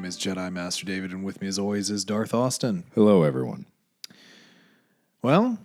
name 0.00 0.08
is 0.08 0.16
Jedi 0.16 0.50
Master 0.50 0.86
David, 0.86 1.12
and 1.12 1.22
with 1.22 1.42
me, 1.42 1.48
as 1.48 1.58
always, 1.58 1.90
is 1.90 2.06
Darth 2.06 2.32
Austin. 2.32 2.84
Hello, 2.94 3.22
everyone. 3.22 3.66
Well, 5.20 5.58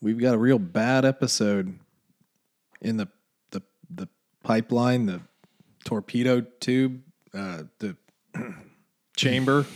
we've 0.00 0.20
got 0.20 0.34
a 0.34 0.38
real 0.38 0.60
bad 0.60 1.04
episode 1.04 1.76
in 2.80 2.96
the 2.96 3.08
the 3.50 3.62
the 3.92 4.08
pipeline, 4.44 5.06
the 5.06 5.20
torpedo 5.84 6.42
tube, 6.60 7.02
uh, 7.34 7.64
the 7.80 7.96
chamber. 9.16 9.66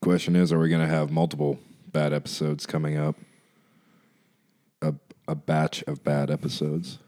Question 0.00 0.36
is, 0.36 0.54
are 0.54 0.58
we 0.58 0.70
going 0.70 0.80
to 0.80 0.88
have 0.88 1.10
multiple 1.10 1.58
bad 1.86 2.14
episodes 2.14 2.64
coming 2.64 2.96
up? 2.96 3.16
A 4.80 4.94
a 5.26 5.34
batch 5.34 5.82
of 5.82 6.02
bad 6.02 6.30
episodes. 6.30 6.98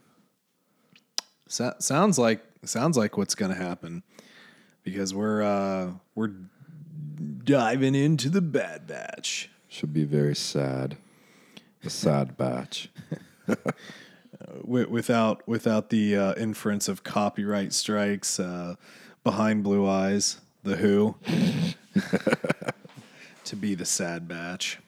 So, 1.49 1.73
sounds 1.79 2.19
like 2.19 2.45
sounds 2.69 2.97
like 2.97 3.17
what's 3.17 3.35
going 3.35 3.53
to 3.53 3.61
happen 3.61 4.03
because 4.83 5.15
we're 5.15 5.43
uh, 5.43 5.93
we're 6.15 6.33
diving 7.45 7.95
into 7.95 8.29
the 8.29 8.41
Bad 8.41 8.87
Batch. 8.87 9.51
Should 9.69 9.93
be 9.93 10.05
very 10.05 10.35
sad. 10.35 10.97
A 11.85 11.91
sad 11.91 12.37
batch. 12.37 12.91
without 14.65 15.47
without 15.47 15.91
the 15.91 16.17
uh, 16.17 16.35
inference 16.35 16.89
of 16.89 17.05
copyright 17.05 17.73
strikes 17.73 18.41
uh, 18.41 18.75
behind 19.25 19.63
Blue 19.63 19.89
Eyes, 19.89 20.41
the 20.63 20.77
Who, 20.77 21.17
to 23.45 23.57
be 23.57 23.75
the 23.75 23.85
sad 23.85 24.29
batch. 24.29 24.79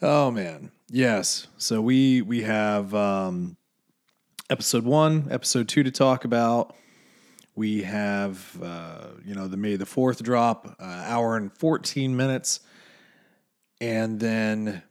Oh 0.00 0.30
man, 0.30 0.70
yes. 0.88 1.46
So 1.56 1.80
we 1.80 2.22
we 2.22 2.42
have 2.42 2.94
um, 2.94 3.56
episode 4.52 4.84
one, 4.84 5.28
episode 5.30 5.66
two 5.66 5.82
to 5.82 5.90
talk 5.90 6.26
about. 6.26 6.76
We 7.54 7.84
have 7.84 8.62
uh, 8.62 9.06
you 9.24 9.34
know 9.34 9.48
the 9.48 9.56
May 9.56 9.76
the 9.76 9.86
Fourth 9.86 10.22
drop, 10.22 10.76
uh, 10.78 10.84
hour 10.84 11.38
and 11.38 11.50
fourteen 11.56 12.14
minutes, 12.18 12.60
and 13.80 14.20
then 14.20 14.82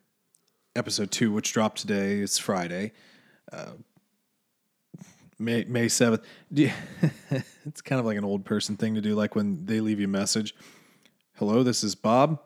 episode 0.75 1.11
two, 1.11 1.31
which 1.31 1.53
dropped 1.53 1.77
today. 1.77 2.21
It's 2.21 2.39
Friday. 2.39 2.93
May 5.37 5.65
May 5.65 5.87
seventh. 5.89 6.25
It's 7.63 7.81
kind 7.81 7.99
of 7.99 8.07
like 8.07 8.17
an 8.17 8.25
old 8.25 8.43
person 8.43 8.77
thing 8.77 8.95
to 8.95 9.01
do, 9.01 9.13
like 9.13 9.35
when 9.35 9.67
they 9.67 9.79
leave 9.79 9.99
you 9.99 10.07
a 10.07 10.09
message. 10.09 10.55
Hello, 11.35 11.61
this 11.61 11.83
is 11.83 11.93
Bob 11.93 12.41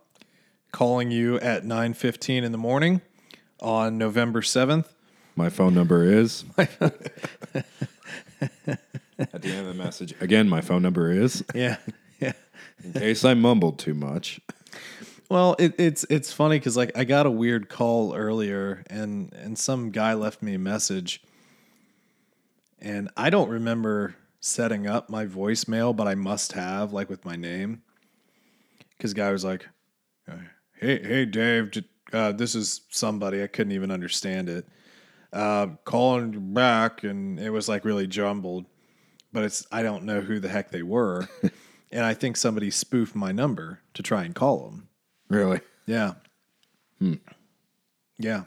calling 0.74 1.12
you 1.12 1.40
at 1.40 1.64
nine 1.64 1.94
fifteen 1.94 2.44
in 2.44 2.52
the 2.52 2.58
morning 2.58 3.00
on 3.62 3.98
November 3.98 4.42
seventh. 4.42 4.95
My 5.36 5.50
phone 5.50 5.74
number 5.74 6.04
is. 6.04 6.46
At 9.18 9.42
the 9.42 9.50
end 9.50 9.68
of 9.68 9.78
the 9.78 9.84
message, 9.84 10.14
again, 10.20 10.50
my 10.50 10.62
phone 10.62 10.82
number 10.82 11.12
is. 11.12 11.44
Yeah, 11.56 11.78
yeah. 12.20 12.34
In 12.84 12.94
case 12.94 13.24
I 13.24 13.34
mumbled 13.34 13.80
too 13.80 13.94
much. 13.94 14.42
Well, 15.30 15.56
it, 15.58 15.74
it's 15.78 16.06
it's 16.10 16.32
funny 16.32 16.60
because 16.60 16.78
like 16.78 16.92
I 16.98 17.04
got 17.04 17.26
a 17.26 17.32
weird 17.32 17.70
call 17.70 18.14
earlier, 18.14 18.84
and 18.88 19.34
and 19.34 19.58
some 19.58 19.92
guy 19.92 20.14
left 20.14 20.42
me 20.42 20.56
a 20.56 20.60
message, 20.60 21.24
and 22.80 23.10
I 23.18 23.30
don't 23.30 23.50
remember 23.50 24.16
setting 24.40 24.86
up 24.86 25.10
my 25.10 25.26
voicemail, 25.26 25.96
but 25.96 26.08
I 26.08 26.16
must 26.16 26.52
have 26.54 26.94
like 26.94 27.10
with 27.10 27.26
my 27.26 27.36
name, 27.36 27.82
because 28.98 29.14
guy 29.14 29.32
was 29.32 29.44
like, 29.44 29.68
"Hey, 30.80 31.02
hey, 31.02 31.26
Dave, 31.26 31.72
uh, 32.14 32.34
this 32.34 32.54
is 32.54 32.82
somebody 32.90 33.42
I 33.42 33.48
couldn't 33.48 33.74
even 33.74 33.92
understand 33.92 34.50
it, 34.50 34.68
uh, 35.36 35.68
calling 35.84 36.54
back," 36.54 37.04
and 37.04 37.40
it 37.40 37.52
was 37.52 37.70
like 37.70 37.86
really 37.86 38.08
jumbled, 38.08 38.66
but 39.32 39.44
it's 39.44 39.68
I 39.72 39.84
don't 39.84 40.04
know 40.04 40.22
who 40.22 40.40
the 40.40 40.50
heck 40.50 40.72
they 40.72 40.82
were, 40.82 41.28
and 41.92 42.06
I 42.06 42.14
think 42.14 42.38
somebody 42.38 42.72
spoofed 42.72 43.16
my 43.16 43.32
number 43.32 43.82
to 43.94 44.02
try 44.02 44.24
and 44.24 44.34
call 44.34 44.66
them. 44.66 44.88
Really? 45.30 45.60
Yeah. 45.86 46.14
Hmm. 47.00 47.16
Yeah. 48.18 48.44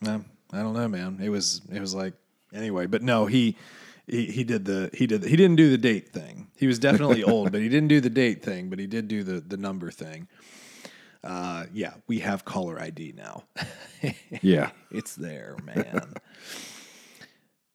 No, 0.00 0.24
I 0.52 0.58
don't 0.58 0.74
know, 0.74 0.88
man. 0.88 1.20
It 1.22 1.28
was 1.28 1.60
it 1.70 1.80
was 1.80 1.94
like 1.94 2.14
anyway, 2.52 2.86
but 2.86 3.02
no, 3.02 3.26
he 3.26 3.56
he, 4.06 4.26
he 4.26 4.44
did 4.44 4.64
the 4.64 4.90
he 4.92 5.06
did 5.06 5.22
the, 5.22 5.28
he 5.28 5.36
didn't 5.36 5.56
do 5.56 5.70
the 5.70 5.78
date 5.78 6.08
thing. 6.10 6.48
He 6.56 6.66
was 6.66 6.78
definitely 6.78 7.22
old, 7.24 7.52
but 7.52 7.60
he 7.60 7.68
didn't 7.68 7.88
do 7.88 8.00
the 8.00 8.10
date 8.10 8.42
thing, 8.42 8.70
but 8.70 8.78
he 8.78 8.86
did 8.86 9.08
do 9.08 9.22
the 9.22 9.40
the 9.40 9.56
number 9.56 9.90
thing. 9.90 10.28
Uh 11.24 11.64
yeah, 11.72 11.94
we 12.06 12.18
have 12.20 12.44
caller 12.44 12.78
ID 12.80 13.14
now. 13.16 13.44
Yeah. 14.42 14.70
it's 14.90 15.14
there, 15.14 15.56
man. 15.64 16.12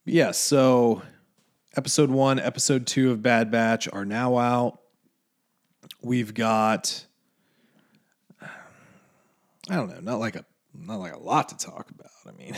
yeah, 0.06 0.30
so 0.30 1.02
episode 1.76 2.12
1, 2.12 2.40
episode 2.40 2.86
2 2.86 3.10
of 3.10 3.24
Bad 3.24 3.50
Batch 3.50 3.88
are 3.92 4.06
now 4.06 4.38
out. 4.38 4.80
We've 6.04 6.34
got 6.36 7.06
I 8.42 9.76
don't 9.76 9.90
know, 9.90 10.00
not 10.02 10.20
like 10.20 10.36
a 10.36 10.46
not 10.76 11.00
like 11.00 11.14
a 11.14 11.20
lot 11.20 11.50
to 11.50 11.58
talk 11.58 11.90
about. 11.90 12.12
I 12.28 12.32
mean, 12.38 12.56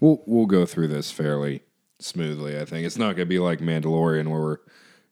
We'll 0.00 0.22
we'll 0.26 0.46
go 0.46 0.64
through 0.66 0.88
this 0.88 1.10
fairly 1.10 1.62
smoothly. 2.00 2.58
I 2.58 2.64
think 2.64 2.86
it's 2.86 2.96
not 2.98 3.16
going 3.16 3.16
to 3.18 3.26
be 3.26 3.38
like 3.38 3.60
Mandalorian 3.60 4.28
where 4.28 4.40
we're 4.40 4.56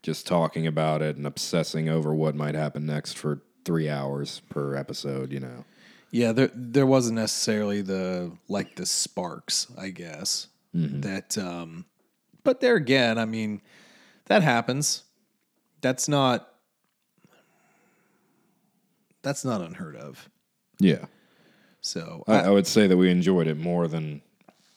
just 0.02 0.26
talking 0.26 0.66
about 0.66 1.02
it 1.02 1.16
and 1.16 1.26
obsessing 1.26 1.88
over 1.88 2.14
what 2.14 2.34
might 2.34 2.54
happen 2.54 2.86
next 2.86 3.14
for 3.18 3.42
three 3.64 3.88
hours 3.88 4.42
per 4.48 4.74
episode. 4.76 5.32
You 5.32 5.40
know. 5.40 5.64
yeah, 6.10 6.32
there 6.32 6.50
there 6.54 6.86
wasn't 6.86 7.16
necessarily 7.16 7.82
the 7.82 8.32
like 8.48 8.76
the 8.76 8.86
sparks, 8.86 9.66
I 9.76 9.90
guess. 9.90 10.48
That 10.74 11.36
um 11.38 11.86
but 12.44 12.60
there 12.60 12.76
again, 12.76 13.18
I 13.18 13.24
mean, 13.24 13.60
that 14.26 14.42
happens. 14.42 15.02
That's 15.80 16.08
not 16.08 16.48
that's 19.22 19.44
not 19.44 19.60
unheard 19.60 19.96
of. 19.96 20.28
Yeah. 20.78 21.06
So 21.80 22.24
I, 22.26 22.40
I 22.40 22.50
would 22.50 22.66
say 22.66 22.86
that 22.86 22.96
we 22.96 23.10
enjoyed 23.10 23.46
it 23.46 23.58
more 23.58 23.88
than 23.88 24.22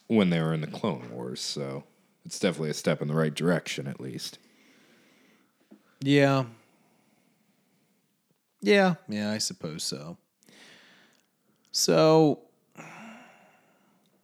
when 0.08 0.30
they 0.30 0.42
were 0.42 0.54
in 0.54 0.62
the 0.62 0.68
Clone 0.68 1.10
Wars. 1.12 1.40
So 1.42 1.84
it's 2.26 2.40
definitely 2.40 2.72
a 2.72 2.74
step 2.76 3.02
in 3.02 3.08
the 3.08 3.14
right 3.16 3.34
direction, 3.34 3.88
at 3.88 4.00
least. 4.00 4.40
Yeah. 6.01 6.45
Yeah, 8.62 8.95
yeah, 9.07 9.31
I 9.31 9.39
suppose 9.39 9.84
so. 9.84 10.17
So 11.72 12.41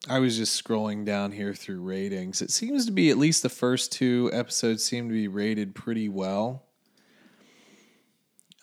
I 0.09 0.19
was 0.19 0.37
just 0.37 0.63
scrolling 0.63 1.05
down 1.05 1.31
here 1.31 1.53
through 1.53 1.81
ratings. 1.81 2.41
It 2.41 2.51
seems 2.51 2.85
to 2.85 2.91
be 2.91 3.09
at 3.09 3.17
least 3.17 3.41
the 3.43 3.49
first 3.49 3.91
two 3.91 4.29
episodes 4.33 4.83
seem 4.83 5.09
to 5.09 5.13
be 5.13 5.27
rated 5.27 5.73
pretty 5.75 6.07
well. 6.07 6.63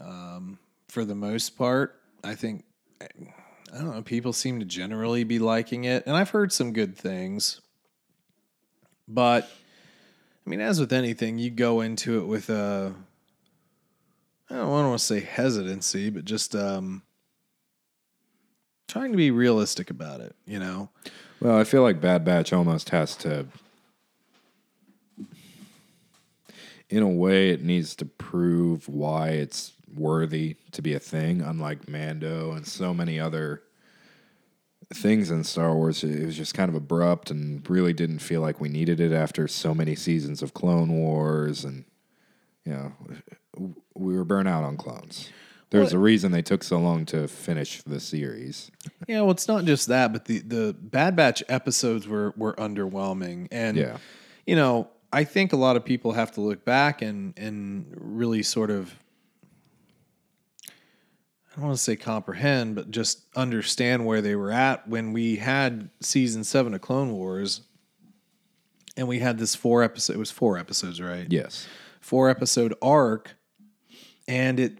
Um, 0.00 0.58
for 0.88 1.04
the 1.04 1.14
most 1.14 1.56
part, 1.56 2.00
I 2.22 2.34
think 2.34 2.64
I 3.00 3.78
don't 3.78 3.94
know, 3.94 4.02
people 4.02 4.32
seem 4.32 4.60
to 4.60 4.64
generally 4.64 5.24
be 5.24 5.38
liking 5.38 5.84
it, 5.84 6.04
and 6.06 6.16
I've 6.16 6.30
heard 6.30 6.52
some 6.52 6.72
good 6.72 6.96
things. 6.96 7.60
But 9.08 9.50
I 10.46 10.50
mean, 10.50 10.60
as 10.60 10.78
with 10.78 10.92
anything, 10.92 11.38
you 11.38 11.50
go 11.50 11.80
into 11.80 12.20
it 12.20 12.26
with 12.26 12.48
a 12.50 12.94
I 14.54 14.58
don't 14.58 14.70
want 14.70 15.00
to 15.00 15.04
say 15.04 15.18
hesitancy, 15.18 16.10
but 16.10 16.24
just 16.24 16.54
um, 16.54 17.02
trying 18.86 19.10
to 19.10 19.16
be 19.16 19.32
realistic 19.32 19.90
about 19.90 20.20
it. 20.20 20.36
You 20.46 20.60
know, 20.60 20.90
Well, 21.40 21.58
I 21.58 21.64
feel 21.64 21.82
like 21.82 22.00
Bad 22.00 22.24
Batch 22.24 22.52
almost 22.52 22.90
has 22.90 23.16
to, 23.16 23.46
in 26.88 27.02
a 27.02 27.08
way, 27.08 27.50
it 27.50 27.64
needs 27.64 27.96
to 27.96 28.04
prove 28.04 28.88
why 28.88 29.30
it's 29.30 29.72
worthy 29.92 30.54
to 30.70 30.82
be 30.82 30.94
a 30.94 31.00
thing, 31.00 31.40
unlike 31.40 31.88
Mando 31.88 32.52
and 32.52 32.64
so 32.64 32.94
many 32.94 33.18
other 33.18 33.64
things 34.92 35.32
in 35.32 35.42
Star 35.42 35.74
Wars. 35.74 36.04
It 36.04 36.26
was 36.26 36.36
just 36.36 36.54
kind 36.54 36.68
of 36.68 36.76
abrupt 36.76 37.28
and 37.32 37.68
really 37.68 37.92
didn't 37.92 38.20
feel 38.20 38.40
like 38.40 38.60
we 38.60 38.68
needed 38.68 39.00
it 39.00 39.10
after 39.12 39.48
so 39.48 39.74
many 39.74 39.96
seasons 39.96 40.42
of 40.42 40.54
Clone 40.54 40.92
Wars. 40.92 41.64
And, 41.64 41.86
you 42.64 42.72
know, 42.72 42.92
we 43.94 44.16
were 44.16 44.24
burnt 44.24 44.48
out 44.48 44.64
on 44.64 44.76
clones. 44.76 45.30
There's 45.70 45.92
a 45.92 45.98
reason 45.98 46.30
they 46.30 46.42
took 46.42 46.62
so 46.62 46.78
long 46.78 47.04
to 47.06 47.26
finish 47.26 47.82
the 47.82 47.98
series. 47.98 48.70
yeah. 49.08 49.22
Well, 49.22 49.32
it's 49.32 49.48
not 49.48 49.64
just 49.64 49.88
that, 49.88 50.12
but 50.12 50.24
the 50.26 50.38
the 50.38 50.76
Bad 50.78 51.16
Batch 51.16 51.42
episodes 51.48 52.06
were 52.06 52.32
were 52.36 52.54
underwhelming, 52.54 53.48
and 53.50 53.76
Yeah. 53.76 53.96
you 54.46 54.54
know, 54.54 54.88
I 55.12 55.24
think 55.24 55.52
a 55.52 55.56
lot 55.56 55.74
of 55.76 55.84
people 55.84 56.12
have 56.12 56.30
to 56.32 56.40
look 56.40 56.64
back 56.64 57.02
and 57.02 57.34
and 57.36 57.86
really 57.96 58.42
sort 58.44 58.70
of. 58.70 58.94
I 61.50 61.56
don't 61.56 61.66
want 61.66 61.76
to 61.76 61.82
say 61.82 61.94
comprehend, 61.96 62.74
but 62.74 62.90
just 62.90 63.24
understand 63.36 64.06
where 64.06 64.20
they 64.20 64.34
were 64.34 64.50
at 64.50 64.88
when 64.88 65.12
we 65.12 65.36
had 65.36 65.88
season 66.00 66.42
seven 66.44 66.74
of 66.74 66.80
Clone 66.80 67.12
Wars, 67.12 67.60
and 68.96 69.06
we 69.06 69.20
had 69.20 69.38
this 69.38 69.54
four 69.54 69.82
episode. 69.84 70.14
It 70.14 70.18
was 70.18 70.32
four 70.32 70.58
episodes, 70.58 71.00
right? 71.00 71.26
Yes. 71.30 71.66
Four 72.04 72.28
episode 72.28 72.74
arc, 72.82 73.34
and 74.28 74.60
it. 74.60 74.78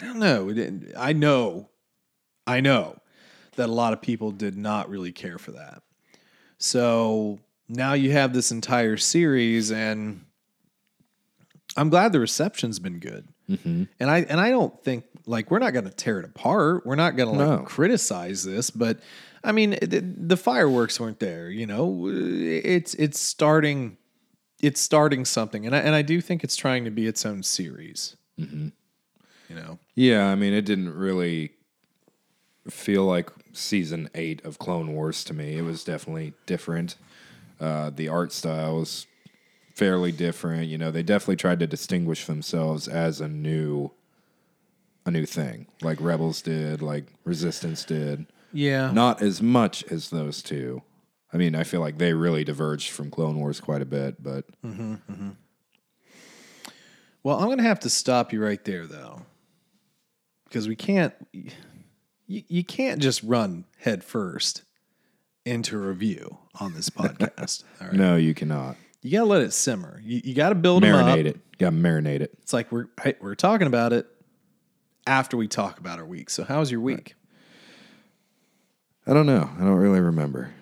I 0.00 0.06
don't 0.06 0.18
know. 0.20 0.48
It, 0.48 0.54
didn't- 0.54 0.92
I 0.96 1.12
know, 1.12 1.68
I 2.46 2.60
know 2.60 2.98
that 3.56 3.68
a 3.68 3.72
lot 3.72 3.92
of 3.92 4.00
people 4.02 4.30
did 4.32 4.56
not 4.56 4.88
really 4.88 5.12
care 5.12 5.38
for 5.38 5.52
that. 5.52 5.82
So 6.58 7.38
now 7.68 7.92
you 7.94 8.10
have 8.12 8.32
this 8.32 8.50
entire 8.50 8.96
series, 8.96 9.70
and 9.70 10.24
I'm 11.76 11.90
glad 11.90 12.12
the 12.12 12.20
reception's 12.20 12.78
been 12.78 12.98
good. 12.98 13.28
Mm-hmm. 13.50 13.84
And 14.00 14.10
I 14.10 14.18
and 14.20 14.40
I 14.40 14.50
don't 14.50 14.82
think 14.82 15.04
like 15.26 15.50
we're 15.50 15.58
not 15.58 15.72
going 15.72 15.84
to 15.84 15.90
tear 15.90 16.18
it 16.18 16.24
apart. 16.24 16.86
We're 16.86 16.94
not 16.96 17.16
going 17.16 17.32
to 17.32 17.38
like 17.44 17.60
No. 17.60 17.64
criticize 17.64 18.42
this, 18.44 18.70
but 18.70 19.00
I 19.44 19.52
mean 19.52 19.70
the, 19.82 20.00
the 20.00 20.36
fireworks 20.36 20.98
weren't 20.98 21.20
there. 21.20 21.50
You 21.50 21.66
know, 21.66 22.08
it's 22.08 22.94
it's 22.94 23.20
starting 23.20 23.96
it's 24.64 24.80
starting 24.80 25.24
something, 25.24 25.66
and 25.66 25.74
I 25.74 25.78
and 25.80 25.94
I 25.94 26.02
do 26.02 26.20
think 26.20 26.42
it's 26.44 26.56
trying 26.56 26.84
to 26.84 26.90
be 26.90 27.06
its 27.06 27.24
own 27.26 27.42
series. 27.42 28.16
You 28.36 28.72
know, 29.50 29.78
Yeah, 29.94 30.26
I 30.28 30.34
mean, 30.34 30.52
it 30.54 30.64
didn't 30.64 30.94
really 30.94 31.52
feel 32.68 33.04
like 33.04 33.30
season 33.52 34.08
eight 34.14 34.44
of 34.44 34.58
Clone 34.58 34.92
Wars 34.94 35.22
to 35.24 35.34
me. 35.34 35.56
It 35.58 35.62
was 35.62 35.84
definitely 35.84 36.32
different. 36.46 36.96
Uh, 37.60 37.90
the 37.90 38.08
art 38.08 38.32
style 38.32 38.78
was 38.78 39.06
fairly 39.74 40.12
different. 40.12 40.68
You 40.68 40.78
know, 40.78 40.90
they 40.90 41.02
definitely 41.02 41.36
tried 41.36 41.60
to 41.60 41.66
distinguish 41.66 42.26
themselves 42.26 42.88
as 42.88 43.20
a 43.20 43.28
new, 43.28 43.92
a 45.06 45.10
new 45.10 45.26
thing, 45.26 45.66
like 45.82 46.00
Rebels 46.00 46.40
did, 46.42 46.80
like 46.82 47.04
Resistance 47.24 47.84
did. 47.84 48.26
yeah, 48.52 48.90
Not 48.90 49.20
as 49.22 49.42
much 49.42 49.84
as 49.84 50.10
those 50.10 50.42
two. 50.42 50.82
I 51.34 51.36
mean, 51.36 51.54
I 51.54 51.64
feel 51.64 51.80
like 51.80 51.98
they 51.98 52.12
really 52.12 52.44
diverged 52.44 52.90
from 52.90 53.10
Clone 53.10 53.38
Wars 53.38 53.60
quite 53.60 53.82
a 53.82 53.86
bit, 53.86 54.22
but 54.22 54.44
mm-hmm, 54.62 54.94
mm-hmm. 54.94 55.30
Well, 57.24 57.38
I'm 57.38 57.46
going 57.46 57.58
to 57.58 57.64
have 57.64 57.80
to 57.80 57.90
stop 57.90 58.32
you 58.32 58.42
right 58.42 58.62
there, 58.64 58.86
though, 58.86 59.22
because 60.44 60.68
we 60.68 60.76
can't. 60.76 61.12
You, 61.32 62.42
you 62.48 62.64
can't 62.64 63.02
just 63.02 63.22
run 63.22 63.64
head 63.78 64.04
first 64.04 64.62
into 65.44 65.76
review 65.76 66.38
on 66.60 66.74
this 66.74 66.88
podcast. 66.90 67.64
Right, 67.80 67.92
no, 67.92 68.16
you 68.16 68.32
cannot 68.32 68.76
you 69.04 69.10
got 69.10 69.20
to 69.20 69.26
let 69.26 69.42
it 69.42 69.52
simmer. 69.52 70.00
You, 70.02 70.22
you 70.24 70.34
got 70.34 70.48
to 70.48 70.54
build 70.54 70.82
marinate 70.82 71.26
it. 71.26 71.58
Got 71.58 71.70
to 71.70 71.76
marinate 71.76 72.22
it. 72.22 72.32
It's 72.42 72.54
like 72.54 72.72
we're 72.72 72.86
hey, 73.02 73.14
we're 73.20 73.34
talking 73.34 73.66
about 73.66 73.92
it 73.92 74.06
after 75.06 75.36
we 75.36 75.46
talk 75.46 75.78
about 75.78 75.98
our 75.98 76.06
week. 76.06 76.30
So, 76.30 76.42
how's 76.42 76.70
your 76.70 76.80
week? 76.80 77.14
I 79.06 79.12
don't 79.12 79.26
know. 79.26 79.50
I 79.56 79.60
don't 79.60 79.76
really 79.76 80.00
remember. 80.00 80.54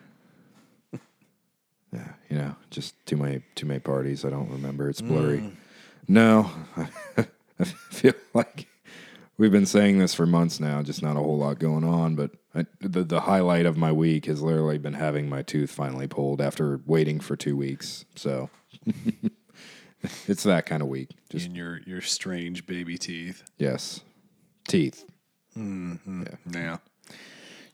Yeah, 2.32 2.38
you 2.38 2.42
know, 2.48 2.56
just 2.70 2.94
too 3.06 3.16
many 3.16 3.42
too 3.54 3.66
many 3.66 3.80
parties. 3.80 4.24
I 4.24 4.30
don't 4.30 4.50
remember. 4.50 4.88
It's 4.88 5.00
blurry. 5.00 5.38
Mm. 5.38 5.52
No, 6.08 6.50
I 7.58 7.64
feel 7.64 8.14
like 8.34 8.66
we've 9.38 9.52
been 9.52 9.66
saying 9.66 9.98
this 9.98 10.14
for 10.14 10.26
months 10.26 10.58
now. 10.60 10.82
Just 10.82 11.02
not 11.02 11.16
a 11.16 11.20
whole 11.20 11.38
lot 11.38 11.58
going 11.58 11.84
on. 11.84 12.16
But 12.16 12.32
I, 12.54 12.66
the 12.80 13.04
the 13.04 13.20
highlight 13.20 13.66
of 13.66 13.76
my 13.76 13.92
week 13.92 14.26
has 14.26 14.42
literally 14.42 14.78
been 14.78 14.94
having 14.94 15.28
my 15.28 15.42
tooth 15.42 15.70
finally 15.70 16.06
pulled 16.08 16.40
after 16.40 16.80
waiting 16.86 17.20
for 17.20 17.36
two 17.36 17.56
weeks. 17.56 18.04
So 18.16 18.50
it's 20.26 20.42
that 20.42 20.66
kind 20.66 20.82
of 20.82 20.88
week. 20.88 21.10
Just 21.30 21.46
In 21.46 21.54
your 21.54 21.80
your 21.86 22.00
strange 22.00 22.66
baby 22.66 22.98
teeth. 22.98 23.42
yes, 23.58 24.00
teeth. 24.66 25.04
Mm-hmm. 25.56 26.24
Yeah, 26.50 26.78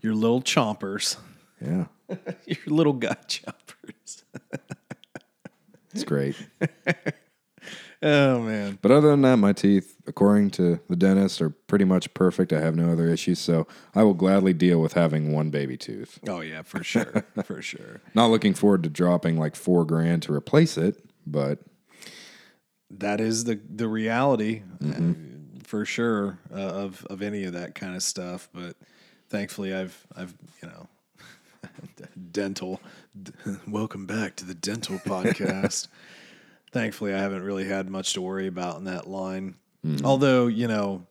your 0.01 0.15
little 0.15 0.43
chompers, 0.43 1.17
Yeah, 1.65 1.87
your 2.47 2.59
little 2.67 2.93
gut 2.93 3.29
chompers. 3.29 4.23
it's 5.95 6.05
great. 6.05 6.37
Oh 8.01 8.41
man. 8.43 8.79
But 8.81 8.93
other 8.93 9.11
than 9.11 9.23
that, 9.23 9.39
my 9.39 9.53
teeth, 9.53 9.97
according 10.07 10.51
to 10.53 10.79
the 10.89 10.95
dentist, 10.95 11.43
are 11.43 11.51
pretty 11.51 11.85
much 11.85 12.13
perfect. 12.15 12.53
I 12.53 12.61
have 12.61 12.77
no 12.77 12.93
other 12.93 13.09
issues, 13.09 13.41
so 13.41 13.67
I 13.95 14.05
will 14.05 14.15
gladly 14.15 14.53
deal 14.53 14.81
with 14.81 14.93
having 14.93 15.33
one 15.33 15.51
baby 15.51 15.77
tooth. 15.77 16.21
Oh 16.29 16.41
yeah, 16.41 16.63
for 16.63 16.85
sure, 16.85 17.25
for 17.45 17.61
sure. 17.73 18.01
Not 18.15 18.29
looking 18.31 18.55
forward 18.55 18.85
to 18.85 18.89
dropping 18.89 19.37
like 19.37 19.57
four 19.57 19.85
grand 19.85 20.23
to 20.25 20.33
replace 20.33 20.79
it, 20.79 21.03
but 21.27 21.59
that 22.91 23.21
is 23.21 23.45
the 23.45 23.61
the 23.69 23.89
reality 23.89 24.63
Mm-hmm. 24.81 25.11
uh, 25.11 25.15
for 25.65 25.85
sure 25.85 26.39
uh, 26.55 26.57
of 26.57 27.05
of 27.11 27.21
any 27.21 27.43
of 27.45 27.53
that 27.55 27.75
kind 27.75 27.95
of 27.95 28.03
stuff 28.03 28.49
but 28.55 28.75
thankfully 29.29 29.75
i've 29.75 30.07
i've 30.17 30.33
you 30.63 30.69
know 30.69 30.89
dental. 32.33 32.81
Welcome 33.69 34.07
back 34.07 34.37
to 34.37 34.45
the 34.45 34.55
dental 34.55 34.99
podcast. 34.99 35.89
Thankfully 36.73 37.15
i 37.15 37.19
haven't 37.19 37.43
really 37.43 37.65
had 37.65 37.89
much 37.89 38.13
to 38.13 38.21
worry 38.21 38.47
about 38.47 38.77
in 38.77 38.85
that 38.85 39.07
line. 39.09 39.55
Mm-hmm. 39.87 40.05
although 40.05 40.49
you 40.49 40.67
know 40.67 41.07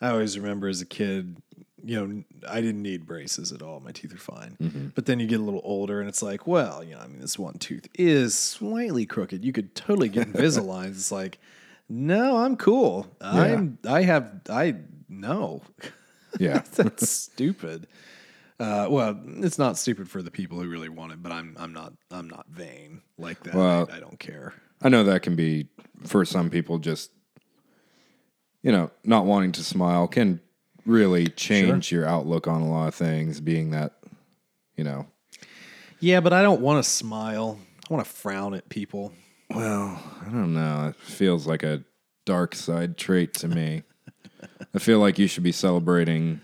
i 0.00 0.10
always 0.10 0.38
remember 0.38 0.68
as 0.68 0.80
a 0.80 0.86
kid 0.86 1.36
you 1.84 1.98
know 1.98 2.22
i 2.48 2.60
didn't 2.60 2.82
need 2.82 3.06
braces 3.06 3.52
at 3.52 3.60
all. 3.60 3.80
My 3.80 3.90
teeth 3.90 4.14
are 4.14 4.18
fine. 4.18 4.56
Mm-hmm. 4.62 4.86
but 4.94 5.04
then 5.06 5.18
you 5.18 5.26
get 5.26 5.40
a 5.40 5.42
little 5.42 5.60
older 5.64 6.00
and 6.00 6.08
it's 6.08 6.22
like 6.22 6.46
well 6.46 6.82
you 6.82 6.94
know 6.94 7.00
i 7.00 7.06
mean 7.06 7.20
this 7.20 7.38
one 7.38 7.54
tooth 7.54 7.88
is 7.94 8.34
slightly 8.34 9.04
crooked. 9.04 9.44
You 9.44 9.52
could 9.52 9.74
totally 9.74 10.08
get 10.08 10.32
invisalign. 10.32 10.90
It's 10.90 11.12
like 11.12 11.38
no 11.88 12.38
i'm 12.38 12.56
cool. 12.56 13.08
I'm 13.20 13.78
i 13.86 14.02
have 14.02 14.40
i 14.48 14.76
no 15.08 15.62
yeah. 16.38 16.62
that's 16.74 17.08
stupid 17.08 17.86
uh, 18.60 18.86
well 18.90 19.18
it's 19.38 19.58
not 19.58 19.76
stupid 19.78 20.08
for 20.08 20.22
the 20.22 20.30
people 20.30 20.60
who 20.60 20.68
really 20.68 20.88
want 20.88 21.12
it 21.12 21.22
but 21.22 21.30
i'm 21.32 21.56
i'm 21.58 21.72
not 21.72 21.92
i'm 22.10 22.28
not 22.28 22.46
vain 22.48 23.02
like 23.18 23.42
that. 23.44 23.54
Well- 23.54 23.88
I, 23.90 23.96
I 23.96 24.00
don't 24.00 24.18
care. 24.18 24.54
I 24.80 24.88
know 24.88 25.04
that 25.04 25.22
can 25.22 25.34
be 25.36 25.68
for 26.04 26.24
some 26.24 26.50
people 26.50 26.78
just 26.78 27.10
you 28.62 28.72
know, 28.72 28.90
not 29.04 29.24
wanting 29.24 29.52
to 29.52 29.64
smile 29.64 30.08
can 30.08 30.40
really 30.84 31.28
change 31.28 31.92
your 31.92 32.06
outlook 32.06 32.48
on 32.48 32.60
a 32.60 32.68
lot 32.68 32.88
of 32.88 32.94
things, 32.94 33.40
being 33.40 33.70
that, 33.70 33.92
you 34.76 34.84
know, 34.84 35.06
yeah 36.00 36.20
but 36.20 36.32
i 36.32 36.42
don't 36.42 36.60
want 36.60 36.82
to 36.82 36.88
smile. 36.88 37.58
I 37.88 37.94
want 37.94 38.04
to 38.06 38.10
frown 38.12 38.54
at 38.54 38.68
people. 38.68 39.12
Well, 39.50 40.00
I 40.20 40.30
don't 40.30 40.52
know. 40.54 40.88
It 40.88 40.96
feels 40.96 41.46
like 41.46 41.62
a 41.62 41.82
dark 42.26 42.54
side 42.54 42.96
trait 42.98 43.32
to 43.34 43.48
me. 43.48 43.82
I 44.74 44.78
feel 44.78 44.98
like 44.98 45.18
you 45.18 45.26
should 45.26 45.42
be 45.42 45.52
celebrating 45.52 46.40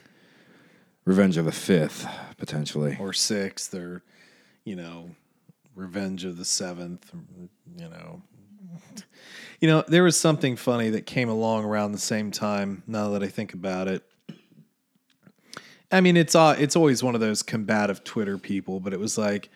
Revenge 1.05 1.37
of 1.37 1.45
the 1.45 1.53
Fifth, 1.53 2.07
potentially. 2.39 2.97
or 3.01 3.13
sixth 3.13 3.75
or 3.75 4.03
you 4.65 4.77
know 4.77 5.11
revenge 5.77 6.25
of 6.25 6.37
the 6.37 6.45
seventh 6.45 7.11
you 7.77 7.89
know 7.89 8.23
you 9.61 9.69
know 9.69 9.83
there 9.89 10.03
was 10.05 10.19
something 10.19 10.57
funny 10.57 10.89
that 10.91 11.05
came 11.05 11.29
along 11.29 11.65
around 11.65 11.93
the 11.93 11.99
same 11.99 12.31
time 12.31 12.83
now 12.87 13.11
that 13.11 13.23
i 13.23 13.27
think 13.27 13.53
about 13.55 13.89
it 13.89 14.03
i 15.91 16.01
mean 16.01 16.17
it's 16.17 16.35
uh, 16.37 16.55
it's 16.59 16.77
always 16.77 17.03
one 17.03 17.15
of 17.17 17.21
those 17.21 17.43
combative 17.43 18.05
twitter 18.05 18.39
people 18.39 18.79
but 18.81 18.93
it 18.93 19.01
was 19.01 19.19
like 19.19 19.51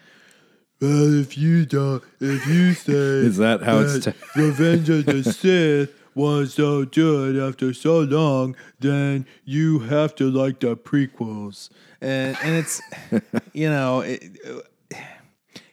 well 0.81 1.15
if 1.21 1.39
you 1.39 1.65
don't 1.65 2.03
if 2.21 2.47
you 2.49 2.75
say 2.75 2.93
Is 2.93 3.37
that 3.39 3.63
how 3.63 3.79
it's? 3.79 4.05
T- 4.05 4.13
Revenge 4.37 4.89
of 4.91 5.07
the 5.07 5.23
Sith 5.33 5.98
was 6.19 6.55
so 6.55 6.85
good 6.85 7.37
after 7.37 7.73
so 7.73 8.01
long, 8.01 8.57
then 8.81 9.25
you 9.45 9.79
have 9.79 10.17
to 10.17 10.29
like 10.29 10.59
the 10.59 10.77
prequels. 10.77 11.71
And 12.01 12.37
and 12.43 12.57
it's 12.57 12.83
you 13.53 13.71
know 13.71 14.01
it, 14.01 14.37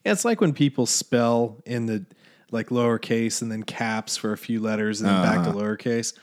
it's 0.06 0.24
like 0.24 0.40
when 0.40 0.54
people 0.54 0.86
spell 0.86 1.58
in 1.66 1.88
the 1.88 2.06
like 2.52 2.70
lowercase 2.70 3.42
and 3.42 3.52
then 3.52 3.64
caps 3.64 4.16
for 4.16 4.34
a 4.34 4.38
few 4.38 4.62
letters 4.62 5.02
and 5.02 5.10
then 5.10 5.22
back 5.24 5.44
to 5.44 5.50
uh-huh. 5.50 5.60
lowercase. 5.60 6.14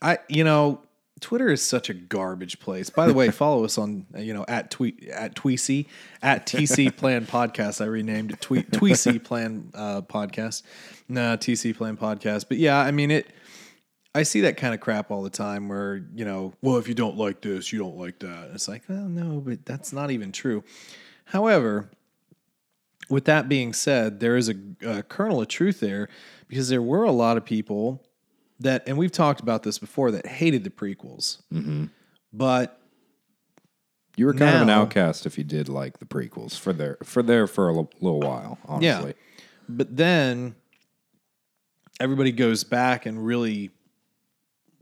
I 0.00 0.18
you 0.28 0.44
know 0.44 0.80
Twitter 1.20 1.48
is 1.48 1.62
such 1.62 1.88
a 1.88 1.94
garbage 1.94 2.60
place. 2.60 2.90
By 2.90 3.06
the 3.06 3.14
way, 3.14 3.30
follow 3.32 3.64
us 3.64 3.78
on 3.78 4.06
uh, 4.14 4.20
you 4.20 4.34
know 4.34 4.44
at 4.48 4.70
tweet 4.70 5.08
at 5.08 5.34
Tweesy 5.34 5.86
at 6.22 6.46
TC 6.46 6.94
Plan 6.96 7.26
Podcast. 7.26 7.80
I 7.80 7.86
renamed 7.86 8.32
it 8.32 8.40
Tweet 8.40 8.70
Tweesy 8.70 9.22
Plan 9.22 9.70
uh, 9.74 10.02
Podcast. 10.02 10.62
Nah, 11.08 11.36
TC 11.36 11.76
Plan 11.76 11.96
Podcast. 11.96 12.46
But 12.48 12.58
yeah, 12.58 12.78
I 12.78 12.90
mean 12.90 13.10
it. 13.10 13.28
I 14.14 14.22
see 14.22 14.42
that 14.42 14.56
kind 14.56 14.72
of 14.72 14.80
crap 14.80 15.10
all 15.10 15.22
the 15.22 15.28
time 15.28 15.68
where, 15.68 16.02
you 16.14 16.24
know, 16.24 16.54
well, 16.62 16.78
if 16.78 16.88
you 16.88 16.94
don't 16.94 17.18
like 17.18 17.42
this, 17.42 17.70
you 17.70 17.78
don't 17.78 17.98
like 17.98 18.18
that. 18.20 18.48
It's 18.54 18.66
like, 18.66 18.82
well, 18.88 19.08
no, 19.08 19.40
but 19.40 19.66
that's 19.66 19.92
not 19.92 20.10
even 20.10 20.32
true. 20.32 20.64
However, 21.26 21.90
with 23.10 23.26
that 23.26 23.46
being 23.46 23.74
said, 23.74 24.20
there 24.20 24.36
is 24.36 24.48
a, 24.48 24.54
a 24.86 25.02
kernel 25.02 25.42
of 25.42 25.48
truth 25.48 25.80
there 25.80 26.08
because 26.48 26.70
there 26.70 26.80
were 26.80 27.04
a 27.04 27.12
lot 27.12 27.36
of 27.36 27.44
people 27.44 28.05
that, 28.60 28.84
and 28.86 28.96
we've 28.96 29.12
talked 29.12 29.40
about 29.40 29.62
this 29.62 29.78
before, 29.78 30.10
that 30.12 30.26
hated 30.26 30.64
the 30.64 30.70
prequels. 30.70 31.42
Mm-hmm. 31.52 31.86
But 32.32 32.80
you 34.16 34.26
were 34.26 34.34
kind 34.34 34.56
of 34.56 34.62
an 34.62 34.70
outcast 34.70 35.26
if 35.26 35.36
you 35.36 35.44
did 35.44 35.68
like 35.68 35.98
the 35.98 36.06
prequels 36.06 36.58
for 36.58 36.72
there 36.72 36.96
for 37.02 37.22
there 37.22 37.46
for 37.46 37.68
a 37.68 37.76
l- 37.76 37.90
little 38.00 38.20
while. 38.20 38.58
Honestly, 38.66 39.14
But 39.68 39.96
then 39.96 40.54
everybody 42.00 42.32
goes 42.32 42.64
back 42.64 43.06
and 43.06 43.24
really 43.24 43.70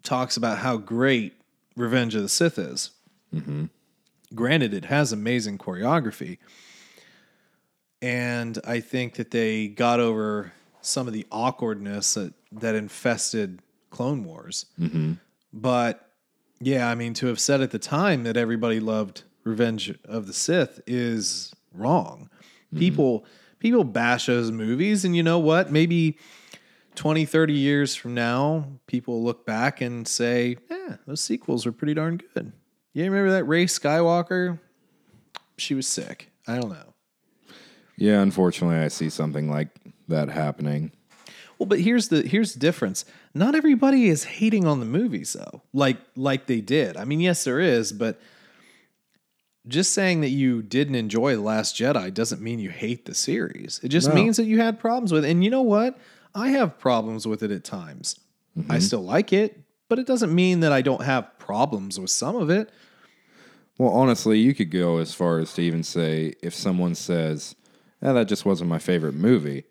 talks 0.03 0.37
about 0.37 0.59
how 0.59 0.77
great 0.77 1.35
Revenge 1.77 2.15
of 2.15 2.23
the 2.23 2.29
Sith 2.29 2.59
is. 2.59 2.91
Mm-hmm. 3.35 3.65
Granted, 4.35 4.75
it 4.75 4.87
has 4.87 5.13
amazing 5.13 5.59
choreography. 5.59 6.39
And 8.03 8.59
I 8.65 8.81
think 8.81 9.15
that 9.15 9.31
they 9.31 9.69
got 9.69 9.99
over 9.99 10.53
some 10.85 11.07
of 11.07 11.13
the 11.13 11.27
awkwardness 11.31 12.15
that, 12.15 12.35
that 12.53 12.75
infested 12.75 13.61
Clone 13.91 14.25
Wars. 14.25 14.67
Mm-hmm. 14.79 15.15
But 15.53 16.11
yeah, 16.61 16.89
I 16.89 16.95
mean, 16.95 17.15
to 17.15 17.27
have 17.27 17.41
said 17.41 17.61
at 17.61 17.71
the 17.71 17.79
time 17.79 18.25
that 18.25 18.37
everybody 18.37 18.81
loved 18.81 19.23
Revenge 19.45 19.95
of 20.05 20.27
the 20.27 20.33
Sith 20.33 20.81
is 20.87 21.55
wrong. 21.73 22.29
Mm-hmm. 22.67 22.79
People 22.79 23.27
people 23.59 23.85
bash 23.85 24.27
those 24.27 24.51
movies 24.51 25.05
and 25.05 25.15
you 25.17 25.23
know 25.23 25.39
what? 25.39 25.71
Maybe 25.71 26.19
20, 26.97 27.25
30 27.25 27.53
years 27.53 27.95
from 27.95 28.15
now, 28.15 28.67
people 28.87 29.23
look 29.23 29.45
back 29.45 29.81
and 29.81 30.07
say, 30.07 30.57
"Yeah, 30.71 30.97
those 31.07 31.21
sequels 31.21 31.67
were 31.67 31.73
pretty 31.73 31.95
darn 31.95 32.19
good." 32.19 32.53
You 32.93 33.05
remember 33.05 33.33
that 33.33 33.45
Rey 33.45 33.67
Skywalker? 33.67 34.61
She 35.57 35.75
was 35.75 35.87
sick. 35.87 36.31
I 36.47 36.59
don't 36.59 36.71
know. 36.71 36.95
Yeah, 37.97 38.21
unfortunately, 38.21 38.79
I 38.79 38.89
see 38.89 39.11
something 39.11 39.51
like 39.51 39.69
that 40.09 40.29
happening. 40.29 40.93
Well, 41.59 41.67
but 41.67 41.81
here's 41.81 42.09
the 42.09 42.23
here's 42.23 42.55
the 42.55 42.61
difference. 42.61 43.05
Not 43.33 43.55
everybody 43.55 44.09
is 44.09 44.25
hating 44.25 44.67
on 44.67 44.81
the 44.81 44.87
movies 44.87 45.33
though, 45.35 45.63
like 45.73 45.99
like 46.17 46.47
they 46.47 46.61
did. 46.61 46.97
I 46.97 47.05
mean, 47.05 47.21
yes, 47.21 47.45
there 47.45 47.61
is, 47.61 47.93
but 47.93 48.21
just 49.67 49.93
saying 49.93 50.21
that 50.21 50.29
you 50.29 50.63
didn't 50.63 50.95
enjoy 50.95 51.35
the 51.35 51.41
Last 51.41 51.77
Jedi 51.77 52.13
doesn't 52.13 52.43
mean 52.43 52.59
you 52.59 52.71
hate 52.71 53.07
the 53.07 53.15
series. 53.15 53.81
It 53.83 53.89
just 53.89 54.09
No. 54.09 54.15
means 54.15 54.37
that 54.37 54.45
you 54.45 54.61
had 54.61 54.79
problems 54.79 55.13
with 55.13 55.25
it. 55.25 55.31
And 55.31 55.43
you 55.43 55.51
know 55.51 55.63
what? 55.63 55.99
I 56.35 56.49
have 56.51 56.79
problems 56.79 57.27
with 57.27 57.43
it 57.43 57.51
at 57.51 57.65
times. 57.65 58.17
I 58.57 58.61
mm-hmm. 58.61 58.79
still 58.81 59.03
like 59.03 59.33
it, 59.33 59.61
but 59.89 59.99
it 59.99 60.07
doesn't 60.07 60.35
mean 60.35 60.61
that 60.61 60.73
I 60.73 60.83
don't 60.83 61.03
have 61.03 61.39
problems 61.39 61.99
with 61.99 62.11
some 62.11 62.37
of 62.37 62.51
it. 62.51 62.71
Well, 63.79 63.91
honestly, 63.91 64.39
you 64.39 64.55
could 64.55 64.71
go 64.71 64.99
as 64.99 65.15
far 65.15 65.39
as 65.39 65.55
to 65.55 65.63
even 65.63 65.83
say 65.83 66.35
if 66.43 66.55
someone 66.55 66.95
says, 66.95 67.57
"Yeah, 68.03 68.13
that 68.13 68.29
just 68.29 68.45
wasn't 68.45 68.71
my 68.71 68.79
favorite 68.79 69.15
movie," 69.15 69.65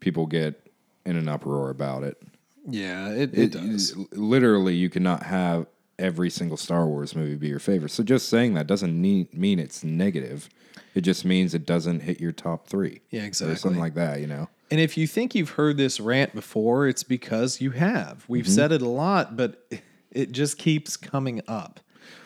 people 0.00 0.26
get 0.26 0.70
in 1.04 1.16
an 1.16 1.28
uproar 1.28 1.70
about 1.70 2.04
it. 2.04 2.22
Yeah, 2.68 3.10
it, 3.10 3.36
it, 3.36 3.52
does. 3.52 3.96
Literally, 4.12 4.74
you 4.74 4.90
cannot 4.90 5.22
have 5.24 5.66
every 5.98 6.30
single 6.30 6.56
Star 6.56 6.86
Wars 6.86 7.14
movie 7.14 7.36
be 7.36 7.48
your 7.48 7.58
favorite. 7.58 7.90
So 7.90 8.02
just 8.02 8.28
saying 8.28 8.54
that 8.54 8.66
doesn't 8.66 9.00
need, 9.00 9.32
mean 9.32 9.58
it's 9.58 9.84
negative. 9.84 10.48
It 10.94 11.02
just 11.02 11.24
means 11.24 11.54
it 11.54 11.66
doesn't 11.66 12.00
hit 12.00 12.20
your 12.20 12.32
top 12.32 12.66
three. 12.66 13.02
Yeah, 13.10 13.22
Or 13.22 13.26
exactly. 13.26 13.56
something 13.56 13.80
like 13.80 13.94
that, 13.94 14.20
you 14.20 14.26
know? 14.26 14.48
And 14.70 14.80
if 14.80 14.96
you 14.96 15.06
think 15.06 15.34
you've 15.34 15.50
heard 15.50 15.76
this 15.76 16.00
rant 16.00 16.34
before, 16.34 16.88
it's 16.88 17.04
because 17.04 17.60
you 17.60 17.70
have. 17.70 18.24
We've 18.26 18.44
mm-hmm. 18.44 18.52
said 18.52 18.72
it 18.72 18.82
a 18.82 18.88
lot, 18.88 19.36
but 19.36 19.64
it 20.10 20.32
just 20.32 20.58
keeps 20.58 20.96
coming 20.96 21.40
up. 21.46 21.80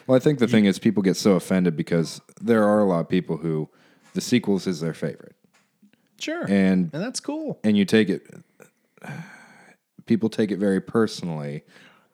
Well, 0.06 0.16
I 0.16 0.20
think 0.20 0.38
the 0.38 0.48
thing 0.48 0.64
is, 0.64 0.78
people 0.78 1.02
get 1.02 1.16
so 1.16 1.32
offended 1.32 1.76
because 1.76 2.20
there 2.40 2.64
are 2.64 2.80
a 2.80 2.84
lot 2.84 3.00
of 3.00 3.08
people 3.08 3.36
who 3.36 3.68
the 4.14 4.20
sequels 4.20 4.66
is 4.66 4.80
their 4.80 4.94
favorite. 4.94 5.36
Sure. 6.20 6.42
And 6.42 6.90
and 6.92 7.02
that's 7.02 7.20
cool. 7.20 7.58
and 7.64 7.76
you 7.76 7.84
take 7.84 8.08
it 8.08 8.26
people 10.06 10.28
take 10.28 10.50
it 10.50 10.58
very 10.58 10.80
personally 10.80 11.62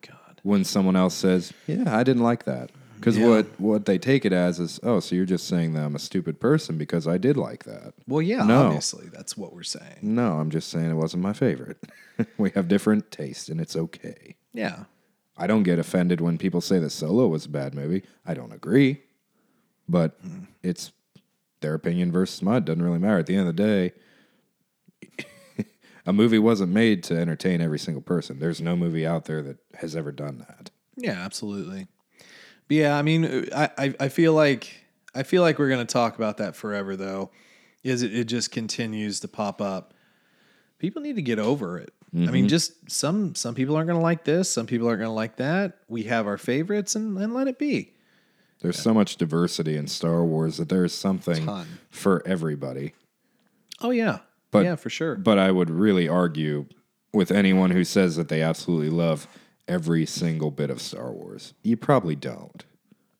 God. 0.06 0.40
when 0.42 0.64
someone 0.64 0.96
else 0.96 1.14
says, 1.14 1.52
"Yeah, 1.66 1.96
I 1.96 2.02
didn't 2.02 2.22
like 2.22 2.44
that." 2.44 2.70
Because 2.96 3.16
Yeah. 3.16 3.28
what 3.28 3.46
what 3.60 3.84
they 3.86 3.98
take 3.98 4.24
it 4.24 4.32
as 4.32 4.58
is, 4.60 4.78
"Oh, 4.82 5.00
so 5.00 5.14
you're 5.14 5.24
just 5.24 5.46
saying 5.46 5.72
that 5.74 5.84
I'm 5.84 5.94
a 5.96 5.98
stupid 5.98 6.38
person 6.38 6.76
because 6.76 7.06
I 7.08 7.18
did 7.18 7.36
like 7.36 7.64
that." 7.64 7.94
Well, 8.06 8.22
yeah, 8.22 8.44
No. 8.44 8.66
obviously. 8.66 9.08
That's 9.08 9.36
what 9.36 9.54
we're 9.54 9.62
saying. 9.62 9.98
No, 10.02 10.38
I'm 10.38 10.50
just 10.50 10.68
saying 10.68 10.90
it 10.90 10.94
wasn't 10.94 11.22
my 11.22 11.32
favorite. 11.32 11.78
we 12.38 12.50
have 12.50 12.68
different 12.68 13.10
tastes 13.10 13.48
and 13.48 13.60
it's 13.60 13.76
okay. 13.76 14.36
Yeah. 14.52 14.84
I 15.38 15.46
don't 15.46 15.64
get 15.64 15.78
offended 15.78 16.20
when 16.20 16.38
people 16.38 16.60
say 16.62 16.78
that 16.78 16.90
Solo 16.90 17.28
was 17.28 17.44
a 17.46 17.50
bad 17.50 17.74
movie. 17.74 18.02
I 18.26 18.32
don't 18.34 18.52
agree, 18.52 19.02
but 19.88 20.18
hmm. 20.22 20.44
it's 20.62 20.92
their 21.60 21.74
opinion 21.74 22.12
versus 22.12 22.42
mine. 22.42 22.64
Doesn't 22.64 22.82
really 22.82 22.98
matter. 22.98 23.18
At 23.18 23.26
the 23.26 23.36
end 23.36 23.48
of 23.48 23.56
the 23.56 23.62
day, 23.62 23.92
a 26.06 26.12
movie 26.12 26.38
wasn't 26.38 26.72
made 26.72 27.02
to 27.04 27.18
entertain 27.18 27.60
every 27.60 27.78
single 27.78 28.02
person. 28.02 28.38
There's 28.38 28.60
no 28.60 28.76
movie 28.76 29.06
out 29.06 29.24
there 29.24 29.42
that 29.42 29.58
has 29.74 29.96
ever 29.96 30.12
done 30.12 30.38
that. 30.38 30.70
Yeah, 30.96 31.24
absolutely. 31.24 31.88
But 32.68 32.76
yeah, 32.76 32.98
I 32.98 33.02
mean, 33.02 33.48
I, 33.54 33.70
I, 33.78 33.94
I 34.00 34.08
feel 34.08 34.32
like 34.32 34.84
I 35.14 35.22
feel 35.22 35.42
like 35.42 35.58
we're 35.58 35.68
going 35.68 35.86
to 35.86 35.92
talk 35.92 36.16
about 36.16 36.38
that 36.38 36.56
forever, 36.56 36.96
though. 36.96 37.30
Is 37.82 38.02
it, 38.02 38.14
it 38.14 38.24
just 38.24 38.50
continues 38.50 39.20
to 39.20 39.28
pop 39.28 39.60
up? 39.60 39.94
People 40.78 41.00
need 41.00 41.16
to 41.16 41.22
get 41.22 41.38
over 41.38 41.78
it. 41.78 41.92
I 42.14 42.18
mean, 42.18 42.44
mm-hmm. 42.44 42.46
just 42.46 42.90
some 42.90 43.34
some 43.34 43.54
people 43.54 43.76
aren't 43.76 43.88
going 43.88 43.98
to 43.98 44.02
like 44.02 44.24
this, 44.24 44.50
some 44.50 44.66
people 44.66 44.88
aren't 44.88 45.00
going 45.00 45.10
to 45.10 45.14
like 45.14 45.36
that. 45.36 45.78
We 45.88 46.04
have 46.04 46.26
our 46.26 46.38
favorites, 46.38 46.96
and, 46.96 47.18
and 47.18 47.34
let 47.34 47.46
it 47.46 47.58
be. 47.58 47.92
There's 48.66 48.82
so 48.82 48.92
much 48.92 49.14
diversity 49.16 49.76
in 49.76 49.86
Star 49.86 50.24
Wars 50.24 50.56
that 50.56 50.68
there's 50.68 50.92
something 50.92 51.46
Ton. 51.46 51.78
for 51.88 52.20
everybody. 52.26 52.94
Oh 53.80 53.90
yeah, 53.90 54.18
But- 54.50 54.64
yeah, 54.64 54.74
for 54.74 54.90
sure. 54.90 55.14
But 55.14 55.38
I 55.38 55.52
would 55.52 55.70
really 55.70 56.08
argue 56.08 56.66
with 57.12 57.30
anyone 57.30 57.70
who 57.70 57.84
says 57.84 58.16
that 58.16 58.26
they 58.26 58.42
absolutely 58.42 58.90
love 58.90 59.28
every 59.68 60.04
single 60.04 60.50
bit 60.50 60.68
of 60.68 60.80
Star 60.80 61.12
Wars. 61.12 61.54
You 61.62 61.76
probably 61.76 62.16
don't. 62.16 62.64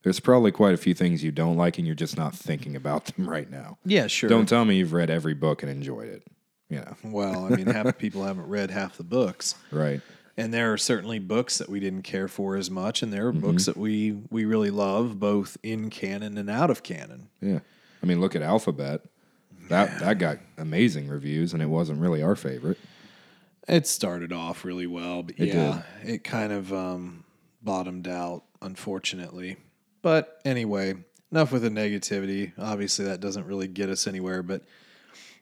There's 0.03 0.19
probably 0.19 0.51
quite 0.51 0.75
a 0.75 0.77
few 0.77 0.95
things 0.95 1.23
you 1.23 1.31
don't 1.31 1.57
like, 1.57 1.79
and 1.79 1.87
you're 1.87 1.95
just 1.95 2.17
not 2.17 2.35
thinking 2.35 2.75
about 2.75 3.05
them 3.07 3.31
right 3.31 3.49
now. 3.49 3.79
yeah, 3.85 4.09
sure. 4.09 4.29
Don't 4.29 4.49
tell 4.49 4.65
me 4.65 4.75
you've 4.79 4.93
read 4.93 5.11
every 5.11 5.35
book 5.35 5.63
and 5.63 5.71
enjoyed 5.71 6.09
it. 6.09 6.25
You 6.69 6.79
know, 6.79 6.97
well, 7.05 7.45
I 7.45 7.51
mean, 7.51 7.67
half 7.67 7.97
people 7.99 8.25
haven't 8.25 8.49
read 8.49 8.73
half 8.73 8.97
the 8.97 9.05
books. 9.05 9.55
right? 9.71 10.01
And 10.39 10.53
there 10.53 10.71
are 10.73 10.77
certainly 10.77 11.19
books 11.19 11.57
that 11.59 11.69
we 11.71 11.81
didn't 11.81 12.03
care 12.03 12.29
for 12.29 12.57
as 12.57 12.71
much, 12.71 13.03
and 13.03 13.11
there 13.13 13.29
are 13.29 13.33
Mm-hmm. 13.33 13.41
books 13.41 13.65
that 13.67 13.77
we 13.77 14.13
we 14.31 14.45
really 14.45 14.71
love, 14.71 15.19
both 15.19 15.57
in 15.63 15.89
canon 15.91 16.37
and 16.37 16.51
out 16.51 16.71
of 16.71 16.83
canon. 16.83 17.29
Yeah. 17.41 17.61
I 18.03 18.07
mean, 18.07 18.21
look 18.21 18.37
at 18.37 18.43
Alphabet. 18.43 19.01
That 19.69 19.99
that 20.01 20.19
got 20.19 20.39
amazing 20.59 21.09
reviews, 21.09 21.53
and 21.55 21.63
it 21.63 21.67
wasn't 21.67 22.01
really 22.01 22.23
our 22.23 22.37
favorite. 22.37 22.79
It 23.67 23.87
started 23.87 24.33
off 24.33 24.65
really 24.65 24.87
well, 24.87 25.23
but 25.25 25.35
It 25.39 25.49
yeah, 25.55 25.83
it 26.05 26.23
kind 26.23 26.53
of 26.53 26.73
um, 26.73 27.25
bottomed 27.63 28.07
out, 28.07 28.45
unfortunately. 28.63 29.57
But 30.03 30.41
anyway, 30.45 30.95
enough 31.33 31.51
with 31.51 31.63
the 31.63 31.69
negativity. 31.71 32.53
Obviously, 32.59 33.07
that 33.07 33.21
doesn't 33.21 33.45
really 33.47 33.67
get 33.67 33.89
us 33.89 34.07
anywhere, 34.07 34.43
but 34.45 34.63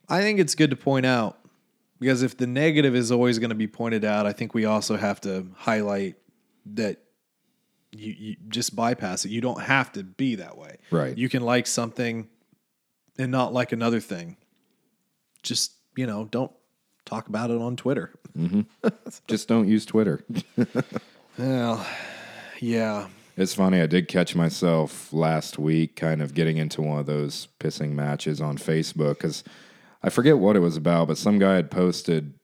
I 0.09 0.23
think 0.23 0.39
it's 0.41 0.55
good 0.55 0.71
to 0.71 0.77
point 0.77 1.05
out 1.05 1.39
because 2.05 2.23
if 2.23 2.37
the 2.37 2.47
negative 2.47 2.95
is 2.95 3.11
always 3.11 3.39
going 3.39 3.49
to 3.49 3.57
be 3.57 3.67
pointed 3.67 4.05
out, 4.05 4.27
I 4.27 4.33
think 4.33 4.53
we 4.53 4.67
also 4.67 4.99
have 4.99 5.23
to 5.23 5.47
highlight 5.57 6.17
that 6.75 6.99
you, 7.93 8.13
you 8.13 8.37
just 8.51 8.77
bypass 8.77 9.25
it. 9.25 9.31
You 9.31 9.41
don't 9.41 9.63
have 9.63 9.91
to 9.93 10.03
be 10.03 10.35
that 10.35 10.59
way. 10.59 10.77
Right. 10.91 11.17
You 11.17 11.31
can 11.31 11.43
like 11.43 11.67
something 11.67 12.29
and 13.17 13.33
not 13.33 13.55
like 13.55 13.73
another 13.73 14.01
thing. 14.01 14.37
Just, 15.43 15.73
you 15.97 16.07
know, 16.07 16.27
don't 16.31 16.53
talk 17.07 17.29
about 17.29 17.51
it 17.51 17.59
on 17.59 17.75
Twitter. 17.75 18.13
Mm-hmm. 18.37 18.89
Just 19.27 19.49
don't 19.49 19.67
use 19.69 19.87
Twitter. 19.87 20.25
Well, 21.37 21.85
yeah. 22.61 23.09
It's 23.37 23.55
funny. 23.55 23.81
I 23.81 23.87
did 23.87 24.07
catch 24.07 24.37
myself 24.37 25.13
last 25.13 25.59
week 25.59 25.97
kind 25.97 26.23
of 26.23 26.33
getting 26.33 26.59
into 26.59 26.81
one 26.81 27.01
of 27.01 27.07
those 27.07 27.49
pissing 27.59 27.91
matches 27.91 28.41
on 28.41 28.57
Facebook 28.57 29.15
because 29.15 29.43
I 30.05 30.11
forget 30.11 30.39
what 30.39 30.55
it 30.55 30.61
was 30.61 30.77
about, 30.77 31.09
but 31.09 31.17
some 31.19 31.39
guy 31.39 31.55
had 31.55 31.71
posted 31.71 32.35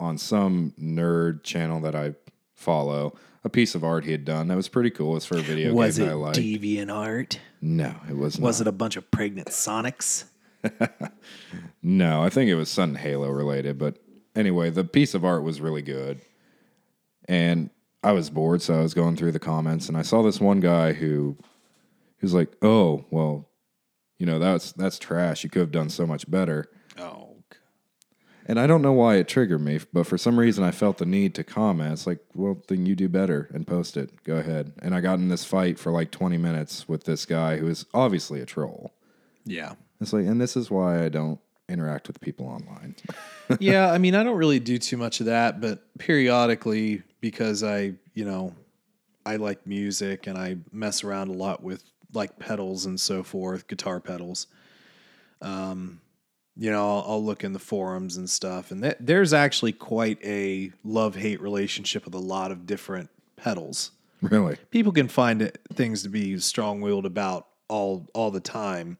on 0.00 0.18
some 0.18 0.74
nerd 0.78 1.44
channel 1.44 1.80
that 1.82 1.94
I 1.94 2.14
follow 2.54 3.16
a 3.44 3.48
piece 3.48 3.76
of 3.76 3.84
art 3.84 4.04
he 4.04 4.10
had 4.12 4.24
done 4.24 4.48
that 4.48 4.56
was 4.56 4.68
pretty 4.68 4.90
cool. 4.90 5.12
It 5.12 5.14
was 5.14 5.24
for 5.24 5.38
a 5.38 5.40
video 5.40 5.72
Was 5.72 5.96
game 5.96 6.06
it 6.06 6.08
that 6.08 6.12
I 6.12 6.16
like. 6.16 6.34
deviant 6.34 6.92
art? 6.92 7.38
no, 7.62 7.94
it 8.10 8.16
was 8.16 8.38
not. 8.38 8.46
Was 8.46 8.60
it 8.60 8.66
a 8.66 8.72
bunch 8.72 8.96
of 8.96 9.10
pregnant 9.10 9.48
Sonics? 9.48 10.24
No, 11.82 12.22
I 12.22 12.28
think 12.28 12.50
it 12.50 12.56
was 12.56 12.68
something 12.68 13.00
Halo 13.00 13.30
related. 13.30 13.78
But 13.78 13.96
anyway, 14.34 14.70
the 14.70 14.84
piece 14.84 15.14
of 15.14 15.24
art 15.24 15.44
was 15.44 15.60
really 15.60 15.80
good. 15.82 16.20
And 17.28 17.70
I 18.02 18.12
was 18.12 18.30
bored, 18.30 18.60
so 18.62 18.74
I 18.78 18.82
was 18.82 18.94
going 18.94 19.16
through 19.16 19.32
the 19.32 19.38
comments 19.38 19.88
and 19.88 19.96
I 19.96 20.02
saw 20.02 20.22
this 20.22 20.40
one 20.40 20.60
guy 20.60 20.92
who 20.92 21.36
he 22.18 22.24
was 22.26 22.34
like, 22.34 22.50
Oh, 22.62 23.04
well, 23.10 23.48
you 24.18 24.26
know, 24.26 24.38
that's 24.38 24.72
that's 24.72 24.98
trash. 24.98 25.44
You 25.44 25.50
could 25.50 25.60
have 25.60 25.70
done 25.70 25.88
so 25.88 26.06
much 26.06 26.28
better. 26.30 26.68
Oh. 27.00 27.36
And 28.48 28.58
I 28.58 28.66
don't 28.66 28.80
know 28.80 28.94
why 28.94 29.16
it 29.16 29.28
triggered 29.28 29.60
me, 29.60 29.78
but 29.92 30.06
for 30.06 30.16
some 30.16 30.38
reason 30.38 30.64
I 30.64 30.70
felt 30.70 30.96
the 30.96 31.04
need 31.04 31.34
to 31.34 31.44
comment. 31.44 31.92
It's 31.92 32.06
like, 32.06 32.20
well, 32.34 32.62
then 32.68 32.86
you 32.86 32.96
do 32.96 33.06
better 33.06 33.50
and 33.52 33.66
post 33.66 33.98
it. 33.98 34.24
Go 34.24 34.36
ahead. 34.36 34.72
And 34.80 34.94
I 34.94 35.02
got 35.02 35.18
in 35.18 35.28
this 35.28 35.44
fight 35.44 35.78
for 35.78 35.92
like 35.92 36.10
20 36.10 36.38
minutes 36.38 36.88
with 36.88 37.04
this 37.04 37.26
guy 37.26 37.58
who 37.58 37.68
is 37.68 37.84
obviously 37.92 38.40
a 38.40 38.46
troll. 38.46 38.94
Yeah. 39.44 39.74
It's 40.00 40.14
like, 40.14 40.24
and 40.24 40.40
this 40.40 40.56
is 40.56 40.70
why 40.70 41.04
I 41.04 41.10
don't 41.10 41.38
interact 41.68 42.08
with 42.08 42.22
people 42.22 42.46
online. 42.46 42.94
yeah, 43.60 43.92
I 43.92 43.98
mean, 43.98 44.14
I 44.14 44.22
don't 44.22 44.38
really 44.38 44.60
do 44.60 44.78
too 44.78 44.96
much 44.96 45.20
of 45.20 45.26
that, 45.26 45.60
but 45.60 45.82
periodically, 45.98 47.02
because 47.20 47.62
I, 47.62 47.92
you 48.14 48.24
know, 48.24 48.54
I 49.26 49.36
like 49.36 49.66
music 49.66 50.26
and 50.26 50.38
I 50.38 50.56
mess 50.72 51.04
around 51.04 51.28
a 51.28 51.34
lot 51.34 51.62
with 51.62 51.84
like 52.14 52.38
pedals 52.38 52.86
and 52.86 52.98
so 52.98 53.22
forth, 53.22 53.66
guitar 53.66 54.00
pedals. 54.00 54.46
Um, 55.42 56.00
you 56.58 56.72
know, 56.72 56.84
I'll, 56.84 57.04
I'll 57.06 57.24
look 57.24 57.44
in 57.44 57.52
the 57.52 57.60
forums 57.60 58.16
and 58.16 58.28
stuff, 58.28 58.72
and 58.72 58.82
th- 58.82 58.96
there's 58.98 59.32
actually 59.32 59.72
quite 59.72 60.18
a 60.24 60.72
love 60.84 61.14
hate 61.14 61.40
relationship 61.40 62.04
with 62.04 62.14
a 62.14 62.18
lot 62.18 62.50
of 62.50 62.66
different 62.66 63.10
pedals. 63.36 63.92
really? 64.20 64.56
people 64.70 64.90
can 64.90 65.06
find 65.06 65.40
it, 65.40 65.60
things 65.72 66.02
to 66.02 66.08
be 66.08 66.36
strong 66.40 66.80
willed 66.80 67.06
about 67.06 67.46
all 67.68 68.08
all 68.12 68.32
the 68.32 68.40
time. 68.40 68.98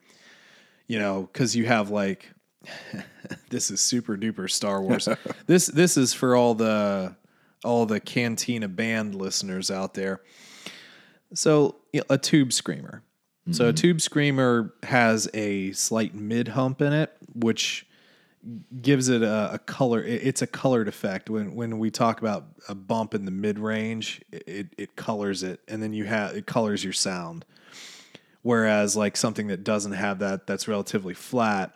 You 0.86 1.00
know, 1.00 1.28
because 1.32 1.56
you 1.56 1.66
have 1.66 1.90
like 1.90 2.30
this 3.50 3.70
is 3.70 3.80
super 3.80 4.16
duper 4.16 4.48
Star 4.48 4.80
Wars. 4.80 5.08
this 5.46 5.66
this 5.66 5.96
is 5.96 6.14
for 6.14 6.36
all 6.36 6.54
the 6.54 7.16
all 7.64 7.86
the 7.86 7.98
Cantina 7.98 8.68
band 8.68 9.16
listeners 9.16 9.68
out 9.68 9.94
there. 9.94 10.20
So 11.34 11.76
you 11.92 12.00
know, 12.00 12.06
a 12.10 12.18
tube 12.18 12.52
screamer. 12.52 13.02
So 13.50 13.64
a 13.64 13.68
mm-hmm. 13.68 13.74
tube 13.76 14.00
screamer 14.00 14.74
has 14.82 15.28
a 15.32 15.72
slight 15.72 16.14
mid 16.14 16.48
hump 16.48 16.80
in 16.82 16.92
it, 16.92 17.16
which 17.34 17.86
gives 18.80 19.08
it 19.08 19.22
a, 19.22 19.54
a 19.54 19.58
color. 19.58 20.02
it- 20.02 20.22
It's 20.26 20.42
a 20.42 20.46
colored 20.46 20.88
effect. 20.88 21.30
When 21.30 21.54
when 21.54 21.78
we 21.78 21.90
talk 21.90 22.20
about 22.20 22.46
a 22.68 22.74
bump 22.74 23.14
in 23.14 23.24
the 23.24 23.30
mid 23.30 23.58
range, 23.58 24.22
it 24.32 24.74
it 24.76 24.96
colors 24.96 25.42
it, 25.42 25.60
and 25.68 25.82
then 25.82 25.92
you 25.92 26.04
have 26.04 26.36
it 26.36 26.46
colors 26.46 26.84
your 26.84 26.92
sound. 26.92 27.44
Whereas 28.42 28.96
like 28.96 29.16
something 29.16 29.48
that 29.48 29.64
doesn't 29.64 29.92
have 29.92 30.20
that, 30.20 30.46
that's 30.46 30.68
relatively 30.68 31.12
flat, 31.12 31.74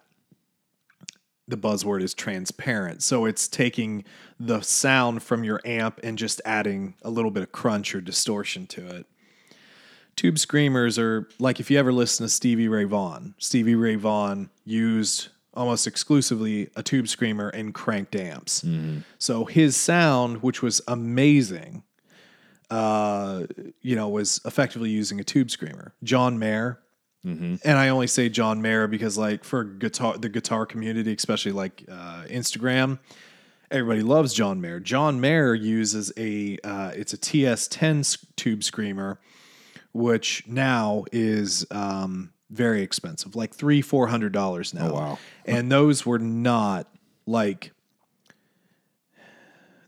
the 1.49 1.57
buzzword 1.57 2.02
is 2.02 2.14
transparent. 2.14 3.02
So 3.02 3.25
it's 3.25 3.49
taking 3.49 4.05
the 4.38 4.61
sound 4.62 5.23
from 5.23 5.45
your 5.45 5.61
amp 5.64 6.00
and 6.02 6.17
just 6.17 6.41
adding 6.45 6.95
a 7.02 7.11
little 7.11 7.31
bit 7.31 7.43
of 7.43 7.52
crunch 7.52 7.95
or 7.95 8.00
distortion 8.00 8.67
to 8.69 8.87
it. 8.97 9.07
Tube 10.16 10.38
screamers 10.38 10.99
are 10.99 11.28
like 11.38 11.59
if 11.61 11.71
you 11.71 11.78
ever 11.78 11.92
listen 11.92 12.25
to 12.25 12.28
Stevie 12.31 12.69
Ray 12.69 12.85
Vaughan, 12.85 13.35
Stevie 13.38 13.75
Ray 13.75 13.95
Vaughan 13.97 14.50
used 14.64 15.28
almost 15.54 15.87
exclusively 15.87 16.71
a 16.76 16.83
tube 16.83 17.09
screamer 17.09 17.49
and 17.49 17.75
cranked 17.75 18.14
amps. 18.16 18.64
So 19.19 19.45
his 19.45 19.76
sound, 19.76 20.42
which 20.42 20.62
was 20.62 20.81
amazing, 20.88 21.83
uh, 22.71 23.45
you 23.83 23.97
know, 23.97 24.09
was 24.09 24.40
effectively 24.45 24.90
using 24.90 25.21
a 25.21 25.25
tube 25.25 25.50
screamer. 25.50 25.92
John 26.02 26.38
Mayer, 26.38 26.78
and 27.64 27.78
I 27.78 27.88
only 27.90 28.07
say 28.09 28.28
John 28.28 28.62
Mayer 28.62 28.88
because, 28.88 29.16
like, 29.16 29.45
for 29.45 29.62
guitar, 29.62 30.16
the 30.19 30.28
guitar 30.28 30.66
community, 30.66 31.12
especially 31.14 31.52
like 31.52 31.85
uh, 31.88 32.25
Instagram, 32.28 32.99
everybody 33.71 34.02
loves 34.02 34.35
John 34.35 34.61
Mayer. 34.61 34.81
John 34.81 35.21
Mayer 35.21 35.54
uses 35.54 36.12
a 36.16 36.59
uh, 36.64 36.92
it's 36.97 37.12
a 37.12 37.19
TS10 37.19 38.25
tube 38.37 38.64
screamer, 38.64 39.21
which 39.92 40.44
now 40.46 41.04
is 41.12 41.66
um, 41.70 42.32
very 42.50 42.82
expensive, 42.82 43.34
like 43.37 43.54
three 43.54 43.82
four 43.82 44.06
hundred 44.08 44.32
dollars 44.32 44.75
now. 44.75 44.90
Oh, 44.90 44.94
wow. 44.94 45.18
And 45.44 45.70
those 45.70 46.06
were 46.06 46.18
not 46.18 46.88
like 47.26 47.72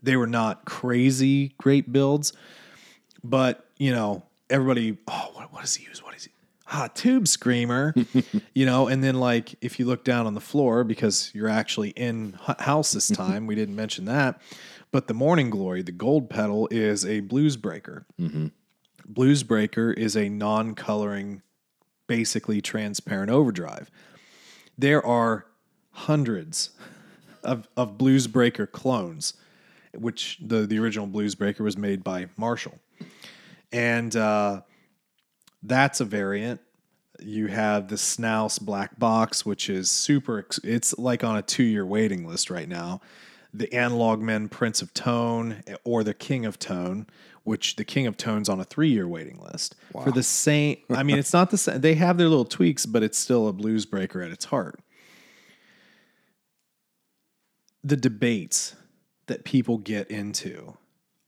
they 0.03 0.15
were 0.15 0.27
not 0.27 0.65
crazy 0.65 1.53
great 1.57 1.91
builds, 1.91 2.33
but 3.23 3.67
you 3.77 3.91
know 3.91 4.23
everybody. 4.49 4.97
Oh, 5.07 5.31
what, 5.33 5.53
what 5.53 5.61
does 5.61 5.75
he 5.75 5.85
use? 5.85 6.03
What 6.03 6.15
is 6.15 6.25
he? 6.25 6.31
Ah, 6.71 6.89
tube 6.93 7.27
screamer, 7.27 7.93
you 8.55 8.65
know, 8.65 8.87
and 8.87 9.03
then 9.03 9.15
like 9.15 9.55
if 9.61 9.77
you 9.79 9.85
look 9.85 10.03
down 10.03 10.25
on 10.25 10.33
the 10.33 10.41
floor 10.41 10.83
because 10.83 11.31
you're 11.35 11.49
actually 11.49 11.89
in 11.89 12.37
house 12.59 12.91
this 12.91 13.07
time, 13.11 13.45
we 13.45 13.53
didn't 13.53 13.75
mention 13.75 14.05
that, 14.05 14.41
but 14.91 15.07
the 15.07 15.13
Morning 15.13 15.51
Glory, 15.51 15.83
the 15.83 15.91
gold 15.91 16.29
pedal, 16.29 16.67
is 16.71 17.05
a 17.05 17.19
blues 17.19 17.55
breaker. 17.57 18.05
Blues 18.17 18.51
breaker 19.43 19.91
is 19.91 20.15
a 20.15 20.29
non-coloring, 20.29 21.41
basically 22.07 22.61
transparent 22.61 23.31
overdrive. 23.31 23.89
There 24.77 25.05
are 25.05 25.45
hundreds 25.91 26.71
of, 27.43 27.67
of 27.77 27.97
blues 27.97 28.27
breaker 28.27 28.67
clones, 28.67 29.33
which 29.93 30.39
the, 30.41 30.65
the 30.65 30.79
original 30.79 31.07
blues 31.07 31.35
breaker 31.35 31.63
was 31.63 31.77
made 31.77 32.03
by 32.03 32.27
Marshall. 32.35 32.79
And 33.71 34.15
uh, 34.15 34.61
that's 35.63 36.01
a 36.01 36.05
variant. 36.05 36.61
You 37.19 37.47
have 37.47 37.87
the 37.87 37.95
Snouse 37.95 38.59
Black 38.59 38.99
Box, 38.99 39.45
which 39.45 39.69
is 39.69 39.89
super, 39.89 40.45
it's 40.63 40.97
like 40.97 41.23
on 41.23 41.37
a 41.37 41.41
two 41.41 41.63
year 41.63 41.85
waiting 41.85 42.27
list 42.27 42.49
right 42.49 42.67
now. 42.67 43.01
The 43.53 43.73
Analog 43.73 44.19
Men 44.19 44.49
Prince 44.49 44.81
of 44.81 44.93
Tone 44.93 45.63
or 45.85 46.03
the 46.03 46.13
King 46.13 46.45
of 46.45 46.59
Tone, 46.59 47.07
which 47.45 47.77
the 47.77 47.85
King 47.85 48.07
of 48.07 48.17
Tone's 48.17 48.49
on 48.49 48.59
a 48.59 48.65
three 48.65 48.89
year 48.89 49.07
waiting 49.07 49.39
list 49.41 49.75
for 50.03 50.11
the 50.11 50.23
same. 50.23 50.77
I 50.89 51.03
mean, 51.03 51.17
it's 51.17 51.31
not 51.31 51.51
the 51.51 51.57
same. 51.57 51.79
They 51.79 51.93
have 51.93 52.17
their 52.17 52.27
little 52.27 52.43
tweaks, 52.43 52.85
but 52.85 53.01
it's 53.03 53.17
still 53.17 53.47
a 53.47 53.53
blues 53.53 53.85
breaker 53.85 54.21
at 54.21 54.31
its 54.31 54.45
heart. 54.45 54.81
The 57.83 57.95
debates 57.95 58.75
that 59.27 59.45
people 59.45 59.77
get 59.77 60.09
into 60.11 60.75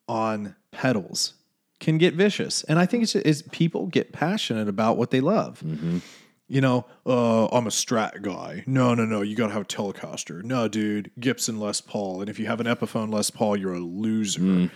on 0.08 0.56
pedals 0.72 1.36
can 1.80 1.98
get 2.00 2.16
vicious. 2.16 2.64
And 2.64 2.80
I 2.80 2.86
think 2.88 3.04
it's, 3.04 3.16
it's 3.16 3.44
people 3.52 3.86
get 3.86 4.12
passionate 4.12 4.68
about 4.68 4.98
what 4.98 5.12
they 5.12 5.22
love. 5.22 5.64
You 6.50 6.62
know, 6.62 6.86
uh, 7.06 7.46
I'm 7.48 7.68
a 7.68 7.70
Strat 7.70 8.22
guy. 8.22 8.64
No, 8.66 8.96
no, 8.96 9.06
no. 9.06 9.22
You 9.22 9.36
got 9.36 9.48
to 9.48 9.54
have 9.54 9.64
a 9.64 9.66
Telecaster. 9.66 10.44
No, 10.44 10.68
dude, 10.68 11.12
Gibson 11.20 11.60
Les 11.60 11.82
Paul. 11.82 12.22
And 12.22 12.30
if 12.30 12.40
you 12.40 12.46
have 12.48 12.60
an 12.62 12.68
Epiphone 12.68 13.14
Les 13.14 13.30
Paul, 13.30 13.58
you're 13.58 13.74
a 13.74 13.80
loser. 13.80 14.70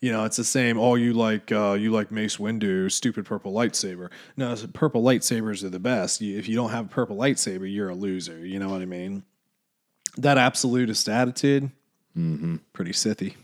You 0.00 0.12
know, 0.12 0.24
it's 0.24 0.36
the 0.36 0.44
same. 0.44 0.78
Oh, 0.78 0.94
you 0.94 1.14
like 1.14 1.50
uh, 1.50 1.72
you 1.72 1.90
like 1.90 2.10
Mace 2.10 2.36
Windu, 2.36 2.92
stupid 2.92 3.24
purple 3.24 3.52
lightsaber. 3.52 4.10
No, 4.36 4.54
purple 4.74 5.02
lightsabers 5.02 5.64
are 5.64 5.70
the 5.70 5.78
best. 5.78 6.20
If 6.20 6.48
you 6.48 6.54
don't 6.54 6.70
have 6.70 6.86
a 6.86 6.88
purple 6.88 7.16
lightsaber, 7.16 7.72
you're 7.72 7.88
a 7.88 7.94
loser. 7.94 8.44
You 8.44 8.58
know 8.58 8.68
what 8.68 8.82
I 8.82 8.84
mean? 8.84 9.22
That 10.18 10.36
absolutist 10.38 11.08
attitude, 11.08 11.70
pretty 12.14 12.92
sithy. 12.92 13.34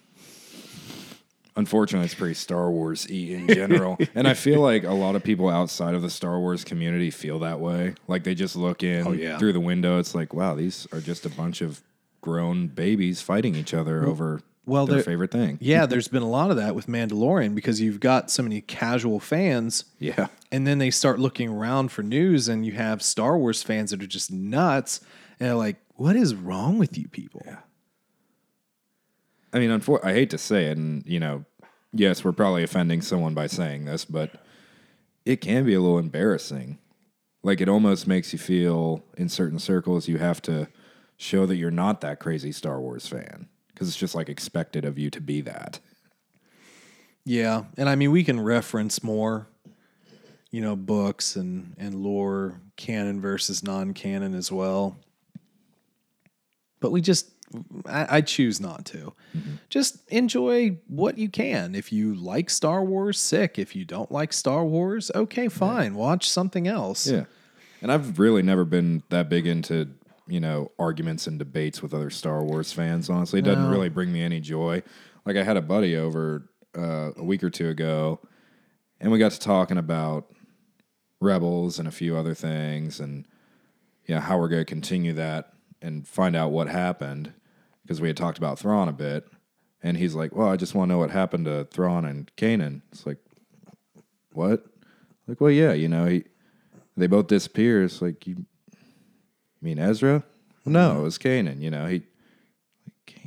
Unfortunately, 1.55 2.07
it's 2.07 2.15
pretty 2.15 2.33
Star 2.35 2.71
Wars 2.71 3.07
y 3.11 3.17
in 3.17 3.47
general. 3.49 3.99
and 4.15 4.27
I 4.27 4.33
feel 4.33 4.61
like 4.61 4.85
a 4.85 4.93
lot 4.95 5.17
of 5.17 5.23
people 5.23 5.51
outside 5.51 5.95
of 5.95 6.01
the 6.01 6.09
Star 6.09 6.39
Wars 6.41 6.65
community 6.65 7.11
feel 7.11 7.39
that 7.41 7.61
way. 7.61 7.95
Like 8.09 8.25
they 8.25 8.35
just 8.35 8.57
look 8.57 8.83
in 8.83 9.07
Oh, 9.07 9.13
yeah. 9.13 9.37
through 9.39 9.53
the 9.53 9.61
window. 9.61 9.99
It's 9.99 10.15
like, 10.15 10.33
wow, 10.33 10.55
these 10.55 10.89
are 10.93 11.01
just 11.01 11.27
a 11.27 11.29
bunch 11.29 11.61
of 11.61 11.83
grown 12.23 12.69
babies 12.69 13.21
fighting 13.21 13.55
each 13.55 13.75
other 13.75 14.07
over 14.07 14.41
well, 14.65 14.87
their 14.87 15.03
favorite 15.03 15.31
thing. 15.31 15.59
Yeah, 15.61 15.87
there's 15.87 16.09
been 16.09 16.23
a 16.23 16.29
lot 16.31 16.51
of 16.51 16.57
that 16.57 16.75
with 16.75 16.87
Mandalorian 16.87 17.55
because 17.55 17.81
you've 17.81 18.01
got 18.01 18.31
so 18.31 18.43
many 18.43 18.61
casual 18.61 19.19
fans, 19.21 19.85
Yeah. 19.99 20.29
and 20.51 20.67
then 20.67 20.79
they 20.79 20.91
start 20.91 21.19
looking 21.19 21.49
around 21.49 21.91
for 21.91 22.03
news, 22.03 22.49
and 22.49 22.65
you 22.65 22.73
have 22.73 23.03
Star 23.03 23.37
Wars 23.37 23.63
fans 23.63 23.91
that 23.91 24.03
are 24.03 24.07
just 24.07 24.31
nuts, 24.31 25.01
and 25.41 25.49
they're 25.49 25.57
like, 25.57 25.77
"What 25.97 26.15
is 26.17 26.35
wrong 26.35 26.79
with 26.79 26.97
you 26.97 27.09
people?" 27.09 27.43
Yeah. 27.45 27.59
I 29.53 29.59
mean, 29.59 29.71
unfor- 29.71 30.05
I 30.05 30.13
hate 30.13 30.31
to 30.31 30.39
say 30.39 30.67
it, 30.67 30.79
and 30.79 31.05
you 31.07 31.21
know, 31.21 31.45
yes, 31.93 32.25
we're 32.25 32.33
probably 32.33 32.63
offending 32.63 33.03
someone 33.03 33.35
by 33.35 33.47
saying 33.47 33.85
this, 33.85 34.05
but 34.05 34.43
it 35.25 35.41
can 35.41 35.65
be 35.65 35.75
a 35.75 35.81
little 35.81 35.99
embarrassing. 35.99 36.79
Like 37.43 37.61
it 37.61 37.69
almost 37.69 38.07
makes 38.07 38.33
you 38.33 38.39
feel 38.39 39.05
in 39.17 39.29
certain 39.29 39.59
circles 39.59 40.07
you 40.09 40.19
have 40.19 40.41
to 40.43 40.69
show 41.17 41.45
that 41.47 41.57
you're 41.57 41.71
not 41.73 42.01
that 42.01 42.21
crazy 42.21 42.53
Star 42.53 42.81
Wars 42.81 43.07
fan 43.09 43.49
because 43.73 43.89
it's 43.89 43.97
just 43.97 44.15
like 44.15 44.29
expected 44.29 44.85
of 44.85 44.99
you 44.99 45.11
to 45.11 45.21
be 45.21 45.41
that. 45.43 45.81
Yeah, 47.25 47.65
and 47.77 47.89
I 47.89 47.95
mean 47.95 48.11
we 48.11 48.25
can 48.25 48.41
reference 48.41 49.03
more, 49.03 49.47
you 50.51 50.61
know, 50.61 50.77
books 50.77 51.37
and 51.37 51.75
and 51.79 51.95
lore, 51.95 52.61
canon 52.77 53.21
versus 53.21 53.63
non-canon 53.63 54.35
as 54.35 54.51
well. 54.51 54.97
But 56.81 56.91
we 56.91 57.01
just, 57.01 57.31
I, 57.87 58.17
I 58.17 58.21
choose 58.23 58.61
not 58.61 58.85
to. 58.87 59.15
Mm-hmm. 59.37 59.53
Just 59.69 59.99
enjoy 60.11 60.79
what 60.89 61.17
you 61.17 61.29
can. 61.29 61.77
If 61.77 61.93
you 61.93 62.17
like 62.17 62.51
Star 62.51 62.83
Wars, 62.83 63.21
sick. 63.21 63.57
If 63.57 63.77
you 63.77 63.85
don't 63.85 64.11
like 64.11 64.33
Star 64.33 64.65
Wars, 64.65 65.09
okay, 65.15 65.47
fine. 65.47 65.95
Watch 65.95 66.29
something 66.29 66.67
else. 66.67 67.07
Yeah. 67.07 67.27
And 67.81 67.93
I've 67.93 68.19
really 68.19 68.43
never 68.43 68.65
been 68.65 69.05
that 69.11 69.29
big 69.29 69.47
into, 69.47 69.91
you 70.29 70.41
know, 70.41 70.71
arguments 70.79 71.27
and 71.27 71.39
debates 71.39 71.83
with 71.83 71.93
other 71.95 72.11
Star 72.11 72.43
Wars 72.45 72.73
fans, 72.73 73.11
honestly. 73.11 73.41
It 73.41 73.45
doesn't 73.45 73.65
No. 73.65 73.71
really 73.71 73.89
bring 73.89 74.13
me 74.13 74.23
any 74.23 74.41
joy. 74.41 74.83
Like 75.27 75.37
I 75.37 75.43
had 75.43 75.57
a 75.57 75.63
buddy 75.63 75.97
over 75.97 76.49
uh, 76.77 77.11
a 77.17 77.25
week 77.25 77.43
or 77.45 77.51
two 77.51 77.69
ago 77.69 78.21
and 79.01 79.11
we 79.13 79.19
got 79.19 79.33
to 79.33 79.41
talking 79.41 79.79
about 79.79 80.33
Rebels 81.21 81.79
and 81.79 81.87
a 81.87 81.93
few 81.93 82.17
other 82.17 82.35
things 82.35 82.99
and 83.01 83.27
yeah, 84.07 84.21
how 84.21 84.39
we're 84.39 84.49
going 84.49 84.61
to 84.63 84.65
continue 84.65 85.13
that 85.15 85.53
and 85.81 86.07
find 86.07 86.35
out 86.35 86.51
what 86.51 86.69
happened 86.69 87.33
because 87.83 88.01
we 88.01 88.09
had 88.09 88.17
talked 88.17 88.39
about 88.39 88.59
Thrawn 88.59 88.89
a 88.89 88.93
bit. 88.93 89.27
And 89.85 89.97
he's 89.97 90.15
like, 90.15 90.35
"Well, 90.35 90.49
I 90.49 90.57
just 90.57 90.75
want 90.77 90.89
to 90.89 90.95
know 90.95 90.99
what 90.99 91.11
happened 91.11 91.45
to 91.47 91.65
Thrawn 91.65 92.05
and 92.05 92.31
Kanan." 92.37 92.83
It's 92.93 93.05
like, 93.05 93.19
"What?" 94.33 94.65
Like, 95.27 95.41
well, 95.41 95.51
yeah, 95.51 95.73
you 95.73 95.89
know, 95.89 96.07
he 96.07 96.25
they 96.97 97.07
both 97.09 97.27
disappear. 97.27 97.83
It's 97.85 98.01
like 98.01 98.27
you, 98.27 98.45
you 99.63 99.67
mean 99.67 99.79
Ezra? 99.79 100.25
No, 100.67 101.01
it 101.01 101.03
was 101.03 101.19
Kanan. 101.19 101.61
You 101.61 101.71
know, 101.71 101.87
he 101.87 102.03
like 102.87 103.21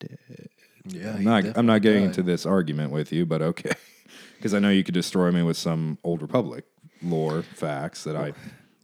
dead. 0.00 0.48
yeah. 0.86 1.10
I'm 1.12 1.18
he 1.18 1.24
not. 1.24 1.44
I'm 1.56 1.66
not 1.66 1.82
getting 1.82 2.02
died. 2.02 2.08
into 2.10 2.22
this 2.22 2.46
argument 2.46 2.92
with 2.92 3.12
you, 3.12 3.26
but 3.26 3.42
okay, 3.42 3.72
because 4.36 4.54
I 4.54 4.58
know 4.58 4.70
you 4.70 4.84
could 4.84 4.94
destroy 4.94 5.30
me 5.30 5.42
with 5.42 5.56
some 5.56 5.98
old 6.04 6.22
Republic 6.22 6.64
lore 7.02 7.42
facts 7.42 8.04
that 8.04 8.16
I. 8.16 8.32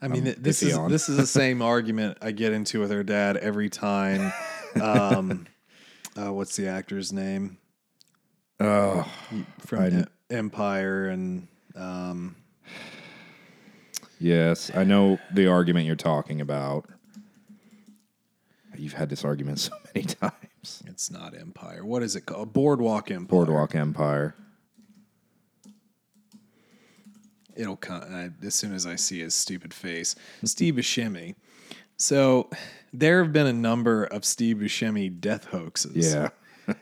I 0.03 0.09
mean, 0.09 0.24
th- 0.24 0.37
this 0.38 0.62
iffy 0.62 0.68
is 0.68 0.76
on. 0.79 0.90
this 0.90 1.09
is 1.11 1.16
the 1.18 1.26
same 1.40 1.61
argument 1.62 2.18
I 2.22 2.31
get 2.33 2.53
into 2.53 2.81
with 2.81 2.90
her 2.90 3.03
dad 3.03 3.37
every 3.37 3.68
time. 3.68 4.33
Um, 4.81 5.46
uh, 6.16 6.33
what's 6.33 6.57
the 6.57 6.68
actor's 6.68 7.12
name 7.12 7.59
Oh, 8.59 9.07
from 9.61 9.79
I- 9.81 9.88
E- 10.00 10.05
Empire 10.35 11.09
and 11.09 11.48
um, 11.76 12.37
yes, 14.20 14.70
I 14.74 14.85
know 14.85 15.18
the 15.33 15.48
argument 15.48 15.87
you're 15.87 15.96
talking 15.96 16.40
about. 16.40 16.87
You've 18.76 18.92
had 18.92 19.11
this 19.11 19.24
argument 19.24 19.59
so 19.59 19.72
many 19.94 20.06
times. 20.06 20.83
it's 20.87 21.11
not 21.11 21.37
Empire. 21.37 21.85
What 21.85 22.02
is 22.02 22.14
it 22.14 22.22
called? 22.22 22.52
Boardwalk 22.52 23.11
Empire. 23.11 23.26
Boardwalk 23.28 23.74
Empire. 23.74 24.35
it'll 27.61 27.76
come 27.76 28.02
I, 28.11 28.30
as 28.46 28.54
soon 28.54 28.72
as 28.72 28.87
I 28.87 28.96
see 28.96 29.20
his 29.20 29.35
stupid 29.35 29.74
face. 29.74 30.16
Steve 30.44 30.74
Buscemi. 30.74 31.35
So 31.96 32.48
there 32.92 33.22
have 33.22 33.33
been 33.33 33.46
a 33.46 33.52
number 33.52 34.04
of 34.04 34.24
Steve 34.24 34.56
Buscemi 34.56 35.20
death 35.20 35.46
hoaxes. 35.46 36.12
Yeah. 36.14 36.30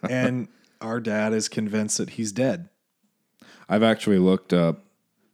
and 0.08 0.48
our 0.80 1.00
dad 1.00 1.32
is 1.32 1.48
convinced 1.48 1.98
that 1.98 2.10
he's 2.10 2.32
dead. 2.32 2.68
I've 3.68 3.82
actually 3.82 4.18
looked 4.18 4.52
up 4.52 4.84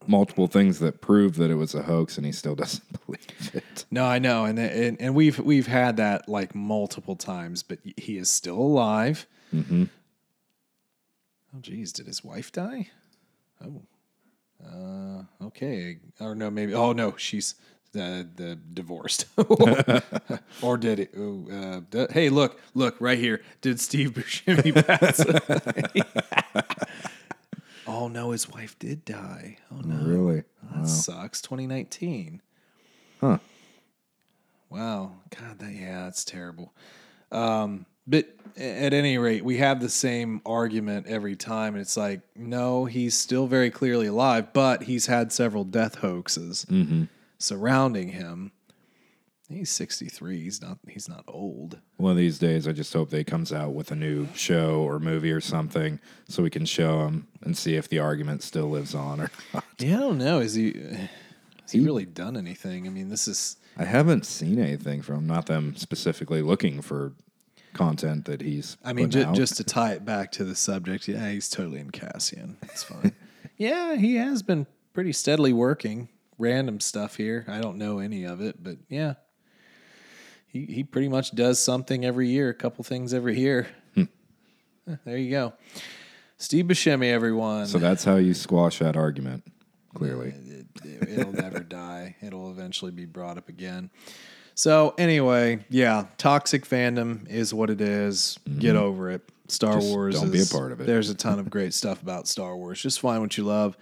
multiple 0.06 0.46
things 0.46 0.78
that 0.80 1.00
prove 1.00 1.36
that 1.36 1.50
it 1.50 1.54
was 1.56 1.74
a 1.74 1.82
hoax, 1.82 2.16
and 2.16 2.26
he 2.26 2.32
still 2.32 2.54
doesn't 2.62 3.04
believe 3.06 3.50
it. 3.54 3.84
No, 3.90 4.04
I 4.04 4.18
know, 4.18 4.44
and 4.44 4.58
and, 4.58 5.00
and 5.00 5.14
we've 5.14 5.38
we've 5.38 5.66
had 5.66 5.96
that 5.98 6.28
like 6.28 6.54
multiple 6.54 7.16
times, 7.16 7.62
but 7.62 7.78
he 7.96 8.16
is 8.16 8.30
still 8.30 8.58
alive. 8.58 9.26
Mm-hmm. 9.54 9.84
Oh, 11.54 11.60
geez, 11.60 11.92
did 11.92 12.06
his 12.06 12.24
wife 12.24 12.50
die? 12.50 12.88
Oh, 13.64 13.82
uh, 14.64 15.46
okay, 15.46 15.98
or 16.20 16.34
no, 16.34 16.50
maybe. 16.50 16.74
Oh 16.74 16.92
no, 16.92 17.16
she's 17.16 17.54
uh, 17.94 18.24
the 18.34 18.58
divorced, 18.72 19.26
or 20.62 20.76
did 20.76 20.98
it? 21.00 21.14
Oh, 21.16 21.46
uh, 21.52 21.80
d- 21.90 22.12
hey, 22.12 22.28
look, 22.28 22.60
look 22.74 22.96
right 23.00 23.18
here. 23.18 23.40
Did 23.60 23.78
Steve 23.78 24.10
Buscemi 24.12 24.74
pass? 24.86 25.24
Oh 27.94 28.08
no, 28.08 28.30
his 28.32 28.48
wife 28.50 28.78
did 28.78 29.04
die. 29.04 29.58
Oh 29.72 29.80
no, 29.84 30.04
Really? 30.04 30.42
that 30.74 30.88
sucks. 30.88 31.40
2019. 31.40 32.42
Huh. 33.20 33.38
Wow. 34.70 35.12
God, 35.38 35.58
that 35.60 35.72
yeah, 35.72 36.04
that's 36.04 36.24
terrible. 36.24 36.72
Um, 37.30 37.86
but 38.06 38.26
at 38.56 38.92
any 38.92 39.16
rate, 39.18 39.44
we 39.44 39.56
have 39.58 39.80
the 39.80 39.88
same 39.88 40.42
argument 40.44 41.06
every 41.06 41.36
time. 41.36 41.74
And 41.74 41.80
it's 41.80 41.96
like, 41.96 42.20
no, 42.36 42.84
he's 42.84 43.16
still 43.16 43.46
very 43.46 43.70
clearly 43.70 44.06
alive, 44.06 44.52
but 44.52 44.82
he's 44.82 45.06
had 45.06 45.32
several 45.32 45.64
death 45.64 45.96
hoaxes 45.96 46.66
surrounding 47.38 48.08
him. 48.08 48.52
He's 49.48 49.70
63. 49.70 50.42
He's 50.42 50.62
not 50.62 50.78
he's 50.88 51.08
not 51.08 51.24
old. 51.28 51.78
One 51.98 52.12
of 52.12 52.16
these 52.16 52.38
days, 52.38 52.66
I 52.66 52.72
just 52.72 52.92
hope 52.92 53.10
that 53.10 53.18
he 53.18 53.24
comes 53.24 53.52
out 53.52 53.74
with 53.74 53.90
a 53.90 53.94
new 53.94 54.26
show 54.34 54.80
or 54.80 54.98
movie 54.98 55.32
or 55.32 55.40
something, 55.40 56.00
so 56.28 56.42
we 56.42 56.50
can 56.50 56.64
show 56.64 57.06
him 57.06 57.28
and 57.42 57.56
see 57.56 57.76
if 57.76 57.88
the 57.88 57.98
argument 57.98 58.42
still 58.42 58.70
lives 58.70 58.94
on 58.94 59.20
or 59.20 59.30
not. 59.54 59.64
Yeah, 59.78 59.98
I 59.98 60.00
don't 60.00 60.18
know. 60.18 60.40
Is 60.40 60.54
he 60.54 60.72
has 61.62 61.72
he 61.72 61.80
really 61.80 62.06
done 62.06 62.36
anything? 62.36 62.86
I 62.86 62.90
mean, 62.90 63.10
this 63.10 63.28
is 63.28 63.56
I 63.76 63.84
haven't 63.84 64.24
seen 64.24 64.58
anything 64.58 65.02
from 65.02 65.26
not 65.26 65.46
them 65.46 65.76
specifically 65.76 66.40
looking 66.40 66.80
for 66.80 67.12
content 67.74 68.24
that 68.24 68.40
he's. 68.40 68.78
I 68.82 68.92
mean, 68.94 69.06
putting 69.06 69.22
ju- 69.22 69.28
out. 69.28 69.34
just 69.34 69.56
to 69.58 69.64
tie 69.64 69.92
it 69.92 70.04
back 70.06 70.32
to 70.32 70.44
the 70.44 70.54
subject, 70.54 71.06
yeah, 71.06 71.30
he's 71.30 71.50
totally 71.50 71.80
in 71.80 71.90
Cassian. 71.90 72.56
It's 72.62 72.82
fine. 72.82 73.12
yeah, 73.58 73.96
he 73.96 74.14
has 74.16 74.42
been 74.42 74.66
pretty 74.94 75.12
steadily 75.12 75.52
working. 75.52 76.08
Random 76.38 76.80
stuff 76.80 77.16
here. 77.16 77.44
I 77.46 77.60
don't 77.60 77.76
know 77.76 77.98
any 77.98 78.24
of 78.24 78.40
it, 78.40 78.62
but 78.62 78.78
yeah, 78.88 79.14
he 80.54 80.64
he 80.66 80.84
pretty 80.84 81.08
much 81.08 81.34
does 81.34 81.60
something 81.60 82.04
every 82.04 82.28
year. 82.28 82.48
A 82.48 82.54
couple 82.54 82.82
things 82.84 83.12
every 83.12 83.38
year. 83.38 83.66
Hmm. 83.94 84.04
There 85.04 85.18
you 85.18 85.30
go. 85.30 85.52
Steve 86.38 86.66
Buscemi, 86.66 87.10
everyone. 87.10 87.66
So 87.66 87.78
that's 87.78 88.04
how 88.04 88.16
you 88.16 88.32
squash 88.34 88.78
that 88.78 88.96
argument. 88.96 89.44
Clearly, 89.94 90.28
it, 90.84 91.08
it'll 91.08 91.32
never 91.32 91.60
die. 91.82 92.16
It'll 92.22 92.50
eventually 92.50 92.90
be 92.92 93.04
brought 93.04 93.36
up 93.38 93.48
again. 93.48 93.90
So 94.54 94.94
anyway, 94.98 95.64
yeah, 95.68 96.06
toxic 96.18 96.64
fandom 96.66 97.28
is 97.28 97.52
what 97.52 97.70
it 97.70 97.80
is. 97.80 98.38
Get 98.58 98.76
over 98.76 99.10
it. 99.10 99.22
Star 99.48 99.72
Mm-hmm. 99.72 99.80
Just 99.80 99.90
Wars. 99.92 100.20
don't 100.20 100.30
be 100.30 100.42
a 100.42 100.46
part 100.46 100.70
of 100.72 100.80
it. 100.80 100.86
There's 100.86 101.10
a 101.10 101.14
ton 101.14 101.38
of 101.40 101.50
great 101.50 101.74
stuff 101.80 102.00
about 102.02 102.28
Star 102.28 102.56
Wars. 102.56 102.80
Just 102.80 103.00
find 103.00 103.20
what 103.20 103.36
you 103.36 103.44
love, 103.44 103.76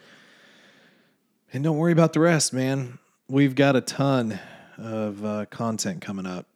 and 1.52 1.62
don't 1.62 1.76
worry 1.78 1.92
about 1.92 2.12
the 2.14 2.20
rest, 2.20 2.52
man. 2.52 2.98
We've 3.28 3.54
got 3.54 3.76
a 3.76 3.80
ton 3.80 4.38
of 4.78 5.24
uh, 5.24 5.44
content 5.46 6.00
coming 6.02 6.26
up. 6.26 6.46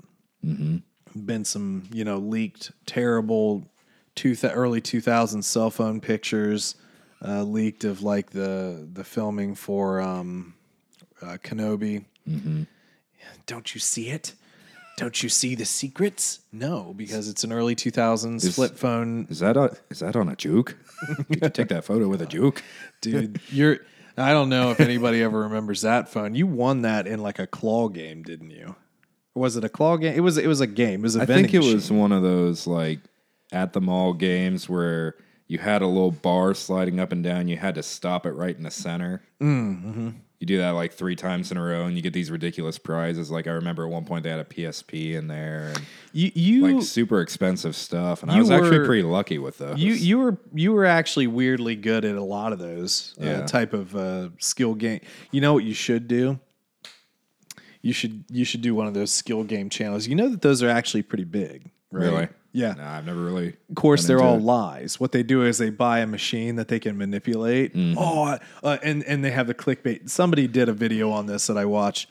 Mm-hmm. 0.46 1.24
Been 1.24 1.44
some, 1.44 1.88
you 1.92 2.04
know, 2.04 2.18
leaked 2.18 2.72
terrible 2.84 3.64
two 4.14 4.34
th- 4.34 4.52
early 4.54 4.80
2000s 4.80 5.44
cell 5.44 5.70
phone 5.70 6.00
pictures 6.00 6.74
uh, 7.24 7.42
leaked 7.42 7.84
of 7.84 8.02
like 8.02 8.30
the 8.30 8.86
the 8.92 9.04
filming 9.04 9.54
for 9.54 10.00
um, 10.00 10.54
uh, 11.22 11.38
Kenobi. 11.42 12.04
Mm-hmm. 12.28 12.64
Don't 13.46 13.74
you 13.74 13.80
see 13.80 14.08
it? 14.10 14.34
Don't 14.96 15.22
you 15.22 15.28
see 15.28 15.54
the 15.54 15.64
secrets? 15.66 16.40
No, 16.52 16.94
because 16.96 17.28
it's 17.28 17.44
an 17.44 17.52
early 17.52 17.76
2000s 17.76 18.44
Is- 18.44 18.54
flip 18.54 18.76
phone, 18.76 19.26
is 19.28 19.40
that 19.40 19.56
a, 19.56 19.76
is 19.90 19.98
that 20.00 20.16
on 20.16 20.28
a 20.28 20.36
juke? 20.36 20.76
Did 21.06 21.26
you 21.42 21.48
take 21.50 21.68
that 21.68 21.84
photo 21.84 22.08
with 22.08 22.22
a 22.22 22.26
juke? 22.26 22.62
dude. 23.00 23.40
You're. 23.50 23.78
I 24.18 24.32
don't 24.32 24.48
know 24.48 24.70
if 24.70 24.80
anybody 24.80 25.22
ever 25.22 25.40
remembers 25.40 25.82
that 25.82 26.08
phone. 26.08 26.34
You 26.34 26.46
won 26.46 26.80
that 26.82 27.06
in 27.06 27.22
like 27.22 27.38
a 27.38 27.46
claw 27.46 27.88
game, 27.88 28.22
didn't 28.22 28.50
you? 28.50 28.74
Or 29.36 29.42
was 29.42 29.56
it 29.58 29.64
a 29.64 29.68
claw 29.68 29.98
game? 29.98 30.14
It 30.16 30.20
was. 30.20 30.38
It 30.38 30.46
was 30.46 30.62
a 30.62 30.66
game. 30.66 31.00
It 31.00 31.02
was 31.02 31.14
a 31.16 31.20
I 31.20 31.24
vending 31.26 31.42
machine. 31.42 31.44
I 31.44 31.52
think 31.52 31.54
it 31.54 31.58
machine. 31.58 31.74
was 31.74 31.92
one 31.92 32.12
of 32.12 32.22
those 32.22 32.66
like 32.66 33.00
at 33.52 33.74
the 33.74 33.82
mall 33.82 34.14
games 34.14 34.66
where 34.66 35.14
you 35.46 35.58
had 35.58 35.82
a 35.82 35.86
little 35.86 36.10
bar 36.10 36.54
sliding 36.54 36.98
up 36.98 37.12
and 37.12 37.22
down. 37.22 37.46
You 37.46 37.58
had 37.58 37.74
to 37.74 37.82
stop 37.82 38.24
it 38.24 38.32
right 38.32 38.56
in 38.56 38.62
the 38.62 38.70
center. 38.70 39.22
Mm-hmm. 39.40 40.08
You 40.40 40.46
do 40.46 40.58
that 40.58 40.70
like 40.70 40.92
three 40.92 41.16
times 41.16 41.50
in 41.50 41.58
a 41.58 41.62
row, 41.62 41.84
and 41.84 41.96
you 41.96 42.02
get 42.02 42.14
these 42.14 42.30
ridiculous 42.30 42.78
prizes. 42.78 43.30
Like 43.30 43.46
I 43.46 43.50
remember 43.52 43.84
at 43.84 43.90
one 43.90 44.06
point 44.06 44.22
they 44.24 44.30
had 44.30 44.40
a 44.40 44.44
PSP 44.44 45.12
in 45.14 45.28
there, 45.28 45.72
and 45.74 45.82
You. 46.12 46.30
You. 46.34 46.74
like 46.74 46.82
super 46.82 47.20
expensive 47.20 47.76
stuff. 47.76 48.22
And 48.22 48.30
I 48.30 48.38
was 48.38 48.50
actually 48.50 48.86
pretty 48.86 49.02
lucky 49.02 49.36
with 49.36 49.58
those. 49.58 49.78
You 49.78 49.92
you 49.92 50.18
were 50.18 50.38
you 50.54 50.72
were 50.72 50.86
actually 50.86 51.26
weirdly 51.26 51.76
good 51.76 52.06
at 52.06 52.16
a 52.16 52.22
lot 52.22 52.54
of 52.54 52.58
those 52.58 53.14
uh, 53.20 53.46
type 53.46 53.74
of 53.74 53.94
uh, 53.94 54.30
skill 54.38 54.74
game. 54.74 55.00
You 55.30 55.42
know 55.42 55.52
what 55.52 55.64
you 55.64 55.74
should 55.74 56.08
do? 56.08 56.38
You 57.86 57.92
should 57.92 58.24
you 58.30 58.44
should 58.44 58.62
do 58.62 58.74
one 58.74 58.88
of 58.88 58.94
those 58.94 59.12
skill 59.12 59.44
game 59.44 59.70
channels. 59.70 60.08
You 60.08 60.16
know 60.16 60.28
that 60.28 60.42
those 60.42 60.60
are 60.60 60.68
actually 60.68 61.02
pretty 61.02 61.22
big, 61.24 61.70
right? 61.92 62.10
really? 62.10 62.28
Yeah. 62.52 62.72
No, 62.72 62.84
I've 62.84 63.06
never 63.06 63.22
really. 63.22 63.56
Of 63.68 63.76
course, 63.76 64.06
they're 64.06 64.20
all 64.20 64.38
it. 64.38 64.42
lies. 64.42 64.98
What 64.98 65.12
they 65.12 65.22
do 65.22 65.44
is 65.44 65.58
they 65.58 65.70
buy 65.70 66.00
a 66.00 66.06
machine 66.06 66.56
that 66.56 66.66
they 66.66 66.80
can 66.80 66.98
manipulate. 66.98 67.76
Mm-hmm. 67.76 67.96
Oh, 67.96 68.38
uh, 68.64 68.78
and 68.82 69.04
and 69.04 69.24
they 69.24 69.30
have 69.30 69.46
the 69.46 69.54
clickbait. 69.54 70.10
Somebody 70.10 70.48
did 70.48 70.68
a 70.68 70.72
video 70.72 71.10
on 71.10 71.26
this 71.26 71.46
that 71.46 71.56
I 71.56 71.64
watched. 71.66 72.10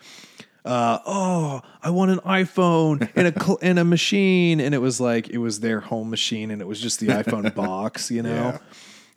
Uh, 0.64 1.00
oh, 1.06 1.62
I 1.84 1.90
want 1.90 2.12
an 2.12 2.20
iPhone 2.20 3.10
and 3.14 3.28
a 3.28 3.34
cl- 3.38 3.60
and 3.62 3.78
a 3.78 3.84
machine, 3.84 4.62
and 4.62 4.74
it 4.74 4.80
was 4.80 5.02
like 5.02 5.30
it 5.30 5.40
was 5.40 5.60
their 5.60 5.82
home 5.82 6.10
machine, 6.10 6.52
and 6.52 6.62
it 6.62 6.68
was 6.68 6.80
just 6.80 7.02
the 7.02 7.08
iPhone 7.08 7.54
box, 7.66 8.10
you 8.10 8.22
know. 8.22 8.34
Yeah. 8.34 8.58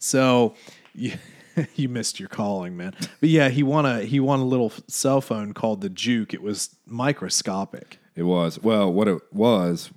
So 0.01 0.57
you 0.95 1.13
you 1.75 1.89
missed 1.89 2.21
your 2.21 2.29
calling, 2.29 2.77
man. 2.77 2.95
But 3.21 3.29
yeah, 3.29 3.49
he 3.49 3.63
won 3.63 3.87
a 3.87 4.03
he 4.03 4.21
won 4.21 4.41
a 4.41 4.45
little 4.45 4.73
cell 4.87 5.21
phone 5.21 5.53
called 5.55 5.81
the 5.81 5.89
Juke. 5.89 6.35
It 6.35 6.43
was 6.43 6.77
microscopic. 6.87 7.99
It 8.15 8.25
was 8.25 8.59
well, 8.61 8.93
what 8.93 9.09
it 9.09 9.21
was 9.33 9.91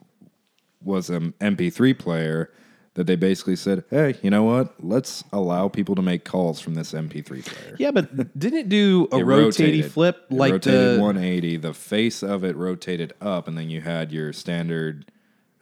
was 0.83 1.09
an 1.09 1.33
MP3 1.39 1.97
player 1.97 2.51
that 2.95 3.07
they 3.07 3.15
basically 3.15 3.55
said, 3.55 3.83
"Hey, 3.89 4.17
you 4.21 4.29
know 4.29 4.43
what? 4.43 4.73
Let's 4.83 5.23
allow 5.31 5.67
people 5.69 5.95
to 5.95 6.01
make 6.01 6.25
calls 6.25 6.59
from 6.59 6.75
this 6.75 6.93
MP3 6.93 7.45
player." 7.45 7.75
Yeah, 7.79 7.91
but 7.91 8.15
didn't 8.37 8.59
it 8.59 8.69
do 8.69 9.07
a 9.11 9.17
It 9.17 9.23
rotating 9.23 9.83
flip 9.83 10.25
It 10.29 10.35
like 10.35 10.53
rotated 10.53 10.97
the 10.97 11.01
180. 11.01 11.57
The 11.57 11.73
face 11.73 12.21
of 12.21 12.43
it 12.43 12.55
rotated 12.55 13.13
up, 13.21 13.47
and 13.47 13.57
then 13.57 13.69
you 13.69 13.81
had 13.81 14.11
your 14.11 14.33
standard 14.33 15.11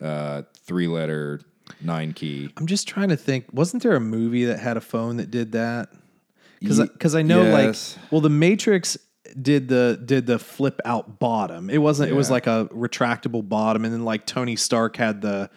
uh, 0.01 0.43
three-letter 0.53 1.41
nine 1.81 2.13
key. 2.13 2.51
I'm 2.57 2.67
just 2.67 2.87
trying 2.87 3.09
to 3.09 3.17
think. 3.17 3.45
Wasn't 3.51 3.83
there 3.83 3.95
a 3.95 3.99
movie 3.99 4.45
that 4.45 4.59
had 4.59 4.77
a 4.77 4.81
phone 4.81 5.17
that 5.17 5.31
did 5.31 5.51
that? 5.53 5.89
Because 6.59 6.79
because 6.79 7.15
I 7.15 7.21
know 7.21 7.43
yes. 7.43 7.97
like 7.97 8.11
well, 8.11 8.21
the 8.21 8.29
Matrix 8.29 8.97
did 9.41 9.67
the 9.69 10.01
did 10.03 10.25
the 10.25 10.39
flip 10.39 10.81
out 10.85 11.19
bottom. 11.19 11.69
It 11.69 11.77
wasn't. 11.77 12.11
It 12.11 12.15
was 12.15 12.29
like 12.29 12.47
a 12.47 12.67
retractable 12.73 13.47
bottom, 13.47 13.85
and 13.85 13.93
then 13.93 14.03
like 14.03 14.25
Tony 14.25 14.55
Stark 14.55 14.97
had 14.97 15.21
the. 15.21 15.49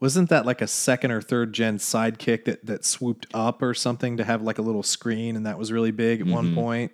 Wasn't 0.00 0.30
that 0.30 0.46
like 0.46 0.62
a 0.62 0.66
second 0.66 1.10
or 1.10 1.20
third 1.20 1.52
gen 1.52 1.76
sidekick 1.76 2.46
that 2.46 2.64
that 2.66 2.84
swooped 2.86 3.26
up 3.34 3.60
or 3.62 3.74
something 3.74 4.16
to 4.16 4.24
have 4.24 4.40
like 4.40 4.58
a 4.58 4.62
little 4.62 4.82
screen, 4.82 5.36
and 5.36 5.44
that 5.46 5.58
was 5.58 5.70
really 5.72 5.90
big 5.90 6.20
at 6.20 6.26
Mm-hmm. 6.26 6.34
one 6.34 6.54
point. 6.54 6.92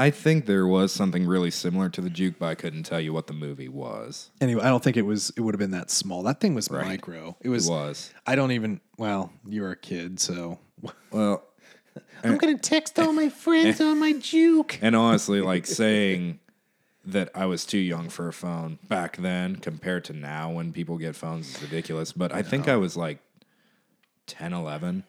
I 0.00 0.10
think 0.10 0.46
there 0.46 0.66
was 0.66 0.92
something 0.92 1.26
really 1.26 1.50
similar 1.50 1.90
to 1.90 2.00
the 2.00 2.08
juke, 2.08 2.38
but 2.38 2.46
I 2.46 2.54
couldn't 2.54 2.84
tell 2.84 3.00
you 3.00 3.12
what 3.12 3.26
the 3.26 3.34
movie 3.34 3.68
was. 3.68 4.30
Anyway, 4.40 4.62
I 4.62 4.68
don't 4.68 4.82
think 4.82 4.96
it 4.96 5.02
was. 5.02 5.30
It 5.36 5.42
would 5.42 5.54
have 5.54 5.58
been 5.58 5.72
that 5.72 5.90
small. 5.90 6.22
That 6.22 6.40
thing 6.40 6.54
was 6.54 6.70
micro. 6.70 7.36
It 7.40 7.48
It 7.48 7.50
was. 7.50 7.68
was 7.68 8.10
I 8.26 8.34
don't 8.34 8.52
even. 8.52 8.80
Well, 8.96 9.30
you 9.46 9.60
were 9.62 9.72
a 9.72 9.76
kid, 9.76 10.18
so. 10.18 10.58
well, 11.10 11.44
I'm 12.24 12.38
gonna 12.38 12.56
text 12.56 12.98
all 12.98 13.12
my 13.12 13.28
friends 13.28 13.80
on 13.80 13.98
my 14.00 14.14
juke. 14.14 14.78
and 14.80 14.96
honestly, 14.96 15.40
like 15.42 15.66
saying 15.66 16.40
that 17.04 17.28
I 17.34 17.44
was 17.46 17.66
too 17.66 17.78
young 17.78 18.08
for 18.08 18.26
a 18.28 18.32
phone 18.32 18.78
back 18.88 19.16
then 19.18 19.56
compared 19.56 20.04
to 20.06 20.12
now 20.14 20.50
when 20.50 20.72
people 20.72 20.96
get 20.98 21.14
phones 21.14 21.54
is 21.56 21.62
ridiculous. 21.62 22.12
But 22.12 22.32
I 22.32 22.42
think 22.42 22.68
I 22.68 22.76
was 22.76 22.96
like 22.96 23.18
10, 24.28 24.52
11. 24.54 25.04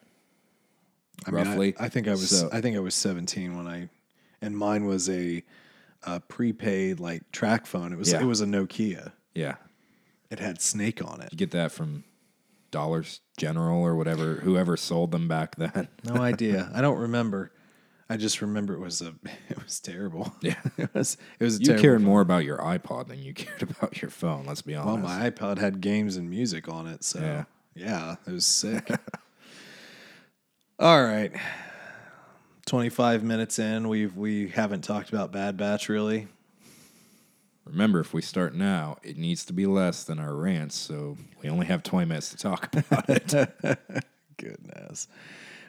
I 1.25 1.31
mean, 1.31 1.39
I- 1.39 1.49
roughly. 1.49 1.75
I, 1.79 1.87
think 1.89 2.07
I 2.07 2.11
was 2.11 2.29
So- 2.29 2.49
I 2.51 2.59
think 2.59 2.75
I 2.75 2.79
was 2.79 2.95
17 2.95 3.55
when 3.55 3.67
I 3.67 3.89
and 4.41 4.57
mine 4.57 4.85
was 4.85 5.09
a, 5.09 5.43
a 6.03 6.19
prepaid 6.19 6.99
like 6.99 7.31
TracFone. 7.31 7.91
It 7.93 7.97
was 7.97 8.11
Yeah. 8.11 8.21
it 8.21 8.25
was 8.25 8.41
a 8.41 8.45
Nokia. 8.45 9.11
Yeah, 9.35 9.55
It 10.29 10.39
had 10.39 10.61
Snake 10.61 11.03
on 11.03 11.21
it. 11.21 11.29
you 11.31 11.37
get 11.37 11.51
that 11.51 11.71
from 11.71 12.03
Dollars 12.71 13.21
General 13.37 13.81
or 13.81 13.95
whatever, 13.95 14.35
whoever 14.35 14.75
sold 14.77 15.11
them 15.11 15.27
back 15.27 15.55
then. 15.57 15.87
No 16.03 16.15
idea. 16.21 16.69
I 16.75 16.81
don't 16.81 16.97
remember. 16.99 17.51
I 18.09 18.17
just 18.17 18.41
remember 18.41 18.73
it 18.73 18.79
was 18.79 19.01
a 19.01 19.13
it 19.49 19.61
was 19.63 19.79
terrible. 19.79 20.33
Yeah. 20.41 20.55
it 20.77 20.93
was 20.93 21.17
it 21.39 21.43
was 21.43 21.57
a 21.57 21.59
You 21.59 21.65
terrible. 21.67 21.81
cared 21.81 22.01
more 22.01 22.21
about 22.21 22.43
your 22.43 22.57
iPod 22.57 23.07
than 23.07 23.19
you 23.19 23.33
cared 23.33 23.61
about 23.63 24.01
your 24.01 24.11
phone. 24.11 24.45
Let's 24.45 24.61
be 24.61 24.75
honest. 24.75 25.03
Well, 25.05 25.19
my 25.19 25.29
iPod 25.29 25.59
had 25.59 25.79
games 25.81 26.17
and 26.17 26.29
music 26.29 26.67
on 26.67 26.87
it, 26.87 27.03
so 27.05 27.19
Yeah. 27.19 27.43
yeah, 27.73 28.15
it 28.27 28.31
was 28.31 28.45
sick. 28.45 28.89
All 30.79 31.03
right. 31.03 31.31
25 32.71 33.21
minutes 33.21 33.59
in, 33.59 33.89
we've 33.89 34.15
we 34.15 34.47
haven't 34.47 34.81
talked 34.81 35.09
about 35.09 35.33
Bad 35.33 35.57
Batch 35.57 35.89
really. 35.89 36.29
Remember, 37.65 37.99
if 37.99 38.13
we 38.13 38.21
start 38.21 38.55
now, 38.55 38.95
it 39.03 39.17
needs 39.17 39.43
to 39.47 39.53
be 39.53 39.65
less 39.65 40.05
than 40.05 40.19
our 40.19 40.33
rants, 40.33 40.75
so 40.77 41.17
we 41.43 41.49
only 41.49 41.65
have 41.65 41.83
20 41.83 42.05
minutes 42.05 42.29
to 42.29 42.37
talk 42.37 42.73
about 42.73 43.09
it. 43.09 43.49
Goodness. 44.37 45.09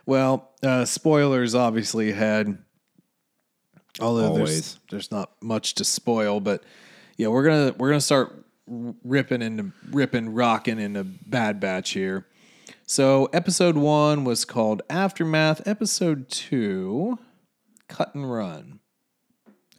Well, 0.06 0.52
uh, 0.62 0.84
spoilers 0.84 1.56
obviously 1.56 2.12
had, 2.12 2.56
Although 3.98 4.36
there's, 4.36 4.38
Always. 4.38 4.78
there's 4.88 5.10
not 5.10 5.32
much 5.42 5.74
to 5.74 5.84
spoil, 5.84 6.38
but 6.38 6.62
yeah, 7.16 7.26
we're 7.26 7.42
gonna 7.42 7.74
we're 7.78 7.88
gonna 7.88 8.00
start 8.00 8.44
ripping 8.68 9.42
into 9.42 9.72
ripping 9.90 10.32
rocking 10.32 10.78
into 10.78 11.02
Bad 11.02 11.58
Batch 11.58 11.90
here. 11.90 12.28
So 12.86 13.26
episode 13.32 13.76
one 13.76 14.24
was 14.24 14.44
called 14.44 14.82
Aftermath. 14.90 15.66
Episode 15.66 16.28
two, 16.28 17.18
Cut 17.88 18.14
and 18.14 18.30
Run. 18.30 18.80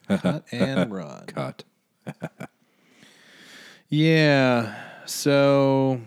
Cut 0.08 0.46
and 0.52 0.92
Run. 0.94 1.26
Cut. 1.28 1.64
Yeah. 3.90 4.74
So 5.06 6.02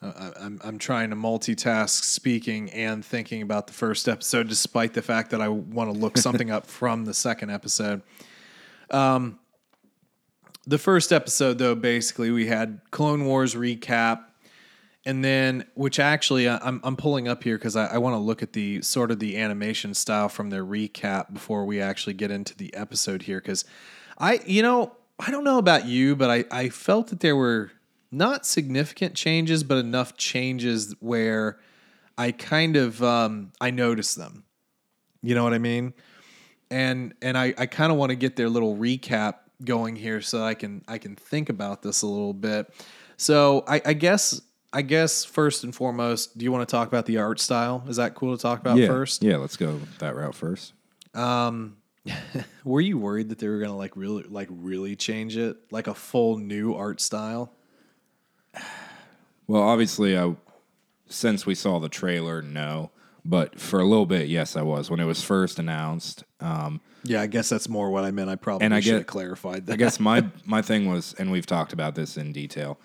uh, 0.00 0.10
I- 0.16 0.32
I'm 0.44 0.58
I'm 0.64 0.78
trying 0.78 1.10
to 1.10 1.16
multitask 1.16 2.02
speaking 2.02 2.70
and 2.70 3.04
thinking 3.04 3.42
about 3.42 3.66
the 3.66 3.74
first 3.74 4.08
episode, 4.08 4.48
despite 4.48 4.94
the 4.94 5.02
fact 5.02 5.32
that 5.32 5.42
I 5.42 5.48
want 5.48 5.92
to 5.92 5.98
look 5.98 6.16
something 6.26 6.50
up 6.50 6.66
from 6.66 7.04
the 7.04 7.12
second 7.12 7.50
episode. 7.50 8.00
Um, 8.90 9.38
the 10.66 10.78
first 10.78 11.12
episode, 11.12 11.58
though, 11.58 11.74
basically 11.74 12.30
we 12.30 12.46
had 12.46 12.80
Clone 12.90 13.26
Wars 13.26 13.54
recap, 13.54 14.22
and 15.06 15.24
then 15.24 15.64
which 15.74 15.98
actually 15.98 16.48
I- 16.48 16.58
I'm 16.58 16.80
I'm 16.84 16.96
pulling 16.96 17.28
up 17.28 17.44
here 17.44 17.56
because 17.56 17.76
I, 17.76 17.86
I 17.86 17.98
want 17.98 18.14
to 18.14 18.18
look 18.18 18.42
at 18.42 18.52
the 18.52 18.82
sort 18.82 19.10
of 19.10 19.20
the 19.20 19.38
animation 19.38 19.94
style 19.94 20.28
from 20.28 20.50
their 20.50 20.64
recap 20.64 21.32
before 21.32 21.64
we 21.64 21.80
actually 21.80 22.14
get 22.14 22.30
into 22.30 22.54
the 22.54 22.74
episode 22.74 23.22
here 23.22 23.40
because 23.40 23.64
I 24.18 24.40
you 24.44 24.60
know 24.62 24.92
I 25.18 25.30
don't 25.30 25.44
know 25.44 25.58
about 25.58 25.86
you, 25.86 26.16
but 26.16 26.30
I 26.30 26.44
I 26.50 26.68
felt 26.68 27.08
that 27.08 27.20
there 27.20 27.36
were 27.36 27.70
not 28.10 28.44
significant 28.44 29.14
changes, 29.14 29.64
but 29.64 29.78
enough 29.78 30.16
changes 30.16 30.94
where 31.00 31.58
I 32.18 32.32
kind 32.32 32.76
of 32.76 33.02
um, 33.02 33.52
I 33.60 33.70
noticed 33.70 34.16
them. 34.16 34.44
You 35.22 35.34
know 35.34 35.44
what 35.44 35.54
I 35.54 35.58
mean? 35.58 35.94
And 36.70 37.14
and 37.22 37.38
I, 37.38 37.54
I 37.56 37.66
kind 37.66 37.92
of 37.92 37.98
want 37.98 38.10
to 38.10 38.16
get 38.16 38.36
their 38.36 38.48
little 38.48 38.76
recap 38.76 39.36
going 39.64 39.96
here 39.96 40.20
so 40.20 40.42
I 40.42 40.54
can 40.54 40.82
I 40.88 40.98
can 40.98 41.16
think 41.16 41.48
about 41.48 41.82
this 41.82 42.02
a 42.02 42.06
little 42.06 42.34
bit. 42.34 42.72
So 43.16 43.64
I, 43.66 43.80
I 43.84 43.92
guess 43.94 44.40
I 44.76 44.82
guess 44.82 45.24
first 45.24 45.64
and 45.64 45.74
foremost, 45.74 46.36
do 46.36 46.44
you 46.44 46.52
want 46.52 46.68
to 46.68 46.70
talk 46.70 46.86
about 46.86 47.06
the 47.06 47.16
art 47.16 47.40
style? 47.40 47.82
Is 47.88 47.96
that 47.96 48.14
cool 48.14 48.36
to 48.36 48.42
talk 48.42 48.60
about 48.60 48.76
yeah. 48.76 48.88
first? 48.88 49.22
Yeah, 49.22 49.38
let's 49.38 49.56
go 49.56 49.80
that 50.00 50.14
route 50.14 50.34
first. 50.34 50.74
Were 52.64 52.82
you 52.82 52.98
worried 52.98 53.30
that 53.30 53.38
they 53.38 53.48
were 53.48 53.58
gonna 53.58 53.74
like 53.74 53.96
really 53.96 54.24
like 54.24 54.48
really 54.50 54.94
change 54.94 55.38
it, 55.38 55.56
like 55.70 55.86
a 55.86 55.94
full 55.94 56.36
new 56.36 56.74
art 56.74 57.00
style? 57.00 57.54
Well, 59.46 59.62
obviously, 59.62 60.18
I 60.18 60.36
since 61.08 61.46
we 61.46 61.54
saw 61.54 61.78
the 61.78 61.88
trailer, 61.88 62.42
no. 62.42 62.90
But 63.24 63.58
for 63.58 63.80
a 63.80 63.84
little 63.84 64.04
bit, 64.04 64.28
yes, 64.28 64.56
I 64.56 64.62
was. 64.62 64.90
When 64.90 65.00
it 65.00 65.04
was 65.06 65.22
first 65.22 65.58
announced, 65.58 66.22
um, 66.40 66.82
Yeah, 67.02 67.22
I 67.22 67.28
guess 67.28 67.48
that's 67.48 67.68
more 67.68 67.90
what 67.90 68.04
I 68.04 68.10
meant. 68.10 68.28
I 68.28 68.36
probably 68.36 68.66
And 68.66 68.74
I 68.74 68.80
should 68.80 68.90
get- 68.90 68.96
have 68.98 69.06
clarified 69.06 69.66
that. 69.66 69.72
I 69.72 69.76
guess 69.76 69.98
my 69.98 70.26
my 70.44 70.60
thing 70.60 70.86
was, 70.86 71.14
and 71.18 71.32
we've 71.32 71.46
talked 71.46 71.72
about 71.72 71.94
this 71.94 72.18
in 72.18 72.32
detail. 72.32 72.78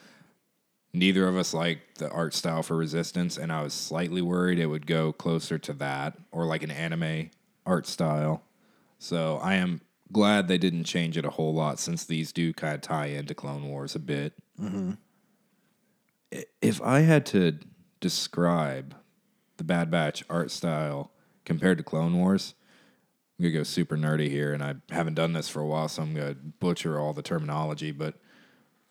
Neither 0.94 1.28
of 1.28 1.38
us 1.38 1.54
liked 1.54 2.00
the 2.00 2.10
art 2.10 2.34
style 2.34 2.64
for 2.64 2.76
Resistance, 2.76 3.38
and 3.38 3.52
I 3.52 3.64
was 3.64 3.74
slightly 3.74 4.22
worried 4.22 4.60
it 4.60 4.66
would 4.66 4.86
go 4.88 5.14
closer 5.14 5.58
to 5.60 5.74
that 5.74 6.18
or 6.32 6.46
like 6.46 6.64
an 6.64 6.72
anime 6.72 7.30
art 7.66 7.88
style. 7.88 8.44
So 9.00 9.38
I 9.42 9.56
am 9.56 9.82
glad 10.12 10.48
they 10.48 10.58
didn't 10.58 10.84
change 10.84 11.18
it 11.18 11.24
a 11.26 11.30
whole 11.30 11.54
lot 11.54 11.80
since 11.80 12.04
these 12.04 12.34
do 12.34 12.52
kind 12.54 12.76
of 12.76 12.82
tie 12.82 13.06
into 13.08 13.34
Clone 13.34 13.70
Wars 13.70 13.96
a 13.96 14.00
bit. 14.00 14.34
Mm-hmm. 14.60 14.92
I- 16.34 16.46
If 16.62 16.82
I 16.82 17.00
had 17.02 17.26
to 17.28 17.58
describe 18.02 18.96
the 19.58 19.64
Bad 19.64 19.90
Batch 19.92 20.24
art 20.30 20.52
style 20.52 21.12
compared 21.46 21.78
to 21.78 21.84
Clone 21.84 22.18
Wars, 22.18 22.54
I'm 23.40 23.44
gonna 23.44 23.54
go 23.54 23.64
super 23.64 23.96
nerdy 23.96 24.30
here, 24.30 24.54
and 24.54 24.62
I 24.62 24.76
haven't 24.90 25.16
done 25.16 25.34
this 25.34 25.48
for 25.50 25.62
a 25.62 25.66
while, 25.66 25.88
so 25.88 26.02
I'm 26.02 26.14
gonna 26.14 26.36
butcher 26.36 27.00
all 27.00 27.14
the 27.14 27.22
terminology. 27.22 27.92
But 27.92 28.16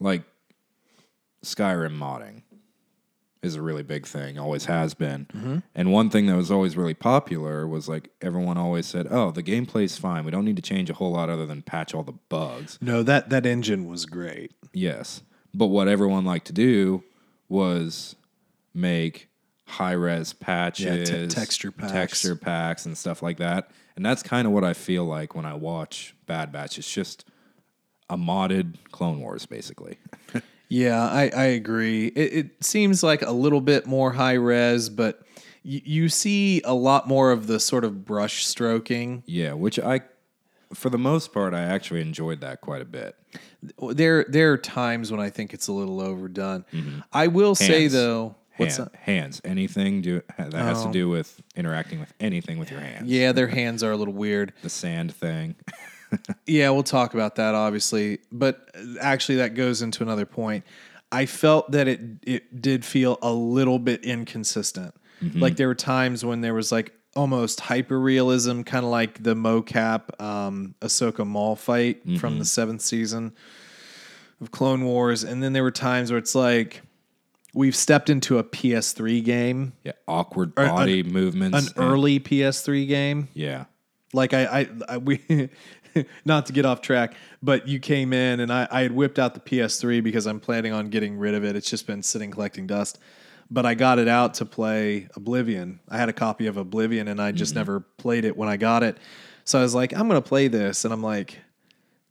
like 0.00 0.22
Skyrim 1.44 1.96
modding 1.96 2.42
is 3.42 3.54
a 3.54 3.62
really 3.62 3.82
big 3.82 4.06
thing, 4.06 4.38
always 4.38 4.66
has 4.66 4.92
been. 4.94 5.26
Mm-hmm. 5.32 5.58
And 5.74 5.92
one 5.92 6.10
thing 6.10 6.26
that 6.26 6.36
was 6.36 6.50
always 6.50 6.76
really 6.76 6.94
popular 6.94 7.66
was 7.66 7.88
like 7.88 8.10
everyone 8.20 8.58
always 8.58 8.86
said, 8.86 9.06
"Oh, 9.10 9.30
the 9.30 9.42
gameplay's 9.42 9.96
fine. 9.96 10.24
We 10.24 10.30
don't 10.30 10.44
need 10.44 10.56
to 10.56 10.62
change 10.62 10.90
a 10.90 10.94
whole 10.94 11.12
lot 11.12 11.30
other 11.30 11.46
than 11.46 11.62
patch 11.62 11.94
all 11.94 12.02
the 12.02 12.18
bugs." 12.28 12.78
no, 12.80 13.02
that 13.02 13.30
that 13.30 13.46
engine 13.46 13.86
was 13.86 14.06
great. 14.06 14.52
Yes. 14.72 15.22
But 15.54 15.66
what 15.66 15.88
everyone 15.88 16.24
liked 16.24 16.46
to 16.48 16.52
do 16.52 17.02
was 17.48 18.14
make 18.74 19.28
high 19.66 19.92
res 19.92 20.32
patches, 20.32 21.08
te- 21.08 21.26
texture 21.28 21.72
packs. 21.72 21.92
texture 21.92 22.36
packs, 22.36 22.86
and 22.86 22.96
stuff 22.96 23.22
like 23.22 23.38
that. 23.38 23.70
And 23.96 24.04
that's 24.04 24.22
kind 24.22 24.46
of 24.46 24.52
what 24.52 24.64
I 24.64 24.74
feel 24.74 25.04
like 25.04 25.34
when 25.34 25.44
I 25.44 25.54
watch 25.54 26.14
Bad 26.26 26.52
Batch. 26.52 26.78
It's 26.78 26.90
just 26.90 27.24
a 28.08 28.16
modded 28.16 28.76
Clone 28.90 29.20
Wars, 29.20 29.46
basically. 29.46 29.98
Yeah, 30.70 31.02
I, 31.02 31.30
I 31.36 31.44
agree. 31.46 32.06
It, 32.06 32.32
it 32.32 32.64
seems 32.64 33.02
like 33.02 33.20
a 33.22 33.32
little 33.32 33.60
bit 33.60 33.86
more 33.86 34.12
high 34.12 34.34
res, 34.34 34.88
but 34.88 35.20
you, 35.62 35.80
you 35.84 36.08
see 36.08 36.62
a 36.64 36.72
lot 36.72 37.06
more 37.08 37.32
of 37.32 37.46
the 37.48 37.60
sort 37.60 37.84
of 37.84 38.04
brush 38.06 38.46
stroking. 38.46 39.22
yeah, 39.26 39.52
which 39.52 39.78
I, 39.78 40.00
for 40.72 40.88
the 40.88 40.96
most 40.98 41.32
part, 41.32 41.52
I 41.54 41.62
actually 41.62 42.00
enjoyed 42.00 42.40
that 42.42 42.60
quite 42.62 42.80
a 42.80 42.84
bit. 42.86 43.16
There 43.92 44.24
there 44.28 44.52
are 44.52 44.56
times 44.58 45.10
when 45.10 45.20
I 45.20 45.28
think 45.28 45.52
it's 45.52 45.68
a 45.68 45.72
little 45.72 46.00
overdone. 46.00 46.64
I 47.12 47.26
will 47.26 47.54
say 47.54 47.64
Mm-hmm. 47.64 47.72
Hands. 47.80 47.92
though, 47.92 48.36
what's 48.56 48.76
Hand- 48.78 48.90
hands, 48.94 49.40
anything 49.44 50.00
do, 50.02 50.22
that 50.38 50.54
has 50.54 50.82
Oh. 50.82 50.86
to 50.86 50.92
do 50.92 51.08
with 51.08 51.40
interacting 51.56 51.98
with 52.00 52.12
anything 52.20 52.58
with 52.58 52.70
your 52.70 52.80
hands. 52.80 53.10
Yeah, 53.10 53.32
their 53.32 53.48
hands 53.48 53.82
are 53.82 53.90
a 53.92 53.96
little 53.96 54.14
weird. 54.14 54.52
The 54.62 54.70
sand 54.70 55.12
thing. 55.14 55.56
Yeah, 56.46 56.70
we'll 56.70 56.82
talk 56.82 57.14
about 57.14 57.36
that 57.36 57.54
obviously, 57.54 58.18
but 58.32 58.68
uh, 58.74 58.98
actually 59.00 59.36
that 59.36 59.54
goes 59.54 59.82
into 59.82 60.02
another 60.02 60.26
point. 60.26 60.64
I 61.12 61.26
felt 61.26 61.70
that 61.72 61.88
it 61.88 62.00
it 62.22 62.60
did 62.62 62.84
feel 62.84 63.18
a 63.22 63.32
little 63.32 63.78
bit 63.78 64.04
inconsistent. 64.04 64.94
Like 65.34 65.56
there 65.56 65.68
were 65.68 65.74
times 65.74 66.24
when 66.24 66.40
there 66.40 66.54
was 66.54 66.72
like 66.72 66.92
almost 67.14 67.60
hyper 67.60 68.00
realism, 68.00 68.62
kind 68.62 68.84
of 68.86 68.90
like 68.90 69.22
the 69.22 69.34
mocap 69.34 70.18
um, 70.20 70.74
Ahsoka 70.80 71.26
Maul 71.26 71.56
fight 71.56 72.00
from 72.18 72.38
the 72.38 72.44
seventh 72.46 72.80
season 72.80 73.32
of 74.40 74.50
Clone 74.50 74.84
Wars, 74.84 75.22
and 75.22 75.42
then 75.42 75.52
there 75.52 75.62
were 75.62 75.70
times 75.70 76.10
where 76.10 76.16
it's 76.18 76.34
like 76.34 76.80
we've 77.52 77.76
stepped 77.76 78.08
into 78.08 78.38
a 78.38 78.44
PS3 78.44 79.22
game, 79.22 79.72
Yeah, 79.84 79.92
awkward 80.08 80.52
an- 80.56 80.68
body 80.68 81.02
movements. 81.02 81.66
an 81.68 81.82
and- 81.82 81.92
early 81.92 82.18
PS3 82.20 82.86
game. 82.88 83.28
Yeah. 83.34 83.64
like 84.14 84.32
I, 84.32 84.60
I, 84.60 84.68
I 84.88 84.96
we 84.96 85.20
not 86.24 86.46
to 86.46 86.52
get 86.52 86.64
off 86.66 86.80
track 86.80 87.14
but 87.42 87.66
you 87.68 87.78
came 87.80 88.12
in 88.12 88.40
and 88.40 88.52
I, 88.52 88.66
I 88.70 88.82
had 88.82 88.92
whipped 88.92 89.18
out 89.18 89.34
the 89.34 89.40
ps3 89.40 90.02
because 90.02 90.26
i'm 90.26 90.40
planning 90.40 90.72
on 90.72 90.88
getting 90.90 91.18
rid 91.18 91.34
of 91.34 91.44
it. 91.44 91.56
It's 91.56 91.68
just 91.70 91.86
been 91.86 92.02
sitting 92.02 92.30
collecting 92.30 92.66
dust. 92.66 92.98
But 93.50 93.66
i 93.66 93.74
got 93.74 93.98
it 93.98 94.06
out 94.08 94.34
to 94.34 94.44
play 94.44 95.08
oblivion. 95.16 95.80
I 95.88 95.98
had 95.98 96.08
a 96.08 96.12
copy 96.12 96.46
of 96.46 96.56
oblivion 96.56 97.08
and 97.08 97.20
i 97.20 97.32
just 97.32 97.54
never 97.54 97.80
played 97.80 98.24
it 98.24 98.36
when 98.36 98.48
i 98.48 98.56
got 98.56 98.82
it. 98.82 98.98
So 99.44 99.58
i 99.58 99.62
was 99.62 99.74
like 99.74 99.92
i'm 99.94 100.06
gonna 100.08 100.20
play 100.22 100.48
this 100.48 100.84
and 100.84 100.92
i'm 100.94 101.02
like 101.02 101.38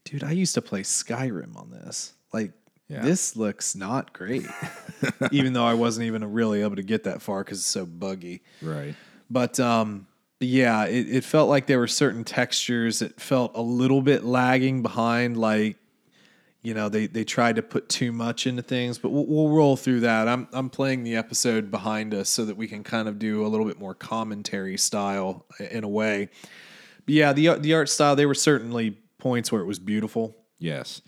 dude 0.04 0.24
i 0.24 0.32
used 0.32 0.56
to 0.56 0.62
play 0.62 0.82
skyrim 0.82 1.56
on 1.56 1.70
this. 1.72 2.14
Like 2.34 2.52
Yeah. 2.90 3.02
this 3.04 3.36
looks 3.36 3.76
not 3.76 4.12
great. 4.14 4.46
Even 5.32 5.54
though 5.54 5.66
i 5.66 5.74
wasn't 5.76 6.06
even 6.08 6.30
really 6.34 6.62
able 6.62 6.76
to 6.76 6.84
get 6.84 7.04
that 7.06 7.22
far 7.22 7.44
because 7.44 7.60
it's 7.60 7.68
so 7.68 7.86
buggy. 7.86 8.42
Right. 8.62 8.96
but 9.30 9.60
um, 9.60 10.08
yeah, 10.48 10.86
it, 10.86 11.10
it 11.10 11.24
felt 11.24 11.50
like 11.50 11.68
there 11.68 11.80
were 11.80 11.88
certain 11.88 12.24
textures 12.24 13.00
that 13.00 13.20
felt 13.20 13.52
a 13.56 13.62
little 13.62 14.02
bit 14.02 14.24
lagging 14.24 14.82
behind. 14.82 15.38
Like, 15.38 15.78
you 16.62 16.74
know, 16.74 16.90
they 16.90 17.08
they 17.08 17.24
tried 17.24 17.58
to 17.58 17.62
put 17.62 17.90
too 17.90 18.12
much 18.12 18.48
into 18.48 18.62
things. 18.62 18.98
But 18.98 19.10
we'll, 19.10 19.26
we'll 19.26 19.50
roll 19.50 19.76
through 19.76 20.02
that. 20.02 20.28
I'm 20.28 20.48
I'm 20.54 20.70
playing 20.70 21.04
the 21.04 21.16
episode 21.16 21.72
behind 21.72 22.14
us 22.14 22.30
so 22.30 22.46
that 22.46 22.58
we 22.58 22.68
can 22.68 22.84
kind 22.84 23.08
of 23.08 23.20
do 23.20 23.46
a 23.46 23.48
little 23.48 23.66
bit 23.66 23.80
more 23.80 23.94
commentary 23.94 24.78
style 24.78 25.46
in 25.60 25.84
a 25.84 25.90
way. 25.90 26.30
But 27.06 27.14
yeah, 27.14 27.34
the 27.34 27.56
the 27.60 27.74
art 27.74 27.90
style 27.90 28.16
there 28.16 28.28
were 28.28 28.36
certainly 28.36 28.98
points 29.20 29.52
where 29.52 29.62
it 29.62 29.66
was 29.66 29.80
beautiful. 29.80 30.36
Yes. 30.58 31.02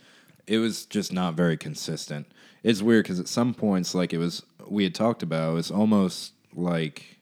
It 0.47 0.57
was 0.57 0.85
just 0.85 1.13
not 1.13 1.35
very 1.35 1.57
consistent. 1.57 2.27
It's 2.63 2.81
weird 2.81 3.05
because 3.05 3.19
at 3.19 3.27
some 3.27 3.53
points, 3.53 3.95
like 3.95 4.13
it 4.13 4.17
was, 4.17 4.43
we 4.67 4.83
had 4.83 4.93
talked 4.93 5.23
about, 5.23 5.51
it 5.51 5.55
was 5.55 5.71
almost 5.71 6.33
like 6.53 7.20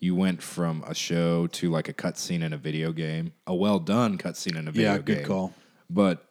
you 0.00 0.14
went 0.14 0.42
from 0.42 0.82
a 0.86 0.94
show 0.94 1.46
to 1.46 1.70
like 1.70 1.88
a 1.88 1.92
cutscene 1.92 2.42
in 2.42 2.52
a 2.52 2.56
video 2.56 2.90
game, 2.90 3.32
a 3.46 3.54
well 3.54 3.78
done 3.78 4.18
cutscene 4.18 4.56
in 4.56 4.66
a 4.66 4.72
video 4.72 4.92
Yeah, 4.92 4.98
game. 4.98 5.16
Yeah, 5.16 5.22
good 5.22 5.26
call. 5.26 5.54
But 5.88 6.26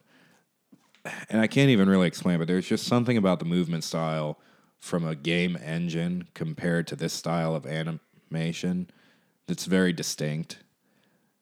and 1.29 1.39
I 1.39 1.47
can't 1.47 1.69
even 1.69 1.89
really 1.89 2.07
explain, 2.07 2.39
but 2.39 2.47
there's 2.47 2.67
just 2.67 2.85
something 2.85 3.15
about 3.15 3.39
the 3.39 3.45
movement 3.45 3.83
style 3.83 4.39
from 4.79 5.05
a 5.05 5.15
game 5.15 5.57
engine 5.63 6.27
compared 6.33 6.87
to 6.87 6.95
this 6.95 7.13
style 7.13 7.55
of 7.55 7.65
animation 7.65 8.89
that's 9.47 9.65
very 9.65 9.93
distinct. 9.93 10.57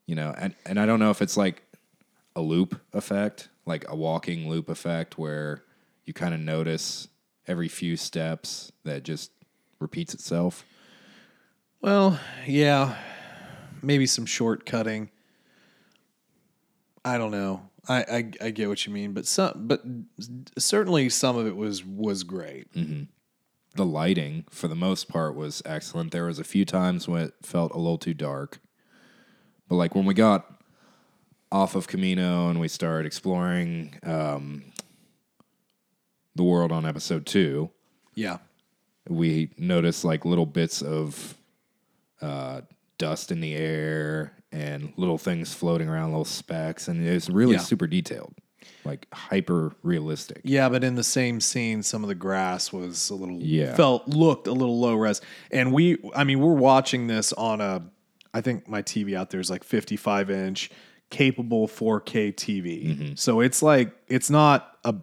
You 0.06 0.16
know, 0.16 0.34
and, 0.38 0.56
and 0.66 0.80
I 0.80 0.86
don't 0.86 1.00
know 1.00 1.12
if 1.12 1.22
it's 1.22 1.38
like 1.38 1.64
a 2.36 2.42
loop 2.42 2.80
effect, 2.94 3.50
like 3.66 3.86
a 3.90 3.96
walking 3.96 4.50
loop 4.50 4.70
effect 4.70 5.18
where 5.18 5.64
you 6.06 6.14
kind 6.14 6.34
of 6.34 6.40
notice 6.40 7.08
every 7.48 7.68
few 7.68 7.98
steps 7.98 8.72
that 8.84 9.04
just 9.04 9.32
repeats 9.80 10.14
itself. 10.14 10.66
Well, 11.88 12.20
yeah, 12.46 12.98
maybe 13.82 14.08
some 14.08 14.26
shortcutting. 14.26 15.08
I 17.06 17.18
don't 17.18 17.32
know. 17.32 17.62
I, 17.88 18.02
I 18.02 18.32
I 18.48 18.50
get 18.50 18.68
what 18.68 18.86
you 18.86 18.92
mean, 18.92 19.14
but 19.14 19.26
some 19.26 19.54
but 19.56 19.82
certainly 20.58 21.08
some 21.08 21.38
of 21.38 21.48
it 21.48 21.56
was 21.56 21.86
was 21.86 22.24
great. 22.24 22.68
the 22.74 23.86
lighting 23.86 24.44
for 24.50 24.68
the 24.68 24.76
most 24.76 25.08
part 25.08 25.34
was 25.34 25.62
excellent. 25.66 26.12
There 26.12 26.26
was 26.26 26.40
a 26.40 26.44
few 26.44 26.66
times 26.66 27.08
when 27.08 27.22
it 27.22 27.36
felt 27.42 27.72
a 27.72 27.78
little 27.78 27.98
too 27.98 28.14
dark. 28.14 28.60
But 29.70 29.76
like 29.76 29.96
when 29.96 30.04
we 30.04 30.14
got 30.14 30.46
off 31.54 31.74
of 31.74 31.88
Kamino 31.88 32.50
and 32.50 32.60
we 32.60 32.68
started 32.68 33.06
exploring 33.08 33.98
um, 34.04 34.74
the 36.36 36.44
world 36.44 36.74
on 36.74 36.86
episode 36.86 37.26
two, 37.26 37.70
Yeah. 38.14 38.40
we 39.08 39.52
noticed 39.58 40.04
like 40.04 40.26
little 40.26 40.46
bits 40.46 40.82
of 40.82 41.36
uh, 42.22 42.62
dust 42.98 43.32
in 43.32 43.42
the 43.42 43.56
air 43.56 44.34
and 44.52 44.94
little 44.98 45.18
things 45.18 45.54
floating 45.54 45.88
around, 45.90 46.10
little 46.12 46.26
specks, 46.26 46.88
and 46.88 47.06
it's 47.06 47.30
really 47.30 47.54
Yeah. 47.54 47.60
super 47.60 47.86
detailed, 47.88 48.34
like 48.86 49.08
hyper 49.14 49.74
realistic. 49.84 50.42
Yeah, 50.44 50.70
but 50.70 50.84
in 50.84 50.96
the 50.96 51.04
same 51.04 51.40
scene, 51.42 51.84
some 51.84 52.04
of 52.04 52.08
the 52.08 52.16
grass 52.16 52.72
was 52.74 53.10
a 53.10 53.16
little 53.16 53.38
Yeah. 53.40 53.76
felt 53.76 54.08
looked 54.08 54.48
a 54.48 54.54
little 54.54 54.80
low 54.80 54.96
res. 54.96 55.22
And 55.52 55.74
we 55.74 55.98
I 56.16 56.24
mean, 56.24 56.40
we're 56.40 56.54
watching 56.54 57.08
this 57.08 57.34
on 57.34 57.62
a 57.62 57.84
I 58.34 58.42
think 58.42 58.68
my 58.68 58.82
TV 58.82 59.16
out 59.16 59.30
there 59.32 59.40
is 59.40 59.50
like 59.50 59.64
55 59.64 60.30
inch 60.30 60.70
capable 61.10 61.68
4K 61.68 62.32
TV. 62.34 63.18
So 63.18 63.40
it's 63.42 63.62
like 63.62 63.92
it's 64.08 64.30
not 64.30 64.78
a 64.84 64.96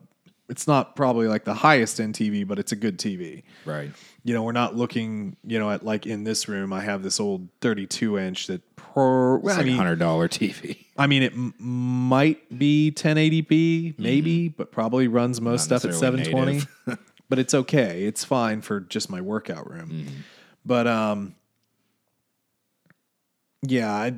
it's 0.48 0.66
not 0.66 0.94
probably 0.96 1.26
like 1.26 1.44
the 1.44 1.54
highest 1.54 2.00
end 2.00 2.14
TV, 2.14 2.46
but 2.46 2.59
it's 2.59 2.72
a 2.72 2.76
good 2.76 2.98
TV. 2.98 3.44
Right. 3.64 3.90
You 4.24 4.35
know, 4.35 4.42
we're 4.42 4.52
not 4.52 4.74
looking, 4.76 5.37
you 5.44 5.59
know, 5.59 5.70
at 5.70 5.85
like 5.85 6.07
in 6.07 6.24
this 6.24 6.48
room, 6.48 6.72
I 6.72 6.80
have 6.83 7.02
this 7.02 7.18
old 7.20 7.48
32 7.61 8.18
inch 8.18 8.46
that 8.48 8.76
per, 8.76 9.38
I 9.38 9.42
like 9.42 9.61
a 9.62 9.64
mean, 9.64 9.76
hundred 9.76 9.98
dollar 9.98 10.28
TV. 10.28 10.85
I 10.96 11.07
mean, 11.07 11.22
it 11.22 11.33
m- 11.33 11.54
might 11.59 12.59
be 12.59 12.92
1080p, 12.94 13.98
maybe, 13.98 14.48
but 14.48 14.70
probably 14.70 15.09
runs 15.09 15.40
most 15.40 15.70
Not 15.70 15.80
stuff 15.80 15.90
at 15.92 15.96
720. 15.98 16.62
but 17.28 17.38
it's 17.38 17.54
okay. 17.54 18.04
It's 18.04 18.22
fine 18.24 18.61
for 18.61 18.80
just 18.80 19.09
my 19.11 19.20
workout 19.22 19.70
room. 19.70 20.07
But 20.64 20.87
um, 20.87 21.35
yeah, 23.62 23.90
I, 23.92 24.14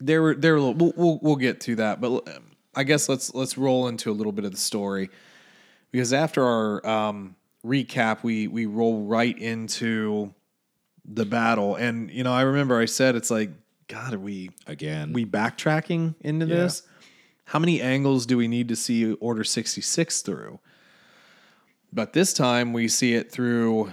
there 0.00 0.22
were 0.22 0.34
there 0.34 0.52
were. 0.54 0.58
a 0.58 0.62
little- 0.62 0.74
We'll, 0.74 0.92
we'll 0.96 1.18
we'll 1.22 1.36
get 1.36 1.60
to 1.62 1.76
that, 1.76 2.00
but 2.00 2.26
um, 2.34 2.44
I 2.74 2.84
guess 2.84 3.08
let's 3.08 3.34
let's 3.34 3.58
roll 3.58 3.88
into 3.88 4.10
a 4.10 4.14
little 4.14 4.32
bit 4.32 4.44
of 4.44 4.52
the 4.52 4.56
story 4.56 5.10
because 5.90 6.12
after 6.12 6.44
our 6.44 6.86
um, 6.86 7.36
recap, 7.64 8.22
we 8.22 8.46
we 8.48 8.66
roll 8.66 9.04
right 9.04 9.36
into 9.38 10.32
the 11.04 11.24
battle, 11.24 11.74
and 11.76 12.10
you 12.10 12.22
know, 12.24 12.32
I 12.32 12.42
remember 12.42 12.78
I 12.80 12.84
said 12.84 13.16
it's 13.16 13.30
like, 13.30 13.50
God, 13.88 14.14
are 14.14 14.18
we 14.18 14.50
Again, 14.66 15.12
we 15.12 15.24
backtracking 15.24 16.14
into 16.20 16.46
Yeah. 16.46 16.56
this? 16.56 16.82
How 17.46 17.58
many 17.58 17.80
angles 17.80 18.26
do 18.26 18.36
we 18.36 18.46
need 18.46 18.68
to 18.68 18.76
see 18.76 19.12
Order 19.14 19.42
66 19.42 20.22
through? 20.22 20.60
But 21.92 22.12
this 22.12 22.32
time 22.32 22.72
we 22.72 22.86
see 22.86 23.14
it 23.14 23.32
through 23.32 23.92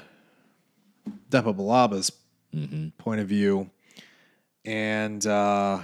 Depa 1.32 1.56
Billaba's 1.56 2.12
point 3.00 3.20
of 3.22 3.28
view. 3.28 3.72
And 4.64 5.26
uh, 5.26 5.80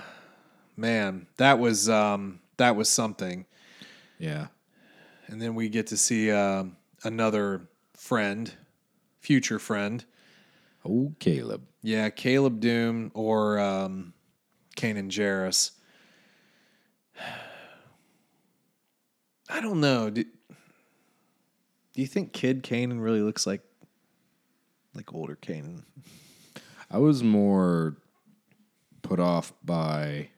man, 0.77 1.25
that 1.37 1.57
was 1.57 1.89
um, 1.89 2.39
that 2.57 2.75
was 2.75 2.89
something. 2.89 3.45
yeah. 4.19 4.47
And 5.27 5.41
then 5.41 5.55
we 5.55 5.69
get 5.69 5.87
to 5.87 5.97
see 5.97 6.31
uh, 6.31 6.65
another 7.03 7.67
friend, 7.95 8.53
future 9.19 9.59
friend. 9.59 10.03
Oh, 10.85 11.13
Caleb. 11.19 11.65
Yeah, 11.81 12.09
Caleb 12.09 12.59
Dume 12.59 13.11
or 13.13 13.59
um, 13.59 14.13
Kanan 14.75 15.09
Jarrus. 15.09 15.71
I 19.49 19.61
don't 19.61 19.79
know. 19.79 20.09
Do, 20.09 20.23
do 20.23 22.01
you 22.01 22.07
think 22.07 22.33
Kid 22.33 22.63
Kanan 22.63 23.01
really 23.01 23.21
looks 23.21 23.45
like 23.45 23.61
like 24.95 25.13
older 25.13 25.37
Kanan? 25.41 25.83
I 26.89 26.97
was 26.97 27.23
more 27.23 27.97
put 29.01 29.19
off 29.19 29.53
by 29.63 30.29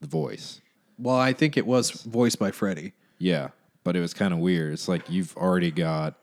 the 0.00 0.06
voice. 0.06 0.60
Well, 0.98 1.16
I 1.16 1.32
think 1.32 1.56
it 1.56 1.66
was 1.66 1.90
voiced 1.90 2.38
by 2.38 2.50
Freddie. 2.50 2.92
Yeah, 3.18 3.48
but 3.84 3.96
it 3.96 4.00
was 4.00 4.14
kind 4.14 4.32
of 4.32 4.40
weird. 4.40 4.72
It's 4.72 4.88
like 4.88 5.08
you've 5.10 5.36
already 5.36 5.70
got 5.70 6.14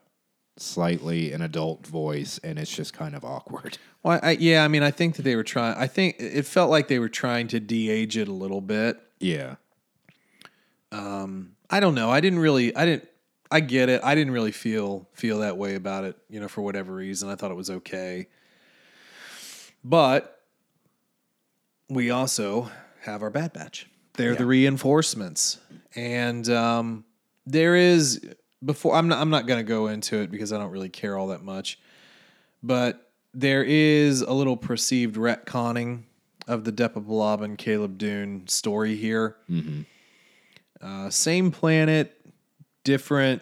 slightly 0.57 1.31
an 1.33 1.41
adult 1.41 1.85
voice, 1.87 2.39
and 2.43 2.59
it's 2.59 2.73
just 2.75 2.93
kind 2.93 3.15
of 3.15 3.23
awkward. 3.23 3.77
Well, 4.01 4.17
I, 4.23 4.31
yeah, 4.31 4.63
I 4.63 4.69
mean, 4.69 4.81
I 4.81 4.91
think 4.91 5.17
that 5.17 5.23
they 5.23 5.35
were 5.35 5.43
trying. 5.43 5.75
I 5.75 5.87
think 5.87 6.15
it 6.19 6.45
felt 6.45 6.69
like 6.69 6.87
they 6.87 6.99
were 6.99 7.09
trying 7.09 7.49
to 7.49 7.59
de-age 7.59 8.15
it 8.15 8.29
a 8.29 8.33
little 8.33 8.61
bit. 8.61 8.97
Yeah, 9.19 9.55
Um, 10.93 11.57
I 11.69 11.81
don't 11.81 11.95
know. 11.95 12.09
I 12.09 12.21
didn't 12.21 12.39
really. 12.39 12.73
I 12.77 12.85
didn't. 12.85 13.09
I 13.51 13.59
get 13.59 13.89
it. 13.89 13.99
I 14.01 14.15
didn't 14.15 14.31
really 14.31 14.53
feel 14.53 15.09
feel 15.11 15.39
that 15.39 15.57
way 15.57 15.75
about 15.75 16.05
it. 16.05 16.15
You 16.29 16.39
know, 16.39 16.47
for 16.47 16.61
whatever 16.61 16.93
reason, 16.95 17.29
I 17.29 17.35
thought 17.35 17.51
it 17.51 17.55
was 17.57 17.69
okay. 17.69 18.27
But 19.83 20.39
we 21.89 22.09
also 22.09 22.69
have 23.01 23.21
our 23.21 23.29
Bad 23.29 23.51
Batch. 23.51 23.87
They're 24.13 24.35
the 24.35 24.45
reinforcements, 24.45 25.57
and 25.93 26.47
um, 26.49 27.03
there 27.51 27.75
is 27.75 28.21
before. 28.63 28.95
I'm 28.95 29.07
not. 29.07 29.19
I'm 29.19 29.29
not 29.29 29.47
going 29.47 29.59
to 29.59 29.67
go 29.67 29.87
into 29.87 30.19
it 30.21 30.31
because 30.31 30.53
I 30.53 30.57
don't 30.57 30.71
really 30.71 30.89
care 30.89 31.17
all 31.17 31.27
that 31.27 31.43
much. 31.43 31.79
But 32.61 33.11
there 33.33 33.63
is 33.63 34.21
a 34.21 34.33
little 34.33 34.57
perceived 34.57 35.15
retconning 35.15 36.03
of 36.47 36.63
the 36.63 36.71
Depa 36.71 37.05
Billaba 37.05 37.43
and 37.43 37.57
Caleb 37.57 37.97
Dume 37.97 38.49
story 38.49 38.95
here. 38.95 39.35
Uh, 40.81 41.09
same 41.09 41.51
planet, 41.51 42.19
different 42.83 43.41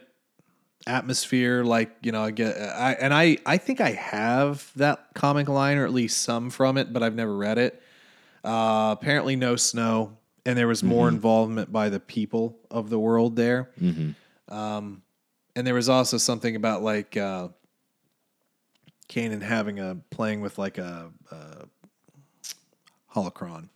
atmosphere. 0.85 1.63
Like 1.63 1.91
you 2.01 2.11
know, 2.11 2.23
I 2.23 2.31
get, 2.31 2.57
I 2.57 2.93
and 2.93 3.13
I, 3.13 3.37
I 3.45 3.57
think 3.57 3.81
I 3.81 3.91
have 3.91 4.71
that 4.75 5.07
comic 5.13 5.47
line 5.49 5.77
or 5.77 5.85
at 5.85 5.93
least 5.93 6.21
some 6.21 6.49
from 6.49 6.77
it, 6.77 6.91
but 6.93 7.03
I've 7.03 7.15
never 7.15 7.35
read 7.35 7.57
it. 7.57 7.81
Uh, 8.43 8.95
apparently, 8.97 9.35
no 9.35 9.55
snow, 9.55 10.16
and 10.47 10.57
there 10.57 10.67
was 10.67 10.81
more 10.81 11.09
involvement 11.09 11.73
by 11.73 11.89
the 11.89 11.99
people 11.99 12.57
of 12.71 12.89
the 12.89 12.97
world 12.97 13.35
there. 13.35 13.69
Um, 14.47 15.01
and 15.57 15.67
there 15.67 15.73
was 15.73 15.89
also 15.89 16.17
something 16.17 16.55
about 16.55 16.81
like 16.81 17.17
uh, 17.17 17.49
Kanan 19.09 19.41
having 19.41 19.79
a 19.79 19.97
playing 20.09 20.39
with 20.39 20.57
like 20.57 20.77
a, 20.77 21.11
a 21.31 21.65
holocron. 23.13 23.67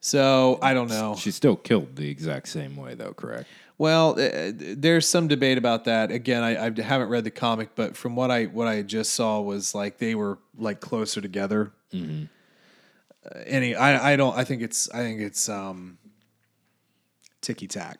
So 0.00 0.58
I 0.60 0.74
don't 0.74 0.88
know. 0.88 1.14
she 1.16 1.30
still 1.30 1.56
killed 1.56 1.96
the 1.96 2.10
exact 2.10 2.48
same 2.48 2.76
way, 2.76 2.94
though. 2.94 3.14
Correct? 3.14 3.48
Well, 3.78 4.20
uh, 4.20 4.52
there's 4.54 5.08
some 5.08 5.28
debate 5.28 5.56
about 5.58 5.84
that. 5.84 6.10
Again, 6.10 6.42
I, 6.42 6.66
I 6.66 6.82
haven't 6.82 7.08
read 7.08 7.24
the 7.24 7.30
comic, 7.30 7.70
but 7.74 7.96
from 7.96 8.16
what 8.16 8.30
I 8.30 8.44
what 8.46 8.68
I 8.68 8.82
just 8.82 9.14
saw 9.14 9.40
was 9.40 9.74
like 9.74 9.96
they 9.96 10.14
were 10.14 10.38
like 10.58 10.80
closer 10.80 11.20
together. 11.22 11.72
Uh, 11.94 12.26
any, 13.46 13.74
I 13.74 14.12
I 14.12 14.16
don't. 14.16 14.36
I 14.36 14.44
think 14.44 14.62
it's 14.62 14.90
I 14.90 14.98
think 14.98 15.20
it's 15.20 15.48
um, 15.48 15.98
ticky 17.40 17.66
tack. 17.68 17.98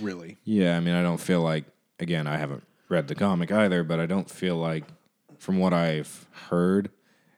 Really, 0.00 0.36
Yeah. 0.44 0.76
I 0.76 0.80
mean, 0.80 0.94
I 0.94 1.02
don't 1.02 1.20
feel 1.20 1.42
like. 1.42 1.64
Again, 1.98 2.26
I 2.26 2.36
haven't 2.36 2.62
read 2.90 3.08
the 3.08 3.14
comic 3.14 3.50
either, 3.50 3.82
but 3.82 4.00
I 4.00 4.04
don't 4.06 4.28
feel 4.28 4.56
like, 4.56 4.84
from 5.38 5.58
what 5.58 5.72
I've 5.72 6.26
heard, 6.50 6.90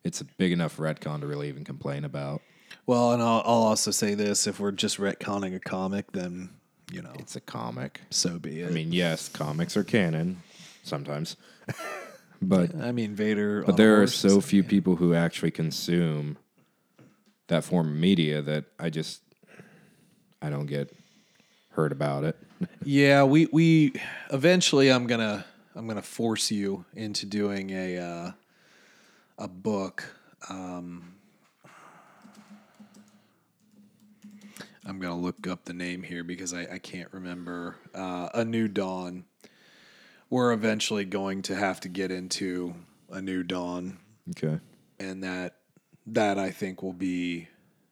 it's 0.03 0.20
a 0.20 0.24
big 0.24 0.51
enough 0.51 0.79
retcon 0.79 1.20
to 1.20 1.29
really 1.29 1.49
even 1.49 1.64
complain 1.64 2.05
about. 2.05 2.43
well, 2.87 3.12
and 3.12 3.22
I'll, 3.22 3.43
I'll 3.45 3.62
also 3.62 3.93
say 3.93 4.14
this: 4.14 4.49
if 4.49 4.59
we're 4.59 4.72
just 4.72 4.99
retconning 4.99 5.55
a 5.55 5.61
comic, 5.61 6.11
then 6.11 6.51
you 6.91 7.03
know, 7.03 7.12
It's 7.20 7.37
a 7.37 7.41
comic. 7.41 8.01
so 8.11 8.39
be 8.41 8.62
it. 8.62 8.68
I 8.68 8.70
mean, 8.70 8.91
yes, 8.93 9.29
comics 9.29 9.76
are 9.76 9.85
canon 9.85 10.43
sometimes, 10.83 11.37
but 12.43 12.74
I 12.74 12.91
mean, 12.91 13.14
Vader. 13.14 13.62
But 13.62 13.76
there 13.76 14.03
are 14.03 14.07
so 14.09 14.41
few 14.41 14.64
people 14.64 14.97
who 14.97 15.14
actually 15.14 15.51
consume 15.53 16.37
that 17.49 17.64
form 17.64 17.88
of 17.88 17.94
media 17.94 18.40
that 18.42 18.64
I 18.78 18.90
just 18.90 19.20
I 20.40 20.51
don't 20.51 20.66
get 20.66 20.92
heard 21.70 21.92
about 21.92 22.24
it. 22.24 22.36
Yeah, 22.84 23.22
we 23.24 23.46
we 23.53 23.92
eventually 24.30 24.90
I'm 24.90 25.07
gonna 25.07 25.44
I'm 25.76 25.86
gonna 25.86 26.03
force 26.03 26.51
you 26.51 26.84
into 26.94 27.24
doing 27.26 27.70
a 27.70 27.99
uh, 27.99 28.32
a 29.38 29.46
book 29.46 30.05
I'm 34.84 34.99
gonna 34.99 35.18
look 35.20 35.46
up 35.46 35.66
the 35.66 35.72
name 35.74 36.03
here 36.03 36.24
because 36.24 36.55
I, 36.55 36.62
I 36.62 36.78
can't 36.78 37.12
remember. 37.12 37.76
Uh, 37.94 38.28
a 38.34 38.44
New 38.44 38.68
Dawn. 38.68 39.24
We're 40.30 40.53
eventually 40.53 41.05
going 41.05 41.42
to 41.42 41.55
have 41.55 41.78
to 41.80 41.88
get 41.88 42.11
into 42.11 42.74
a 43.11 43.20
New 43.20 43.42
Dawn, 43.42 43.99
Okay. 44.30 44.59
and 44.99 45.22
that 45.22 45.57
that 46.14 46.38
I 46.38 46.50
think 46.50 46.82
will 46.82 46.92
be, 46.92 47.48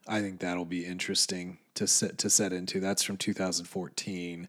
I 0.09 0.21
think 0.21 0.41
that'll 0.41 0.65
be 0.65 0.85
interesting 0.85 1.59
to 1.75 1.87
set 1.87 2.19
to 2.19 2.31
set 2.31 2.53
into. 2.53 2.81
That's 2.81 3.03
from 3.03 3.17
2014, 3.17 4.49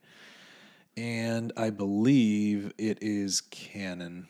and 0.95 1.53
I 1.57 1.70
believe 1.70 2.74
it 2.78 2.99
is 3.01 3.41
canon. 3.41 4.28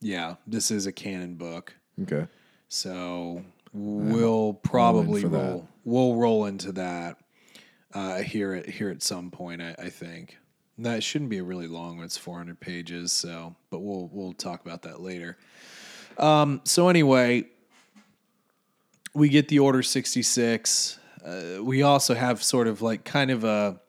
Yeah, 0.00 0.36
this 0.46 0.70
is 0.70 0.86
a 0.86 0.92
canon 0.92 1.34
book. 1.34 1.74
Okay. 2.02 2.26
So 2.68 3.42
we'll 3.72 4.54
probably 4.54 5.22
for 5.22 5.28
that. 5.28 5.38
roll. 5.38 5.68
We'll 5.84 6.14
roll 6.16 6.46
into 6.46 6.72
that 6.72 7.18
uh, 7.94 8.18
here 8.18 8.54
at 8.54 8.68
here 8.68 8.90
at 8.90 9.02
some 9.02 9.30
point. 9.30 9.62
I, 9.62 9.74
I 9.78 9.88
think 9.88 10.36
that 10.78 11.02
shouldn't 11.02 11.30
be 11.30 11.38
a 11.38 11.44
really 11.44 11.66
long 11.66 11.96
one. 11.96 12.04
It's 12.04 12.18
400 12.18 12.60
pages. 12.60 13.12
So, 13.12 13.54
but 13.70 13.80
we'll 13.80 14.10
we'll 14.12 14.34
talk 14.34 14.64
about 14.64 14.82
that 14.82 15.00
later. 15.00 15.38
Um, 16.18 16.60
so 16.64 16.88
anyway, 16.88 17.46
we 19.16 19.28
get 19.28 19.48
the 19.48 19.58
Order 19.58 19.82
66. 19.82 20.98
Uh, 21.24 21.62
we 21.62 21.82
also 21.82 22.14
have 22.14 22.42
sort 22.42 22.68
of 22.68 22.82
like 22.82 23.04
kind 23.04 23.30
of 23.30 23.42
a 23.44 23.80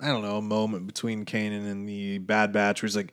I 0.00 0.08
don't 0.08 0.22
know 0.22 0.36
a 0.36 0.42
moment 0.42 0.86
between 0.86 1.24
Kanan 1.24 1.70
and 1.70 1.88
the 1.88 2.18
Bad 2.18 2.52
Batch 2.52 2.82
where 2.82 2.88
he's 2.88 2.96
like 2.96 3.12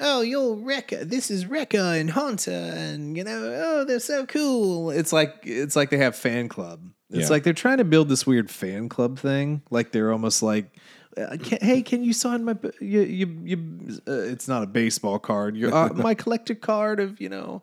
oh, 0.00 0.20
you'll 0.20 0.56
Wrecker. 0.56 1.04
This 1.04 1.30
is 1.30 1.46
Wrecker 1.46 1.78
and 1.78 2.10
Hunter, 2.10 2.50
and 2.50 3.16
you 3.16 3.22
know, 3.24 3.40
oh, 3.64 3.84
they're 3.84 4.00
so 4.00 4.26
cool. 4.26 4.90
It's 4.90 5.12
like 5.12 5.40
it's 5.44 5.76
like 5.76 5.90
they 5.90 5.98
have 5.98 6.16
fan 6.16 6.48
club. 6.48 6.80
It's 7.10 7.28
Yeah. 7.28 7.28
like 7.28 7.44
they're 7.44 7.52
trying 7.52 7.78
to 7.78 7.84
build 7.84 8.08
this 8.08 8.26
weird 8.26 8.50
fan 8.50 8.88
club 8.88 9.18
thing. 9.18 9.62
Like 9.70 9.92
they're 9.92 10.10
almost 10.12 10.42
like, 10.42 10.76
uh, 11.16 11.36
can, 11.40 11.58
hey, 11.60 11.82
can 11.82 12.02
you 12.02 12.12
sign 12.12 12.44
my? 12.44 12.56
You, 12.80 13.00
you, 13.02 13.40
you 13.44 14.00
uh, 14.08 14.12
it's 14.12 14.48
not 14.48 14.62
a 14.62 14.66
baseball 14.66 15.18
card. 15.18 15.56
Your 15.56 15.72
uh, 15.74 15.90
my 15.94 16.14
collector 16.24 16.54
card 16.54 16.98
of 17.00 17.20
you 17.20 17.28
know. 17.28 17.62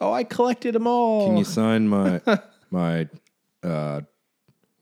Oh, 0.00 0.12
I 0.12 0.24
collected 0.24 0.74
them 0.74 0.86
all. 0.86 1.26
Can 1.28 1.36
you 1.36 1.44
sign 1.58 1.88
my 1.88 2.20
my 2.70 3.08
uh 3.62 4.02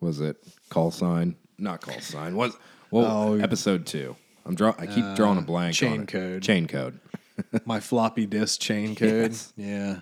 was 0.01 0.21
it 0.21 0.37
call 0.69 0.91
sign? 0.91 1.37
Not 1.59 1.81
call 1.81 2.01
sign. 2.01 2.37
Was 2.37 2.57
well 2.91 3.07
Oh. 3.35 3.35
episode 3.39 3.87
two. 3.87 4.17
I'm 4.47 4.55
draw 4.55 4.75
I 4.79 4.87
keep 4.87 5.05
drawing 5.17 5.39
a 5.39 5.43
blank. 5.43 5.75
chain 5.75 5.93
on 5.93 6.01
it. 6.03 6.09
code. 6.09 6.43
Chain 6.43 6.67
code. 6.67 7.01
my 7.65 7.81
floppy 7.81 8.27
disk 8.27 8.61
chain 8.61 8.95
code? 8.95 9.31
Yes. 9.33 9.53
Yeah. 9.57 10.01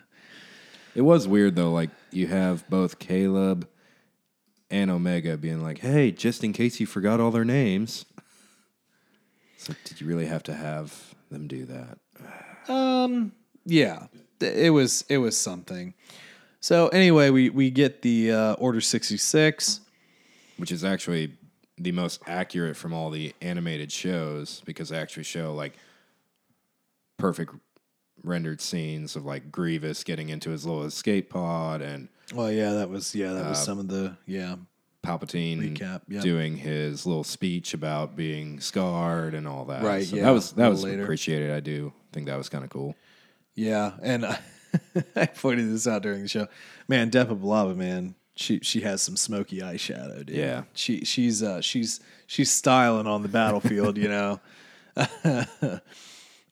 It 0.95 1.03
was 1.03 1.27
weird 1.29 1.57
though, 1.57 1.71
like 1.73 1.91
you 2.11 2.27
have 2.27 2.69
both 2.69 2.99
Caleb 2.99 3.69
and 4.71 4.91
Omega 4.91 5.37
being 5.37 5.63
like, 5.63 5.79
Hey, 5.79 6.11
just 6.11 6.43
in 6.43 6.53
case 6.53 6.81
you 6.81 6.87
forgot 6.87 7.21
all 7.21 7.31
their 7.31 7.45
names. 7.45 8.05
It's 9.57 9.69
like, 9.69 9.79
did 9.85 10.01
you 10.01 10.07
really 10.09 10.27
have 10.27 10.43
to 10.45 10.55
have 10.55 11.15
them 11.31 11.47
do 11.47 11.67
that? 11.67 11.99
Um. 12.73 13.33
Yeah. 13.65 14.07
It 14.43 14.71
was. 14.71 15.05
It 15.09 15.19
was 15.19 15.37
something. 15.39 15.95
So 16.61 16.89
anyway, 16.89 17.31
we 17.31 17.51
we 17.51 17.71
get 17.71 18.03
the 18.03 18.33
uh, 18.33 18.53
Order 18.55 18.81
sixty 18.81 19.17
six. 19.17 19.81
which 20.59 20.71
is 20.71 20.85
actually 20.85 21.33
the 21.79 21.93
most 21.93 22.21
accurate 22.27 22.77
from 22.77 22.93
all 22.93 23.11
the 23.11 23.35
animated 23.41 23.91
shows 23.91 24.63
because 24.65 24.91
they 24.91 24.99
actually 24.99 25.25
show 25.25 25.53
like 25.55 25.73
perfect 27.19 27.55
rendered 28.23 28.61
scenes 28.61 29.17
of 29.17 29.25
like 29.25 29.51
Grievous 29.51 30.05
getting 30.05 30.29
into 30.29 30.51
his 30.51 30.65
little 30.65 30.85
escape 30.85 31.31
pod 31.31 31.81
and 31.83 32.09
Well, 32.35 32.51
yeah, 32.53 32.73
that 32.75 32.89
was 32.91 33.15
yeah, 33.15 33.33
that 33.33 33.49
was 33.49 33.59
some 33.63 33.79
of 33.79 33.89
the 33.89 34.17
yeah. 34.27 34.57
Palpatine 35.05 35.59
Recap, 35.59 36.03
yep. 36.07 36.23
doing 36.23 36.57
his 36.57 37.05
little 37.07 37.25
speech 37.25 37.75
about 37.75 38.15
being 38.15 38.61
scarred 38.61 39.35
and 39.35 39.49
all 39.49 39.65
that. 39.65 39.83
Right, 39.83 40.07
So 40.07 40.15
yeah, 40.15 40.27
that 40.27 40.31
was 40.31 40.53
that 40.53 40.69
was 40.69 40.85
later. 40.85 41.03
appreciated. 41.03 41.51
I 41.51 41.59
do 41.59 41.93
think 42.13 42.27
that 42.27 42.39
was 42.39 42.49
kind 42.49 42.63
of 42.63 42.71
cool. 42.71 42.95
Yeah, 43.55 43.93
and 44.03 44.25
I, 44.27 44.39
I 45.17 45.27
pointed 45.27 45.71
this 45.73 45.87
out 45.87 46.03
during 46.03 46.23
the 46.23 46.29
show. 46.29 46.47
Man, 46.89 47.11
Depa 47.11 47.39
Billaba, 47.41 47.77
man, 47.77 48.15
she 48.35 48.61
she 48.61 48.81
has 48.81 49.03
some 49.03 49.17
smoky 49.17 49.61
eyeshadow, 49.61 50.25
dude. 50.27 50.37
Yeah. 50.37 50.63
she 50.75 51.05
she's 51.05 51.43
uh 51.43 51.61
she's 51.61 52.01
she's 52.27 52.51
styling 52.51 53.07
on 53.07 53.23
the 53.23 53.29
battlefield, 53.29 53.99
you 53.99 54.09
know. 54.09 54.41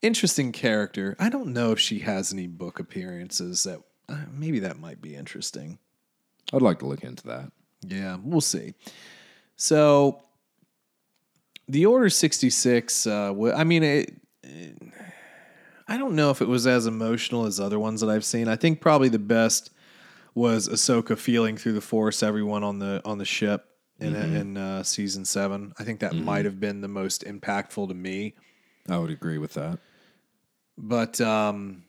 interesting 0.02 0.52
character. 0.52 1.16
I 1.18 1.28
don't 1.28 1.52
know 1.52 1.72
if 1.72 1.80
she 1.80 2.00
has 2.00 2.32
any 2.32 2.46
book 2.46 2.78
appearances 2.78 3.64
that 3.64 3.80
uh, 4.08 4.18
maybe 4.32 4.60
that 4.60 4.78
might 4.78 5.00
be 5.00 5.14
interesting. 5.14 5.78
I'd 6.52 6.62
like 6.62 6.78
to 6.80 6.86
look 6.86 7.04
into 7.04 7.26
that. 7.28 7.52
Yeah, 7.86 8.18
we'll 8.22 8.40
see. 8.40 8.74
So, 9.56 10.22
the 11.68 11.86
Order 11.86 12.10
66, 12.10 13.06
uh, 13.06 13.34
I 13.54 13.64
mean, 13.64 13.82
it, 13.82 14.14
it- 14.42 14.82
I 15.90 15.98
don't 15.98 16.14
know 16.14 16.30
if 16.30 16.40
it 16.40 16.46
was 16.46 16.68
as 16.68 16.86
emotional 16.86 17.46
as 17.46 17.58
other 17.58 17.80
ones 17.80 18.00
that 18.00 18.08
I've 18.08 18.24
seen. 18.24 18.46
I 18.46 18.54
think 18.54 18.80
probably 18.80 19.08
the 19.08 19.18
best 19.18 19.70
was 20.36 20.68
Ahsoka 20.68 21.18
feeling 21.18 21.56
through 21.56 21.72
the 21.72 21.80
Force 21.80 22.22
everyone 22.22 22.62
on 22.62 22.78
the 22.78 23.02
on 23.04 23.18
the 23.18 23.24
ship 23.24 23.66
in 23.98 24.14
in 24.14 24.56
uh, 24.56 24.84
season 24.84 25.24
seven. 25.24 25.72
I 25.80 25.82
think 25.82 25.98
that 25.98 26.14
might 26.14 26.44
have 26.44 26.60
been 26.60 26.80
the 26.80 26.88
most 26.88 27.24
impactful 27.24 27.88
to 27.88 27.94
me. 27.94 28.34
I 28.88 28.98
would 28.98 29.10
agree 29.10 29.38
with 29.38 29.54
that. 29.54 29.80
But 30.78 31.20
um, 31.20 31.82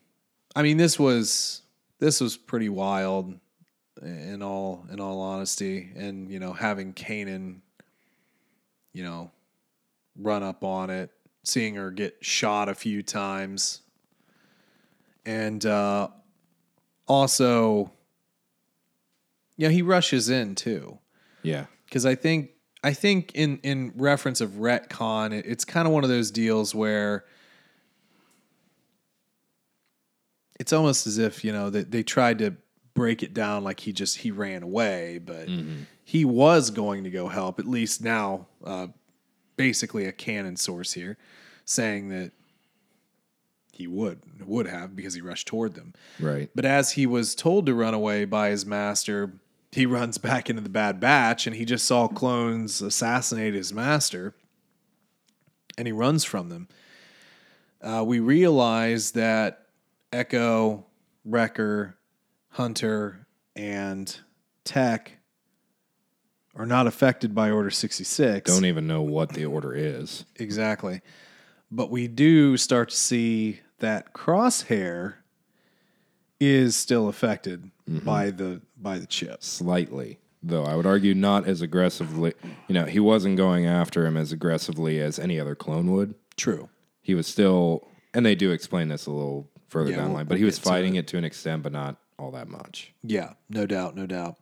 I 0.56 0.62
mean, 0.62 0.78
this 0.78 0.98
was 0.98 1.62
this 2.00 2.20
was 2.20 2.36
pretty 2.36 2.68
wild 2.68 3.38
in 4.02 4.42
all 4.42 4.84
in 4.90 4.98
all 4.98 5.20
honesty, 5.20 5.92
and 5.94 6.28
you 6.28 6.40
know, 6.40 6.52
having 6.52 6.92
Kanan, 6.92 7.60
you 8.92 9.04
know, 9.04 9.30
run 10.18 10.42
up 10.42 10.64
on 10.64 10.90
it, 10.90 11.12
seeing 11.44 11.76
her 11.76 11.92
get 11.92 12.16
shot 12.20 12.68
a 12.68 12.74
few 12.74 13.04
times, 13.04 13.81
and 15.24 15.64
uh, 15.64 16.08
also, 17.06 17.92
yeah, 19.56 19.68
he 19.68 19.82
rushes 19.82 20.28
in 20.28 20.54
too 20.54 20.98
Yeah. 21.42 21.66
because 21.86 22.04
I 22.06 22.14
think 22.14 22.50
I 22.84 22.92
think 22.92 23.32
in 23.34 23.58
in 23.62 23.92
reference 23.96 24.40
of 24.40 24.50
retcon, 24.52 25.32
it, 25.32 25.46
it's 25.46 25.64
kind 25.64 25.86
of 25.86 25.92
one 25.92 26.02
of 26.04 26.10
those 26.10 26.30
deals 26.30 26.74
where 26.74 27.24
it's 30.58 30.72
almost 30.72 31.06
as 31.06 31.18
if 31.18 31.44
you 31.44 31.52
know 31.52 31.70
they, 31.70 31.82
they 31.82 32.02
tried 32.02 32.38
to 32.38 32.54
break 32.94 33.22
it 33.22 33.32
down 33.34 33.64
like 33.64 33.80
he 33.80 33.92
just 33.92 34.18
he 34.18 34.30
ran 34.30 34.62
away, 34.62 35.18
but 35.18 35.48
he 36.04 36.24
was 36.24 36.70
going 36.70 37.04
to 37.04 37.10
go 37.10 37.28
help. 37.28 37.58
At 37.58 37.66
least 37.66 38.02
now, 38.02 38.46
uh, 38.64 38.88
basically 39.56 40.06
a 40.06 40.12
canon 40.12 40.56
source 40.56 40.92
here 40.92 41.16
saying 41.64 42.08
that 42.10 42.32
he 43.72 43.86
would 43.86 44.20
would 44.44 44.66
have 44.66 44.94
because 44.94 45.14
he 45.14 45.20
rushed 45.20 45.48
toward 45.48 45.74
them. 45.74 45.94
Right. 46.20 46.50
But 46.54 46.64
as 46.64 46.92
he 46.92 47.06
was 47.06 47.34
told 47.34 47.66
to 47.66 47.74
run 47.74 47.94
away 47.94 48.26
by 48.26 48.50
his 48.50 48.66
master, 48.66 49.32
he 49.72 49.86
runs 49.86 50.18
back 50.18 50.48
into 50.50 50.62
the 50.62 50.68
Bad 50.68 51.00
Batch 51.00 51.46
and 51.46 51.56
he 51.56 51.64
just 51.64 51.86
saw 51.86 52.06
clones 52.06 52.82
assassinate 52.82 53.54
his 53.54 53.72
master 53.72 54.34
and 55.78 55.88
he 55.88 55.92
runs 55.92 56.24
from 56.24 56.50
them. 56.50 56.68
Uh, 57.80 58.04
we 58.06 58.20
realize 58.20 59.12
that 59.12 59.66
Echo, 60.12 60.86
Wrecker, 61.24 61.96
Hunter, 62.50 63.26
and 63.56 64.14
Tech 64.64 65.18
are 66.54 66.66
not 66.66 66.86
affected 66.86 67.34
by 67.34 67.50
Order 67.50 67.70
66. 67.70 68.50
Don't 68.50 68.66
even 68.66 68.86
know 68.86 69.02
what 69.02 69.30
the 69.30 69.46
order 69.46 69.74
is. 69.74 70.26
Exactly. 70.36 71.00
But 71.70 71.90
we 71.90 72.06
do 72.06 72.58
start 72.58 72.90
to 72.90 72.96
see 72.96 73.60
that 73.82 74.14
Crosshair 74.14 75.14
is 76.40 76.74
still 76.74 77.08
affected 77.08 77.70
mm-hmm. 77.88 78.04
by 78.04 78.30
the 78.30 78.62
by 78.76 78.98
the 78.98 79.06
chips. 79.06 79.46
slightly 79.46 80.18
though 80.42 80.64
i 80.64 80.74
would 80.74 80.86
argue 80.86 81.14
not 81.14 81.46
as 81.46 81.62
aggressively 81.62 82.32
you 82.66 82.74
know 82.74 82.84
he 82.84 82.98
wasn't 82.98 83.36
going 83.36 83.64
after 83.64 84.04
him 84.06 84.16
as 84.16 84.32
aggressively 84.32 84.98
as 84.98 85.18
any 85.20 85.38
other 85.38 85.54
clone 85.54 85.92
would 85.92 86.14
True. 86.36 86.68
he 87.00 87.14
was 87.14 87.28
still 87.28 87.86
and 88.12 88.26
they 88.26 88.34
do 88.34 88.50
explain 88.50 88.88
this 88.88 89.06
a 89.06 89.12
little 89.12 89.48
further 89.68 89.90
Yeah, 89.90 89.98
down 89.98 90.08
the 90.08 90.14
line 90.14 90.26
but 90.26 90.38
he 90.38 90.44
was 90.44 90.58
to 90.58 90.64
fighting 90.64 90.96
it. 90.96 91.00
it. 91.00 91.06
to 91.08 91.18
an 91.18 91.24
extent 91.24 91.62
but 91.62 91.70
not 91.72 91.96
all 92.18 92.32
that 92.32 92.48
much 92.48 92.92
Yeah, 93.04 93.34
no 93.48 93.66
doubt, 93.66 93.96
no 93.96 94.06
doubt. 94.06 94.36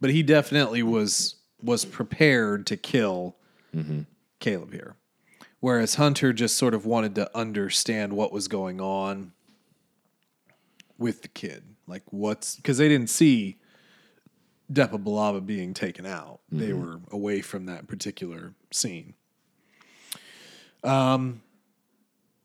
But 0.00 0.10
he 0.10 0.22
definitely 0.22 0.82
was 0.82 1.36
was 1.62 1.84
prepared 1.84 2.66
to 2.66 2.76
kill 2.76 3.36
mm-hmm. 3.74 4.02
Caleb 4.40 4.72
here. 4.72 4.96
Whereas 5.64 5.94
Hunter 5.94 6.34
just 6.34 6.58
sort 6.58 6.74
of 6.74 6.84
wanted 6.84 7.14
to 7.14 7.34
understand 7.34 8.12
what 8.12 8.32
was 8.32 8.48
going 8.48 8.82
on 8.82 9.32
with 10.98 11.22
the 11.22 11.28
kid. 11.28 11.62
Like 11.86 12.02
what's 12.10 12.56
because 12.56 12.76
they 12.76 12.86
didn't 12.86 13.08
see 13.08 13.56
Depa 14.70 15.02
Billaba 15.02 15.46
being 15.46 15.72
taken 15.72 16.04
out. 16.04 16.40
They 16.52 16.74
were 16.74 17.00
away 17.10 17.40
from 17.40 17.64
that 17.64 17.86
particular 17.86 18.52
scene. 18.72 19.14
Um 20.82 21.40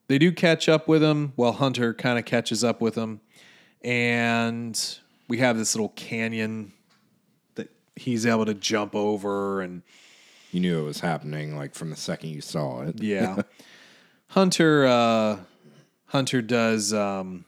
they 0.07 0.17
do 0.17 0.32
catch 0.32 0.70
up 0.70 0.88
with 0.88 1.03
him. 1.03 1.34
Well, 1.36 1.51
Hunter 1.51 1.93
kind 1.93 2.17
of 2.17 2.24
catches 2.24 2.63
up 2.63 2.80
with 2.80 2.95
him. 2.95 3.20
and 3.84 4.97
we 5.28 5.39
have 5.39 5.57
this 5.57 5.76
little 5.76 5.89
canyon 5.89 6.72
that 7.55 7.70
he's 7.97 8.26
able 8.26 8.45
to 8.45 8.53
jump 8.53 8.95
over 8.95 9.59
and 9.59 9.82
You 10.52 10.60
knew 10.60 10.80
it 10.80 10.84
was 10.84 11.00
happening 11.00 11.56
like 11.58 11.76
from 11.76 11.89
the 11.89 11.95
second 11.95 12.30
you 12.30 12.41
saw 12.41 12.82
it. 12.82 13.02
yeah. 13.02 13.41
Hunter 14.30 14.86
uh 14.86 15.38
hunter 16.06 16.41
does 16.41 16.93
um 16.93 17.45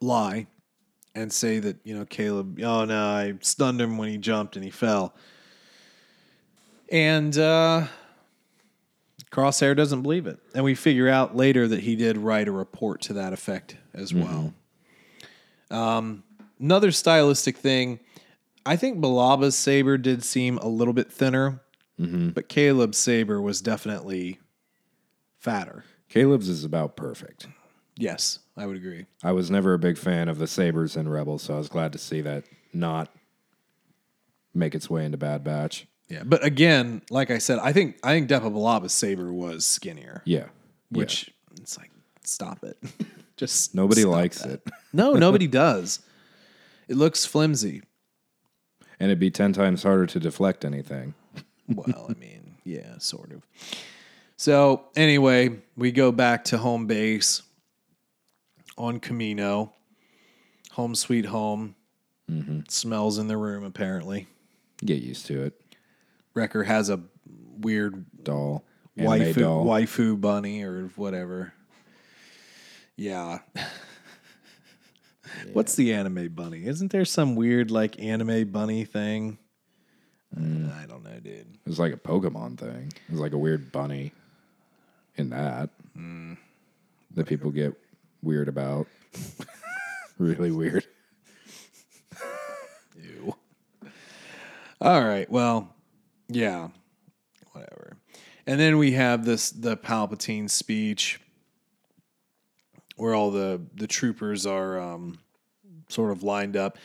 lie 0.00 0.46
and 1.14 1.32
say 1.32 1.58
that 1.58 1.76
you 1.84 1.96
know 1.96 2.04
caleb 2.04 2.60
oh 2.62 2.84
no 2.84 3.06
i 3.06 3.34
stunned 3.40 3.80
him 3.80 3.96
when 3.98 4.08
he 4.08 4.18
jumped 4.18 4.54
and 4.56 4.64
he 4.64 4.70
fell. 4.70 5.14
And 6.90 7.36
uh 7.36 7.86
crosshair 9.32 9.76
doesn't 9.76 10.02
believe 10.02 10.28
it. 10.28 10.38
And 10.54 10.62
we 10.64 10.76
figure 10.76 11.08
out 11.08 11.34
later 11.34 11.66
that 11.66 11.80
he 11.80 11.96
did 11.96 12.16
write 12.16 12.46
a 12.46 12.52
report 12.52 13.00
to 13.02 13.14
that 13.14 13.32
effect 13.32 13.76
as 13.94 14.14
well. 14.14 14.54
Um 15.72 16.22
another 16.60 16.92
stylistic 16.92 17.56
thing 17.56 17.98
i 18.66 18.76
think 18.76 19.00
billaba's 19.00 19.56
saber 19.56 19.96
did 19.98 20.22
seem 20.24 20.58
a 20.58 20.68
little 20.68 20.94
bit 20.94 21.10
thinner 21.12 21.60
mm-hmm. 22.00 22.30
but 22.30 22.48
caleb's 22.48 22.98
saber 22.98 23.40
was 23.40 23.60
definitely 23.60 24.38
fatter 25.38 25.84
Caleb's 26.08 26.48
is 26.48 26.64
about 26.64 26.96
perfect. 26.96 27.48
yes 27.96 28.38
i 28.56 28.64
would 28.66 28.76
agree 28.76 29.06
I 29.22 29.32
was 29.32 29.50
never 29.50 29.74
a 29.74 29.78
big 29.78 29.98
fan 29.98 30.28
of 30.28 30.38
the 30.38 30.46
Sabers 30.46 30.96
and 30.96 31.10
Rebels, 31.10 31.42
so 31.42 31.54
I 31.54 31.58
was 31.58 31.68
glad 31.68 31.92
to 31.92 31.98
see 31.98 32.20
that 32.20 32.44
not 32.72 33.08
make 34.52 34.74
its 34.74 34.88
way 34.90 35.04
into 35.04 35.16
Bad 35.16 35.42
Batch. 35.42 35.86
Yeah, 36.08 36.22
but 36.24 36.44
again, 36.44 37.00
like 37.10 37.30
I 37.30 37.38
said, 37.38 37.58
I 37.58 37.72
think 37.72 37.96
I 38.04 38.12
think 38.12 38.28
Depa 38.28 38.52
Billaba's 38.52 38.92
saber 38.92 39.32
was 39.32 39.64
skinnier, 39.64 40.22
Yeah. 40.26 40.46
which 40.90 41.30
it's 41.60 41.78
like 41.78 41.90
stop 42.22 42.62
it. 42.62 42.76
Just 43.36 43.74
Nobody 43.74 44.04
likes 44.04 44.40
that. 44.42 44.50
it. 44.50 44.70
No, 44.92 45.14
nobody 45.14 45.46
does. 45.64 46.00
It 46.86 46.96
looks 46.96 47.24
flimsy. 47.26 47.82
And 49.00 49.10
it'd 49.10 49.18
be 49.18 49.30
10 49.30 49.52
times 49.52 49.82
harder 49.82 50.06
to 50.06 50.20
deflect 50.20 50.64
anything. 50.64 51.14
Well, 51.66 52.08
I 52.10 52.12
mean, 52.20 52.56
yeah, 52.64 52.98
sort 52.98 53.32
of. 53.32 53.40
So 54.36 54.84
anyway, 54.94 55.62
we 55.78 55.92
go 55.92 56.12
back 56.12 56.44
to 56.44 56.58
home 56.58 56.86
base 56.86 57.40
on 58.76 59.00
Kamino. 59.00 59.70
Home 60.72 60.94
sweet 60.94 61.24
home. 61.24 61.74
Mm-hmm. 62.30 62.60
Smells 62.68 63.16
in 63.16 63.28
the 63.28 63.38
room 63.38 63.64
apparently. 63.64 64.26
Get 64.84 65.00
used 65.02 65.24
to 65.28 65.44
it. 65.44 65.58
Wrecker 66.34 66.64
has 66.64 66.90
a 66.90 67.00
weird 67.58 68.04
Doll. 68.22 68.62
Waifu, 68.98 69.40
doll. 69.40 69.64
waifu 69.64 70.20
bunny 70.20 70.62
or 70.62 70.90
whatever. 70.96 71.54
Yeah. 72.96 73.38
What's 75.52 75.74
the 75.76 75.92
anime 75.92 76.28
bunny? 76.34 76.66
Isn't 76.66 76.90
there 76.92 77.04
some 77.04 77.34
weird 77.36 77.70
like 77.70 78.00
anime 78.00 78.50
bunny 78.50 78.84
thing? 78.84 79.38
Mm. 80.36 80.72
I 80.82 80.86
don't 80.86 81.04
know, 81.04 81.18
dude. 81.22 81.46
It 81.64 81.66
was 81.68 81.78
like 81.78 81.92
a 81.92 81.96
Pokemon 81.96 82.58
thing. 82.58 82.92
It 83.08 83.12
was 83.12 83.20
like 83.20 83.32
a 83.32 83.38
weird 83.38 83.70
bunny 83.72 84.12
in 85.16 85.30
that 85.30 85.70
Mm. 85.96 86.36
that 87.14 87.26
people 87.28 87.50
get 87.52 87.72
weird 88.22 88.48
about. 88.48 88.88
really 90.18 90.50
weird. 90.50 90.84
Ew. 93.00 93.34
All 94.80 95.04
right. 95.04 95.30
Well, 95.30 95.74
yeah. 96.28 96.68
Whatever. 97.52 97.96
And 98.46 98.58
then 98.60 98.78
we 98.78 98.92
have 98.92 99.24
this 99.24 99.50
the 99.50 99.76
Palpatine 99.76 100.50
speech 100.50 101.20
where 102.96 103.14
all 103.14 103.30
the 103.30 103.60
the 103.74 103.86
troopers 103.86 104.46
are 104.46 104.78
um, 104.80 105.18
sort 105.88 106.10
of 106.10 106.22
lined 106.22 106.56
up. 106.56 106.78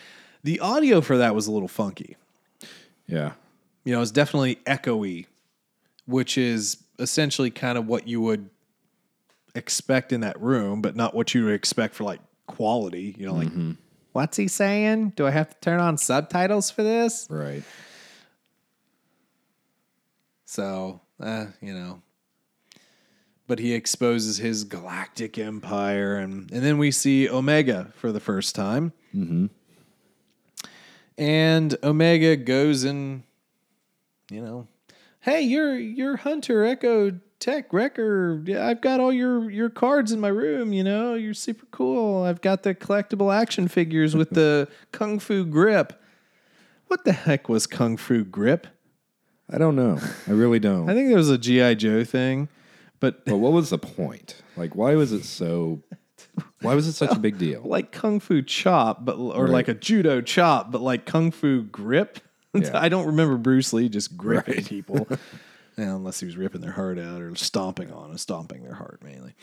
The 0.43 0.59
audio 0.59 1.01
for 1.01 1.17
that 1.17 1.35
was 1.35 1.47
a 1.47 1.51
little 1.51 1.67
funky. 1.67 2.15
Yeah. 3.07 3.33
You 3.83 3.93
know, 3.93 4.01
it's 4.01 4.11
definitely 4.11 4.55
echoey, 4.67 5.25
which 6.05 6.37
is 6.37 6.77
essentially 6.97 7.49
kind 7.49 7.77
of 7.77 7.87
what 7.87 8.07
you 8.07 8.21
would 8.21 8.49
expect 9.55 10.13
in 10.13 10.21
that 10.21 10.39
room, 10.39 10.81
but 10.81 10.95
not 10.95 11.13
what 11.13 11.33
you 11.33 11.45
would 11.45 11.53
expect 11.53 11.95
for 11.95 12.03
like 12.03 12.21
quality. 12.47 13.15
You 13.17 13.27
know, 13.27 13.35
like 13.35 13.51
hmm 13.51 13.71
what's 14.13 14.37
he 14.37 14.47
saying? 14.47 15.13
Do 15.15 15.25
I 15.27 15.31
have 15.31 15.49
to 15.49 15.59
turn 15.61 15.79
on 15.79 15.97
subtitles 15.97 16.69
for 16.69 16.83
this? 16.83 17.27
Right. 17.29 17.63
So, 20.45 21.01
uh, 21.19 21.47
you 21.61 21.73
know. 21.73 22.01
But 23.49 23.57
he 23.57 23.73
exposes 23.73 24.37
his 24.37 24.63
galactic 24.63 25.39
empire, 25.39 26.17
and, 26.17 26.51
and 26.51 26.63
then 26.63 26.77
we 26.77 26.91
see 26.91 27.27
Omega 27.27 27.91
for 27.95 28.11
the 28.11 28.19
first 28.19 28.53
time. 28.53 28.93
Mm-hmm. 29.13 29.47
And 31.17 31.75
Omega 31.83 32.37
goes 32.37 32.83
and, 32.83 33.23
you 34.29 34.41
know, 34.41 34.67
hey, 35.21 35.41
you're 35.41 35.77
you're 35.77 36.17
Hunter 36.17 36.63
Echo 36.63 37.19
Tech 37.39 37.73
Wrecker. 37.73 38.41
Yeah, 38.45 38.67
I've 38.67 38.81
got 38.81 38.99
all 38.99 39.11
your 39.11 39.49
your 39.49 39.69
cards 39.69 40.11
in 40.11 40.19
my 40.19 40.27
room. 40.27 40.71
You 40.71 40.83
know, 40.83 41.15
you're 41.15 41.33
super 41.33 41.65
cool. 41.71 42.23
I've 42.23 42.41
got 42.41 42.63
the 42.63 42.75
collectible 42.75 43.33
action 43.33 43.67
figures 43.67 44.15
with 44.15 44.29
the 44.29 44.67
kung 44.91 45.19
fu 45.19 45.43
grip. 45.43 45.99
What 46.87 47.03
the 47.03 47.13
heck 47.13 47.49
was 47.49 47.67
kung 47.67 47.97
fu 47.97 48.23
grip? 48.23 48.67
I 49.49 49.57
don't 49.57 49.75
know. 49.75 49.99
I 50.27 50.31
really 50.31 50.59
don't. 50.59 50.89
I 50.89 50.93
think 50.93 51.07
there 51.07 51.17
was 51.17 51.29
a 51.31 51.37
GI 51.37 51.75
Joe 51.75 52.03
thing, 52.03 52.49
but 52.99 53.25
but 53.25 53.37
what 53.37 53.51
was 53.53 53.69
the 53.69 53.77
point? 53.77 54.41
Like, 54.57 54.75
why 54.75 54.95
was 54.95 55.11
it 55.11 55.23
so? 55.25 55.81
Why 56.61 56.75
was 56.75 56.85
it 56.87 56.93
such 56.93 57.15
a 57.15 57.19
big 57.19 57.37
deal? 57.37 57.61
like 57.63 57.93
kung 57.93 58.19
fu 58.19 58.41
chop, 58.41 59.05
but 59.05 59.15
or 59.17 59.45
Right. 59.45 59.51
like 59.53 59.67
a 59.69 59.73
judo 59.73 60.19
chop, 60.21 60.69
but 60.71 60.81
like 60.81 61.05
kung 61.05 61.31
fu 61.31 61.63
grip. 61.63 62.19
Yeah. 62.53 62.71
I 62.73 62.89
don't 62.89 63.05
remember 63.05 63.37
Bruce 63.37 63.71
Lee 63.73 63.89
just 63.89 64.17
gripping 64.17 64.63
people, 64.65 65.07
Yeah, 65.77 65.95
unless 65.95 66.19
he 66.19 66.25
was 66.25 66.35
ripping 66.35 66.61
their 66.61 66.71
heart 66.71 66.97
out 66.97 67.21
or 67.21 67.33
stomping 67.35 67.91
on, 67.93 68.09
and 68.09 68.19
stomping 68.19 68.63
their 68.63 68.73
heart 68.73 69.01
mainly. 69.03 69.35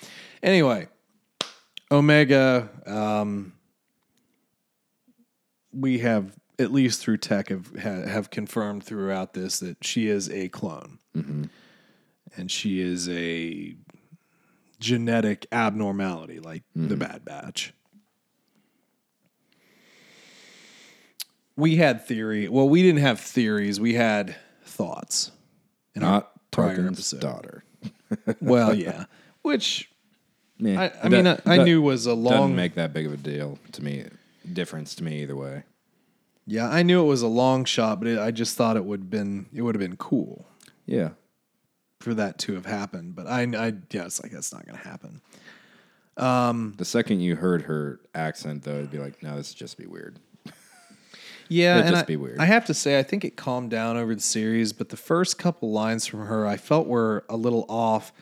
Anyway, 0.42 0.88
Omega, 1.90 2.68
um, 2.84 3.52
we 5.72 5.98
have 6.00 6.36
at 6.58 6.72
least 6.72 7.00
through 7.00 7.18
tech 7.18 7.48
have 7.48 7.70
ha- 7.80 8.06
have 8.08 8.30
confirmed 8.30 8.82
throughout 8.82 9.34
this 9.34 9.60
that 9.60 9.84
she 9.84 10.08
is 10.08 10.28
a 10.30 10.48
clone, 10.48 10.98
and 12.36 12.50
she 12.50 12.80
is 12.80 13.08
a 13.08 13.76
genetic 14.78 15.46
abnormality 15.52 16.38
like 16.40 16.62
the 16.74 16.94
hmm. 16.94 17.00
Bad 17.00 17.24
Batch. 17.24 17.72
We 21.56 21.76
had 21.76 22.06
theory. 22.06 22.48
Well, 22.48 22.68
we 22.68 22.82
didn't 22.82 23.00
have 23.00 23.18
theories. 23.20 23.80
We 23.80 23.94
had 23.94 24.36
thoughts. 24.64 25.30
in 25.94 26.02
our 26.02 26.10
Not 26.10 26.32
prior 26.50 26.76
Tarkin's 26.76 26.98
episode. 26.98 27.20
daughter. 27.20 27.64
Well, 28.40 28.72
yeah. 28.74 29.06
Which 29.42 29.90
Yeah, 30.58 30.80
I, 30.80 30.84
I 30.84 30.88
that- 30.88 31.10
mean, 31.10 31.26
I, 31.26 31.38
I 31.44 31.56
that 31.58 31.64
knew 31.64 31.82
was 31.82 32.06
a 32.06 32.14
long. 32.14 32.32
doesn't 32.34 32.56
make 32.56 32.74
that 32.74 32.92
big 32.92 33.04
of 33.06 33.12
a 33.12 33.16
deal 33.16 33.58
to 33.72 33.82
me. 33.82 34.04
Difference 34.52 34.94
to 34.96 35.02
me 35.04 35.22
either 35.22 35.34
way. 35.34 35.64
yeah, 36.46 36.68
I 36.68 36.84
knew 36.84 37.02
it 37.02 37.08
was 37.08 37.22
a 37.22 37.26
long 37.26 37.64
shot, 37.64 37.98
but 37.98 38.06
it, 38.06 38.18
I 38.18 38.30
just 38.30 38.56
thought 38.56 38.76
it 38.76 38.84
would 38.84 39.10
been 39.10 39.46
it 39.52 39.62
would 39.62 39.74
have 39.74 39.80
been 39.80 39.96
cool 39.96 40.46
Yeah. 40.86 41.10
For 42.06 42.14
that 42.14 42.38
to 42.38 42.54
have 42.54 42.66
happened. 42.66 43.16
But 43.16 43.26
I, 43.26 43.42
I 43.42 43.74
yeah, 43.90 44.04
it's 44.04 44.22
like 44.22 44.30
that's 44.30 44.52
not 44.52 44.64
going 44.64 44.78
to 44.78 44.88
happen. 44.88 45.20
Um, 46.16 46.72
the 46.78 46.84
second 46.84 47.18
you 47.18 47.34
heard 47.34 47.62
her 47.62 47.98
accent, 48.14 48.62
though, 48.62 48.76
it'd 48.76 48.92
be 48.92 48.98
like, 48.98 49.24
no, 49.24 49.36
this 49.36 49.50
would 49.50 49.58
just 49.58 49.76
be 49.76 49.86
weird. 49.86 50.20
Yeah, 51.48 51.74
It'd 51.74 51.86
and 51.86 51.94
just 51.94 52.04
I, 52.04 52.06
be 52.06 52.16
weird. 52.16 52.38
I 52.38 52.44
have 52.44 52.64
to 52.66 52.74
say, 52.74 52.96
I 52.96 53.02
think 53.02 53.24
it 53.24 53.36
calmed 53.36 53.70
down 53.70 53.96
over 53.96 54.14
the 54.14 54.20
series, 54.20 54.72
but 54.72 54.88
the 54.88 54.96
first 54.96 55.36
couple 55.36 55.72
lines 55.72 56.06
from 56.06 56.26
her, 56.26 56.46
I 56.46 56.56
felt 56.56 56.86
were 56.86 57.24
a 57.28 57.36
little 57.36 57.66
off. 57.68 58.12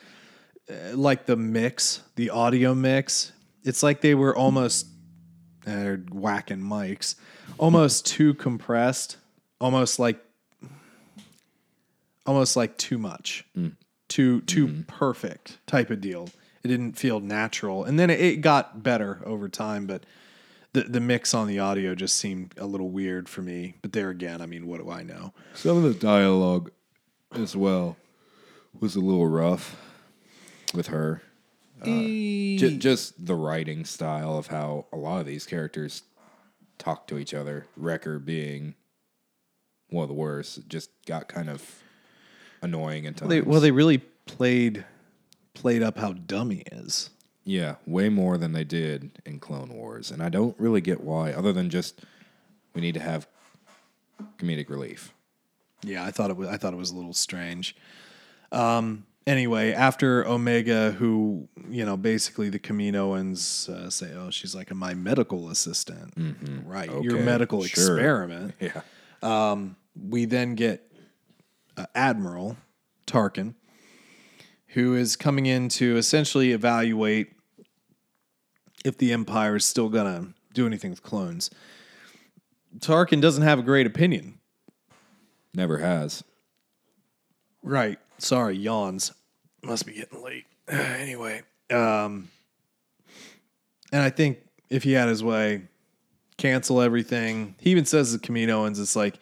Uh, 0.67 0.97
like 0.97 1.27
the 1.27 1.35
mix, 1.35 2.01
the 2.15 2.31
audio 2.31 2.73
mix, 2.73 3.33
it's 3.63 3.83
like 3.83 4.01
they 4.01 4.15
were 4.15 4.35
almost 4.35 4.87
uh, 5.67 5.97
whacking 6.11 6.57
mics, 6.57 7.15
almost 7.59 8.07
too 8.07 8.33
compressed, 8.33 9.17
almost 9.61 9.99
like, 9.99 10.19
almost 12.25 12.55
like 12.55 12.77
too 12.77 12.97
much, 12.97 13.45
mm. 13.57 13.75
too 14.07 14.41
too 14.41 14.67
mm-hmm. 14.67 14.81
perfect 14.83 15.59
type 15.67 15.89
of 15.89 16.01
deal. 16.01 16.29
It 16.63 16.69
didn't 16.69 16.93
feel 16.93 17.19
natural, 17.19 17.83
and 17.83 17.99
then 17.99 18.09
it, 18.09 18.19
it 18.19 18.41
got 18.41 18.81
better 18.81 19.21
over 19.25 19.47
time, 19.49 19.85
but 19.85 20.05
the 20.73 20.83
the 20.83 20.99
mix 20.99 21.33
on 21.33 21.47
the 21.47 21.59
audio 21.59 21.95
just 21.95 22.17
seemed 22.17 22.53
a 22.57 22.65
little 22.65 22.89
weird 22.89 23.29
for 23.29 23.41
me. 23.41 23.75
But 23.81 23.93
there 23.93 24.09
again, 24.09 24.41
I 24.41 24.45
mean, 24.45 24.67
what 24.67 24.81
do 24.81 24.89
I 24.89 25.03
know? 25.03 25.33
Some 25.53 25.77
of 25.77 25.83
the 25.83 25.93
dialogue 25.93 26.71
as 27.31 27.55
well 27.55 27.97
was 28.79 28.95
a 28.95 28.99
little 28.99 29.27
rough 29.27 29.79
with 30.73 30.87
her. 30.87 31.21
Uh, 31.81 31.85
J- 31.85 32.77
just 32.77 33.25
the 33.25 33.35
writing 33.35 33.85
style 33.85 34.37
of 34.37 34.47
how 34.47 34.85
a 34.91 34.97
lot 34.97 35.19
of 35.19 35.25
these 35.25 35.45
characters 35.45 36.03
talk 36.77 37.07
to 37.07 37.17
each 37.17 37.33
other. 37.33 37.67
Wrecker 37.77 38.19
being 38.19 38.75
one 39.89 40.03
of 40.03 40.09
the 40.09 40.15
worst, 40.15 40.67
just 40.67 40.89
got 41.05 41.27
kind 41.27 41.49
of 41.49 41.83
annoying 42.61 43.05
and 43.07 43.15
times. 43.15 43.29
They, 43.29 43.41
well, 43.41 43.61
they 43.61 43.71
really 43.71 43.99
played 44.25 44.85
played 45.53 45.81
up 45.83 45.97
how 45.97 46.13
dumb 46.13 46.49
he 46.49 46.63
is. 46.71 47.09
Yeah, 47.43 47.75
way 47.85 48.09
more 48.09 48.37
than 48.37 48.53
they 48.53 48.63
did 48.63 49.21
in 49.25 49.39
Clone 49.39 49.69
Wars, 49.69 50.09
and 50.11 50.21
I 50.21 50.29
don't 50.29 50.59
really 50.59 50.81
get 50.81 51.01
why, 51.01 51.31
other 51.31 51.53
than 51.53 51.69
just 51.69 52.01
we 52.73 52.81
need 52.81 52.95
to 52.95 52.99
have 52.99 53.27
comedic 54.37 54.69
relief. 54.69 55.13
Yeah, 55.83 56.03
I 56.03 56.11
thought 56.11 56.29
it 56.31 56.37
was 56.37 56.49
I 56.49 56.57
thought 56.57 56.73
it 56.73 56.77
was 56.77 56.91
a 56.91 56.95
little 56.95 57.13
strange. 57.13 57.75
Um 58.51 59.05
anyway, 59.27 59.73
after 59.73 60.25
Omega 60.27 60.91
who, 60.91 61.47
you 61.69 61.85
know, 61.85 61.97
basically 61.97 62.49
the 62.49 62.59
Kaminoans 62.59 63.69
uh, 63.69 63.89
say, 63.89 64.11
"Oh, 64.15 64.29
she's 64.31 64.55
like 64.55 64.73
my 64.73 64.93
medical 64.93 65.49
assistant." 65.49 66.13
Right. 66.65 66.89
Your 67.03 67.19
medical 67.19 67.63
sure. 67.63 67.97
experiment. 67.97 68.53
Yeah, 68.59 68.81
Um, 69.21 69.75
we 70.09 70.25
then 70.25 70.55
get 70.55 70.91
uh, 71.77 71.85
Admiral 71.93 72.57
Tarkin, 73.07 73.55
who 74.69 74.95
is 74.95 75.15
coming 75.15 75.45
in 75.45 75.69
to 75.69 75.97
essentially 75.97 76.51
evaluate 76.51 77.31
if 78.83 78.97
the 78.97 79.11
Empire 79.11 79.55
is 79.55 79.65
still 79.65 79.89
going 79.89 80.05
to 80.05 80.33
do 80.53 80.65
anything 80.65 80.91
with 80.91 81.03
clones. 81.03 81.49
Tarkin 82.79 83.21
doesn't 83.21 83.43
have 83.43 83.59
a 83.59 83.63
great 83.63 83.87
opinion. 83.87 84.39
never 85.53 85.77
has. 85.77 86.23
Right. 87.63 87.99
Sorry, 88.17 88.55
yawns. 88.55 89.13
Must 89.63 89.85
be 89.85 89.93
getting 89.93 90.23
late. 90.23 90.45
anyway, 90.67 91.41
um, 91.71 92.29
and 93.91 94.01
I 94.01 94.09
think 94.09 94.39
if 94.69 94.83
he 94.83 94.93
had 94.93 95.07
his 95.07 95.23
way, 95.23 95.63
cancel 96.37 96.81
everything. 96.81 97.55
He 97.59 97.71
even 97.71 97.85
says 97.85 98.11
to 98.13 98.19
Kaminoans, 98.19 98.79
it's 98.79 98.95
like, 98.95 99.19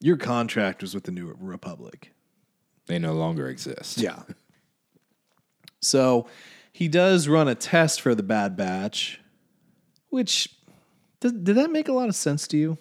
your 0.00 0.16
contract 0.16 0.82
was 0.82 0.94
with 0.94 1.04
the 1.04 1.12
New 1.12 1.34
Republic. 1.38 2.12
They 2.86 2.98
no 2.98 3.12
longer 3.12 3.48
exist. 3.48 3.98
Yeah. 3.98 4.22
So 5.80 6.26
he 6.72 6.88
does 6.88 7.28
run 7.28 7.48
a 7.48 7.54
test 7.54 8.00
for 8.00 8.14
the 8.14 8.22
Bad 8.22 8.56
Batch, 8.56 9.20
which 10.10 10.48
did, 11.20 11.44
did 11.44 11.56
that 11.56 11.70
make 11.70 11.88
a 11.88 11.92
lot 11.92 12.08
of 12.08 12.14
sense 12.14 12.46
to 12.48 12.56
you? 12.56 12.78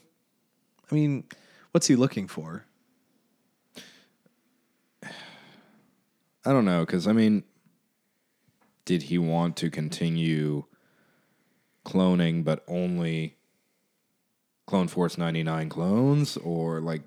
I 0.91 0.95
mean, 0.95 1.25
what's 1.71 1.87
he 1.87 1.95
looking 1.95 2.27
for? 2.27 2.65
I 5.03 5.09
don't 6.53 6.65
know, 6.65 6.85
because 6.85 7.07
I 7.07 7.13
mean, 7.13 7.43
did 8.85 9.03
he 9.03 9.17
want 9.17 9.57
to 9.57 9.69
continue 9.69 10.63
cloning, 11.85 12.43
but 12.43 12.63
only 12.67 13.36
Clone 14.67 14.87
Force 14.87 15.17
99 15.17 15.69
clones? 15.69 16.37
Or, 16.37 16.79
like, 16.79 17.01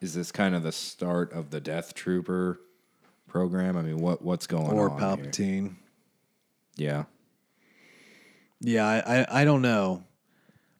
is 0.00 0.14
this 0.14 0.32
kind 0.32 0.54
of 0.54 0.62
the 0.62 0.72
start 0.72 1.32
of 1.32 1.50
the 1.50 1.60
Death 1.60 1.94
Trooper 1.94 2.60
program? 3.28 3.76
I 3.76 3.82
mean, 3.82 3.98
what 3.98 4.22
what's 4.22 4.46
going 4.46 4.72
Or 4.72 4.88
on? 4.90 4.96
Or 4.96 4.98
Palpatine? 5.00 5.74
Yeah. 6.76 7.04
Yeah, 8.60 8.86
I, 8.86 9.20
I 9.20 9.42
I 9.42 9.44
don't 9.44 9.62
know, 9.62 10.04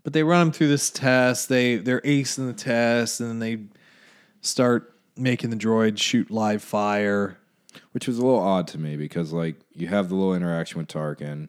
but 0.04 0.12
they 0.12 0.22
run 0.22 0.38
them 0.46 0.52
through 0.52 0.68
this 0.68 0.88
test. 0.90 1.48
They 1.48 1.76
they're 1.76 2.00
acing 2.02 2.46
the 2.46 2.52
test, 2.52 3.20
and 3.20 3.28
then 3.28 3.38
they 3.40 3.64
start 4.40 4.96
making 5.16 5.50
the 5.50 5.56
droid 5.56 5.98
shoot 5.98 6.30
live 6.30 6.62
fire. 6.62 7.38
Which 7.92 8.06
was 8.06 8.18
a 8.18 8.24
little 8.24 8.40
odd 8.40 8.68
to 8.68 8.78
me 8.78 8.96
because, 8.96 9.32
like, 9.32 9.56
you 9.72 9.88
have 9.88 10.08
the 10.08 10.14
little 10.14 10.34
interaction 10.34 10.78
with 10.78 10.88
Tarkin 10.88 11.48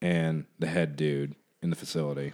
and 0.00 0.46
the 0.58 0.66
head 0.66 0.96
dude 0.96 1.34
in 1.66 1.70
the 1.70 1.76
facility. 1.76 2.32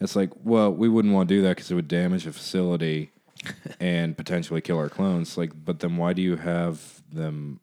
It's 0.00 0.14
like, 0.14 0.30
well, 0.44 0.72
we 0.72 0.88
wouldn't 0.88 1.12
want 1.12 1.28
to 1.28 1.34
do 1.34 1.42
that 1.42 1.56
because 1.56 1.70
it 1.70 1.74
would 1.74 1.88
damage 1.88 2.24
the 2.24 2.32
facility 2.32 3.10
and 3.80 4.16
potentially 4.16 4.60
kill 4.60 4.78
our 4.78 4.88
clones. 4.88 5.36
Like, 5.36 5.52
but 5.64 5.80
then 5.80 5.96
why 5.96 6.12
do 6.12 6.22
you 6.22 6.36
have 6.36 7.02
them 7.12 7.58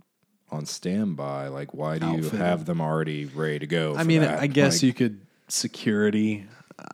on 0.51 0.65
standby? 0.65 1.47
Like, 1.47 1.73
why 1.73 1.97
do 1.97 2.11
you 2.11 2.29
have 2.31 2.65
them 2.65 2.81
already 2.81 3.25
ready 3.25 3.59
to 3.59 3.67
go? 3.67 3.95
I 3.95 4.03
mean, 4.03 4.21
that? 4.21 4.39
I 4.39 4.47
guess 4.47 4.75
Like, 4.77 4.83
you 4.83 4.93
could 4.93 5.21
security. 5.47 6.45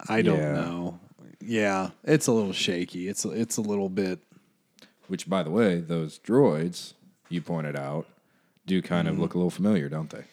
I 0.07 0.21
don't 0.21 0.37
Yeah. 0.39 0.53
know. 0.53 0.99
Yeah, 1.41 1.89
it's 2.03 2.27
a 2.27 2.31
little 2.33 2.51
shaky. 2.53 3.07
It's 3.07 3.23
it's 3.25 3.57
a 3.57 3.61
little 3.61 3.89
bit. 3.89 4.19
Which, 5.07 5.27
by 5.27 5.41
the 5.41 5.49
way, 5.49 5.79
those 5.79 6.19
droids 6.19 6.93
you 7.29 7.41
pointed 7.41 7.75
out 7.75 8.05
do 8.67 8.81
kind 8.81 9.07
Mm-hmm. 9.07 9.15
of 9.15 9.19
look 9.21 9.33
a 9.33 9.37
little 9.37 9.49
familiar, 9.49 9.87
don't 9.89 10.09
they? 10.11 10.25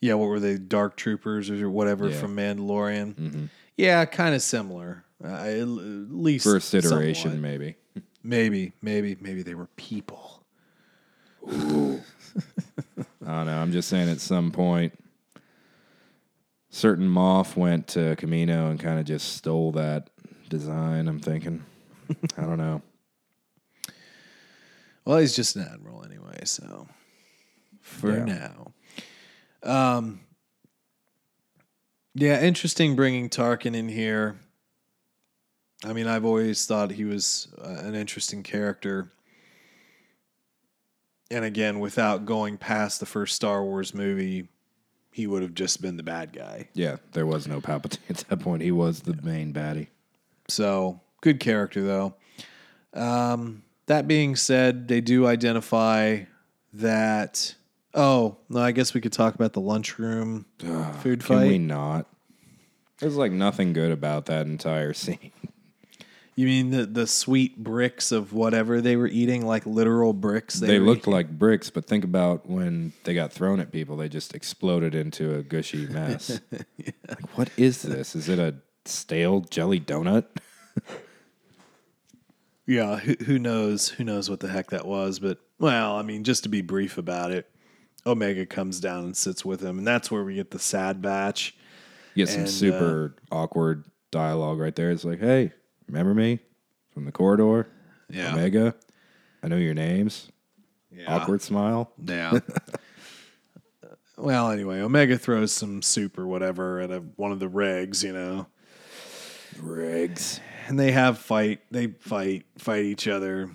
Yeah, 0.00 0.14
what 0.14 0.28
were 0.28 0.40
they? 0.40 0.58
Dark 0.58 0.96
Troopers 0.96 1.50
or 1.50 1.70
whatever 1.70 2.08
Yeah. 2.10 2.16
from 2.18 2.36
Mandalorian. 2.36 3.48
Yeah, 3.76 4.04
kind 4.04 4.34
of 4.34 4.42
similar. 4.42 5.04
Uh, 5.22 5.28
at 5.28 5.64
least 5.66 6.44
First 6.44 6.74
iteration, 6.74 7.32
somewhat. 7.32 7.40
maybe. 7.40 7.76
Maybe, 8.26 8.72
maybe, 8.80 9.18
maybe 9.20 9.42
they 9.42 9.54
were 9.54 9.66
people. 9.76 10.42
I 11.46 11.52
don't 11.52 12.00
know. 13.46 13.58
I'm 13.58 13.70
just 13.70 13.88
saying 13.90 14.08
at 14.08 14.18
some 14.20 14.50
point, 14.50 14.98
certain 16.70 17.06
Moff 17.06 17.54
went 17.54 17.86
to 17.88 18.16
Kamino 18.16 18.70
and 18.70 18.80
kind 18.80 18.98
of 18.98 19.04
just 19.04 19.34
stole 19.36 19.72
that 19.72 20.08
design. 20.48 21.06
I'm 21.06 21.20
thinking. 21.20 21.62
I 22.38 22.42
don't 22.42 22.56
know. 22.56 22.80
Well, 25.04 25.18
he's 25.18 25.36
just 25.36 25.54
an 25.56 25.68
admiral 25.70 26.02
anyway, 26.04 26.40
so 26.44 26.88
for 27.82 28.16
Yeah. 28.16 28.24
now. 28.24 28.72
Um 29.64 30.20
Yeah, 32.14 32.40
interesting 32.40 32.94
bringing 32.94 33.28
Tarkin 33.28 33.74
in 33.74 33.88
here. 33.88 34.36
I 35.84 35.92
mean, 35.92 36.06
I've 36.06 36.24
always 36.24 36.64
thought 36.66 36.92
he 36.92 37.04
was 37.04 37.48
uh, 37.58 37.82
an 37.82 37.94
interesting 37.94 38.42
character. 38.42 39.10
And 41.30 41.44
again, 41.44 41.80
without 41.80 42.24
going 42.24 42.56
past 42.56 43.00
the 43.00 43.06
first 43.06 43.34
Star 43.34 43.62
Wars 43.64 43.92
movie, 43.92 44.48
he 45.10 45.26
would 45.26 45.42
have 45.42 45.54
just 45.54 45.82
been 45.82 45.96
the 45.96 46.02
bad 46.02 46.32
guy. 46.32 46.68
Yeah, 46.74 46.96
there 47.12 47.26
was 47.26 47.46
no 47.46 47.60
Palpatine 47.60 47.98
at 48.08 48.18
that 48.28 48.40
point. 48.40 48.62
He 48.62 48.72
was 48.72 49.00
the 49.00 49.20
main 49.22 49.52
baddie. 49.52 49.88
So 50.48 51.00
good 51.20 51.40
character 51.40 51.82
though. 51.82 52.14
Um, 52.92 53.62
that 53.86 54.06
being 54.06 54.36
said, 54.36 54.88
they 54.88 55.00
do 55.00 55.26
identify 55.26 56.24
that. 56.72 57.54
Oh, 57.94 58.38
no, 58.48 58.60
I 58.60 58.72
guess 58.72 58.92
we 58.92 59.00
could 59.00 59.12
talk 59.12 59.34
about 59.34 59.52
the 59.52 59.60
lunchroom 59.60 60.46
food 61.00 61.22
fight. 61.22 61.38
Can 61.40 61.48
we 61.48 61.58
not? 61.58 62.06
There's 62.98 63.16
like 63.16 63.32
nothing 63.32 63.72
good 63.72 63.92
about 63.92 64.26
that 64.26 64.46
entire 64.46 64.92
scene. 64.94 65.30
You 66.36 66.46
mean 66.46 66.70
the 66.70 66.84
the 66.84 67.06
sweet 67.06 67.62
bricks 67.62 68.10
of 68.10 68.32
whatever 68.32 68.80
they 68.80 68.96
were 68.96 69.06
eating, 69.06 69.46
like 69.46 69.64
literal 69.66 70.12
bricks? 70.12 70.54
They 70.54 70.80
were 70.80 70.86
looked 70.86 71.02
eating? 71.02 71.12
like 71.12 71.38
bricks, 71.38 71.70
but 71.70 71.84
think 71.86 72.02
about 72.02 72.50
when 72.50 72.92
they 73.04 73.14
got 73.14 73.32
thrown 73.32 73.60
at 73.60 73.70
people, 73.70 73.96
they 73.96 74.08
just 74.08 74.34
exploded 74.34 74.96
into 74.96 75.32
a 75.36 75.42
gushy 75.44 75.86
mess. 75.90 76.40
Like, 77.08 77.36
what 77.36 77.50
is 77.56 77.82
this? 77.82 78.16
Is 78.16 78.28
it 78.28 78.40
a 78.40 78.56
stale 78.84 79.42
jelly 79.42 79.78
donut? 79.78 80.24
Yeah, 82.66 82.96
who, 82.96 83.14
who 83.24 83.38
knows? 83.38 83.90
Who 83.90 84.04
knows 84.04 84.28
what 84.30 84.40
the 84.40 84.48
heck 84.48 84.70
that 84.70 84.86
was? 84.86 85.18
But 85.20 85.38
well, 85.60 85.96
I 85.96 86.02
mean, 86.02 86.24
just 86.24 86.42
to 86.44 86.48
be 86.48 86.62
brief 86.62 86.98
about 86.98 87.30
it, 87.30 87.48
Omega 88.06 88.44
comes 88.46 88.80
down 88.80 89.04
and 89.04 89.16
sits 89.16 89.44
with 89.44 89.60
him, 89.62 89.78
and 89.78 89.86
that's 89.86 90.10
where 90.10 90.24
we 90.24 90.34
get 90.34 90.50
the 90.50 90.58
sad 90.58 91.00
batch. 91.00 91.54
You 92.14 92.24
get 92.26 92.30
some 92.30 92.40
And, 92.40 92.48
uh, 92.48 92.52
super 92.52 93.14
awkward 93.32 93.84
dialogue 94.10 94.58
right 94.58 94.74
there. 94.74 94.90
It's 94.90 95.04
like, 95.04 95.20
hey, 95.20 95.52
remember 95.88 96.14
me 96.14 96.38
from 96.92 97.04
the 97.06 97.12
corridor? 97.12 97.66
Yeah. 98.10 98.32
Omega? 98.32 98.74
I 99.42 99.48
know 99.48 99.56
your 99.56 99.74
names. 99.74 100.30
Yeah. 100.92 101.12
Awkward 101.16 101.42
smile. 101.42 101.90
Yeah. 102.06 102.38
well, 104.16 104.50
anyway, 104.50 104.80
Omega 104.80 105.18
throws 105.18 105.52
some 105.52 105.82
soup 105.82 106.18
or 106.18 106.26
whatever 106.26 106.80
at 106.80 106.90
a, 106.90 107.00
one 107.16 107.32
of 107.32 107.40
the 107.40 107.48
regs, 107.48 108.04
you 108.04 108.12
know, 108.12 108.46
Rigs. 109.60 110.40
and 110.68 110.78
they 110.78 110.92
have 110.92 111.18
fight. 111.18 111.60
They 111.70 111.88
fight, 111.88 112.44
fight 112.58 112.84
each 112.84 113.08
other, 113.08 113.50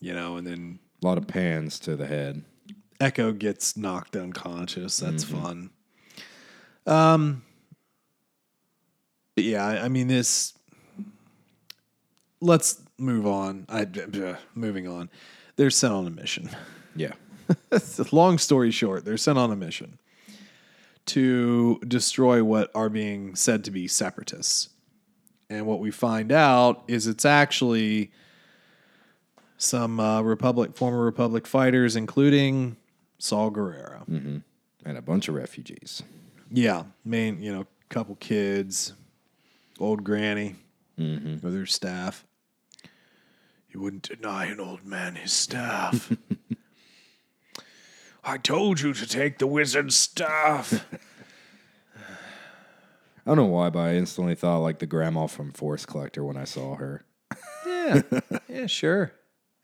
you 0.00 0.14
know, 0.14 0.36
and 0.36 0.46
then 0.46 0.78
A 1.02 1.06
lot 1.06 1.18
of 1.18 1.26
pans 1.26 1.78
to 1.80 1.96
the 1.96 2.06
head. 2.06 2.44
Echo 3.00 3.32
gets 3.32 3.76
knocked 3.76 4.16
unconscious. 4.16 4.96
That's 4.98 5.24
Mm-hmm. 5.24 5.42
fun. 5.42 5.70
Um, 6.86 7.42
yeah, 9.36 9.64
I, 9.66 9.84
I 9.84 9.88
mean 9.88 10.06
this. 10.08 10.52
Let's 12.40 12.80
move 12.98 13.26
on. 13.26 13.66
I 13.68 13.86
moving 14.54 14.86
on. 14.86 15.08
They're 15.56 15.70
sent 15.70 15.92
on 15.92 16.06
a 16.06 16.10
mission. 16.10 16.50
Yeah. 16.94 17.12
Long 18.12 18.38
story 18.38 18.70
short, 18.70 19.04
they're 19.04 19.16
sent 19.16 19.38
on 19.38 19.50
a 19.50 19.56
mission 19.56 19.98
to 21.06 21.78
destroy 21.86 22.42
what 22.42 22.70
are 22.74 22.88
being 22.88 23.34
said 23.34 23.64
to 23.64 23.70
be 23.70 23.86
separatists. 23.88 24.70
And 25.50 25.66
what 25.66 25.80
we 25.80 25.90
find 25.90 26.32
out 26.32 26.82
is 26.88 27.06
it's 27.06 27.24
actually 27.26 28.10
some 29.58 30.00
uh, 30.00 30.22
Republic, 30.22 30.74
former 30.76 31.04
Republic 31.04 31.46
fighters, 31.46 31.96
including 31.96 32.76
Saw 33.18 33.50
Gerrera. 33.50 34.06
Mm-hmm. 34.08 34.38
And 34.86 34.98
a 34.98 35.02
bunch 35.02 35.28
of 35.28 35.34
refugees. 35.34 36.02
Yeah, 36.50 36.84
main, 37.04 37.42
you 37.42 37.52
know, 37.52 37.62
a 37.62 37.66
couple 37.88 38.16
kids, 38.16 38.92
old 39.80 40.04
granny 40.04 40.56
mm-hmm. 40.98 41.44
with 41.44 41.54
her 41.54 41.66
staff. 41.66 42.24
You 43.70 43.80
wouldn't 43.80 44.08
deny 44.08 44.46
an 44.46 44.60
old 44.60 44.84
man 44.84 45.16
his 45.16 45.32
staff. 45.32 46.12
I 48.24 48.38
told 48.38 48.80
you 48.80 48.94
to 48.94 49.06
take 49.06 49.38
the 49.38 49.46
wizard's 49.46 49.96
stuff. 49.96 50.86
I 53.26 53.30
don't 53.30 53.36
know 53.36 53.46
why, 53.46 53.70
but 53.70 53.80
I 53.80 53.94
instantly 53.94 54.34
thought 54.34 54.58
like 54.58 54.78
the 54.78 54.86
grandma 54.86 55.26
from 55.26 55.52
Force 55.52 55.86
Collector 55.86 56.24
when 56.24 56.36
I 56.36 56.44
saw 56.44 56.76
her. 56.76 57.04
yeah. 57.66 58.02
Yeah, 58.48 58.66
sure. 58.66 59.12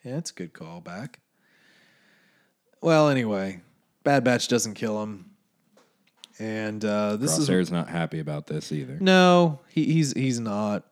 Yeah, 0.04 0.16
it's 0.16 0.30
a 0.30 0.34
good 0.34 0.52
callback. 0.52 1.16
Well, 2.80 3.08
anyway, 3.08 3.60
Bad 4.04 4.24
Batch 4.24 4.48
doesn't 4.48 4.74
kill 4.74 5.02
him. 5.02 5.26
And 6.38 6.82
uh, 6.84 7.16
this 7.16 7.36
is 7.38 7.70
not 7.70 7.88
happy 7.88 8.18
about 8.18 8.46
this 8.46 8.72
either. 8.72 8.96
No, 8.98 9.60
he, 9.68 9.84
he's 9.92 10.14
he's 10.14 10.40
not. 10.40 10.84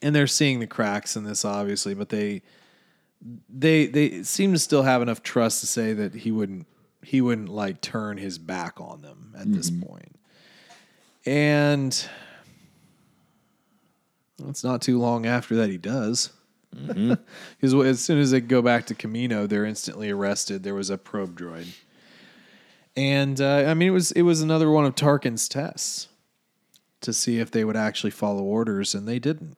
And 0.00 0.14
they're 0.14 0.26
seeing 0.26 0.58
the 0.58 0.66
cracks 0.66 1.16
in 1.16 1.24
this, 1.24 1.44
obviously, 1.44 1.92
but 1.94 2.08
they 2.08 2.40
they 3.50 3.86
they 3.86 4.22
seem 4.22 4.54
to 4.54 4.58
still 4.58 4.82
have 4.84 5.02
enough 5.02 5.22
trust 5.22 5.60
to 5.60 5.66
say 5.66 5.92
that 5.92 6.14
he 6.14 6.30
wouldn't 6.30 6.66
he 7.02 7.20
wouldn't 7.20 7.50
like 7.50 7.82
turn 7.82 8.16
his 8.16 8.38
back 8.38 8.80
on 8.80 9.02
them 9.02 9.34
at 9.38 9.52
this 9.52 9.70
point. 9.70 10.18
And 11.26 12.08
it's 14.48 14.64
not 14.64 14.80
too 14.80 14.98
long 14.98 15.26
after 15.26 15.56
that 15.56 15.68
he 15.68 15.78
does. 15.78 16.30
Because 17.60 17.74
as 17.74 18.00
soon 18.00 18.18
as 18.18 18.30
they 18.30 18.40
go 18.40 18.62
back 18.62 18.86
to 18.86 18.94
Kamino, 18.94 19.48
they're 19.48 19.64
instantly 19.64 20.10
arrested. 20.10 20.62
There 20.62 20.74
was 20.74 20.90
a 20.90 20.98
probe 20.98 21.38
droid, 21.38 21.68
and 22.96 23.40
uh, 23.40 23.64
I 23.66 23.74
mean 23.74 23.88
it 23.88 23.92
was 23.92 24.12
it 24.12 24.22
was 24.22 24.40
another 24.40 24.70
one 24.70 24.84
of 24.84 24.94
Tarkin's 24.94 25.48
tests 25.48 26.08
to 27.02 27.12
see 27.12 27.38
if 27.38 27.50
they 27.50 27.64
would 27.64 27.76
actually 27.76 28.10
follow 28.10 28.42
orders, 28.42 28.94
and 28.94 29.06
they 29.06 29.18
didn't. 29.18 29.56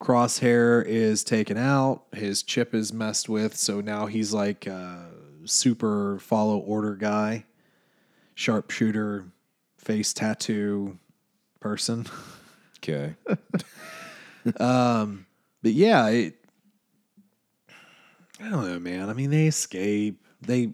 Crosshair 0.00 0.84
is 0.84 1.24
taken 1.24 1.56
out. 1.56 2.02
His 2.12 2.42
chip 2.42 2.74
is 2.74 2.92
messed 2.92 3.28
with, 3.28 3.56
so 3.56 3.80
now 3.80 4.06
he's 4.06 4.34
like 4.34 4.66
a 4.66 5.08
super 5.46 6.18
follow 6.18 6.58
order 6.58 6.94
guy, 6.94 7.46
sharpshooter, 8.34 9.26
face 9.78 10.12
tattoo 10.12 10.98
person. 11.60 12.06
Okay. 12.88 13.16
But 15.66 15.72
yeah, 15.74 16.06
it, 16.10 16.36
I 18.40 18.48
don't 18.48 18.64
know, 18.70 18.78
man. 18.78 19.10
I 19.10 19.14
mean, 19.14 19.30
they 19.30 19.48
escape. 19.48 20.24
They 20.40 20.70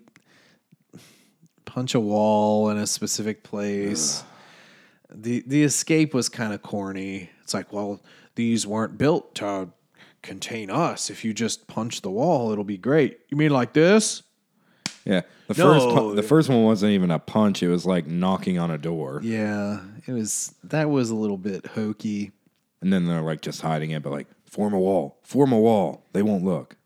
punch 1.64 1.94
a 1.94 2.00
wall 2.00 2.68
in 2.68 2.76
a 2.76 2.86
specific 2.86 3.42
place. 3.42 4.22
The 5.10 5.42
the 5.46 5.62
escape 5.62 6.12
was 6.12 6.28
kind 6.28 6.52
of 6.52 6.60
corny. 6.60 7.30
It's 7.42 7.54
like, 7.54 7.72
well, 7.72 8.02
these 8.34 8.66
weren't 8.66 8.98
built 8.98 9.34
to 9.36 9.70
contain 10.20 10.68
us. 10.68 11.08
If 11.08 11.24
you 11.24 11.32
just 11.32 11.66
punch 11.68 12.02
the 12.02 12.10
wall, 12.10 12.52
it'll 12.52 12.62
be 12.62 12.76
great. 12.76 13.20
You 13.30 13.38
mean 13.38 13.50
like 13.50 13.72
this? 13.72 14.22
Yeah. 15.06 15.22
The 15.48 15.54
No. 15.56 15.72
first 15.72 15.96
pu- 15.96 16.14
the 16.16 16.22
first 16.22 16.48
one 16.50 16.64
wasn't 16.64 16.92
even 16.92 17.10
a 17.10 17.18
punch, 17.18 17.62
it 17.62 17.68
was 17.68 17.86
like 17.86 18.06
knocking 18.06 18.58
on 18.58 18.70
a 18.70 18.76
door. 18.76 19.20
Yeah, 19.24 19.80
it 20.06 20.12
was. 20.12 20.54
That 20.64 20.90
was 20.90 21.08
a 21.08 21.14
little 21.14 21.38
bit 21.38 21.64
hokey. 21.68 22.32
And 22.82 22.92
then 22.92 23.06
they're 23.06 23.22
like 23.22 23.40
just 23.40 23.62
hiding 23.62 23.92
it, 23.92 24.02
but 24.02 24.10
like 24.10 24.26
form 24.52 24.74
a 24.74 24.78
wall. 24.78 25.18
Form 25.24 25.50
a 25.50 25.58
wall. 25.58 26.04
They 26.12 26.22
won't 26.22 26.44
look. 26.44 26.76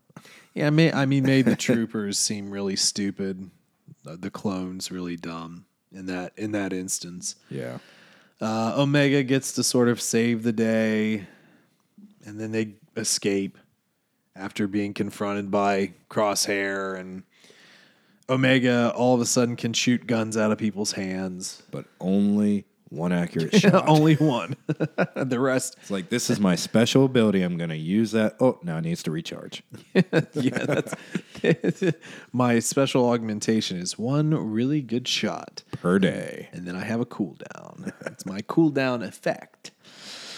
Yeah, 0.55 0.69
I 0.69 0.71
mean, 0.71 0.95
I 0.95 1.05
mean, 1.05 1.25
made 1.25 1.45
the 1.45 1.57
troopers 1.57 2.17
seem 2.19 2.51
really 2.51 2.77
stupid. 2.77 3.51
Uh, 4.07 4.17
The 4.19 4.31
clones 4.31 4.91
really 4.91 5.17
dumb 5.17 5.67
in 5.93 6.07
that 6.07 6.33
in 6.39 6.53
that 6.53 6.73
instance. 6.73 7.35
Yeah. 7.51 7.79
Uh, 8.41 8.75
Omega 8.79 9.23
gets 9.23 9.53
to 9.55 9.62
sort 9.64 9.89
of 9.89 10.01
save 10.01 10.45
the 10.45 10.53
day, 10.53 11.27
and 12.25 12.39
then 12.41 12.53
they 12.53 12.75
escape 12.97 13.59
after 14.37 14.69
being 14.69 14.95
confronted 14.95 15.51
by 15.51 15.93
Crosshair, 16.09 16.99
and 16.99 17.25
Omega 18.29 18.93
all 18.95 19.14
of 19.14 19.21
a 19.21 19.27
sudden 19.27 19.57
can 19.57 19.73
shoot 19.73 20.07
guns 20.07 20.37
out 20.37 20.53
of 20.53 20.59
people's 20.59 20.93
hands. 20.93 21.62
But 21.71 21.87
only 22.01 22.64
one 22.97 23.12
accurate 23.12 23.55
shot. 23.61 23.88
Only 23.88 24.14
one. 24.16 24.57
the 24.66 25.38
rest, 25.38 25.76
It's 25.80 25.90
like 25.90 26.09
this 26.09 26.30
is 26.30 26.40
my 26.40 26.55
special 26.57 27.05
ability. 27.05 27.42
I'm 27.42 27.57
gonna 27.57 27.74
use 27.74 28.12
that. 28.12 28.36
Oh, 28.40 28.59
now 28.62 28.78
it 28.78 28.82
needs 28.82 29.03
to 29.05 29.11
recharge. 29.11 29.62
yeah, 29.94 30.64
that's 30.64 30.94
my 32.32 32.59
special 32.59 33.09
augmentation 33.09 33.76
is 33.78 33.99
one 33.99 34.30
really 34.34 34.80
good 34.82 35.07
shot, 35.07 35.62
Per 35.72 35.99
day. 35.99 36.49
and 36.53 36.66
then 36.66 36.74
I 36.76 36.84
have 36.84 37.01
a 37.01 37.07
cooldown. 37.07 37.92
It's 38.07 38.26
my 38.26 38.40
cooldown 38.42 39.07
effect. 39.07 39.70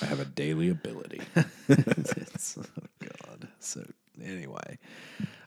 I 0.02 0.06
have 0.06 0.20
a 0.20 0.24
daily 0.24 0.68
ability. 0.68 1.20
It's- 1.68 2.56
oh 2.58 2.64
god. 3.00 3.48
So 3.60 3.84
anyway, 4.22 4.78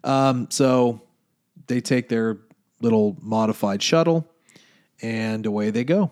um, 0.04 0.48
so 0.50 1.02
they 1.68 1.80
take 1.82 2.10
their 2.10 2.40
little 2.82 3.16
modified 3.22 3.82
shuttle, 3.82 4.28
and 5.02 5.46
away 5.46 5.70
they 5.70 5.84
go. 5.84 6.12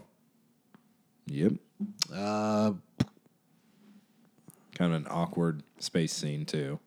Yep. 1.29 1.53
Uh, 2.13 2.71
Kind 4.79 4.93
of 4.93 5.01
an 5.01 5.07
awkward 5.09 5.61
space 5.79 6.13
scene 6.13 6.45
too. 6.45 6.79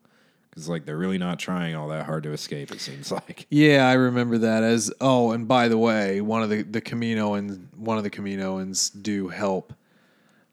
Because 0.49 0.67
like 0.67 0.87
they're 0.87 0.97
really 0.97 1.19
not 1.19 1.39
trying 1.39 1.75
all 1.75 1.89
that 1.89 2.07
hard 2.07 2.23
to 2.25 2.33
escape, 2.33 2.71
it 2.73 2.81
seems 2.81 3.13
like. 3.13 3.47
yeah, 3.51 3.87
I 3.87 3.95
remember 3.95 4.39
that 4.39 4.63
as. 4.63 4.91
Oh, 5.01 5.33
and 5.33 5.47
by 5.47 5.69
the 5.69 5.77
way, 5.79 6.21
one 6.23 6.43
of 6.43 6.49
the 6.49 6.63
the 6.63 6.81
Kaminoans, 6.81 7.61
one 7.77 7.99
of 7.99 8.05
the 8.05 8.11
Kaminoans 8.11 8.91
do 9.03 9.29
help 9.29 9.75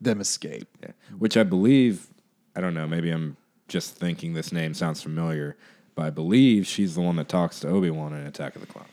them 0.02 0.20
escape. 0.20 0.68
Yeah. 0.82 0.92
Which 1.18 1.38
I 1.38 1.44
believe 1.44 2.08
I 2.56 2.62
don't 2.62 2.74
know, 2.74 2.88
maybe 2.88 3.10
I'm 3.10 3.38
just 3.70 3.96
thinking 3.96 4.34
this 4.34 4.52
name 4.52 4.74
sounds 4.74 5.02
familiar, 5.02 5.56
but 5.96 6.06
I 6.06 6.10
believe 6.10 6.68
she's 6.68 6.96
the 6.96 7.02
one 7.02 7.16
that 7.18 7.30
talks 7.30 7.62
to 7.62 7.70
Obi 7.70 7.90
Wan 7.90 8.14
in 8.14 8.26
Attack 8.26 8.56
of 8.56 8.62
the 8.62 8.68
Clones. 8.68 8.90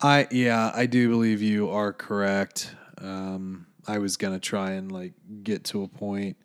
I 0.00 0.26
yeah, 0.30 0.72
I 0.74 0.86
do 0.86 1.08
believe 1.10 1.42
you 1.42 1.68
are 1.68 1.92
correct. 1.92 2.74
Um, 2.98 3.66
I 3.86 3.98
was 3.98 4.16
gonna 4.16 4.38
try 4.38 4.72
and 4.72 4.90
like 4.90 5.12
get 5.42 5.64
to 5.64 5.82
a 5.82 5.88
point 5.88 6.36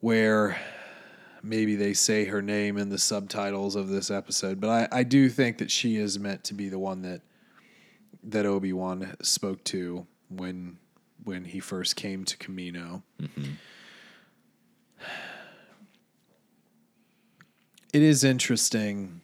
where 0.00 0.58
maybe 1.42 1.76
they 1.76 1.94
say 1.94 2.24
her 2.26 2.42
name 2.42 2.76
in 2.76 2.88
the 2.88 2.98
subtitles 2.98 3.76
of 3.76 3.88
this 3.88 4.10
episode, 4.10 4.60
but 4.60 4.70
I, 4.92 5.00
I 5.00 5.02
do 5.02 5.28
think 5.28 5.58
that 5.58 5.70
she 5.70 5.96
is 5.96 6.18
meant 6.18 6.44
to 6.44 6.54
be 6.54 6.68
the 6.68 6.78
one 6.78 7.02
that 7.02 7.22
that 8.24 8.44
Obi 8.44 8.72
Wan 8.72 9.14
spoke 9.22 9.62
to 9.64 10.06
when 10.28 10.78
when 11.24 11.44
he 11.44 11.60
first 11.60 11.96
came 11.96 12.24
to 12.24 12.36
Kamino. 12.36 13.02
Mm-hmm. 13.20 13.52
It 17.92 18.02
is 18.02 18.24
interesting 18.24 19.22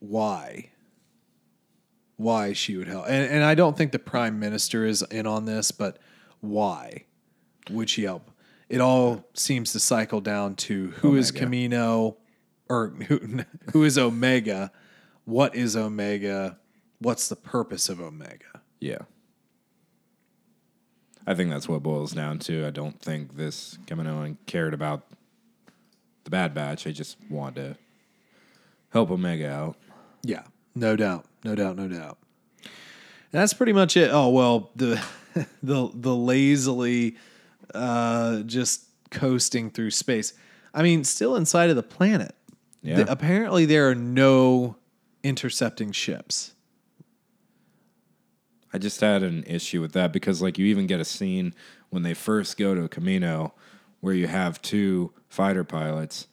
why 0.00 0.70
why 2.20 2.52
she 2.52 2.76
would 2.76 2.86
help. 2.86 3.06
And 3.08 3.30
and 3.30 3.42
I 3.42 3.54
don't 3.54 3.76
think 3.76 3.92
the 3.92 3.98
prime 3.98 4.38
minister 4.38 4.84
is 4.84 5.02
in 5.10 5.26
on 5.26 5.46
this, 5.46 5.70
but 5.70 5.98
why 6.40 7.04
would 7.70 7.88
she 7.88 8.02
help? 8.04 8.30
It 8.68 8.80
all 8.80 9.24
seems 9.34 9.72
to 9.72 9.80
cycle 9.80 10.20
down 10.20 10.54
to 10.56 10.88
who 10.98 11.16
is 11.16 11.30
Omega. 11.30 11.46
Kamino 11.46 12.16
or 12.68 12.88
who 13.08 13.40
who 13.72 13.84
is 13.84 13.96
Omega? 13.96 14.70
What 15.24 15.54
is 15.54 15.76
Omega? 15.76 16.58
What's 16.98 17.28
the 17.28 17.36
purpose 17.36 17.88
of 17.88 18.00
Omega? 18.00 18.60
Yeah. 18.80 19.02
I 21.26 21.34
think 21.34 21.50
that's 21.50 21.68
what 21.68 21.82
boils 21.82 22.12
down 22.12 22.38
to. 22.40 22.66
I 22.66 22.70
don't 22.70 23.00
think 23.00 23.36
this 23.36 23.78
Kaminoan 23.86 24.36
cared 24.46 24.74
about 24.74 25.06
the 26.24 26.30
Bad 26.30 26.54
Batch. 26.54 26.84
They 26.84 26.92
just 26.92 27.16
wanted 27.30 27.54
to 27.54 27.76
help 28.90 29.10
Omega 29.10 29.48
out. 29.50 29.76
Yeah, 30.22 30.42
no 30.74 30.96
doubt, 30.96 31.26
no 31.44 31.54
doubt, 31.54 31.76
no 31.76 31.88
doubt. 31.88 32.18
That's 33.30 33.54
pretty 33.54 33.72
much 33.72 33.96
it. 33.96 34.10
Oh 34.12 34.28
well, 34.30 34.70
the 34.76 35.02
the 35.62 35.90
the 35.94 36.14
lazily 36.14 37.16
uh, 37.74 38.40
just 38.42 38.84
coasting 39.10 39.70
through 39.70 39.90
space. 39.90 40.32
I 40.72 40.82
mean, 40.82 41.04
still 41.04 41.36
inside 41.36 41.70
of 41.70 41.76
the 41.76 41.82
planet. 41.82 42.34
Yeah. 42.82 42.96
The- 43.02 43.12
apparently, 43.12 43.66
there 43.66 43.88
are 43.90 43.94
no 43.94 44.76
intercepting 45.22 45.92
ships. 45.92 46.54
I 48.72 48.78
just 48.78 49.00
had 49.00 49.22
an 49.22 49.42
issue 49.44 49.80
with 49.80 49.92
that 49.92 50.12
because, 50.12 50.40
like, 50.40 50.56
you 50.56 50.66
even 50.66 50.86
get 50.86 51.00
a 51.00 51.04
scene 51.04 51.54
when 51.90 52.04
they 52.04 52.14
first 52.14 52.56
go 52.56 52.74
to 52.74 52.88
Kamino 52.88 53.50
where 54.00 54.14
you 54.14 54.28
have 54.28 54.62
two 54.62 55.12
fighter 55.28 55.64
pilots 55.64 56.28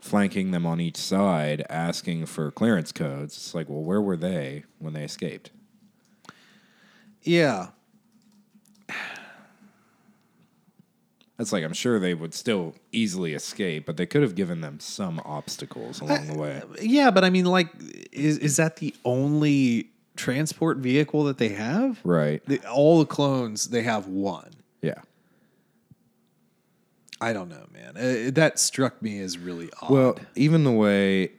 flanking 0.00 0.50
them 0.50 0.64
on 0.66 0.80
each 0.80 0.96
side 0.96 1.64
asking 1.68 2.26
for 2.26 2.50
clearance 2.50 2.92
codes. 2.92 3.36
It's 3.36 3.54
like, 3.54 3.68
well, 3.68 3.82
where 3.82 4.00
were 4.00 4.16
they 4.16 4.64
when 4.78 4.92
they 4.94 5.04
escaped? 5.04 5.50
Yeah, 7.22 7.68
That's 11.38 11.52
like, 11.52 11.62
I'm 11.62 11.72
sure 11.72 12.00
they 12.00 12.14
would 12.14 12.34
still 12.34 12.74
easily 12.90 13.32
escape, 13.32 13.86
but 13.86 13.96
they 13.96 14.06
could 14.06 14.22
have 14.22 14.34
given 14.34 14.60
them 14.60 14.80
some 14.80 15.20
obstacles 15.24 16.00
along 16.00 16.26
the 16.26 16.36
way. 16.36 16.60
yeah, 16.82 17.12
but 17.12 17.24
I 17.24 17.30
mean, 17.30 17.44
like, 17.44 17.68
is 18.10 18.38
is 18.38 18.56
that 18.56 18.76
the 18.76 18.92
only 19.04 19.90
transport 20.16 20.78
vehicle 20.78 21.22
that 21.24 21.38
they 21.38 21.50
have? 21.50 22.00
Right. 22.02 22.44
The, 22.46 22.58
all 22.68 22.98
the 22.98 23.06
clones, 23.06 23.68
they 23.68 23.82
have 23.82 24.08
one. 24.08 24.50
I 27.20 27.32
don't 27.32 27.48
know, 27.48 27.66
man. 27.72 27.96
Uh, 27.96 28.30
that 28.34 28.58
struck 28.58 29.02
me 29.02 29.18
as 29.20 29.38
really 29.38 29.70
odd. 29.82 29.90
Well, 29.90 30.18
even 30.36 30.64
the 30.64 30.72
way 30.72 31.32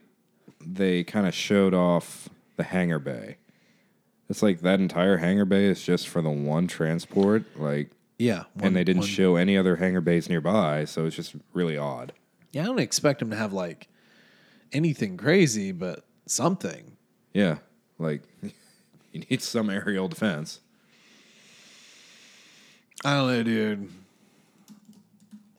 they 0.60 1.04
kind 1.04 1.26
of 1.26 1.34
showed 1.34 1.72
off 1.74 2.28
the 2.56 2.64
hangar 2.64 2.98
bay. 2.98 3.36
It's 4.28 4.42
like 4.42 4.60
that 4.60 4.78
entire 4.78 5.16
hangar 5.16 5.44
bay 5.46 5.64
is 5.64 5.82
just 5.82 6.06
for 6.08 6.20
the 6.22 6.30
one 6.30 6.66
transport, 6.68 7.44
like, 7.56 7.90
Yeah, 8.18 8.44
and 8.60 8.76
they 8.76 8.84
didn't 8.84 9.00
one- 9.00 9.08
show 9.08 9.36
any 9.36 9.56
other 9.56 9.76
hangar 9.76 10.00
bays 10.02 10.28
nearby, 10.28 10.84
so 10.84 11.06
it's 11.06 11.16
just 11.16 11.34
really 11.54 11.76
odd. 11.78 12.12
Yeah, 12.52 12.62
I 12.62 12.66
don't 12.66 12.78
expect 12.78 13.20
them 13.20 13.30
to 13.30 13.36
have 13.36 13.52
like 13.52 13.88
anything 14.72 15.16
crazy, 15.16 15.72
but 15.72 16.04
something. 16.26 16.96
Yeah, 17.32 17.58
like 17.98 18.22
you 19.12 19.24
need 19.30 19.40
some 19.42 19.70
aerial 19.70 20.08
defense. 20.08 20.60
I 23.04 23.14
don't 23.16 23.28
know, 23.28 23.42
dude. 23.42 23.88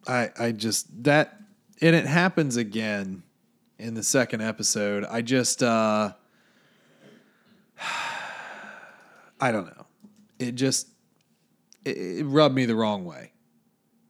I 0.08 0.30
I 0.40 0.52
just 0.52 1.04
that 1.04 1.38
and 1.82 1.96
it 1.96 2.06
happens 2.06 2.58
again 2.58 3.24
in 3.80 3.94
the 3.96 4.04
second 4.04 4.42
episode. 4.42 5.06
I 5.06 5.22
just 5.22 5.62
uh 5.64 6.14
I 9.40 9.52
don't 9.52 9.66
know. 9.66 9.86
It 10.40 10.56
just 10.56 10.88
it, 11.86 11.98
it 11.98 12.24
rubbed 12.26 12.56
me 12.56 12.66
the 12.66 12.76
wrong 12.76 13.06
way. 13.06 13.32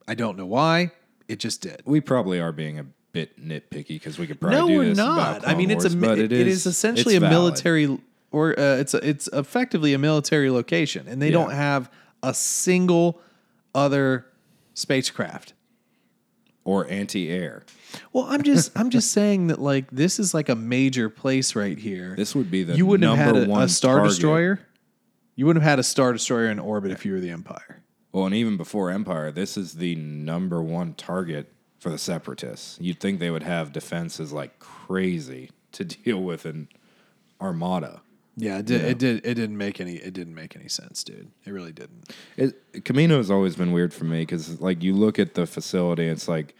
I 0.07 0.15
don't 0.15 0.37
know 0.37 0.45
why. 0.45 0.91
It 1.27 1.39
just 1.39 1.61
did. 1.61 1.81
We 1.85 2.01
probably 2.01 2.39
are 2.41 2.51
being 2.51 2.79
a 2.79 2.85
bit 3.13 3.39
nitpicky 3.41 3.87
because 3.89 4.17
we 4.19 4.27
could 4.27 4.39
probably 4.41 4.59
no, 4.59 4.67
do 4.67 4.77
we're 4.77 4.85
this 4.85 4.97
about 4.97 5.41
not. 5.43 5.47
I 5.47 5.55
mean, 5.55 5.71
it's 5.71 5.83
Wars, 5.85 5.93
a 5.93 5.97
but 5.97 6.19
it, 6.19 6.31
it 6.31 6.47
is 6.47 6.65
essentially 6.65 7.15
it's 7.15 7.23
a 7.23 7.27
valid. 7.27 7.31
military 7.53 7.99
or 8.31 8.57
uh, 8.59 8.77
it's 8.77 8.93
a, 8.93 9.07
it's 9.07 9.27
effectively 9.33 9.93
a 9.93 9.97
military 9.97 10.49
location, 10.49 11.07
and 11.07 11.21
they 11.21 11.27
Yeah. 11.27 11.33
don't 11.33 11.51
have 11.51 11.89
a 12.23 12.33
single 12.33 13.21
other 13.73 14.25
spacecraft. 14.73 15.53
Or 16.63 16.87
anti-air. 16.89 17.63
Well, 18.13 18.25
I'm 18.25 18.43
just 18.43 18.77
I'm 18.77 18.89
just 18.89 19.11
saying 19.13 19.47
that 19.47 19.59
like 19.59 19.89
this 19.91 20.19
is 20.19 20.33
like 20.33 20.49
a 20.49 20.55
major 20.55 21.09
place 21.09 21.55
right 21.55 21.77
here. 21.77 22.15
This 22.15 22.35
would 22.35 22.51
be 22.51 22.63
the 22.63 22.75
you 22.75 22.85
wouldn't 22.85 23.15
have 23.15 23.35
had 23.35 23.49
a, 23.49 23.59
a 23.59 23.67
star 23.67 23.97
target. 23.97 24.11
destroyer. 24.11 24.59
You 25.35 25.45
wouldn't 25.45 25.63
have 25.63 25.69
had 25.71 25.79
a 25.79 25.83
star 25.83 26.13
destroyer 26.13 26.49
in 26.49 26.59
orbit 26.59 26.91
if 26.91 27.05
you 27.05 27.13
were 27.13 27.19
the 27.19 27.31
Empire. 27.31 27.81
Well, 28.11 28.25
and 28.25 28.35
even 28.35 28.57
before 28.57 28.91
Empire, 28.91 29.31
this 29.31 29.55
is 29.57 29.73
the 29.73 29.95
number 29.95 30.61
one 30.61 30.93
target 30.93 31.51
for 31.79 31.89
the 31.89 31.97
Separatists. 31.97 32.77
You'd 32.81 32.99
think 32.99 33.19
they 33.19 33.31
would 33.31 33.43
have 33.43 33.71
defenses 33.71 34.33
like 34.33 34.59
crazy 34.59 35.49
to 35.71 35.85
deal 35.85 36.21
with 36.21 36.45
an 36.45 36.67
armada. 37.39 38.01
Yeah, 38.41 38.57
it 38.57 38.65
did. 38.65 38.81
It 38.81 38.97
did. 38.97 39.17
It 39.25 39.35
didn't 39.35 39.57
make 39.57 39.79
any. 39.79 39.93
It 39.97 40.13
didn't 40.13 40.33
make 40.33 40.55
any 40.55 40.67
sense, 40.67 41.03
dude. 41.03 41.29
It 41.45 41.51
really 41.51 41.71
didn't. 41.71 42.11
It, 42.37 42.83
Kamino 42.83 43.17
has 43.17 43.29
always 43.29 43.55
been 43.55 43.71
weird 43.71 43.93
for 43.93 44.05
me 44.05 44.21
because, 44.21 44.59
like, 44.59 44.81
you 44.81 44.93
look 44.95 45.19
at 45.19 45.35
the 45.35 45.45
facility, 45.45 46.07
it's 46.07 46.27
like, 46.27 46.55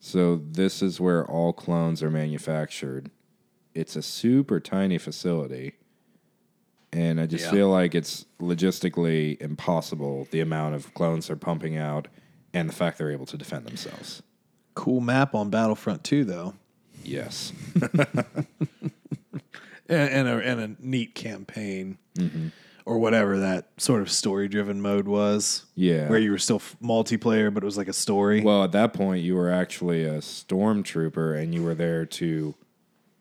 so 0.00 0.40
this 0.52 0.80
is 0.80 1.00
where 1.00 1.26
all 1.26 1.52
clones 1.52 2.02
are 2.02 2.10
manufactured. 2.10 3.10
It's 3.74 3.94
a 3.94 4.00
super 4.02 4.58
tiny 4.58 4.96
facility, 4.96 5.74
and 6.94 7.20
I 7.20 7.26
just 7.26 7.44
Yeah. 7.44 7.50
feel 7.50 7.68
like 7.68 7.94
it's 7.94 8.24
logistically 8.40 9.38
impossible 9.42 10.26
the 10.30 10.40
amount 10.40 10.76
of 10.76 10.94
clones 10.94 11.26
they're 11.26 11.36
pumping 11.36 11.76
out, 11.76 12.08
and 12.54 12.70
the 12.70 12.72
fact 12.74 12.96
they're 12.96 13.12
able 13.12 13.26
to 13.26 13.36
defend 13.36 13.66
themselves. 13.66 14.22
Cool 14.74 15.00
map 15.02 15.34
on 15.34 15.50
Battlefront 15.50 16.04
2, 16.04 16.24
though, 16.24 16.54
Yes, 17.04 17.52
and, 19.88 20.10
and 20.10 20.28
a 20.28 20.36
and 20.38 20.60
a 20.60 20.86
neat 20.86 21.14
campaign, 21.14 21.98
Mm-hmm. 22.16 22.48
or 22.84 22.98
whatever 22.98 23.38
that 23.38 23.68
sort 23.76 24.00
of 24.02 24.10
story-driven 24.10 24.80
mode 24.80 25.06
was. 25.06 25.64
yeah. 25.76 26.08
where 26.08 26.18
you 26.18 26.30
were 26.32 26.38
still 26.38 26.56
f- 26.56 26.74
multiplayer, 26.82 27.52
but 27.52 27.62
it 27.62 27.66
was 27.66 27.76
like 27.78 27.86
a 27.88 27.92
story. 27.92 28.40
Well, 28.40 28.64
at 28.64 28.72
that 28.72 28.92
point, 28.92 29.22
you 29.22 29.36
were 29.36 29.50
actually 29.50 30.04
a 30.04 30.18
stormtrooper, 30.18 31.40
and 31.40 31.54
you 31.54 31.62
were 31.62 31.74
there 31.74 32.04
to 32.06 32.54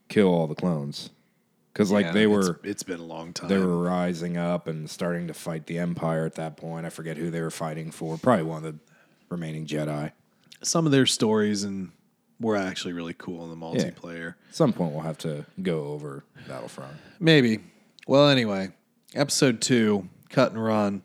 kill 0.10 0.30
all 0.30 0.48
the 0.48 0.56
clones, 0.56 1.10
because 1.74 1.92
like 1.92 2.08
Yeah, 2.08 2.12
they 2.14 2.24
it's- 2.24 2.48
were 2.48 2.60
it's 2.64 2.84
been 2.84 3.00
a 3.00 3.04
long 3.06 3.34
time. 3.34 3.50
they 3.50 3.58
were 3.60 3.78
rising 3.84 4.36
up 4.38 4.68
and 4.68 4.90
starting 4.90 5.28
to 5.28 5.34
fight 5.34 5.68
the 5.68 5.78
Empire 5.80 6.26
at 6.26 6.36
that 6.36 6.58
point. 6.58 6.86
I 6.86 6.90
forget 6.90 7.18
who 7.18 7.30
they 7.30 7.42
were 7.42 7.52
fighting 7.52 7.92
for. 7.92 8.18
Probably 8.18 8.44
one 8.46 8.66
of 8.66 8.74
the 8.74 8.80
remaining 9.30 9.66
Jedi. 9.68 10.12
Some 10.64 10.86
of 10.88 10.92
their 10.92 11.06
stories 11.06 11.64
and 11.64 11.92
were 12.40 12.56
actually 12.56 12.94
really 12.94 13.14
cool 13.14 13.44
in 13.44 13.50
the 13.50 13.66
multiplayer. 13.66 14.36
At 14.50 14.56
some 14.56 14.74
point, 14.74 14.94
we'll 14.94 15.02
have 15.02 15.18
to 15.20 15.46
go 15.62 15.86
over 15.86 16.24
Battlefront. 16.48 16.94
Maybe. 17.20 17.60
Well, 18.08 18.30
anyway, 18.30 18.70
episode 19.16 19.62
two, 19.62 20.10
cut 20.30 20.52
and 20.52 20.64
run. 20.64 21.04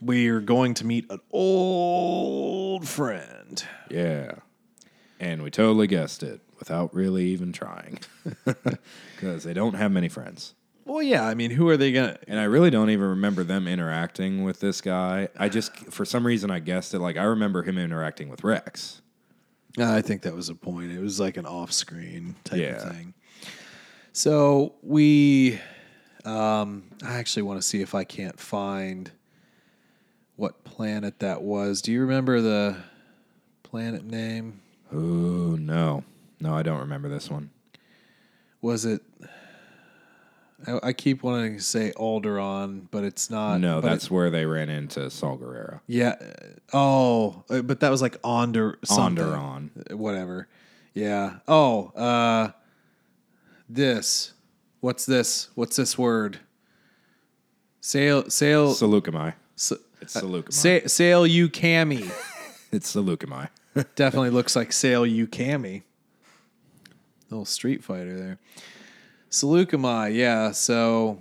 We 0.00 0.28
are 0.28 0.40
going 0.40 0.74
to 0.74 0.86
meet 0.86 1.10
an 1.10 1.20
old 1.30 2.86
friend. 2.88 3.64
Yeah, 3.90 4.32
and 5.20 5.42
we 5.42 5.50
totally 5.50 5.86
guessed 5.86 6.22
it 6.22 6.40
without 6.58 6.94
really 6.94 7.26
even 7.26 7.52
trying, 7.52 8.00
because 9.16 9.44
they 9.44 9.54
don't 9.54 9.74
have 9.74 9.92
many 9.92 10.08
friends. 10.08 10.54
Well, 10.86 11.02
yeah. 11.02 11.26
I 11.26 11.34
mean, 11.34 11.50
who 11.50 11.68
are 11.68 11.76
they 11.76 11.92
gonna? 11.92 12.18
And 12.28 12.38
I 12.38 12.44
really 12.44 12.70
don't 12.70 12.90
even 12.90 13.06
remember 13.08 13.42
them 13.42 13.66
interacting 13.66 14.44
with 14.44 14.60
this 14.60 14.80
guy. 14.80 15.28
I 15.38 15.48
just, 15.48 15.74
for 15.90 16.04
some 16.04 16.26
reason, 16.26 16.50
I 16.50 16.58
guessed 16.58 16.92
it. 16.92 16.98
Like, 16.98 17.16
I 17.16 17.22
remember 17.24 17.62
him 17.62 17.78
interacting 17.78 18.28
with 18.28 18.44
Rex. 18.44 19.00
I 19.78 20.02
think 20.02 20.22
that 20.22 20.34
was 20.34 20.48
a 20.48 20.54
point. 20.54 20.92
It 20.92 21.00
was 21.00 21.18
like 21.18 21.36
an 21.36 21.46
off-screen 21.46 22.36
type 22.44 22.60
Yeah. 22.60 22.76
of 22.76 22.92
thing. 22.92 23.14
So 24.12 24.74
we, 24.82 25.58
um, 26.24 26.84
I 27.04 27.14
actually 27.14 27.42
want 27.42 27.60
to 27.60 27.66
see 27.66 27.80
if 27.80 27.94
I 27.94 28.04
can't 28.04 28.38
find 28.38 29.10
what 30.36 30.62
planet 30.64 31.18
that 31.20 31.42
was. 31.42 31.82
Do 31.82 31.90
you 31.92 32.00
remember 32.00 32.40
the 32.40 32.76
planet 33.64 34.04
name? 34.04 34.60
Oh, 34.92 35.56
no. 35.56 36.04
No, 36.40 36.54
I 36.54 36.62
don't 36.62 36.80
remember 36.80 37.08
this 37.08 37.28
one. 37.30 37.50
Was 38.60 38.84
it? 38.84 39.02
I, 40.66 40.88
I 40.88 40.92
keep 40.92 41.22
wanting 41.22 41.56
to 41.56 41.62
say 41.62 41.92
Alderaan, 41.96 42.86
but 42.90 43.04
it's 43.04 43.28
not. 43.30 43.60
No, 43.60 43.78
Uh, 43.78 43.80
but 43.80 43.88
that's 43.90 44.04
it- 44.06 44.10
where 44.10 44.30
they 44.30 44.46
ran 44.46 44.68
into 44.68 45.10
Saw 45.10 45.36
Gerrera. 45.36 45.80
yeah. 45.86 46.14
uh, 46.20 46.76
Oh, 46.76 47.44
uh, 47.50 47.62
but 47.62 47.80
that 47.80 47.90
was 47.90 48.00
like 48.02 48.16
Onder 48.24 48.78
something. 48.84 49.24
Onderon. 49.24 49.94
whatever. 49.94 50.48
Yeah. 50.94 51.38
Oh, 51.48 51.88
uh 51.96 52.50
this. 53.68 54.32
What's 54.80 55.06
this? 55.06 55.48
What's 55.54 55.76
this 55.76 55.96
word? 55.98 56.38
Sail 57.80 58.28
sail 58.30 58.72
Saleucami. 58.74 59.34
sa- 59.56 59.76
It's 60.00 60.14
Saleucami. 60.14 60.52
sa- 60.52 60.86
sail 60.88 61.26
you 61.26 61.48
cami. 61.48 62.10
it's 62.72 62.94
Saleucami. 62.94 63.48
Definitely 63.96 64.30
looks 64.30 64.54
like 64.56 64.72
sail 64.72 65.04
you 65.04 65.26
cami. 65.26 65.82
Little 67.30 67.44
street 67.44 67.82
fighter 67.82 68.16
there. 68.16 68.38
Saleucami, 69.30 70.14
yeah, 70.14 70.52
so 70.52 71.18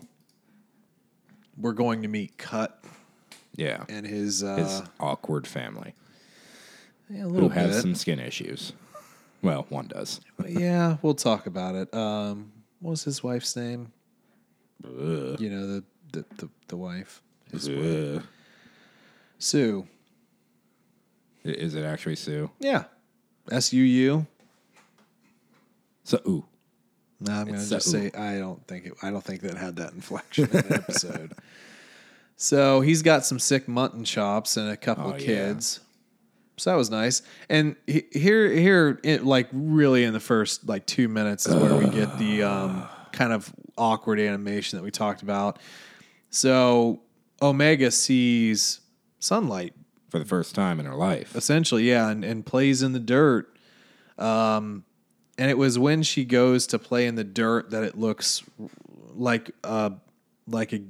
we're 1.57 1.73
going 1.73 2.01
to 2.03 2.07
meet 2.07 2.37
Cut 2.37 2.83
Yeah. 3.55 3.85
and 3.89 4.05
his 4.05 4.43
uh 4.43 4.55
His 4.57 4.81
awkward 4.99 5.47
family 5.47 5.93
yeah, 7.09 7.21
a 7.21 7.23
who 7.23 7.29
little 7.29 7.49
has 7.49 7.75
bit. 7.75 7.81
some 7.81 7.95
skin 7.95 8.19
issues. 8.19 8.73
Well, 9.41 9.65
one 9.69 9.87
does. 9.87 10.21
yeah, 10.47 10.97
we'll 11.01 11.13
talk 11.15 11.47
about 11.47 11.75
it. 11.75 11.93
Um 11.93 12.51
what 12.79 12.91
was 12.91 13.03
his 13.03 13.23
wife's 13.23 13.55
name? 13.55 13.91
Ugh. 14.85 15.39
You 15.39 15.49
know, 15.49 15.67
the 15.67 15.83
the 16.11 16.25
the, 16.37 16.49
the 16.69 16.77
wife. 16.77 17.21
His 17.51 17.67
Ugh. 17.69 18.23
Sue. 19.39 19.87
Is 21.43 21.75
it 21.75 21.83
actually 21.83 22.15
Sue? 22.15 22.49
Yeah. 22.59 22.85
S 23.51 23.73
U 23.73 23.83
U. 23.83 24.25
So, 26.05 26.19
ooh. 26.27 26.45
No, 27.23 27.33
I'm 27.33 27.45
gonna 27.47 27.65
just 27.65 27.89
say 27.89 28.11
I 28.17 28.37
don't 28.37 28.65
think 28.67 28.85
it 28.85 28.93
I 29.01 29.09
don't 29.11 29.23
think 29.23 29.41
that 29.41 29.57
had 29.57 29.75
that 29.77 29.93
inflection 29.93 30.45
in 30.45 30.51
the 30.51 30.73
episode. 30.75 31.33
So 32.35 32.81
he's 32.81 33.03
got 33.03 33.25
some 33.25 33.39
sick 33.39 33.67
mutton 33.67 34.03
chops 34.03 34.57
and 34.57 34.69
a 34.69 34.75
couple 34.75 35.05
Oh, 35.05 35.11
of 35.11 35.21
yeah. 35.21 35.25
kids. 35.27 35.79
So 36.57 36.71
that 36.71 36.75
was 36.75 36.89
nice. 36.89 37.21
And 37.47 37.75
he- 37.87 38.05
here 38.11 38.49
here 38.51 38.99
it 39.03 39.23
like 39.23 39.47
really 39.53 40.03
in 40.03 40.13
the 40.13 40.19
first 40.19 40.67
like 40.67 40.85
2 40.85 41.07
minutes 41.07 41.45
is 41.47 41.55
where 41.55 41.75
we 41.77 41.87
get 41.89 42.17
the 42.17 42.43
um 42.43 42.87
kind 43.11 43.31
of 43.33 43.53
awkward 43.77 44.19
animation 44.19 44.77
that 44.77 44.83
we 44.83 44.91
talked 44.91 45.21
about. 45.21 45.59
So 46.31 47.01
Omega 47.41 47.91
sees 47.91 48.81
sunlight 49.19 49.73
For 50.09 50.19
the 50.19 50.25
first 50.25 50.53
time 50.55 50.79
in 50.79 50.85
her 50.87 50.95
life. 50.95 51.35
essentially 51.35 51.87
yeah 51.87 52.09
and, 52.09 52.25
and 52.25 52.45
plays 52.45 52.81
in 52.81 52.91
the 52.93 52.99
dirt 52.99 53.55
um 54.17 54.83
and 55.37 55.49
it 55.49 55.57
was 55.57 55.77
when 55.79 56.03
she 56.03 56.25
goes 56.25 56.67
to 56.67 56.79
play 56.79 57.07
in 57.07 57.15
the 57.15 57.23
dirt 57.23 57.71
that 57.71 57.83
it 57.83 57.97
looks 57.97 58.43
like 59.15 59.51
uh 59.63 59.91
like 60.47 60.73
a 60.73 60.81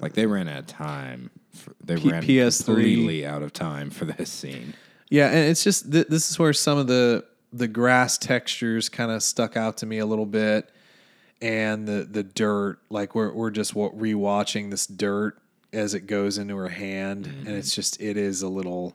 Like 0.00 0.14
they 0.14 0.26
ran 0.26 0.48
out 0.48 0.60
of 0.60 0.66
time. 0.66 1.30
For, 1.54 1.74
they 1.84 1.96
P- 1.96 2.10
ran 2.10 2.22
PS3. 2.22 2.64
completely 2.64 3.26
out 3.26 3.42
of 3.42 3.52
time 3.52 3.90
for 3.90 4.04
this 4.06 4.30
scene. 4.30 4.74
yeah 5.10 5.28
and 5.28 5.50
it's 5.50 5.62
just 5.64 5.90
th- 5.92 6.06
this 6.08 6.30
is 6.30 6.38
where 6.38 6.52
some 6.52 6.78
of 6.78 6.86
the 6.86 7.24
the 7.52 7.68
grass 7.68 8.18
textures 8.18 8.88
kind 8.88 9.10
of 9.10 9.22
stuck 9.22 9.56
out 9.56 9.78
to 9.78 9.86
me 9.86 9.98
a 9.98 10.06
little 10.06 10.26
bit 10.26 10.70
and 11.40 11.86
the 11.86 12.06
the 12.10 12.22
dirt 12.22 12.78
like 12.90 13.14
we're 13.14 13.32
we're 13.32 13.50
just 13.50 13.74
wa- 13.74 13.90
rewatching 13.90 14.70
this 14.70 14.86
dirt 14.86 15.38
as 15.72 15.94
it 15.94 16.06
goes 16.06 16.38
into 16.38 16.56
her 16.56 16.68
hand 16.68 17.26
and 17.26 17.48
it's 17.48 17.74
just 17.74 18.00
it 18.00 18.16
is 18.16 18.42
a 18.42 18.48
little 18.48 18.94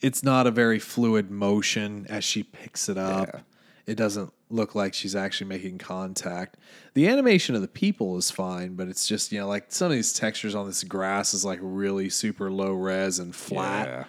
it's 0.00 0.22
not 0.22 0.46
a 0.46 0.50
very 0.50 0.78
fluid 0.78 1.30
motion 1.30 2.06
as 2.08 2.22
she 2.24 2.42
picks 2.42 2.88
it 2.88 2.96
up 2.98 3.28
Yeah. 3.32 3.40
it 3.86 3.96
doesn't 3.96 4.32
look 4.50 4.74
like 4.74 4.94
she's 4.94 5.16
actually 5.16 5.48
making 5.48 5.78
contact. 5.78 6.58
The 6.94 7.08
animation 7.08 7.56
of 7.56 7.60
the 7.62 7.66
people 7.68 8.16
is 8.16 8.30
fine, 8.30 8.74
but 8.76 8.86
it's 8.88 9.08
just, 9.08 9.32
you 9.32 9.40
know, 9.40 9.48
like 9.48 9.64
some 9.68 9.86
of 9.86 9.92
these 9.92 10.12
textures 10.12 10.54
on 10.54 10.66
this 10.66 10.84
grass 10.84 11.34
is 11.34 11.44
like 11.44 11.58
really 11.60 12.08
super 12.08 12.52
low 12.52 12.72
res 12.72 13.18
and 13.18 13.34
flat. 13.34 14.06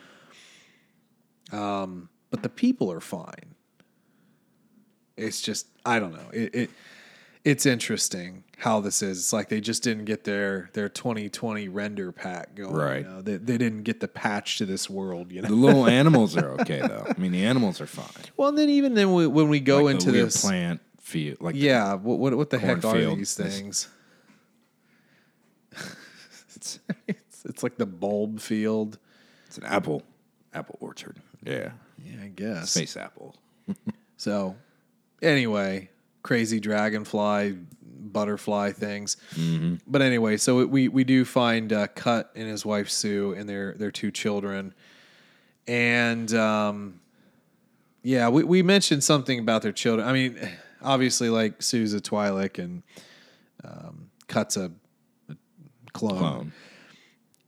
Yeah. 1.52 1.82
Um, 1.82 2.10
but 2.30 2.44
the 2.44 2.50
people 2.50 2.92
are 2.92 3.00
fine. 3.00 3.56
It's 5.18 5.42
just 5.42 5.68
I 5.86 6.00
don't 6.00 6.14
know. 6.14 6.30
It, 6.34 6.54
it 6.56 6.70
it's 7.46 7.66
interesting 7.66 8.44
how 8.58 8.82
this 8.82 9.02
is. 9.02 9.20
It's 9.20 9.32
like 9.34 9.48
they 9.50 9.62
just 9.62 9.84
didn't 9.84 10.06
get 10.06 10.24
their 10.26 10.70
their 10.74 10.90
2020 10.90 11.68
render 11.70 12.12
pack 12.12 12.56
going. 12.56 12.74
Right. 12.74 13.06
You 13.06 13.12
know? 13.12 13.22
They 13.22 13.38
they 13.38 13.58
didn't 13.58 13.84
get 13.84 14.00
the 14.02 14.08
patch 14.10 14.58
to 14.58 14.66
this 14.66 14.90
world. 14.90 15.32
You 15.32 15.42
know. 15.44 15.48
The 15.50 15.56
little 15.56 15.86
animals 15.88 16.36
are 16.36 16.50
okay 16.62 16.80
though. 16.82 17.06
I 17.08 17.18
mean, 17.20 17.32
the 17.32 17.46
animals 17.46 17.80
are 17.80 17.88
fine. 17.88 18.26
Well, 18.36 18.50
and 18.50 18.58
then 18.58 18.70
even 18.70 18.94
then 18.96 19.14
we, 19.14 19.28
when 19.28 19.48
we 19.48 19.60
go 19.62 19.84
Like 19.84 19.94
into 19.96 20.12
the 20.12 20.24
this, 20.26 20.42
plant 20.44 20.82
field, 21.00 21.38
like 21.40 21.56
yeah, 21.56 21.94
what 21.94 22.20
what, 22.20 22.36
what 22.36 22.50
the 22.50 22.58
heck 22.60 22.84
are 22.84 22.98
these 23.16 23.36
things? 23.36 23.88
it's 26.56 26.80
It's, 27.08 27.46
it's 27.46 27.64
like 27.64 27.78
the 27.78 27.86
bulb 27.86 28.40
field. 28.40 28.98
it's 29.48 29.58
an 29.58 29.66
apple 29.66 30.04
apple 30.54 30.78
orchard. 30.80 31.18
Yeah, 31.44 31.72
Yeah, 32.04 32.24
I 32.24 32.28
guess. 32.30 32.72
space 32.72 32.98
apple. 32.98 33.36
So, 34.18 34.56
anyway, 35.22 35.90
crazy 36.26 36.60
dragonfly, 36.60 37.56
butterfly 37.84 38.72
things. 38.72 39.16
But 39.86 40.02
anyway, 40.02 40.38
so 40.38 40.66
we 40.66 40.88
we 40.88 41.04
do 41.04 41.24
find 41.24 41.72
uh, 41.72 41.86
Cut 41.88 42.32
and 42.36 42.50
his 42.50 42.66
wife 42.66 42.90
Suu 42.90 43.38
and 43.40 43.48
their 43.48 43.74
their 43.74 43.92
two 43.92 44.10
children, 44.10 44.74
and 45.68 46.34
um, 46.34 47.00
yeah, 48.02 48.28
we 48.30 48.44
we 48.44 48.64
mentioned 48.64 49.04
something 49.04 49.38
about 49.40 49.62
their 49.62 49.72
children. 49.72 50.08
I 50.08 50.14
mean, 50.14 50.40
obviously, 50.82 51.30
like 51.30 51.60
Suu's 51.60 51.94
a 51.94 52.02
Twi'lek 52.02 52.58
and 52.58 52.82
um, 53.64 54.10
Cut's 54.28 54.58
a, 54.58 54.72
a 55.30 55.36
clone. 55.94 56.18
Clone. 56.18 56.52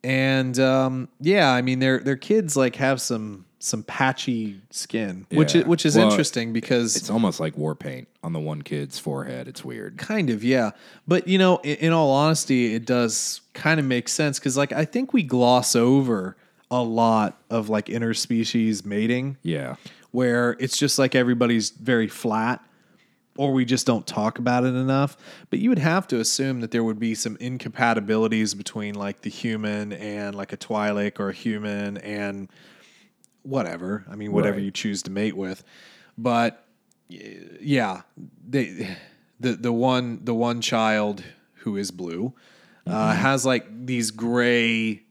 And 0.03 0.59
um, 0.59 1.09
yeah, 1.19 1.51
I 1.51 1.63
mean 1.63 1.79
their 1.79 1.97
their 1.97 2.15
kids 2.15 2.55
like 2.55 2.75
have 2.75 3.01
some 3.01 3.46
some 3.59 3.83
patchy 3.83 4.61
skin, 4.69 5.25
which 5.31 5.55
is, 5.55 5.65
which 5.65 5.85
is 5.85 5.95
Well, 5.95 6.09
interesting 6.09 6.53
because 6.53 6.95
It's 6.95 7.09
almost 7.09 7.39
like 7.39 7.57
war 7.57 7.75
paint 7.75 8.07
on 8.23 8.33
the 8.33 8.39
one 8.39 8.61
kid's 8.61 8.99
forehead. 8.99 9.47
It's 9.47 9.65
weird. 9.65 9.97
kind 9.97 10.29
of 10.29 10.43
yeah. 10.43 10.71
But 11.07 11.27
you 11.27 11.37
know, 11.37 11.57
in, 11.57 11.75
in 11.77 11.93
all 11.93 12.11
honesty, 12.11 12.73
it 12.75 12.85
does 12.85 13.41
kind 13.53 13.79
of 13.79 13.85
make 13.85 14.09
sense 14.09 14.39
because 14.39 14.57
like 14.57 14.71
I 14.71 14.85
think 14.85 15.13
we 15.13 15.23
gloss 15.23 15.75
over 15.75 16.37
a 16.69 16.83
lot 16.83 17.41
of 17.49 17.69
like 17.69 17.87
interspecies 17.87 18.85
mating 18.85 19.37
Yeah, 19.41 19.75
where 20.11 20.55
it's 20.59 20.77
just 20.77 20.99
like 20.99 21.15
everybody's 21.15 21.71
very 21.71 22.07
flat 22.07 22.63
or 23.37 23.53
we 23.53 23.65
just 23.65 23.85
don't 23.85 24.05
talk 24.05 24.39
about 24.39 24.65
it 24.65 24.75
enough. 24.75 25.15
But 25.49 25.59
you 25.59 25.69
would 25.69 25.79
have 25.79 26.07
to 26.07 26.19
assume 26.19 26.59
that 26.61 26.71
there 26.71 26.83
would 26.83 26.99
be 26.99 27.15
some 27.15 27.37
incompatibilities 27.39 28.53
between 28.53 28.95
like 28.95 29.21
the 29.21 29.29
human 29.29 29.93
and 29.93 30.35
like 30.35 30.53
a 30.53 30.57
Twi'lek 30.57 31.19
or 31.19 31.29
a 31.29 31.33
human 31.33 31.97
and 31.97 32.49
whatever. 33.47 34.05
I 34.09 34.15
mean, 34.15 34.31
whatever 34.31 34.57
Right. 34.57 34.65
you 34.65 34.71
choose 34.71 35.01
to 35.03 35.11
mate 35.11 35.35
with. 35.37 35.63
But 36.17 36.63
yeah, 37.09 38.01
they 38.47 38.97
the 39.39 39.53
the 39.53 39.71
one 39.71 40.19
the 40.25 40.33
one 40.33 40.61
child 40.61 41.23
who 41.61 41.77
is 41.77 41.91
blue 41.91 42.33
uh, 42.85 43.13
has 43.13 43.45
like 43.45 43.85
these 43.85 44.11
gray 44.11 45.03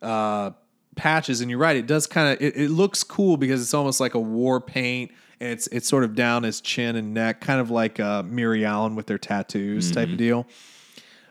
uh, 0.00 0.50
patches, 0.96 1.40
and 1.40 1.50
you're 1.50 1.58
right. 1.58 1.76
It 1.76 1.86
does 1.86 2.06
kind 2.06 2.32
of 2.34 2.42
it, 2.42 2.56
it 2.56 2.70
looks 2.70 3.02
cool 3.02 3.36
because 3.36 3.60
it's 3.60 3.74
almost 3.74 4.00
like 4.00 4.14
a 4.14 4.20
war 4.20 4.60
paint, 4.60 5.10
and 5.40 5.50
it's 5.50 5.66
it's 5.68 5.88
sort 5.88 6.04
of 6.04 6.14
down 6.14 6.44
his 6.44 6.60
chin 6.62 6.96
and 6.96 7.12
neck, 7.12 7.40
kind 7.40 7.60
of 7.60 7.70
like 7.70 8.00
uh, 8.00 8.22
Mirialan 8.22 8.94
with 8.94 9.06
their 9.06 9.18
tattoos 9.18 9.90
type 9.90 10.08
of 10.08 10.16
deal. 10.16 10.46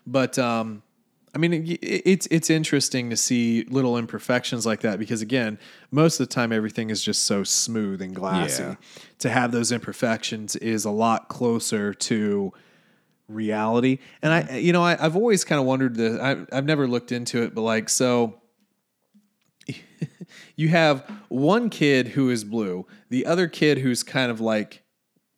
But 0.05 0.37
um, 0.37 0.82
I 1.33 1.39
mean, 1.39 1.53
it, 1.53 1.79
it's 1.81 2.27
it's 2.29 2.49
interesting 2.49 3.09
to 3.09 3.17
see 3.17 3.63
little 3.63 3.97
imperfections 3.97 4.65
like 4.65 4.81
that 4.81 4.99
because 4.99 5.21
again, 5.21 5.57
most 5.89 6.19
of 6.19 6.27
the 6.27 6.33
time 6.33 6.51
everything 6.51 6.89
is 6.89 7.03
just 7.03 7.25
so 7.25 7.43
smooth 7.43 8.01
and 8.01 8.15
glassy. 8.15 8.63
Yeah. 8.63 8.75
To 9.19 9.29
have 9.29 9.51
those 9.51 9.71
imperfections 9.71 10.55
is 10.57 10.85
a 10.85 10.91
lot 10.91 11.29
closer 11.29 11.93
to 11.93 12.53
reality. 13.27 13.99
And 14.21 14.33
I, 14.33 14.57
you 14.57 14.73
know, 14.73 14.83
I, 14.83 15.03
I've 15.03 15.15
always 15.15 15.43
kind 15.43 15.59
of 15.59 15.65
wondered 15.65 15.95
this. 15.95 16.19
I, 16.19 16.45
I've 16.51 16.65
never 16.65 16.87
looked 16.87 17.11
into 17.11 17.41
it, 17.43 17.55
but 17.55 17.61
like, 17.61 17.89
so 17.89 18.41
you 20.55 20.69
have 20.69 21.09
one 21.29 21.69
kid 21.69 22.09
who 22.09 22.29
is 22.29 22.43
blue, 22.43 22.85
the 23.09 23.25
other 23.25 23.47
kid 23.47 23.79
who's 23.79 24.03
kind 24.03 24.29
of 24.29 24.39
like, 24.39 24.83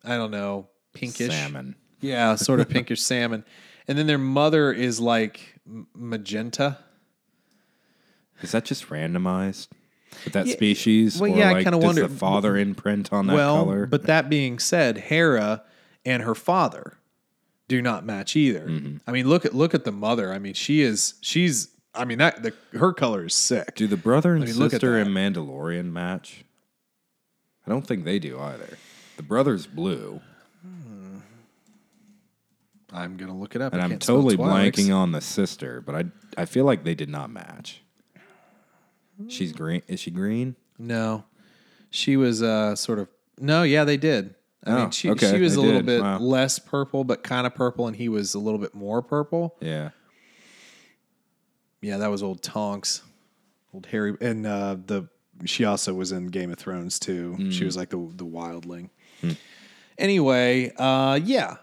I 0.04 0.16
don't 0.16 0.30
know, 0.30 0.68
pinkish 0.94 1.32
salmon. 1.32 1.76
yeah, 2.00 2.34
sort 2.34 2.60
of 2.60 2.68
pinkish 2.68 3.00
salmon. 3.02 3.44
And 3.88 3.96
then 3.96 4.06
their 4.06 4.18
mother 4.18 4.72
is 4.72 5.00
like 5.00 5.55
magenta. 5.94 6.78
Is 8.42 8.52
that 8.52 8.64
just 8.64 8.88
randomized 8.88 9.68
with 10.24 10.32
that 10.34 10.46
Yeah, 10.46 10.52
species? 10.54 11.20
well, 11.20 11.32
or 11.32 11.36
yeah, 11.36 11.50
I 11.50 11.62
kinda 11.64 11.78
does 11.78 11.84
wonder- 11.84 12.06
the 12.06 12.14
father 12.14 12.56
imprint 12.56 13.12
on 13.12 13.26
that 13.28 13.34
well, 13.34 13.64
color. 13.64 13.86
but 13.86 14.04
that 14.04 14.28
being 14.28 14.58
said, 14.58 14.98
Hera 14.98 15.62
and 16.04 16.22
her 16.22 16.34
father 16.34 16.98
do 17.68 17.80
not 17.82 18.04
match 18.04 18.36
either. 18.36 18.66
Mm-hmm. 18.68 18.96
I 19.06 19.12
mean, 19.12 19.28
look 19.28 19.44
at 19.44 19.54
look 19.54 19.74
at 19.74 19.84
the 19.84 19.92
mother. 19.92 20.32
I 20.32 20.38
mean, 20.38 20.54
she 20.54 20.82
is 20.82 21.14
she's. 21.20 21.68
I 21.94 22.04
mean, 22.04 22.18
that 22.18 22.42
the 22.42 22.52
her 22.78 22.92
color 22.92 23.24
is 23.24 23.32
sick. 23.34 23.74
do 23.74 23.86
the 23.86 23.96
brother 23.96 24.34
and 24.34 24.44
I 24.44 24.46
mean, 24.48 24.54
sister 24.54 24.98
in 24.98 25.08
Mandalorian 25.08 25.90
match? 25.92 26.44
I 27.66 27.70
don't 27.70 27.86
think 27.86 28.04
they 28.04 28.18
do 28.18 28.38
either. 28.38 28.76
The 29.16 29.22
brother's 29.22 29.66
blue, 29.66 30.20
I'm 32.96 33.16
gonna 33.16 33.36
look 33.36 33.54
it 33.54 33.62
up. 33.62 33.72
and 33.72 33.82
I 33.82 33.84
I'm 33.84 33.98
totally 33.98 34.36
blanking 34.36 34.94
on 34.94 35.12
the 35.12 35.20
sister, 35.20 35.80
but 35.80 35.94
I 35.94 36.04
I 36.36 36.44
feel 36.46 36.64
like 36.64 36.84
they 36.84 36.94
did 36.94 37.08
not 37.08 37.30
match. 37.30 37.82
She's 39.28 39.52
green. 39.52 39.82
Is 39.88 40.00
she 40.00 40.10
green? 40.10 40.56
No, 40.78 41.24
she 41.90 42.16
was 42.16 42.42
uh 42.42 42.74
sort 42.76 42.98
of. 42.98 43.08
No, 43.38 43.62
yeah, 43.62 43.84
they 43.84 43.96
did. 43.96 44.34
I 44.64 44.70
Oh, 44.72 44.76
mean, 44.80 44.90
she 44.90 45.10
okay, 45.10 45.32
she 45.36 45.40
was 45.40 45.54
they 45.54 45.60
a 45.60 45.64
little 45.64 45.80
did. 45.80 45.86
bit 45.86 46.02
Wow. 46.02 46.18
less 46.18 46.58
purple, 46.58 47.04
but 47.04 47.22
kind 47.22 47.46
of 47.46 47.54
purple, 47.54 47.86
and 47.86 47.94
he 47.96 48.08
was 48.08 48.34
a 48.34 48.38
little 48.38 48.58
bit 48.58 48.74
more 48.74 49.00
purple. 49.02 49.56
Yeah. 49.60 49.90
Yeah, 51.82 51.98
that 51.98 52.10
was 52.10 52.22
old 52.22 52.42
Tonks, 52.42 53.02
old 53.72 53.86
Harry, 53.86 54.16
and 54.20 54.46
uh, 54.46 54.76
the 54.86 55.08
she 55.44 55.64
also 55.64 55.94
was 55.94 56.10
in 56.12 56.26
Game 56.28 56.50
of 56.50 56.58
Thrones 56.58 56.98
too. 56.98 57.50
She 57.52 57.64
was 57.64 57.76
like 57.76 57.90
the 57.90 57.98
the 58.16 58.24
wildling. 58.24 58.90
Anyway, 59.98 60.72
uh, 60.76 61.18
yeah, 61.22 61.56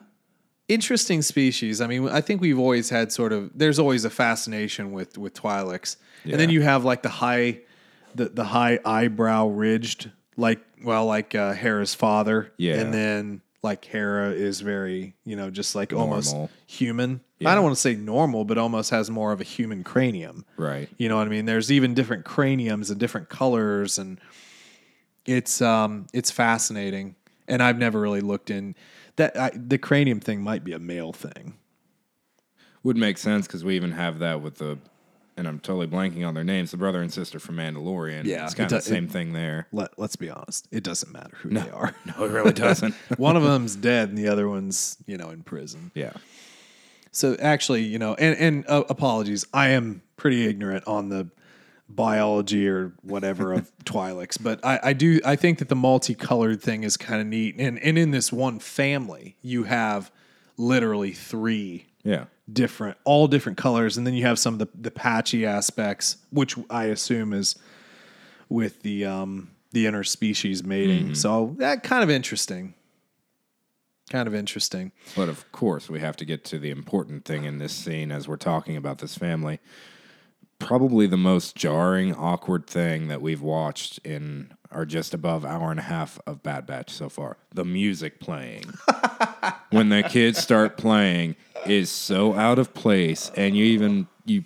interesting 0.68 1.22
species. 1.22 1.82
I 1.82 1.88
mean, 1.88 2.08
I 2.08 2.22
think 2.22 2.42
we've 2.42 2.60
always 2.60 2.90
had 2.90 3.12
sort 3.12 3.34
of. 3.34 3.52
There's 3.58 3.80
always 3.80 4.06
a 4.06 4.10
fascination 4.10 4.92
with 4.92 5.18
with 5.18 5.34
Twi'leks, 5.34 5.98
and 6.24 6.34
then 6.34 6.50
you 6.50 6.62
have 6.62 6.86
like 6.86 7.04
the 7.04 7.10
high, 7.10 7.60
the 8.16 8.30
the 8.30 8.46
high 8.46 8.80
eyebrow 8.86 9.48
ridged, 9.48 10.12
like 10.38 10.60
well, 10.84 11.06
like 11.06 11.36
uh, 11.36 11.54
Hera's 11.54 11.94
father. 11.94 12.52
Yeah. 12.58 12.76
and 12.76 12.94
then 12.94 13.42
like 13.64 13.86
Hera 13.86 14.32
is 14.32 14.60
very, 14.60 15.16
you 15.24 15.38
know, 15.38 15.50
just 15.50 15.74
like 15.74 15.94
almost 15.94 16.34
Normal. 16.34 16.50
human. 16.68 17.22
I 17.46 17.56
don't 17.56 17.64
want 17.66 17.76
to 17.76 17.82
say 17.82 17.96
normal, 17.96 18.46
but 18.46 18.58
almost 18.58 18.90
has 18.92 19.10
more 19.10 19.34
of 19.34 19.42
a 19.42 19.44
human 19.44 19.84
cranium. 19.84 20.46
Right. 20.56 20.88
You 20.98 21.10
know 21.10 21.18
what 21.18 21.28
I 21.28 21.30
mean? 21.30 21.46
There's 21.46 21.74
even 21.74 21.94
different 21.94 22.24
craniums 22.24 22.90
and 22.90 22.98
different 22.98 23.28
colors, 23.28 23.98
and 23.98 24.20
it's 25.26 25.62
um 25.62 26.08
it's 26.14 26.32
fascinating. 26.32 27.16
And 27.48 27.62
I've 27.62 27.78
never 27.78 28.00
really 28.00 28.22
looked 28.22 28.50
in 28.50 28.76
that. 29.18 29.38
I, 29.38 29.52
the 29.56 29.78
cranium 29.78 30.20
thing 30.20 30.42
might 30.42 30.64
be 30.64 30.74
a 30.74 30.80
male 30.80 31.14
thing. 31.14 31.56
Would 32.84 32.98
make 32.98 33.18
sense 33.18 33.48
because 33.48 33.64
we 33.64 33.76
even 33.76 33.92
have 33.94 34.20
that 34.20 34.42
with 34.42 34.56
the, 34.56 34.78
and 35.38 35.48
I'm 35.48 35.60
totally 35.60 35.88
blanking 35.88 36.28
on 36.28 36.34
their 36.34 36.44
names. 36.44 36.72
The 36.72 36.78
brother 36.78 37.02
and 37.02 37.12
sister 37.14 37.40
from 37.40 37.56
Mandalorian. 37.56 38.26
Yeah, 38.26 38.44
it's 38.44 38.54
it 38.54 38.58
kind 38.58 38.70
do- 38.70 38.76
of 38.76 38.84
the 38.84 38.90
same 38.90 39.08
thing 39.08 39.32
there. 39.32 39.68
Let 39.72 39.98
Let's 39.98 40.18
be 40.18 40.30
honest. 40.30 40.68
It 40.70 40.84
doesn't 40.84 41.12
matter 41.14 41.38
who 41.38 41.50
they 41.50 41.70
are. 41.70 41.96
No, 42.06 42.26
it 42.26 42.32
really 42.32 42.52
doesn't. 42.52 42.94
One 43.18 43.38
of 43.38 43.44
them's 43.44 43.76
dead, 43.78 44.10
and 44.10 44.18
the 44.18 44.28
other 44.28 44.50
one's 44.50 44.98
you 45.08 45.18
know 45.18 45.30
in 45.30 45.44
prison. 45.44 45.92
yeah. 45.96 46.12
So 47.16 47.38
actually, 47.40 47.84
you 47.84 48.00
know, 48.00 48.16
and 48.16 48.38
and 48.38 48.66
uh, 48.68 48.84
apologies, 48.90 49.46
I 49.54 49.70
am 49.70 50.02
pretty 50.18 50.46
ignorant 50.48 50.86
on 50.88 51.10
the 51.10 51.30
biology 51.96 52.68
or 52.68 52.94
whatever 53.02 53.54
of 53.54 53.72
Twi'leks, 53.86 54.38
but 54.42 54.60
I, 54.66 54.80
I 54.84 54.94
do 54.94 55.20
I 55.26 55.36
think 55.36 55.60
that 55.60 55.70
the 55.70 55.76
multicolored 55.76 56.62
thing 56.62 56.84
is 56.84 56.98
kind 56.98 57.22
of 57.22 57.28
neat, 57.28 57.56
and 57.58 57.80
and 57.80 57.98
in 57.98 58.12
this 58.12 58.32
one 58.32 58.60
family, 58.60 59.36
you 59.42 59.64
have 59.64 60.12
literally 60.58 61.12
three 61.14 61.86
Yeah. 62.04 62.26
different, 62.52 62.98
all 63.06 63.28
different 63.28 63.58
colors, 63.58 63.98
and 63.98 64.06
then 64.06 64.14
you 64.14 64.26
have 64.26 64.38
some 64.40 64.54
of 64.56 64.60
the 64.60 64.68
the 64.80 64.92
patchy 64.92 65.46
aspects, 65.46 66.18
which 66.32 66.56
I 66.70 66.86
assume 66.86 67.34
is 67.34 67.56
with 68.50 68.82
the 68.84 69.06
um 69.06 69.52
the 69.72 69.86
interspecies 69.86 70.64
mating. 70.64 71.16
So 71.16 71.56
that 71.58 71.82
kind 71.82 72.04
of 72.04 72.10
interesting, 72.12 72.76
kind 74.12 74.28
of 74.28 74.36
interesting. 74.36 74.92
But 75.16 75.30
of 75.30 75.52
course, 75.52 75.90
we 75.90 76.00
have 76.00 76.16
to 76.18 76.26
get 76.26 76.44
to 76.46 76.60
the 76.60 76.70
important 76.70 77.26
thing 77.26 77.46
in 77.46 77.58
this 77.58 77.74
scene 77.74 78.12
as 78.12 78.28
we're 78.28 78.38
talking 78.38 78.78
about 78.78 79.00
this 79.00 79.18
family. 79.18 79.60
Probably 80.66 81.08
the 81.08 81.18
most 81.18 81.56
jarring, 81.56 82.16
awkward 82.16 82.68
thing 82.68 83.08
that 83.08 83.22
we've 83.22 83.42
watched 83.42 84.00
in 84.00 84.54
our 84.72 84.86
just 84.86 85.14
above 85.14 85.46
hour 85.46 85.72
and 85.72 85.80
a 85.80 85.84
half 85.84 86.20
of 86.26 86.44
Bad 86.44 86.66
Batch 86.66 86.92
so 86.92 87.10
far. 87.10 87.38
The 87.54 87.66
music 87.66 88.20
playing 88.20 88.66
when 89.70 89.90
the 89.90 90.04
kids 90.04 90.40
start 90.40 90.78
playing 90.78 91.36
is 91.66 91.90
so 91.90 92.34
out 92.34 92.60
of 92.60 92.74
place, 92.74 93.32
and 93.36 93.56
you 93.56 93.66
even 93.66 94.08
you 94.26 94.44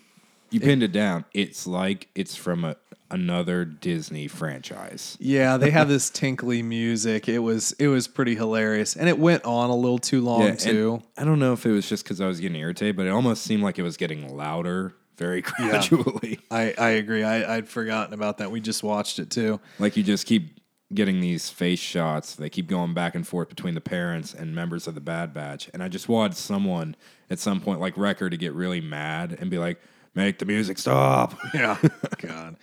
you 0.51 0.59
pinned 0.59 0.83
it 0.83 0.91
down. 0.91 1.25
It's 1.33 1.65
like 1.65 2.07
it's 2.15 2.35
from 2.35 2.63
a, 2.63 2.75
another 3.09 3.65
Disney 3.65 4.27
franchise. 4.27 5.17
Yeah, 5.19 5.57
they 5.57 5.71
have 5.71 5.87
this 5.87 6.09
tinkly 6.09 6.61
music. 6.61 7.27
It 7.27 7.39
was 7.39 7.73
it 7.73 7.87
was 7.87 8.07
pretty 8.07 8.35
hilarious, 8.35 8.95
and 8.95 9.09
it 9.09 9.17
went 9.17 9.45
on 9.45 9.69
a 9.69 9.75
little 9.75 9.99
too 9.99 10.21
long 10.21 10.43
and 10.43 10.59
too. 10.59 11.01
I 11.17 11.23
don't 11.23 11.39
know 11.39 11.53
if 11.53 11.65
it 11.65 11.71
was 11.71 11.87
just 11.87 12.03
because 12.03 12.21
I 12.21 12.27
was 12.27 12.39
getting 12.39 12.59
irritated, 12.59 12.95
but 12.95 13.05
it 13.05 13.11
almost 13.11 13.43
seemed 13.43 13.63
like 13.63 13.79
it 13.79 13.83
was 13.83 13.97
getting 13.97 14.35
louder 14.35 14.93
very 15.17 15.41
gradually. 15.43 16.39
I 16.49 16.73
I 16.77 16.89
agree. 16.91 17.23
I 17.23 17.57
I'd 17.57 17.67
forgotten 17.67 18.13
about 18.13 18.37
that. 18.37 18.51
We 18.51 18.61
just 18.61 18.83
watched 18.83 19.19
it 19.19 19.29
too. 19.29 19.59
Like 19.79 19.97
you 19.97 20.03
just 20.03 20.25
keep 20.25 20.59
getting 20.93 21.19
these 21.19 21.49
face 21.49 21.79
shots. 21.79 22.35
They 22.35 22.49
keep 22.49 22.67
going 22.67 22.93
back 22.93 23.13
and 23.15 23.27
forth 23.27 23.49
between 23.49 23.73
the 23.73 23.81
parents 23.81 24.33
and 24.33 24.55
members 24.55 24.87
of 24.87 24.95
the 24.95 25.01
Bad 25.01 25.33
Batch. 25.33 25.69
And 25.73 25.83
I 25.83 25.89
just 25.89 26.07
wanted 26.07 26.37
someone 26.37 26.95
at 27.29 27.39
some 27.39 27.59
point, 27.59 27.81
like 27.81 27.97
Wrecker, 27.97 28.29
to 28.29 28.37
get 28.37 28.53
really 28.53 28.79
mad 28.79 29.37
and 29.39 29.49
be 29.49 29.57
like, 29.57 29.81
make 30.15 30.39
the 30.39 30.45
music 30.45 30.77
stop. 30.77 31.37
Yeah. 31.53 31.77
God. 32.19 32.55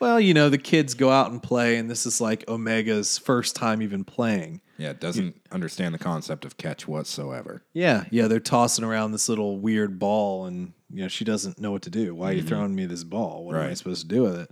Well, 0.00 0.20
you 0.20 0.34
know, 0.34 0.48
the 0.48 0.58
kids 0.58 0.94
go 0.94 1.10
out 1.10 1.30
and 1.30 1.42
play, 1.42 1.76
and 1.76 1.90
this 1.90 2.04
is 2.04 2.20
like 2.20 2.44
Omega's 2.48 3.16
first 3.16 3.56
time 3.56 3.80
even 3.80 4.04
playing. 4.04 4.60
Yeah, 4.76 4.90
it 4.90 5.00
doesn't 5.00 5.40
understand 5.52 5.94
the 5.94 5.98
concept 5.98 6.44
of 6.44 6.56
catch 6.56 6.86
whatsoever. 6.88 7.62
Yeah, 7.72 8.04
yeah, 8.10 8.26
they're 8.26 8.40
tossing 8.40 8.84
around 8.84 9.12
this 9.12 9.28
little 9.28 9.58
weird 9.58 9.98
ball, 10.00 10.46
and 10.46 10.72
you 10.94 11.02
know 11.02 11.08
she 11.08 11.24
doesn't 11.24 11.58
know 11.60 11.72
what 11.72 11.82
to 11.82 11.90
do. 11.90 12.14
Why 12.14 12.30
are 12.30 12.32
you 12.32 12.38
mm-hmm. 12.38 12.48
throwing 12.48 12.74
me 12.74 12.86
this 12.86 13.02
ball? 13.02 13.44
What 13.44 13.56
am 13.56 13.68
I 13.68 13.74
supposed 13.74 14.02
to 14.02 14.06
do 14.08 14.22
with 14.22 14.38
it? 14.38 14.50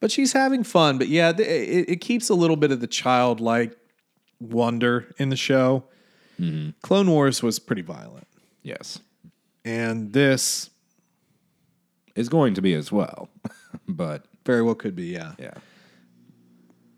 But 0.00 0.12
she's 0.12 0.34
having 0.34 0.62
fun. 0.62 0.98
But 0.98 1.08
yeah, 1.08 1.30
it, 1.30 1.40
it 1.88 2.00
keeps 2.02 2.28
a 2.28 2.34
little 2.34 2.56
bit 2.56 2.70
of 2.70 2.80
the 2.80 2.86
childlike 2.86 3.74
wonder 4.38 5.12
in 5.16 5.30
the 5.30 5.36
show. 5.36 5.84
Mm-hmm. 6.38 6.70
Clone 6.82 7.10
Wars 7.10 7.42
was 7.42 7.58
pretty 7.58 7.82
violent, 7.82 8.28
Yes. 8.62 9.00
and 9.64 10.12
this 10.12 10.70
Is 12.14 12.28
going 12.28 12.54
to 12.54 12.62
be 12.62 12.74
as 12.74 12.92
well. 12.92 13.30
but 13.88 14.26
very 14.44 14.62
well 14.62 14.74
could 14.74 14.94
be. 14.94 15.06
Yeah, 15.06 15.32
yeah. 15.38 15.54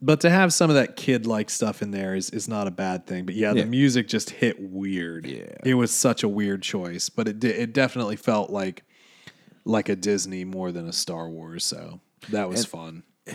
But 0.03 0.21
to 0.23 0.31
have 0.31 0.53
some 0.53 0.71
of 0.71 0.77
that 0.77 0.97
kid 0.97 1.27
like 1.27 1.51
stuff 1.51 1.83
in 1.83 1.91
there 1.91 2.15
is 2.15 2.31
is 2.31 2.49
not 2.49 2.67
a 2.67 2.71
bad 2.71 3.07
thing. 3.07 3.27
But 3.27 3.35
yeah, 3.35 3.53
Yeah. 3.53 3.63
the 3.63 3.69
music 3.69 4.09
just 4.09 4.31
hit 4.31 4.57
weird. 4.61 5.27
Yeah. 5.27 5.55
it 5.65 5.75
was 5.75 5.91
such 5.91 6.23
a 6.23 6.29
weird 6.29 6.63
choice, 6.63 7.09
but 7.09 7.29
it 7.29 7.43
it 7.45 7.73
definitely 7.73 8.17
felt 8.17 8.51
like 8.51 8.85
like 9.65 9.89
a 9.89 9.97
Disney 9.97 10.45
more 10.45 10.73
than 10.73 10.89
a 10.89 10.93
Star 10.93 11.29
Wars. 11.29 11.65
So 11.65 12.01
that 12.31 12.49
was 12.49 12.65
fun. 12.65 13.03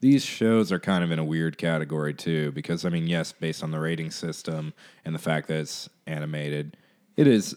These 0.00 0.24
shows 0.24 0.72
are 0.72 0.78
kind 0.80 1.04
of 1.04 1.10
in 1.10 1.18
a 1.18 1.24
weird 1.24 1.58
category 1.58 2.14
too, 2.14 2.52
because 2.52 2.86
I 2.86 2.88
mean, 2.88 3.06
yes, 3.06 3.32
based 3.32 3.62
on 3.62 3.70
the 3.70 3.78
rating 3.80 4.10
system 4.10 4.72
and 5.04 5.14
the 5.14 5.18
fact 5.18 5.48
that 5.48 5.58
it's 5.58 5.90
animated, 6.06 6.76
it 7.18 7.26
is 7.26 7.54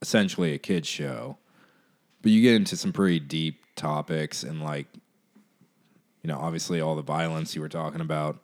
essentially 0.00 0.54
a 0.54 0.58
kids 0.58 0.88
show. 0.88 1.36
But 2.22 2.32
you 2.32 2.40
get 2.40 2.54
into 2.54 2.76
some 2.78 2.94
pretty 2.94 3.20
deep 3.20 3.60
topics 3.76 4.42
and 4.42 4.62
like, 4.62 4.86
you 6.24 6.28
know, 6.28 6.38
obviously 6.38 6.80
all 6.80 6.96
the 6.96 7.02
violence 7.02 7.54
you 7.54 7.60
were 7.60 7.68
talking 7.68 8.00
about. 8.00 8.42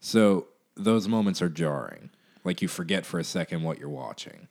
So 0.00 0.48
those 0.76 1.06
moments 1.06 1.40
are 1.40 1.48
jarring. 1.48 2.10
Like 2.42 2.60
you 2.60 2.66
forget 2.66 3.06
for 3.06 3.20
a 3.20 3.24
second 3.24 3.62
what 3.62 3.78
you're 3.78 3.88
watching. 3.88 4.48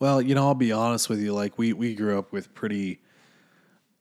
Well, 0.00 0.20
you 0.20 0.34
know, 0.34 0.48
I'll 0.48 0.54
be 0.54 0.72
honest 0.72 1.08
with 1.08 1.20
you. 1.20 1.32
Like 1.32 1.56
we 1.58 1.72
we 1.72 1.94
grew 1.94 2.18
up 2.18 2.32
with 2.32 2.52
pretty, 2.54 3.00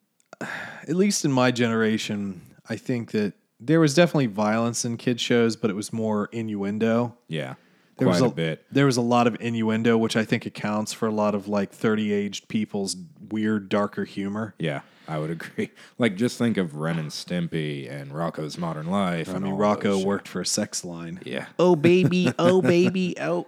at 0.42 0.96
least 0.96 1.24
in 1.24 1.32
my 1.32 1.52
generation, 1.52 2.42
I 2.68 2.76
think 2.76 3.12
that 3.12 3.34
there 3.60 3.80
was 3.80 3.94
definitely 3.94 4.26
violence 4.26 4.84
in 4.84 4.98
kid 4.98 5.22
shows, 5.22 5.56
but 5.56 5.70
it 5.70 5.76
was 5.76 5.94
more 5.94 6.28
innuendo. 6.32 7.16
Yeah. 7.28 7.54
There 8.02 8.08
quite 8.08 8.22
was 8.22 8.32
a, 8.32 8.36
bit. 8.36 8.66
There 8.72 8.88
was 8.88 8.98
a 8.98 9.02
lot 9.02 9.28
of 9.28 9.38
innuendo, 9.40 9.96
which 9.96 10.16
I 10.16 10.26
think 10.26 10.48
accounts 10.48 10.92
for 10.92 11.08
a 11.08 11.12
lot 11.12 11.36
of 11.36 11.48
like 11.48 11.72
thirty 11.72 12.12
aged 12.12 12.48
people's 12.48 12.96
weird, 13.30 13.70
darker 13.70 14.06
humor. 14.06 14.56
Yeah, 14.58 14.82
I 15.08 15.20
would 15.20 15.30
agree. 15.30 15.70
Like 16.00 16.16
just 16.16 16.40
think 16.40 16.58
of 16.58 16.78
Ren 16.78 16.98
and 16.98 17.12
Stimpy 17.12 17.88
and 17.92 18.12
Rocko's 18.12 18.58
Modern 18.58 18.88
Life. 18.88 19.30
I 19.30 19.38
mean, 19.38 19.54
Rocko 19.54 19.84
those 19.84 20.06
worked 20.06 20.28
for 20.28 20.42
a 20.42 20.46
sex 20.48 20.84
line. 20.84 21.20
Yeah. 21.24 21.46
Oh 21.60 21.76
baby, 21.76 22.34
oh 22.40 22.60
baby, 22.64 23.14
oh. 23.20 23.46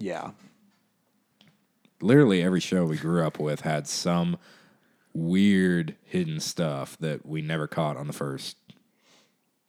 Yeah. 0.00 0.32
literally 2.00 2.42
every 2.42 2.60
show 2.60 2.84
we 2.84 2.96
grew 2.96 3.24
up 3.24 3.38
with 3.38 3.60
had 3.60 3.86
some 3.86 4.38
weird 5.14 5.94
hidden 6.02 6.40
stuff 6.40 6.98
that 6.98 7.24
we 7.24 7.40
never 7.42 7.66
caught 7.68 7.96
on 7.96 8.08
the 8.08 8.12
first 8.12 8.56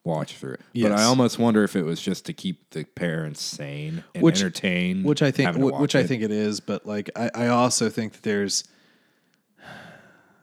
watch 0.08 0.34
through. 0.34 0.56
It. 0.74 0.82
But 0.82 0.92
I 0.92 1.04
almost 1.04 1.38
wonder 1.38 1.62
if 1.62 1.76
it 1.76 1.82
was 1.84 2.00
just 2.00 2.26
to 2.26 2.32
keep 2.32 2.70
the 2.70 2.82
parents 2.84 3.40
sane 3.40 4.02
and 4.14 4.22
Which- 4.24 4.40
entertained. 4.40 5.04
which 5.04 5.22
I 5.22 5.30
think 5.30 5.54
wh- 5.54 5.78
which 5.80 5.94
I 5.94 6.00
it. 6.00 6.06
think 6.08 6.22
it 6.24 6.32
is, 6.32 6.58
but 6.60 6.84
like 6.86 7.10
I, 7.14 7.30
I 7.34 7.46
also 7.48 7.88
think 7.88 8.14
that 8.14 8.22
there's 8.22 8.64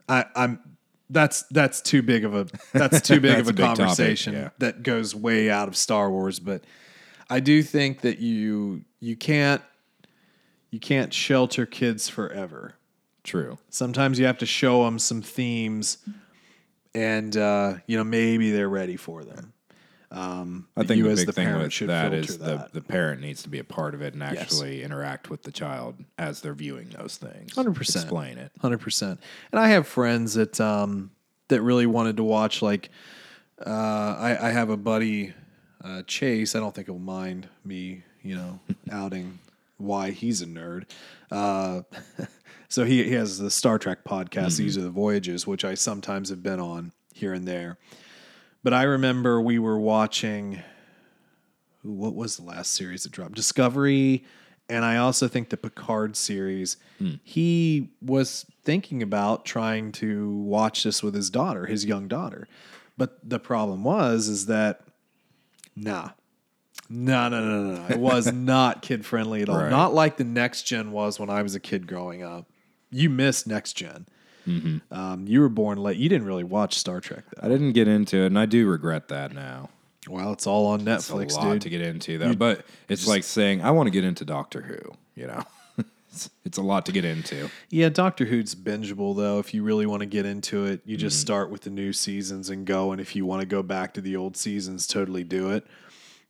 I 0.08 0.26
I'm 0.36 0.60
that's 1.10 1.44
that's 1.52 1.82
too 1.82 2.02
big 2.02 2.24
of 2.26 2.34
a 2.36 2.48
that's 2.74 3.02
too 3.02 3.20
big 3.20 3.40
of 3.40 3.48
a, 3.48 3.50
a 3.50 3.54
big 3.54 3.66
topic, 3.66 3.78
conversation 3.80 4.34
yeah. 4.34 4.50
that 4.60 4.84
goes 4.84 5.14
way 5.16 5.50
out 5.50 5.68
of 5.68 5.76
Star 5.76 6.10
Wars, 6.10 6.40
but 6.40 6.64
I 7.30 7.40
do 7.40 7.62
think 7.64 8.02
that 8.02 8.20
you 8.20 8.86
you 9.00 9.16
can't 9.16 9.62
you 10.72 10.80
can't 10.80 11.14
shelter 11.14 11.66
kids 11.66 12.10
forever. 12.10 12.74
true. 13.24 13.58
Sometimes 13.70 14.20
you 14.20 14.26
have 14.26 14.38
to 14.40 14.46
show 14.46 14.84
them 14.86 15.00
some 15.00 15.22
themes 15.22 15.98
and 16.94 17.36
uh, 17.36 17.76
you 17.88 17.98
know 17.98 18.04
maybe 18.04 18.52
they're 18.52 18.70
ready 18.70 18.98
for 18.98 19.24
them. 19.24 19.54
Um, 20.16 20.68
I 20.78 20.84
think 20.84 20.98
you 20.98 21.04
the 21.04 21.10
as 21.12 21.20
big 21.20 21.28
the 21.28 21.34
thing 21.34 21.46
parent 21.48 21.64
with 21.64 21.74
should 21.74 21.90
that 21.90 22.12
that. 22.12 22.40
the 22.74 22.80
the 22.80 22.82
parent 22.82 23.20
needs 23.22 23.44
to 23.44 23.50
be 23.50 23.60
a 23.60 23.64
part 23.66 23.94
of 23.94 24.02
it 24.02 24.14
and 24.14 24.22
Yes. 24.22 24.38
actually 24.42 24.82
interact 24.82 25.30
with 25.30 25.44
the 25.44 25.52
child 25.52 25.96
as 26.18 26.40
they're 26.40 26.54
viewing 26.54 26.88
those 26.98 27.18
things. 27.18 27.54
100%. 27.54 27.80
Explain 27.82 28.38
it. 28.38 28.52
Hundred 28.62 28.80
percent. 28.80 29.20
And 29.52 29.60
I 29.60 29.68
have 29.70 29.86
friends 29.88 30.36
that 30.36 30.60
um 30.62 31.12
that 31.50 31.62
really 31.62 31.86
wanted 31.86 32.16
to 32.18 32.24
watch 32.24 32.62
like 32.62 32.90
uh 33.66 33.70
I, 33.70 34.48
I 34.48 34.52
have 34.52 34.70
a 34.70 34.78
buddy 34.78 35.34
uh 35.84 36.02
Chase, 36.04 36.56
I 36.56 36.60
don't 36.60 36.74
think 36.74 36.88
he'll 36.88 36.98
mind 36.98 37.48
me, 37.66 38.04
you 38.24 38.36
know, 38.36 38.60
outing 38.92 39.40
why 39.78 40.12
he's 40.12 40.42
a 40.42 40.46
nerd. 40.46 40.86
Uh 41.30 41.82
so 42.70 42.86
he, 42.86 43.04
he 43.04 43.12
has 43.14 43.38
the 43.38 43.52
Star 43.52 43.78
Trek 43.78 44.06
podcast, 44.06 44.58
These 44.58 44.78
Are 44.78 44.82
the 44.82 44.90
Voyages, 44.90 45.46
which 45.46 45.66
I 45.66 45.74
sometimes 45.76 46.30
have 46.30 46.42
been 46.42 46.60
on 46.62 46.94
here 47.14 47.34
and 47.34 47.46
there. 47.48 47.78
But 48.66 48.74
I 48.74 48.82
remember 48.82 49.40
we 49.40 49.60
were 49.60 49.78
watching 49.78 50.64
what 51.84 52.16
was 52.16 52.38
the 52.38 52.44
last 52.44 52.74
series 52.74 53.04
that 53.04 53.12
dropped? 53.12 53.36
Discovery, 53.36 54.26
and 54.68 54.84
I 54.84 54.98
also 54.98 55.28
think 55.28 55.50
the 55.50 55.58
Picard 55.58 56.16
series. 56.16 56.78
Hmm. 56.98 57.12
He 57.24 57.92
was 58.02 58.48
thinking 58.64 59.04
about 59.04 59.46
trying 59.46 59.92
to 59.92 60.36
watch 60.40 60.84
this 60.84 61.04
with 61.04 61.14
his 61.14 61.30
daughter, 61.30 61.68
his 61.68 61.86
young 61.86 62.08
daughter. 62.08 62.48
But 62.98 63.20
the 63.24 63.38
problem 63.38 63.84
was 63.84 64.28
is 64.28 64.48
that 64.48 64.82
nah. 65.76 66.10
No, 66.90 67.30
no, 67.30 67.42
no, 67.42 67.64
no, 67.66 67.76
no. 67.76 67.88
It 67.88 68.00
was 68.00 68.34
not 68.34 68.82
kid 68.82 69.06
friendly 69.06 69.44
at 69.44 69.50
all. 69.50 69.60
Right. 69.60 69.70
Not 69.70 69.94
like 69.94 70.18
the 70.18 70.24
next 70.24 70.64
gen 70.64 70.92
was 70.92 71.20
when 71.20 71.30
I 71.30 71.44
was 71.44 71.54
a 71.54 71.60
kid 71.60 71.86
growing 71.86 72.24
up. 72.24 72.50
You 72.90 73.12
missed 73.12 73.46
next 73.46 73.74
general 74.46 74.82
Um, 74.92 75.28
you 75.28 75.42
were 75.42 75.50
born 75.50 75.78
late. 75.80 75.98
You 75.98 76.10
didn't 76.10 76.28
really 76.28 76.44
watch 76.44 76.78
Star 76.78 77.00
Trek 77.02 77.24
though. 77.36 77.46
I 77.46 77.50
didn't 77.50 77.74
get 77.74 77.88
into 77.88 78.18
it, 78.18 78.28
and 78.28 78.40
I 78.40 78.46
do 78.46 78.68
regret 78.68 79.08
that 79.10 79.34
now. 79.34 79.70
Well, 80.10 80.34
it's 80.34 80.46
all 80.46 80.68
on 80.68 80.88
It's 80.88 81.10
Netflix, 81.10 81.32
a 81.34 81.36
lot 81.38 81.54
dude. 81.54 81.62
to 81.64 81.70
get 81.70 81.82
into, 81.82 82.18
though. 82.20 82.34
but 82.36 82.66
it's 82.90 83.08
like 83.08 83.24
saying 83.24 83.62
I 83.64 83.72
want 83.72 83.88
to 83.88 83.92
get 83.92 84.04
into 84.04 84.24
Doctor 84.24 84.62
Who. 84.62 84.80
You 85.16 85.28
know, 85.28 85.44
it's, 86.12 86.30
it's 86.44 86.58
a 86.60 86.62
lot 86.62 86.86
to 86.86 86.92
get 86.92 87.06
into. 87.06 87.50
Yeah, 87.72 87.90
Doctor 87.90 88.26
Who's 88.26 88.54
bingeable 88.54 89.16
though. 89.16 89.40
If 89.40 89.54
you 89.54 89.64
really 89.64 89.86
want 89.88 90.02
to 90.02 90.06
get 90.06 90.26
into 90.28 90.66
it, 90.66 90.82
you 90.86 90.96
just 90.96 91.20
start 91.20 91.50
with 91.50 91.62
the 91.62 91.70
new 91.72 91.92
seasons 91.92 92.50
and 92.52 92.66
go. 92.68 92.92
And 92.92 93.02
if 93.02 93.16
you 93.16 93.26
want 93.26 93.42
to 93.42 93.48
go 93.48 93.64
back 93.64 93.94
to 93.96 94.02
the 94.02 94.16
old 94.16 94.38
seasons, 94.38 94.86
totally 94.86 95.24
do 95.24 95.52
it. 95.52 95.66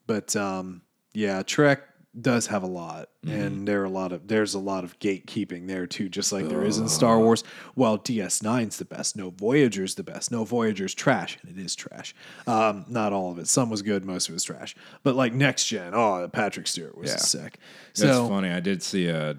But 0.07 0.35
um, 0.37 0.81
yeah, 1.13 1.41
Trek 1.43 1.81
does 2.19 2.47
have 2.47 2.63
a 2.63 2.67
lot, 2.67 3.09
and 3.27 3.67
there 3.67 3.81
are 3.81 3.85
a 3.85 3.89
lot 3.89 4.11
of 4.11 4.27
there's 4.27 4.53
a 4.53 4.59
lot 4.59 4.83
of 4.83 4.97
gatekeeping 4.99 5.67
there 5.67 5.85
too, 5.85 6.07
just 6.09 6.31
like 6.31 6.47
there 6.47 6.63
is 6.63 6.77
in 6.77 6.87
Star 6.87 7.19
Wars. 7.19 7.43
Well, 7.75 7.97
DS9's 7.97 8.77
the 8.77 8.85
best. 8.85 9.15
No, 9.17 9.31
Voyager's 9.31 9.95
the 9.95 10.03
best. 10.03 10.31
No, 10.31 10.45
Voyager's 10.45 10.93
trash, 10.93 11.37
and 11.41 11.57
it 11.57 11.61
is 11.61 11.75
trash. 11.75 12.15
Um, 12.47 12.85
not 12.87 13.11
all 13.13 13.31
of 13.31 13.39
it. 13.39 13.47
Some 13.47 13.69
was 13.69 13.81
good, 13.81 14.05
most 14.05 14.27
of 14.29 14.33
it 14.33 14.35
was 14.35 14.43
trash. 14.43 14.75
But 15.03 15.15
like 15.15 15.33
next 15.33 15.65
gen, 15.67 15.93
oh, 15.93 16.27
Patrick 16.31 16.67
Stewart 16.67 16.97
was 16.97 17.09
Yeah. 17.11 17.17
sick. 17.17 17.59
That's 17.95 18.01
So 18.01 18.27
funny. 18.29 18.49
I 18.49 18.59
did 18.61 18.81
see 18.81 19.07
a 19.07 19.35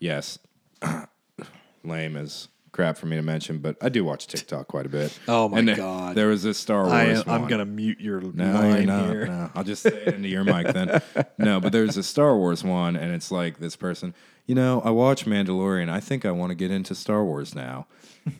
yes, 0.00 0.38
lame 1.84 2.16
as 2.16 2.48
crap 2.76 2.96
for 2.96 3.06
me 3.06 3.16
to 3.16 3.22
mention, 3.22 3.58
but 3.58 3.76
I 3.82 3.88
do 3.88 4.04
watch 4.04 4.28
TikTok 4.28 4.68
quite 4.68 4.86
a 4.86 4.88
bit. 4.88 5.18
Oh 5.26 5.48
my 5.48 5.58
And 5.58 5.74
God. 5.74 6.14
There 6.14 6.28
was 6.28 6.42
this 6.44 6.58
Star 6.58 6.82
Wars. 6.84 6.92
I, 6.92 7.14
one. 7.14 7.24
I'm 7.42 7.48
gonna 7.48 7.64
mute 7.64 8.00
your 8.00 8.20
No, 8.20 8.52
line 8.52 8.86
you're 8.86 8.98
here. 9.08 9.26
No, 9.26 9.50
I'll 9.54 9.64
just 9.64 9.82
say 9.82 9.90
it 9.90 10.14
into 10.14 10.28
your 10.28 10.44
mic 10.44 10.68
then. 10.68 11.02
No, 11.38 11.58
but 11.60 11.72
there's 11.72 11.96
a 11.96 12.02
Star 12.02 12.36
Wars 12.36 12.62
one, 12.62 12.94
and 12.96 13.12
it's 13.14 13.30
like 13.30 13.58
this 13.58 13.74
person. 13.76 14.14
You 14.46 14.54
know, 14.54 14.80
I 14.84 14.90
watch 14.90 15.24
Mandalorian. 15.26 15.88
I 15.90 15.98
think 16.00 16.24
I 16.24 16.30
want 16.30 16.50
to 16.50 16.54
get 16.54 16.70
into 16.70 16.94
Star 16.94 17.24
Wars 17.24 17.54
now. 17.54 17.86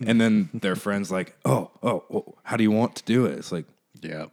And 0.06 0.20
then 0.20 0.50
their 0.52 0.74
friends 0.76 1.10
like, 1.12 1.36
oh, 1.44 1.70
oh, 1.82 2.04
oh, 2.12 2.34
how 2.42 2.56
do 2.56 2.62
you 2.64 2.70
want 2.72 2.96
to 2.96 3.04
do 3.04 3.24
it? 3.26 3.38
It's 3.38 3.50
like, 3.52 3.66
Yeah. 4.02 4.26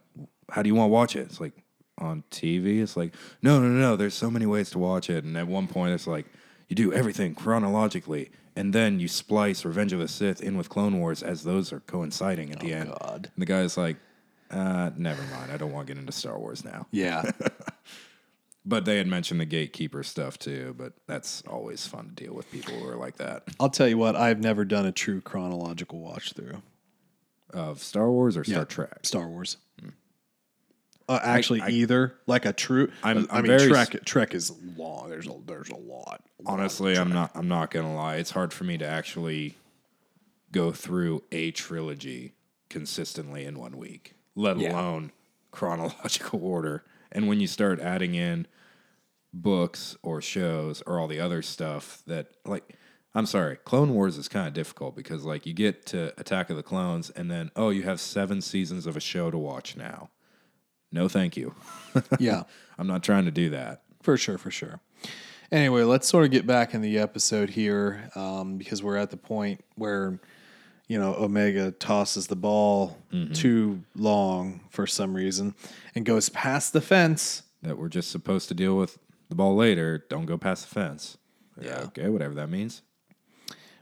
how 0.50 0.62
do 0.62 0.68
you 0.68 0.74
want 0.74 0.88
to 0.88 0.92
watch 0.92 1.14
it? 1.16 1.20
It's 1.20 1.40
like 1.40 1.52
on 1.98 2.24
TV. 2.30 2.82
It's 2.82 2.96
like, 2.96 3.14
no, 3.40 3.60
no, 3.60 3.68
no, 3.68 3.78
no. 3.80 3.96
There's 3.96 4.14
so 4.14 4.30
many 4.30 4.46
ways 4.46 4.70
to 4.70 4.78
watch 4.80 5.08
it. 5.08 5.22
And 5.24 5.36
at 5.36 5.46
one 5.46 5.68
point, 5.68 5.94
it's 5.94 6.06
like 6.08 6.26
you 6.68 6.74
do 6.74 6.92
everything 6.92 7.34
chronologically, 7.36 8.30
and 8.56 8.72
then 8.72 9.00
you 9.00 9.08
splice 9.08 9.64
Revenge 9.64 9.92
of 9.92 9.98
the 10.00 10.08
Sith 10.08 10.40
in 10.42 10.56
with 10.56 10.68
Clone 10.68 10.98
Wars 11.00 11.22
as 11.22 11.42
those 11.44 11.72
are 11.72 11.80
coinciding 11.80 12.52
at 12.52 12.60
the 12.60 12.72
end. 12.72 12.90
God. 12.90 13.30
And 13.34 13.42
the 13.42 13.46
guy's 13.46 13.76
like, 13.76 13.96
uh, 14.50 14.90
never 14.96 15.22
mind. 15.34 15.50
I 15.52 15.56
don't 15.56 15.72
want 15.72 15.86
to 15.86 15.92
get 15.94 15.98
into 16.00 16.12
Star 16.12 16.38
Wars 16.38 16.64
now. 16.64 16.86
Yeah. 16.90 17.30
But 18.66 18.86
they 18.86 18.96
had 18.96 19.06
mentioned 19.06 19.40
the 19.40 19.44
gatekeeper 19.44 20.02
stuff 20.02 20.38
too. 20.38 20.74
But 20.78 20.94
that's 21.06 21.42
always 21.46 21.86
fun 21.86 22.08
to 22.16 22.24
deal 22.24 22.32
with 22.34 22.50
people 22.50 22.72
who 22.72 22.88
are 22.88 22.96
like 22.96 23.16
that. 23.18 23.42
I'll 23.60 23.68
tell 23.68 23.86
you 23.86 23.98
what. 23.98 24.16
I've 24.16 24.40
never 24.40 24.64
done 24.64 24.86
a 24.86 24.92
true 24.92 25.20
chronological 25.20 25.98
watch 26.00 26.32
through 26.32 26.62
Of 27.52 27.82
Star 27.82 28.10
Wars 28.10 28.38
or 28.38 28.44
Star 28.44 28.60
Yeah. 28.60 28.64
Trek. 28.64 29.00
Star 29.02 29.28
Wars. 29.28 29.58
Uh, 31.08 31.18
actually, 31.22 31.60
I- 31.60 31.68
either 31.68 32.14
like 32.26 32.46
a 32.46 32.52
true. 32.52 32.90
I'm- 33.02 33.26
I 33.30 33.38
I'm 33.38 33.42
mean, 33.44 33.58
very 33.58 33.68
Trek. 33.68 34.04
Trek 34.04 34.34
is 34.34 34.52
long. 34.76 35.10
There's 35.10 35.26
a 35.26 35.34
there's 35.46 35.68
a 35.70 35.76
lot. 35.76 36.22
a 36.46 36.48
Honestly, 36.48 36.96
I'm 36.96 37.12
not. 37.12 37.30
I'm 37.34 37.48
not 37.48 37.70
gonna 37.70 37.94
lie. 37.94 38.16
It's 38.16 38.30
hard 38.30 38.52
for 38.52 38.64
me 38.64 38.78
to 38.78 38.86
actually 38.86 39.56
go 40.52 40.72
through 40.72 41.22
a 41.32 41.50
trilogy 41.50 42.32
consistently 42.70 43.44
in 43.44 43.58
one 43.58 43.76
week, 43.76 44.14
let 44.34 44.58
Yeah. 44.58 44.72
alone 44.72 45.12
chronological 45.50 46.40
order. 46.42 46.84
And 47.12 47.28
when 47.28 47.38
you 47.40 47.46
start 47.46 47.80
adding 47.80 48.14
in 48.14 48.46
books 49.32 49.96
or 50.02 50.20
shows 50.22 50.82
or 50.86 50.98
all 50.98 51.08
the 51.08 51.20
other 51.20 51.42
stuff 51.42 52.02
that, 52.06 52.28
like, 52.44 52.76
I'm 53.14 53.26
sorry, 53.26 53.56
Clone 53.64 53.94
Wars 53.94 54.16
is 54.16 54.28
kind 54.28 54.48
of 54.48 54.54
difficult 54.54 54.96
because, 54.96 55.24
like, 55.24 55.44
you 55.46 55.52
get 55.52 55.86
to 55.86 56.12
Attack 56.20 56.50
of 56.50 56.56
the 56.56 56.62
Clones, 56.62 57.10
and 57.10 57.30
then 57.30 57.50
oh, 57.56 57.70
you 57.70 57.82
have 57.82 58.00
seven 58.00 58.40
seasons 58.40 58.86
of 58.86 58.96
a 58.96 59.00
show 59.00 59.30
to 59.30 59.38
watch 59.38 59.76
now. 59.76 60.10
No, 60.94 61.08
thank 61.08 61.36
you. 61.36 61.54
Yeah. 62.18 62.42
I'm 62.78 62.86
not 62.88 63.02
trying 63.04 63.24
to 63.26 63.30
do 63.30 63.50
that. 63.50 63.82
For 64.02 64.16
sure, 64.16 64.36
for 64.38 64.50
sure. 64.50 64.80
Anyway, 65.52 65.82
let's 65.82 66.08
sort 66.08 66.24
of 66.24 66.30
get 66.32 66.44
back 66.46 66.74
in 66.74 66.80
the 66.82 66.98
episode 66.98 67.50
here 67.50 68.10
um, 68.16 68.56
because 68.58 68.82
we're 68.82 68.96
at 68.96 69.10
the 69.10 69.16
point 69.16 69.64
where, 69.76 70.18
you 70.88 70.98
know, 70.98 71.14
Omega 71.14 71.70
tosses 71.70 72.26
the 72.26 72.34
ball 72.36 72.98
too 73.32 73.82
long 73.94 74.60
for 74.70 74.86
some 74.88 75.14
reason 75.14 75.54
and 75.94 76.04
goes 76.04 76.28
past 76.30 76.72
the 76.72 76.80
fence. 76.80 77.42
that 77.62 77.78
we're 77.78 77.88
just 77.88 78.10
supposed 78.10 78.48
to 78.48 78.54
deal 78.54 78.76
with 78.76 78.98
the 79.28 79.36
ball 79.36 79.54
later. 79.54 80.04
Don't 80.08 80.26
go 80.26 80.36
past 80.36 80.68
the 80.68 80.74
fence. 80.74 81.16
Yeah. 81.60 81.82
Okay, 81.84 82.08
whatever 82.08 82.34
that 82.34 82.48
means. 82.50 82.82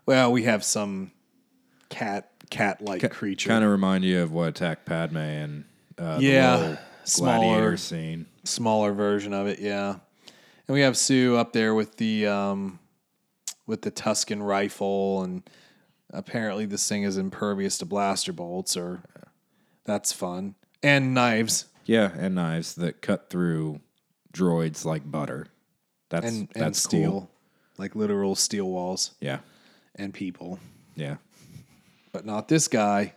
Well, 0.04 0.30
we 0.32 0.42
have 0.42 0.62
some 0.64 1.12
cat 1.88 2.30
cat 2.50 2.82
like 2.82 3.10
creature. 3.10 3.48
Kind 3.48 3.64
of 3.64 3.70
remind 3.70 4.04
you 4.04 4.20
of 4.20 4.32
what 4.32 4.48
attacked 4.48 4.84
Padme 4.84 5.16
and 5.16 5.64
uh, 5.96 6.18
the 6.18 6.24
Yeah, 6.24 6.76
smaller. 7.04 7.38
gladiator 7.38 7.76
scene. 7.76 8.26
smaller 8.44 8.92
version 8.92 9.32
of 9.32 9.46
it, 9.46 9.58
yeah. 9.60 9.96
And 10.68 10.74
we 10.74 10.80
have 10.82 10.94
Suu 10.94 11.36
up 11.36 11.52
there 11.52 11.74
with 11.74 11.96
the 11.96 12.26
um, 12.26 12.78
with 13.66 13.82
the 13.82 13.90
Tusken 13.90 14.46
rifle, 14.46 15.22
and 15.22 15.42
apparently 16.12 16.66
this 16.66 16.88
thing 16.88 17.02
is 17.02 17.16
impervious 17.16 17.78
to 17.78 17.86
blaster 17.86 18.32
bolts, 18.32 18.76
or 18.76 19.02
that's 19.84 20.12
fun. 20.12 20.54
And 20.82 21.14
knives 21.14 21.66
Yeah, 21.86 22.10
and 22.16 22.34
knives 22.34 22.74
that 22.76 23.02
cut 23.02 23.30
through 23.30 23.80
droids 24.32 24.84
like 24.84 25.08
butter. 25.10 25.46
That's 26.10 26.26
and, 26.26 26.48
and 26.54 26.64
that's 26.64 26.82
steel, 26.82 27.10
Cool. 27.10 27.30
like 27.78 27.94
literal 27.96 28.34
steel 28.34 28.68
walls 28.68 29.12
Yeah, 29.20 29.38
and 29.96 30.12
people, 30.14 30.58
yeah. 30.94 31.16
but 32.12 32.24
not 32.26 32.48
this 32.48 32.68
guy. 32.68 33.14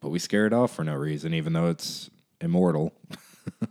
But 0.00 0.10
we 0.10 0.18
scare 0.18 0.46
it 0.46 0.52
off 0.52 0.74
for 0.74 0.84
no 0.84 0.94
reason, 0.94 1.34
even 1.34 1.52
though 1.52 1.68
it's 1.68 2.08
immortal. 2.40 2.92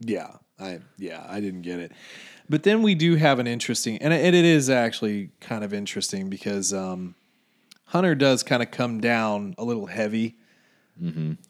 Yeah, 0.00 0.32
I 0.58 0.80
yeah, 0.98 1.24
I 1.28 1.40
didn't 1.40 1.62
get 1.62 1.78
it. 1.78 1.92
But 2.48 2.62
then 2.62 2.82
we 2.82 2.94
do 2.94 3.16
have 3.16 3.38
an 3.38 3.46
interesting, 3.46 3.98
and 3.98 4.12
it, 4.12 4.34
it 4.34 4.44
is 4.44 4.68
actually 4.68 5.30
kind 5.40 5.64
of 5.64 5.72
interesting 5.72 6.28
because 6.28 6.74
um, 6.74 7.14
Hunter 7.86 8.14
does 8.14 8.42
kind 8.42 8.62
of 8.62 8.70
come 8.70 9.00
down 9.00 9.54
a 9.56 9.64
little 9.64 9.86
heavy 9.86 10.36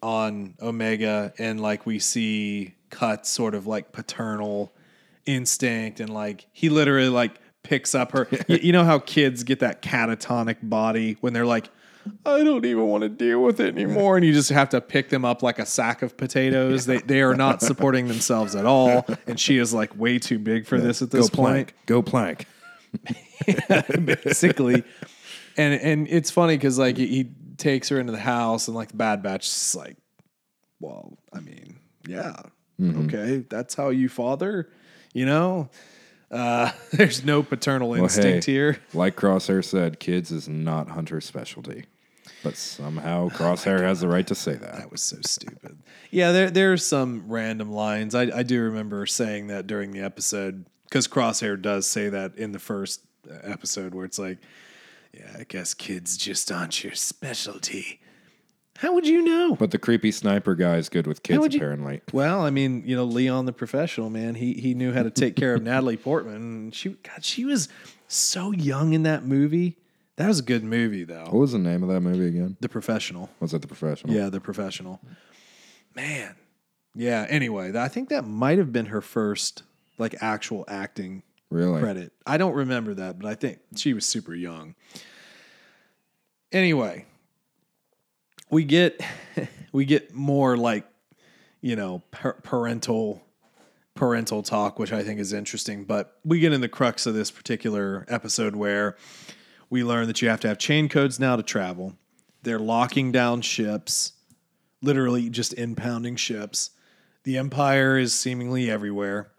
on 0.03 0.55
Omega, 0.63 1.33
and 1.39 1.61
like 1.61 1.85
we 1.85 1.99
see 1.99 2.75
Cut 2.91 3.27
sort 3.27 3.57
of 3.57 3.67
like 3.67 3.91
paternal 3.91 4.73
instinct, 5.27 5.99
and 5.99 6.09
like 6.09 6.47
he 6.53 6.69
literally 6.69 7.09
like 7.09 7.41
picks 7.65 7.93
up 7.95 8.13
her. 8.13 8.29
you, 8.49 8.59
you 8.63 8.73
know 8.73 8.85
how 8.85 9.01
kids 9.01 9.43
get 9.43 9.59
that 9.61 9.83
catatonic 9.83 10.59
body 10.63 11.17
when 11.21 11.33
they're 11.33 11.47
like. 11.47 11.71
I 12.27 12.43
don't 12.43 12.65
even 12.65 12.87
want 12.87 13.03
to 13.03 13.09
deal 13.09 13.43
with 13.43 13.61
it 13.61 13.75
anymore. 13.75 14.17
And 14.17 14.25
you 14.25 14.33
just 14.33 14.51
have 14.51 14.69
to 14.71 14.81
pick 14.81 15.09
them 15.09 15.25
up 15.25 15.43
like 15.43 15.59
a 15.59 15.67
sack 15.67 16.03
of 16.03 16.17
potatoes. 16.17 16.87
They 16.87 16.99
they 16.99 17.23
are 17.23 17.35
not 17.35 17.63
supporting 17.63 18.09
themselves 18.09 18.55
at 18.55 18.67
all. 18.67 19.07
And 19.27 19.39
she 19.39 19.59
is 19.59 19.73
like 19.73 19.97
way 19.99 20.19
too 20.19 20.39
big 20.39 20.67
for 20.67 20.79
this 20.79 21.03
at 21.03 21.11
this 21.11 21.29
go 21.31 21.37
point. 21.37 21.73
plank. 21.73 21.75
Go 21.87 22.03
plank. 22.03 22.47
basically. 24.05 24.85
And 25.57 25.81
and 25.81 26.09
it's 26.09 26.31
funny 26.31 26.57
because 26.57 26.79
like 26.79 26.97
he, 26.97 27.07
he 27.07 27.31
takes 27.57 27.89
her 27.89 27.99
into 27.99 28.13
the 28.13 28.19
house 28.19 28.69
and 28.69 28.77
like 28.77 28.89
the 28.89 28.97
Bad 28.97 29.23
Batch 29.23 29.47
is 29.47 29.75
like, 29.75 29.97
well, 30.81 31.19
I 31.33 31.41
mean, 31.41 31.79
yeah, 32.07 32.35
okay, 32.83 33.45
that's 33.49 33.75
how 33.75 33.91
you 33.91 34.09
father, 34.09 34.69
you 35.13 35.27
know. 35.27 35.71
Uh, 36.31 36.73
there's 36.93 37.25
no 37.25 37.43
paternal 37.43 37.95
instinct 37.95 38.47
hey. 38.47 38.53
here. 38.53 38.79
Like 38.93 39.17
Crosshair 39.17 39.65
said, 39.65 40.01
kids 40.01 40.33
is 40.33 40.49
not 40.49 40.89
Hunter's 40.89 41.25
specialty. 41.25 41.85
But 42.45 42.57
somehow 42.57 43.25
oh 43.25 43.31
Crosshair 43.31 43.81
has 43.81 44.01
the 44.01 44.09
right 44.09 44.27
to 44.29 44.35
say 44.37 44.55
that. 44.55 44.77
That 44.77 44.91
was 44.93 45.03
so 45.03 45.17
stupid. 45.23 45.79
Yeah, 46.11 46.31
there 46.31 46.51
there 46.51 46.73
are 46.73 46.77
some 46.77 47.25
random 47.27 47.73
lines. 47.73 48.15
I, 48.15 48.23
I 48.25 48.43
do 48.45 48.61
remember 48.63 49.07
saying 49.07 49.49
that 49.49 49.67
during 49.67 49.91
the 49.93 50.01
episode 50.01 50.67
because 50.85 51.09
Crosshair 51.09 51.61
does 51.61 51.87
say 51.89 52.09
that 52.11 52.37
in 52.37 52.53
the 52.53 52.59
first 52.61 53.01
episode 53.43 53.95
where 53.95 54.05
it's 54.05 54.19
like, 54.19 54.39
yeah, 55.13 55.35
I 55.41 55.45
guess 55.45 55.75
kids 55.75 56.17
just 56.17 56.53
aren't 56.53 56.85
your 56.85 56.95
specialty. 56.95 58.01
How 58.79 58.93
would 58.93 59.07
you 59.07 59.23
know? 59.23 59.55
But 59.55 59.71
the 59.71 59.79
creepy 59.79 60.11
sniper 60.11 60.55
guy 60.57 60.77
is 60.77 60.89
good 60.89 61.07
with 61.07 61.23
kids, 61.23 61.39
you- 61.39 61.59
apparently. 61.59 62.03
Well, 62.13 62.43
I 62.43 62.51
mean, 62.51 62.83
you 62.85 62.97
know, 62.97 63.05
Leon 63.05 63.47
the 63.47 63.53
professional 63.53 64.11
man, 64.11 64.35
he 64.35 64.53
he 64.55 64.75
knew 64.75 64.93
how 64.93 65.03
to 65.05 65.11
take 65.11 65.37
care 65.37 65.55
of 65.55 65.63
Natalie 65.65 65.97
Portman. 65.97 66.73
She, 66.73 66.91
God, 66.91 67.25
she 67.25 67.45
was 67.45 67.69
so 68.09 68.51
young 68.53 68.93
in 68.93 69.05
that 69.05 69.25
movie. 69.25 69.79
That 70.17 70.29
was 70.29 70.39
a 70.39 70.43
good 70.43 70.63
movie, 70.63 71.05
though. 71.05 71.25
What 71.25 71.35
was 71.35 71.53
the 71.53 71.59
name 71.59 71.83
of 71.83 71.89
that 71.89 72.01
movie 72.01 72.29
again? 72.29 72.57
The 72.61 72.69
professional. 72.69 73.31
Was 73.41 73.53
it 73.53 73.63
The 73.63 73.69
Professional? 73.69 74.15
Yeah, 74.15 74.29
the 74.29 74.41
professional. 74.41 75.01
Man. 75.95 76.37
Yeah, 76.95 77.27
anyway, 77.29 77.73
I 77.77 77.89
think 77.89 78.09
that 78.11 78.25
might 78.25 78.59
have 78.59 78.73
been 78.73 78.87
her 78.87 79.01
first 79.01 79.65
like 79.99 80.15
actual 80.21 80.65
acting 80.69 81.23
Really? 81.51 81.81
credit. 81.81 82.13
I 82.27 82.37
don't 82.37 82.55
remember 82.55 82.95
that, 82.95 83.19
but 83.19 83.29
I 83.29 83.35
think 83.35 83.59
she 83.77 83.93
was 83.93 84.07
super 84.07 84.35
young. 84.35 84.75
Anyway, 86.53 87.05
we 88.51 88.65
get 88.65 89.01
we 89.73 89.85
get 89.85 90.15
more 90.15 90.57
like 90.57 90.85
you 91.61 91.75
know 91.77 92.03
par- 92.13 92.39
parental 92.43 93.23
parental 93.95 94.43
talk, 94.43 94.79
which 94.79 94.93
I 94.93 95.03
think 95.03 95.19
is 95.21 95.33
interesting. 95.33 95.85
But 95.85 96.17
we 96.25 96.39
get 96.41 96.53
in 96.53 96.61
the 96.61 96.69
crux 96.69 97.07
of 97.07 97.15
this 97.15 97.31
particular 97.33 98.05
episode 98.09 98.55
where 98.57 98.97
we 99.71 99.83
learn 99.85 100.07
that 100.07 100.23
you 100.23 100.29
have 100.29 100.41
to 100.41 100.49
have 100.49 100.59
chain 100.59 100.89
codes 100.89 101.19
now 101.19 101.37
to 101.37 101.43
travel. 101.43 101.95
They're 102.43 102.59
locking 102.59 103.11
down 103.13 103.41
ships, 103.41 104.13
literally 104.83 105.31
just 105.31 105.55
impounding 105.55 106.17
ships. 106.17 106.71
The 107.25 107.39
Empire 107.39 107.97
is 107.99 108.15
seemingly 108.15 108.71
everywhere. 108.71 109.31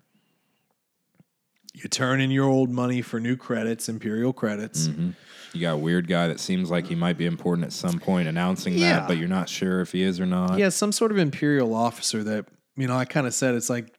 You 1.73 1.89
turn 1.89 2.22
in 2.22 2.31
your 2.31 2.45
old 2.45 2.69
money 2.69 3.02
for 3.02 3.19
new 3.19 3.35
credits, 3.35 3.89
Imperial 3.89 4.34
credits. 4.34 4.88
Mm-hmm. 4.88 5.10
You 5.53 5.61
got 5.61 5.73
a 5.73 5.77
weird 5.77 6.07
guy 6.07 6.27
that 6.30 6.39
seems 6.39 6.72
like 6.72 6.88
he 6.88 6.95
might 6.95 7.18
be 7.18 7.26
important 7.26 7.65
at 7.65 7.73
some 7.73 7.99
point 7.99 8.27
announcing 8.27 8.73
Yeah. 8.73 8.99
that, 8.99 9.07
but 9.07 9.18
you're 9.18 9.27
not 9.27 9.49
sure 9.49 9.81
if 9.81 9.91
he 9.91 10.02
is 10.02 10.19
or 10.19 10.26
not. 10.26 10.57
Yeah, 10.57 10.69
some 10.69 10.91
sort 10.91 11.11
of 11.11 11.18
Imperial 11.18 11.73
officer 11.73 12.23
that, 12.23 12.45
you 12.76 12.88
know, 12.88 12.95
I 12.97 13.06
kind 13.06 13.27
of 13.27 13.34
said 13.34 13.56
it's 13.56 13.69
like, 13.69 13.93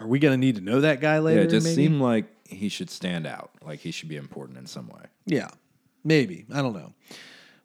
are 0.00 0.06
we 0.06 0.18
going 0.20 0.32
to 0.32 0.38
need 0.38 0.56
to 0.56 0.60
know 0.60 0.80
that 0.80 1.00
guy 1.00 1.18
later? 1.18 1.40
Yeah, 1.40 1.46
it 1.46 1.50
just 1.50 1.66
maybe? 1.66 1.74
seemed 1.76 2.00
like 2.00 2.26
he 2.48 2.68
should 2.68 2.90
stand 2.90 3.26
out, 3.26 3.50
like 3.62 3.80
he 3.80 3.90
should 3.90 4.08
be 4.08 4.16
important 4.16 4.58
in 4.58 4.66
some 4.66 4.88
way. 4.88 5.02
Yeah, 5.26 5.50
maybe. 6.04 6.46
I 6.52 6.62
don't 6.62 6.72
know. 6.72 6.92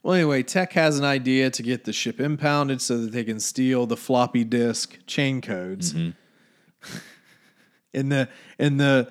Well, 0.03 0.15
anyway, 0.15 0.43
Tech 0.43 0.73
has 0.73 0.99
an 0.99 1.05
idea 1.05 1.49
to 1.49 1.63
get 1.63 1.85
the 1.85 1.93
ship 1.93 2.19
impounded 2.19 2.81
so 2.81 2.97
that 2.97 3.11
they 3.11 3.23
can 3.23 3.39
steal 3.39 3.85
the 3.85 3.95
floppy 3.95 4.43
disk 4.43 4.97
chain 5.07 5.39
codes. 5.39 5.93
Mm-hmm. 5.93 6.97
and 7.93 8.11
the 8.11 8.29
in 8.59 8.77
the 8.77 9.09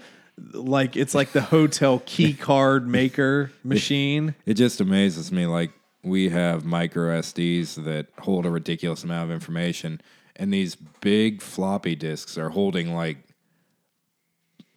like 0.52 0.96
it's 0.96 1.14
like 1.14 1.32
the 1.32 1.40
hotel 1.40 2.02
key 2.04 2.34
card 2.48 2.86
maker 2.86 3.50
machine. 3.64 4.34
It 4.46 4.54
just 4.54 4.80
amazes 4.80 5.32
me. 5.32 5.46
Like 5.46 5.70
we 6.02 6.28
have 6.28 6.64
micro 6.64 7.18
SDs 7.20 7.82
that 7.84 8.08
hold 8.18 8.44
a 8.44 8.50
ridiculous 8.50 9.02
amount 9.02 9.30
of 9.30 9.34
information, 9.34 10.00
and 10.36 10.52
these 10.52 10.74
big 10.74 11.40
floppy 11.40 11.94
disks 11.94 12.36
are 12.36 12.50
holding 12.50 12.94
like 12.94 13.18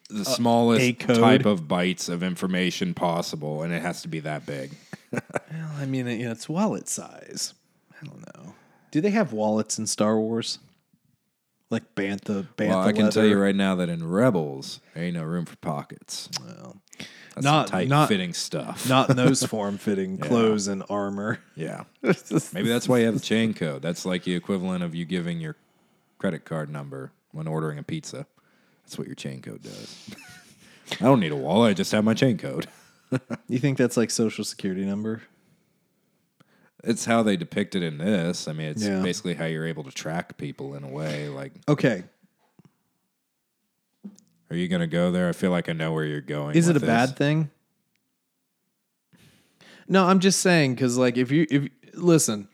the 0.09 0.21
uh, 0.21 0.23
smallest 0.23 0.81
a 0.81 0.93
code. 0.93 1.17
type 1.17 1.45
of 1.45 1.63
bytes 1.63 2.09
of 2.09 2.23
information 2.23 2.93
possible, 2.93 3.63
and 3.63 3.73
it 3.73 3.81
has 3.81 4.01
to 4.03 4.07
be 4.07 4.19
that 4.21 4.45
big. 4.45 4.71
Well, 5.11 5.69
I 5.79 5.85
mean, 5.85 6.07
you 6.07 6.25
know, 6.25 6.31
it's 6.31 6.49
wallet 6.49 6.89
size. 6.89 7.53
I 8.01 8.05
don't 8.05 8.19
know. 8.35 8.53
Do 8.91 8.99
they 8.99 9.11
have 9.11 9.31
wallets 9.31 9.79
in 9.79 9.87
Star 9.87 10.19
Wars? 10.19 10.59
Like 11.69 11.95
bantha, 11.95 12.45
bantha. 12.57 12.67
Well, 12.69 12.79
I 12.81 12.91
can 12.91 13.09
tell 13.11 13.25
you 13.25 13.37
right 13.39 13.55
now 13.55 13.75
that 13.75 13.87
in 13.87 14.05
Rebels, 14.09 14.81
there 14.93 15.05
ain't 15.05 15.15
no 15.15 15.23
room 15.23 15.45
for 15.45 15.55
pockets. 15.57 16.27
Well, 16.45 16.77
That's 17.33 17.45
Not- 17.45 17.67
tight 17.67 17.87
not- 17.87 18.09
fitting 18.09 18.33
stuff. 18.33 18.89
not 18.89 19.09
in 19.09 19.15
those 19.15 19.43
form-fitting 19.45 20.17
clothes 20.17 20.67
and 20.67 20.83
armor. 20.89 21.39
yeah. 21.55 21.85
Maybe 22.51 22.67
that's 22.67 22.89
why 22.89 22.97
you 22.99 23.05
have 23.05 23.13
the 23.15 23.19
chain 23.21 23.53
code. 23.53 23.81
That's 23.81 24.05
like 24.05 24.23
the 24.25 24.35
equivalent 24.35 24.83
of 24.83 24.93
you 24.93 25.05
giving 25.05 25.39
your 25.39 25.55
credit 26.17 26.43
card 26.43 26.69
number 26.69 27.11
when 27.31 27.47
ordering 27.47 27.79
a 27.79 27.83
pizza. 27.83 28.25
That's 28.85 28.97
what 28.97 29.07
your 29.07 29.15
chain 29.15 29.41
code 29.41 29.63
does. 29.63 30.09
I 31.01 31.05
don't 31.05 31.19
need 31.19 31.31
a 31.31 31.35
wallet. 31.35 31.71
I 31.71 31.73
just 31.73 31.91
have 31.91 32.03
my 32.03 32.13
chain 32.13 32.37
code. 32.37 32.67
You 33.47 33.59
think 33.59 33.77
that's 33.77 33.95
like 33.95 34.11
social 34.11 34.43
security 34.43 34.83
number? 34.83 35.21
It's 36.83 37.05
how 37.05 37.23
they 37.23 37.37
depict 37.37 37.73
it 37.75 37.81
in 37.83 37.97
this. 37.97 38.47
I 38.47 38.51
mean, 38.51 38.67
it's 38.67 38.83
Yeah. 38.83 39.01
basically 39.01 39.35
how 39.35 39.45
you're 39.45 39.65
able 39.67 39.83
to 39.85 39.91
track 39.91 40.37
people 40.37 40.75
in 40.75 40.83
a 40.83 40.89
way. 40.89 41.29
Like, 41.29 41.53
Okay. 41.69 42.03
are 44.49 44.55
you 44.55 44.67
going 44.67 44.81
to 44.81 44.87
go 44.87 45.11
there? 45.11 45.29
I 45.29 45.31
feel 45.31 45.51
like 45.51 45.69
I 45.69 45.73
know 45.73 45.93
where 45.93 46.03
you're 46.03 46.19
going. 46.19 46.55
Is 46.57 46.67
it 46.67 46.71
a 46.71 46.73
with 46.73 46.81
this. 46.81 46.87
bad 46.89 47.15
thing? 47.15 47.51
No, 49.87 50.05
I'm 50.07 50.19
just 50.19 50.39
saying 50.41 50.75
because, 50.75 50.97
like, 50.97 51.15
if 51.15 51.31
you 51.31 51.45
if 51.49 51.69
listen, 51.93 52.49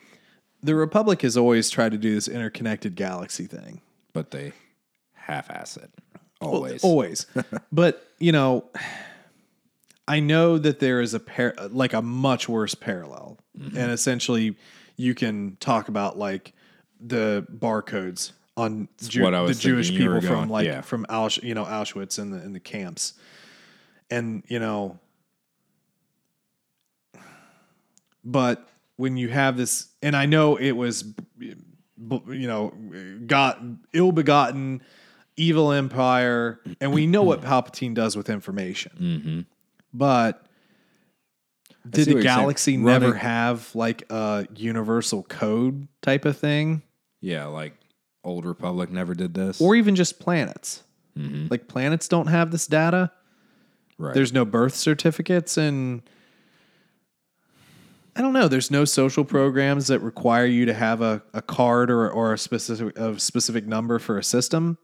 the 0.61 0.75
Republic 0.75 1.21
has 1.23 1.37
always 1.37 1.69
tried 1.69 1.93
to 1.93 1.97
do 1.97 2.13
this 2.13 2.27
interconnected 2.27 2.95
galaxy 2.95 3.45
thing. 3.47 3.81
But 4.13 4.31
they 4.31 4.51
half-ass 5.13 5.77
it. 5.77 5.89
Always. 6.41 6.83
always. 6.83 7.25
but 7.71 8.05
you 8.19 8.31
know, 8.31 8.65
I 10.07 10.19
know 10.19 10.57
that 10.57 10.79
there 10.79 11.01
is 11.01 11.13
a 11.13 11.19
par- 11.19 11.55
like 11.69 11.93
a 11.93 12.01
much 12.01 12.49
worse 12.49 12.75
parallel, 12.75 13.37
Mm-hmm. 13.57 13.77
and 13.77 13.91
essentially, 13.91 14.55
you 14.95 15.13
can 15.13 15.57
talk 15.59 15.89
about 15.89 16.17
like 16.17 16.53
the 17.01 17.45
barcodes 17.53 18.31
on 18.55 18.87
Jew- 19.01 19.23
what 19.23 19.33
I 19.35 19.45
the 19.45 19.53
Jewish 19.53 19.89
people 19.91 20.21
from 20.21 20.49
like 20.49 20.65
yeah. 20.65 20.81
from 20.81 21.05
Ausch- 21.09 21.43
you 21.43 21.53
know 21.53 21.65
Auschwitz 21.65 22.17
and 22.17 22.33
the 22.33 22.41
in 22.43 22.53
the 22.53 22.59
camps, 22.61 23.13
and 24.09 24.43
you 24.47 24.57
know, 24.59 24.99
but 28.23 28.67
when 28.97 29.17
you 29.17 29.29
have 29.29 29.57
this, 29.57 29.87
and 30.01 30.15
I 30.15 30.25
know 30.27 30.55
it 30.57 30.71
was, 30.71 31.03
you 31.39 31.57
know, 32.47 32.73
got 33.25 33.59
ill 33.93 34.11
begotten 34.11 34.81
evil 35.41 35.71
empire, 35.71 36.59
and 36.79 36.93
we 36.93 37.07
know 37.07 37.23
what 37.23 37.41
Palpatine 37.49 37.93
does 37.93 38.15
with 38.15 38.29
information. 38.29 38.91
Mm-hmm. 38.99 39.39
But 39.93 40.45
did 41.89 42.07
the 42.07 42.21
galaxy 42.21 42.77
never 42.77 43.07
Running- 43.07 43.19
have 43.21 43.73
like 43.75 44.03
a 44.11 44.47
universal 44.55 45.23
code 45.23 45.87
type 46.01 46.25
of 46.25 46.37
thing, 46.37 46.83
Yeah, 47.21 47.45
like 47.45 47.73
Old 48.23 48.45
Republic 48.45 48.91
never 48.91 49.13
did 49.15 49.33
this. 49.33 49.59
or 49.59 49.75
even 49.75 49.95
just 49.95 50.19
planets? 50.19 50.83
Mm-hmm. 51.17 51.47
Like 51.49 51.67
planets 51.67 52.07
don't 52.07 52.27
have 52.27 52.51
this 52.51 52.67
data. 52.67 53.11
right. 53.97 54.13
There's 54.13 54.31
no 54.31 54.45
birth 54.45 54.75
certificates 54.75 55.57
and. 55.57 56.01
I 58.13 58.21
don't 58.21 58.33
know. 58.33 58.49
There's 58.49 58.69
no 58.69 58.83
social 58.83 59.23
programs 59.23 59.87
that 59.87 59.99
require 59.99 60.45
you 60.45 60.65
to 60.65 60.73
have 60.73 61.01
a, 61.01 61.23
a 61.33 61.41
card 61.41 61.89
or, 61.89 62.09
or 62.09 62.33
a 62.33 62.37
specific 62.37 62.97
a 62.99 63.17
specific 63.17 63.65
number 63.65 63.99
for 63.99 64.17
a 64.17 64.23
system. 64.23 64.77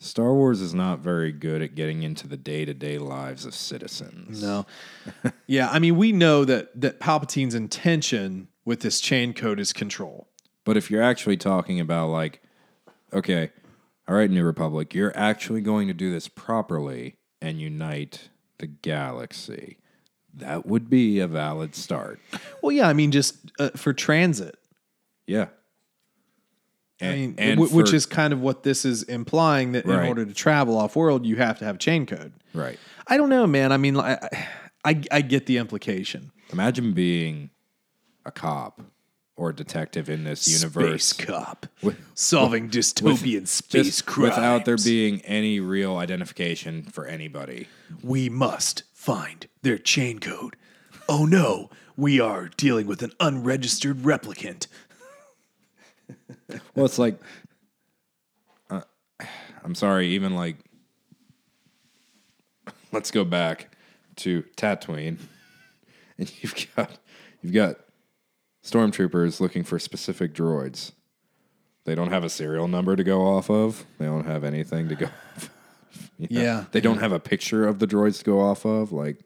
Star 0.00 0.32
Wars 0.32 0.60
is 0.60 0.74
not 0.74 1.00
very 1.00 1.32
good 1.32 1.60
at 1.60 1.74
getting 1.74 2.02
into 2.02 2.28
the 2.28 2.36
day 2.36 2.64
to 2.64 2.72
day 2.72 2.98
lives 2.98 3.44
of 3.44 3.54
citizens. 3.54 4.42
No. 4.42 4.64
yeah, 5.46 5.68
I 5.70 5.78
mean, 5.78 5.96
we 5.96 6.12
know 6.12 6.44
that 6.44 6.80
that 6.80 7.00
Palpatine's 7.00 7.54
intention 7.54 8.48
with 8.64 8.80
this 8.80 9.00
chain 9.00 9.32
code 9.32 9.58
is 9.58 9.72
control. 9.72 10.28
But 10.64 10.76
if 10.76 10.90
you're 10.90 11.02
actually 11.02 11.36
talking 11.36 11.80
about, 11.80 12.08
like, 12.08 12.42
okay, 13.12 13.50
all 14.06 14.14
right, 14.14 14.30
New 14.30 14.44
Republic, 14.44 14.94
you're 14.94 15.16
actually 15.16 15.62
going 15.62 15.88
to 15.88 15.94
do 15.94 16.12
this 16.12 16.28
properly 16.28 17.16
and 17.40 17.60
unite 17.60 18.28
the 18.58 18.66
galaxy, 18.66 19.78
that 20.34 20.66
would 20.66 20.90
be 20.90 21.18
a 21.20 21.26
valid 21.26 21.74
start. 21.74 22.20
Well, 22.62 22.72
yeah, 22.72 22.88
I 22.88 22.92
mean, 22.92 23.10
just 23.10 23.36
uh, 23.58 23.70
for 23.70 23.92
transit. 23.92 24.56
Yeah. 25.26 25.48
I 27.00 27.12
mean, 27.12 27.34
and 27.38 27.60
wh- 27.60 27.72
which 27.72 27.92
is 27.92 28.06
kind 28.06 28.32
of 28.32 28.40
what 28.40 28.62
this 28.64 28.84
is 28.84 29.02
implying 29.04 29.72
that 29.72 29.84
in 29.84 29.90
order 30.08 30.24
to 30.24 30.34
travel 30.34 30.76
off 30.76 30.96
world, 30.96 31.24
you 31.26 31.36
have 31.36 31.58
to 31.60 31.64
have 31.64 31.78
chain 31.78 32.06
code. 32.06 32.32
right. 32.54 32.78
I 33.06 33.16
don't 33.16 33.30
know, 33.30 33.46
man. 33.46 33.72
I 33.72 33.76
mean, 33.78 33.96
I, 33.96 34.18
I, 34.84 35.02
I 35.10 35.20
get 35.22 35.46
the 35.46 35.56
implication. 35.58 36.30
Imagine 36.52 36.92
being 36.92 37.50
a 38.26 38.30
cop 38.30 38.82
or 39.36 39.50
a 39.50 39.54
detective 39.54 40.10
in 40.10 40.24
this 40.24 40.46
universe 40.48 41.04
Space 41.06 41.26
cop 41.26 41.66
with- 41.82 41.96
solving 42.14 42.68
dystopian 42.68 43.46
space 43.46 43.86
just 43.86 44.06
crimes. 44.06 44.30
without 44.36 44.64
there 44.66 44.76
being 44.76 45.20
any 45.22 45.60
real 45.60 45.96
identification 45.96 46.82
for 46.82 47.06
anybody. 47.06 47.68
we 48.02 48.28
must 48.28 48.82
find 48.92 49.46
their 49.62 49.78
chain 49.78 50.18
code. 50.18 50.56
Oh 51.08 51.24
no, 51.24 51.70
we 51.96 52.20
are 52.20 52.48
dealing 52.56 52.86
with 52.86 53.02
an 53.02 53.12
unregistered 53.20 53.98
replicant. 53.98 54.66
Well, 56.74 56.86
it's 56.86 56.98
like, 56.98 57.18
uh, 58.70 58.82
I'm 59.64 59.74
sorry, 59.74 60.08
even 60.08 60.34
like, 60.34 60.56
let's 62.92 63.10
go 63.10 63.24
back 63.24 63.76
to 64.16 64.44
Tatooine, 64.56 65.18
and 66.18 66.32
you've 66.42 66.54
got 66.74 66.98
you've 67.42 67.52
got 67.52 67.76
stormtroopers 68.64 69.40
looking 69.40 69.64
for 69.64 69.78
specific 69.78 70.34
droids. 70.34 70.92
They 71.84 71.94
don't 71.94 72.10
have 72.10 72.24
a 72.24 72.28
serial 72.28 72.68
number 72.68 72.96
to 72.96 73.04
go 73.04 73.22
off 73.22 73.48
of. 73.48 73.86
They 73.98 74.04
don't 74.04 74.26
have 74.26 74.44
anything 74.44 74.88
to 74.90 74.94
go. 74.94 75.08
you 76.18 76.28
know? 76.30 76.42
Yeah. 76.42 76.64
they 76.70 76.80
don't 76.82 76.98
have 76.98 77.12
a 77.12 77.20
picture 77.20 77.66
of 77.66 77.78
the 77.78 77.86
droids 77.86 78.18
to 78.18 78.24
go 78.24 78.40
off 78.40 78.66
of. 78.66 78.92
Like 78.92 79.20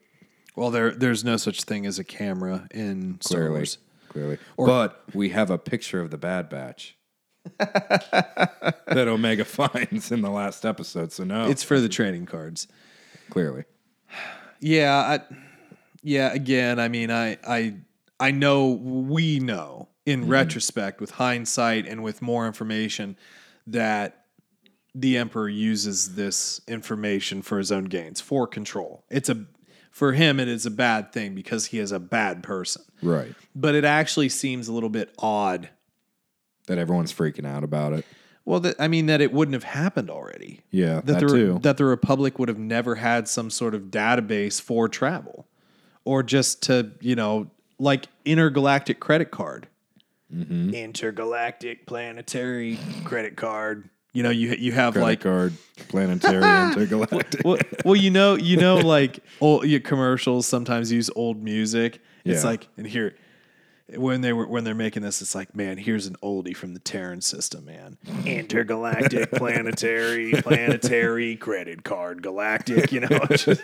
Well, 0.55 0.71
there 0.71 0.91
there's 0.91 1.25
no 1.25 1.35
such 1.37 1.63
thing 1.63 1.85
as 1.85 1.99
a 1.99 2.03
camera 2.05 2.67
in 2.71 3.19
Star 3.21 3.49
Wars. 3.49 3.79
Clearly. 4.13 4.37
but 4.57 5.03
we 5.13 5.29
have 5.29 5.49
a 5.49 5.57
picture 5.57 5.99
of 5.99 6.11
the 6.11 6.17
Bad 6.17 6.49
Batch 6.49 6.95
that 7.59 9.05
Omega 9.07 9.45
finds 9.45 10.11
in 10.11 10.21
the 10.21 10.29
last 10.29 10.65
episode. 10.65 11.11
So 11.11 11.23
no, 11.23 11.49
It's 11.49 11.63
for 11.63 11.79
the 11.79 11.89
trading 11.89 12.25
cards. 12.25 12.67
clearly. 13.29 13.65
Yeah, 14.59 14.95
I, 14.95 15.35
yeah. 16.03 16.31
Again, 16.33 16.79
I 16.79 16.87
mean, 16.87 17.11
I, 17.11 17.37
I, 17.45 17.75
I 18.19 18.31
know 18.31 18.69
we 18.69 19.39
know 19.39 19.89
in 20.05 20.21
mm-hmm. 20.21 20.31
retrospect, 20.31 21.01
with 21.01 21.11
hindsight 21.11 21.87
and 21.87 22.03
with 22.03 22.21
more 22.21 22.47
information, 22.47 23.17
that 23.67 24.25
the 24.95 25.17
emperor 25.17 25.49
uses 25.49 26.15
this 26.15 26.61
information 26.67 27.41
for 27.41 27.57
his 27.57 27.71
own 27.71 27.85
gains, 27.85 28.21
for 28.21 28.45
control. 28.45 29.03
It's 29.09 29.29
a, 29.29 29.45
for 29.93 30.13
him, 30.13 30.39
it 30.39 30.47
is 30.47 30.65
a 30.65 30.71
bad 30.71 31.13
thing 31.13 31.35
because 31.35 31.67
he 31.67 31.77
is 31.77 31.91
a 31.91 31.99
bad 31.99 32.41
person. 32.41 32.81
Right. 33.03 33.35
But 33.55 33.75
it 33.75 33.85
actually 33.85 34.29
seems 34.29 34.67
a 34.67 34.73
little 34.73 34.89
bit 34.89 35.13
odd. 35.19 35.69
That 36.65 36.79
everyone's 36.79 37.13
freaking 37.13 37.45
out 37.45 37.63
about 37.63 37.93
it. 37.93 38.03
Well, 38.43 38.59
that 38.61 38.75
I 38.79 38.87
mean 38.87 39.05
that 39.05 39.21
it 39.21 39.31
wouldn't 39.31 39.53
have 39.53 39.63
happened 39.63 40.09
already. 40.09 40.61
Yeah, 40.71 40.95
that 40.95 41.05
that, 41.05 41.19
the 41.19 41.27
too. 41.27 41.59
that 41.61 41.77
the 41.77 41.85
Republic 41.85 42.39
would 42.39 42.49
have 42.49 42.57
never 42.57 42.95
had 42.95 43.27
some 43.27 43.51
sort 43.51 43.75
of 43.75 43.83
database 43.83 44.59
for 44.59 44.89
travel, 44.89 45.45
or 46.05 46.23
just 46.23 46.63
to 46.63 46.91
you 46.99 47.15
know 47.15 47.51
like 47.77 48.07
intergalactic 48.25 48.99
credit 48.99 49.29
card, 49.31 49.67
Mm-hmm. 50.33 50.73
intergalactic 50.73 51.85
planetary 51.85 52.79
credit 53.03 53.35
card. 53.37 53.89
You 54.13 54.21
know, 54.23 54.29
you 54.29 54.49
you 54.57 54.71
have 54.73 54.93
Credit 54.93 55.05
like 55.07 55.21
card, 55.21 55.53
planetary, 55.89 56.43
intergalactic. 56.71 57.41
well, 57.45 57.57
well, 57.83 57.95
you 57.95 58.11
know, 58.11 58.35
you 58.35 58.57
know, 58.57 58.75
like 58.95 59.19
old 59.41 59.65
your 59.65 59.79
commercials 59.79 60.45
sometimes 60.47 60.91
use 60.91 61.09
old 61.15 61.41
music. 61.43 61.99
It's 62.23 62.43
Yeah. 62.43 62.49
like, 62.51 62.67
and 62.77 62.85
here, 62.85 63.15
when 63.95 64.21
they 64.21 64.31
were 64.31 64.45
when 64.47 64.63
they're 64.65 64.75
making 64.75 65.01
this, 65.01 65.21
it's 65.23 65.33
like, 65.33 65.55
man, 65.55 65.77
here's 65.79 66.05
an 66.05 66.15
oldie 66.21 66.55
from 66.55 66.75
the 66.75 66.79
Terran 66.79 67.21
system, 67.21 67.65
man. 67.65 67.97
Intergalactic, 68.23 69.31
planetary, 69.35 70.31
planetary 70.43 71.35
credit 71.35 71.83
card, 71.83 72.21
galactic. 72.21 72.91
You 72.91 72.99
know, 73.01 73.07
it's 73.31 73.45
just- 73.45 73.61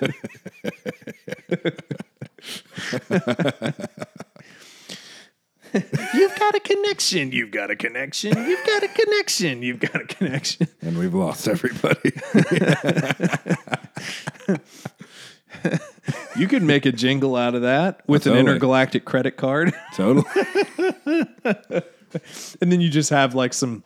you've 6.14 6.38
got 6.38 6.56
a 6.56 6.60
connection. 6.60 7.32
You've 7.32 7.52
got 7.52 7.72
a 7.72 7.76
connection. 7.76 8.38
You've 8.38 8.66
got 8.66 8.84
a 8.84 8.88
connection. 8.88 9.64
You've 9.64 9.80
got 9.80 10.02
a 10.02 10.06
connection. 10.06 10.68
And 10.82 10.98
we've 10.98 11.14
lost 11.14 11.48
everybody. 11.48 12.12
You 16.40 16.48
could 16.48 16.64
make 16.64 16.86
a 16.86 16.92
jingle 16.92 17.36
out 17.36 17.54
of 17.54 17.64
that 17.64 18.02
with 18.08 18.26
an 18.26 18.38
intergalactic 18.38 19.04
credit 19.04 19.36
card. 19.36 19.74
totally. 19.96 20.26
and 22.62 22.72
then 22.72 22.80
you 22.82 22.90
just 22.90 23.10
have 23.10 23.36
like 23.36 23.54
some 23.54 23.84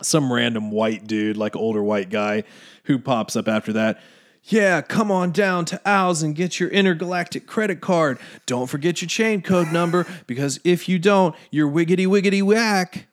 some 0.00 0.32
random 0.32 0.70
white 0.70 1.06
dude, 1.06 1.36
like 1.36 1.54
older 1.54 1.82
white 1.82 2.08
guy, 2.08 2.44
who 2.84 2.98
pops 2.98 3.36
up 3.36 3.46
after 3.46 3.74
that. 3.74 4.00
Yeah, 4.44 4.82
come 4.82 5.10
on 5.10 5.30
down 5.30 5.64
to 5.66 5.88
Al's 5.88 6.22
and 6.22 6.34
get 6.34 6.58
your 6.58 6.68
intergalactic 6.70 7.46
credit 7.46 7.80
card. 7.80 8.18
Don't 8.44 8.66
forget 8.66 9.00
your 9.00 9.08
chain 9.08 9.40
code 9.40 9.72
number 9.72 10.06
because 10.26 10.58
if 10.64 10.88
you 10.88 10.98
don't, 10.98 11.34
you're 11.50 11.70
wiggity 11.70 12.06
wiggity 12.06 12.42
whack. 12.42 13.06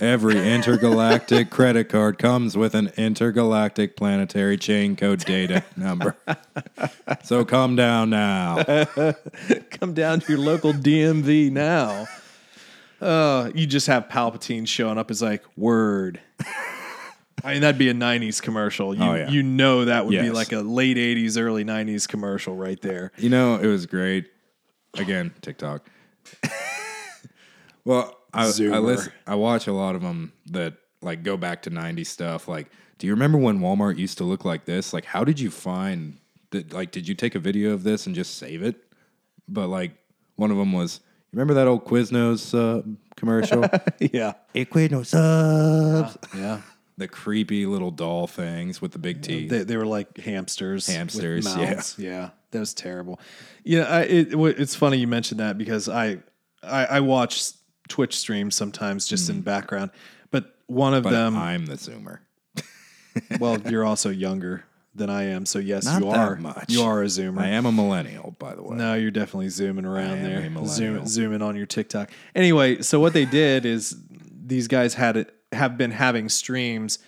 Every 0.00 0.38
intergalactic 0.54 1.50
credit 1.50 1.88
card 1.88 2.18
comes 2.18 2.56
with 2.56 2.74
an 2.74 2.90
intergalactic 2.96 3.96
planetary 3.96 4.56
chain 4.56 4.96
code 4.96 5.20
data 5.20 5.64
number. 5.76 6.16
So 7.22 7.44
come 7.44 7.76
down 7.76 8.10
now. 8.10 8.62
Come 9.70 9.94
down 9.94 10.20
to 10.20 10.32
your 10.32 10.40
local 10.40 10.72
DMV 10.72 11.50
now. 11.50 12.06
Uh, 13.00 13.50
you 13.54 13.66
just 13.66 13.86
have 13.86 14.08
Palpatine 14.08 14.66
showing 14.66 14.98
up 14.98 15.10
as 15.10 15.22
like 15.22 15.44
word. 15.56 16.20
I 17.44 17.52
mean, 17.52 17.60
that'd 17.62 17.78
be 17.78 17.88
a 17.88 17.94
'90s 17.94 18.40
commercial. 18.42 18.94
You, 18.94 19.02
Oh, 19.02 19.14
yeah. 19.14 19.28
you 19.28 19.42
know 19.42 19.84
that 19.84 20.06
would 20.06 20.12
be 20.12 20.30
like 20.30 20.52
a 20.52 20.60
late 20.60 20.96
'80s, 20.96 21.40
early 21.40 21.64
'90s 21.64 22.08
commercial 22.08 22.56
right 22.56 22.80
there. 22.80 23.12
You 23.18 23.28
know, 23.30 23.56
it 23.56 23.66
was 23.66 23.86
great. 23.86 24.26
Again, 24.98 25.34
TikTok. 25.42 25.86
well, 27.84 28.16
I, 28.32 28.44
I 28.46 28.78
listen, 28.78 29.12
I 29.26 29.34
watch 29.34 29.66
a 29.66 29.72
lot 29.72 29.94
of 29.94 30.02
them 30.02 30.32
that 30.46 30.74
like 31.02 31.22
go 31.22 31.36
back 31.36 31.62
to 31.62 31.70
'90s 31.70 32.06
stuff. 32.06 32.48
Like, 32.48 32.68
do 32.98 33.06
you 33.06 33.12
remember 33.12 33.38
when 33.38 33.60
Walmart 33.60 33.98
used 33.98 34.18
to 34.18 34.24
look 34.24 34.44
like 34.44 34.64
this? 34.64 34.92
Like, 34.92 35.04
how 35.04 35.24
did 35.24 35.38
you 35.40 35.50
find 35.50 36.18
that? 36.50 36.72
Like, 36.72 36.90
did 36.90 37.06
you 37.06 37.14
take 37.14 37.34
a 37.34 37.38
video 37.38 37.72
of 37.72 37.82
this 37.82 38.06
and 38.06 38.14
just 38.14 38.36
save 38.38 38.62
it? 38.62 38.76
But 39.48 39.68
like, 39.68 39.92
one 40.36 40.50
of 40.50 40.56
them 40.56 40.72
was. 40.72 41.00
Remember 41.32 41.54
that 41.54 41.66
old 41.66 41.84
Quiznos 41.84 42.54
uh, 42.54 42.80
commercial? 43.16 43.62
yeah, 44.12 44.34
hey, 44.54 44.64
Quiznos 44.64 45.06
subs. 45.06 46.16
yeah. 46.34 46.62
The 46.98 47.08
creepy 47.08 47.66
little 47.66 47.90
doll 47.90 48.26
things 48.26 48.80
with 48.80 48.92
the 48.92 48.98
big 48.98 49.22
teeth. 49.22 49.50
They, 49.50 49.64
they 49.64 49.76
were 49.76 49.86
like 49.86 50.16
hamsters. 50.18 50.86
Hamsters, 50.86 51.46
yeah. 51.46 51.82
yeah. 51.98 52.30
That 52.52 52.60
was 52.60 52.72
terrible. 52.72 53.20
Yeah, 53.64 53.82
I, 53.82 54.00
it, 54.02 54.32
it- 54.32 54.60
it's 54.60 54.74
funny 54.74 54.98
you 54.98 55.06
mentioned 55.06 55.40
that 55.40 55.58
because 55.58 55.88
I, 55.88 56.18
I, 56.62 56.86
I 56.86 57.00
watch 57.00 57.52
Twitch 57.88 58.16
streams 58.16 58.54
sometimes 58.54 59.06
just 59.06 59.28
in 59.28 59.36
hmm. 59.36 59.42
background, 59.42 59.90
but 60.30 60.56
one 60.66 60.94
of 60.94 61.04
but 61.04 61.10
them. 61.10 61.36
I'm 61.36 61.66
the 61.66 61.74
Zoomer. 61.74 62.20
well, 63.40 63.60
you're 63.60 63.84
also 63.84 64.10
younger 64.10 64.64
than 64.94 65.10
I 65.10 65.24
am, 65.24 65.46
so 65.46 65.58
yes, 65.58 65.84
Not 65.84 66.02
you 66.02 66.10
that 66.10 66.18
are. 66.18 66.36
much. 66.36 66.64
You 66.68 66.82
are 66.82 67.02
a 67.02 67.06
zoomer. 67.06 67.40
I 67.40 67.48
am 67.48 67.66
a 67.66 67.72
millennial, 67.72 68.34
by 68.38 68.54
the 68.54 68.62
way. 68.62 68.76
No, 68.76 68.94
you're 68.94 69.10
definitely 69.10 69.50
zooming 69.50 69.84
around 69.84 70.22
there. 70.22 70.38
a 70.38 70.50
millennial. 70.50 70.66
Zoom, 70.66 71.06
zooming 71.06 71.42
on 71.42 71.56
your 71.56 71.66
TikTok. 71.66 72.10
Anyway, 72.34 72.82
so 72.82 72.98
what 72.98 73.12
they 73.12 73.24
did 73.24 73.66
is 73.66 73.96
these 74.10 74.68
guys 74.68 74.94
had 74.94 75.16
it 75.16 75.34
have 75.56 75.76
been 75.76 75.90
having 75.90 76.28
streams 76.28 76.98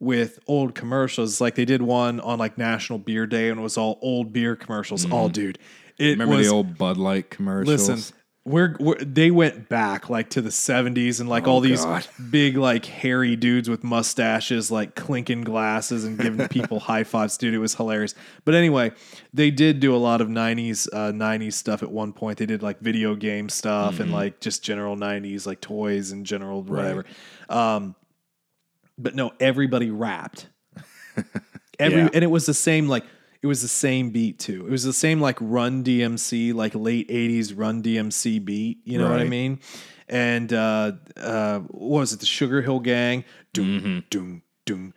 with 0.00 0.40
old 0.46 0.74
commercials. 0.74 1.40
Like 1.40 1.54
they 1.54 1.64
did 1.64 1.82
one 1.82 2.18
on 2.20 2.38
like 2.38 2.58
National 2.58 2.98
Beer 2.98 3.26
Day 3.26 3.48
and 3.50 3.60
it 3.60 3.62
was 3.62 3.78
all 3.78 3.98
old 4.02 4.32
beer 4.32 4.56
commercials. 4.56 5.10
All 5.10 5.28
dude. 5.28 5.58
It 5.98 6.02
Mm-hmm. 6.02 6.10
Remember 6.20 6.36
was 6.36 6.46
the 6.48 6.52
old 6.52 6.78
Bud 6.78 6.96
Light 6.96 7.30
commercials? 7.30 7.88
listen. 7.88 8.16
We're, 8.44 8.74
we're 8.80 8.96
they 8.98 9.30
went 9.30 9.68
back 9.68 10.10
like 10.10 10.30
to 10.30 10.42
the 10.42 10.50
70s 10.50 11.20
and 11.20 11.28
like 11.28 11.46
all 11.46 11.60
these 11.60 11.82
Oh, 11.84 11.90
God. 11.90 12.08
big 12.28 12.56
like 12.56 12.84
hairy 12.84 13.36
dudes 13.36 13.70
with 13.70 13.84
mustaches 13.84 14.68
like 14.68 14.96
clinking 14.96 15.42
glasses 15.42 16.04
and 16.04 16.18
giving 16.18 16.48
people 16.48 16.80
high 16.90 17.04
fives 17.04 17.36
dude 17.38 17.54
it 17.54 17.58
was 17.60 17.76
hilarious 17.76 18.16
but 18.44 18.54
anyway 18.56 18.90
they 19.32 19.52
did 19.52 19.78
do 19.78 19.94
a 19.94 19.96
lot 19.96 20.20
of 20.20 20.26
90s 20.26 20.88
uh, 20.92 21.12
90s 21.12 21.52
stuff 21.52 21.84
at 21.84 21.92
one 21.92 22.12
point 22.12 22.36
they 22.38 22.46
did 22.46 22.64
like 22.64 22.80
video 22.80 23.14
game 23.14 23.48
stuff 23.48 23.94
Mm-hmm. 23.94 24.02
and 24.02 24.12
like 24.12 24.40
just 24.40 24.64
general 24.64 24.96
90s 24.96 25.46
like 25.46 25.60
toys 25.60 26.10
and 26.10 26.26
general 26.26 26.62
whatever 26.62 27.04
um 27.48 27.94
but 28.98 29.14
no 29.14 29.30
everybody 29.38 29.90
rapped 29.92 30.48
every 31.78 32.00
Yeah. 32.00 32.08
and 32.12 32.24
it 32.24 32.30
was 32.30 32.46
the 32.46 32.54
same 32.54 32.88
like 32.88 33.04
it 33.42 33.46
was 33.46 33.60
the 33.60 33.68
same 33.68 34.10
beat 34.10 34.38
too. 34.38 34.64
It 34.66 34.70
was 34.70 34.84
the 34.84 34.92
same 34.92 35.20
like 35.20 35.36
Run 35.40 35.82
DMC, 35.82 36.54
like 36.54 36.74
late 36.74 37.08
'80s 37.08 37.52
Run 37.56 37.82
DMC 37.82 38.44
beat. 38.44 38.78
You 38.84 38.98
know 38.98 39.04
right. 39.04 39.12
what 39.12 39.20
I 39.20 39.24
mean? 39.24 39.58
And 40.08 40.52
uh, 40.52 40.92
uh, 41.16 41.60
what 41.60 42.00
was 42.00 42.12
it? 42.12 42.20
The 42.20 42.26
Sugar 42.26 42.62
Hill 42.62 42.80
Gang. 42.80 43.24
Doom, 43.52 43.80
mm-hmm. 43.80 43.98
doom, 44.10 44.42
doom. 44.64 44.94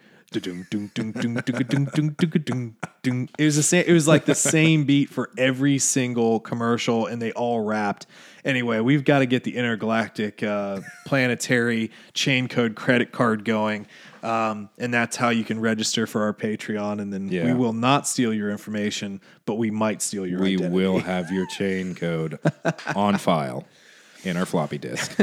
It 3.38 3.45
was 3.45 3.55
the 3.55 3.63
same. 3.63 3.85
It 3.88 3.93
was 3.93 4.07
like 4.07 4.26
the 4.26 4.35
same 4.35 4.84
beat 4.84 5.09
for 5.09 5.30
every 5.38 5.77
single 5.77 6.39
commercial, 6.39 7.07
and 7.07 7.22
they 7.22 7.31
all 7.31 7.61
rapped. 7.61 8.05
Anyway, 8.43 8.80
we've 8.80 9.03
got 9.03 9.19
to 9.19 9.26
get 9.26 9.43
the 9.43 9.55
intergalactic 9.55 10.43
uh, 10.43 10.81
planetary 11.05 11.91
chain 12.13 12.47
code 12.47 12.76
credit 12.76 13.11
card 13.11 13.45
going 13.45 13.88
um, 14.26 14.69
and 14.80 14.91
that's 14.91 15.15
how 15.15 15.30
you 15.30 15.43
can 15.43 15.60
register 15.60 16.07
for 16.07 16.23
our 16.23 16.34
Patreon. 16.34 16.99
And 16.99 17.14
then 17.14 17.27
we 17.27 17.53
will 17.53 17.73
not 17.73 18.07
steal 18.07 18.34
your 18.34 18.49
information, 18.49 19.22
but 19.45 19.56
we 19.56 19.69
might 19.69 20.02
steal 20.02 20.26
your 20.26 20.39
we 20.39 20.56
identity. 20.56 20.73
will 20.73 20.99
have 21.14 21.31
your 21.31 21.45
chain 21.45 21.93
code 21.93 22.39
on 22.95 23.18
file 23.18 23.65
in 24.23 24.35
our 24.35 24.45
floppy 24.47 24.80
disk. 24.80 25.15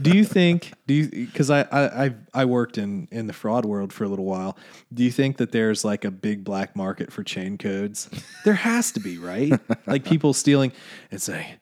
do 0.00 0.16
you 0.16 0.24
think 0.24 0.72
do 0.86 0.94
you 0.94 1.26
because 1.26 1.50
I, 1.50 1.62
I 1.62 2.04
I 2.04 2.14
I 2.32 2.44
worked 2.44 2.78
in 2.78 3.08
in 3.10 3.26
the 3.26 3.32
fraud 3.32 3.64
world 3.64 3.92
for 3.92 4.04
a 4.04 4.08
little 4.08 4.24
while. 4.24 4.56
Do 4.92 5.02
you 5.02 5.10
think 5.10 5.38
that 5.38 5.50
there's 5.50 5.84
like 5.84 6.04
a 6.04 6.12
big 6.12 6.44
black 6.44 6.76
market 6.76 7.12
for 7.12 7.24
chain 7.24 7.58
codes? 7.58 8.08
There 8.44 8.54
has 8.54 8.92
to 8.92 9.00
be, 9.00 9.18
right? 9.18 9.52
like 9.86 10.04
people 10.04 10.32
stealing 10.32 10.70
and 11.10 11.20
say, 11.20 11.56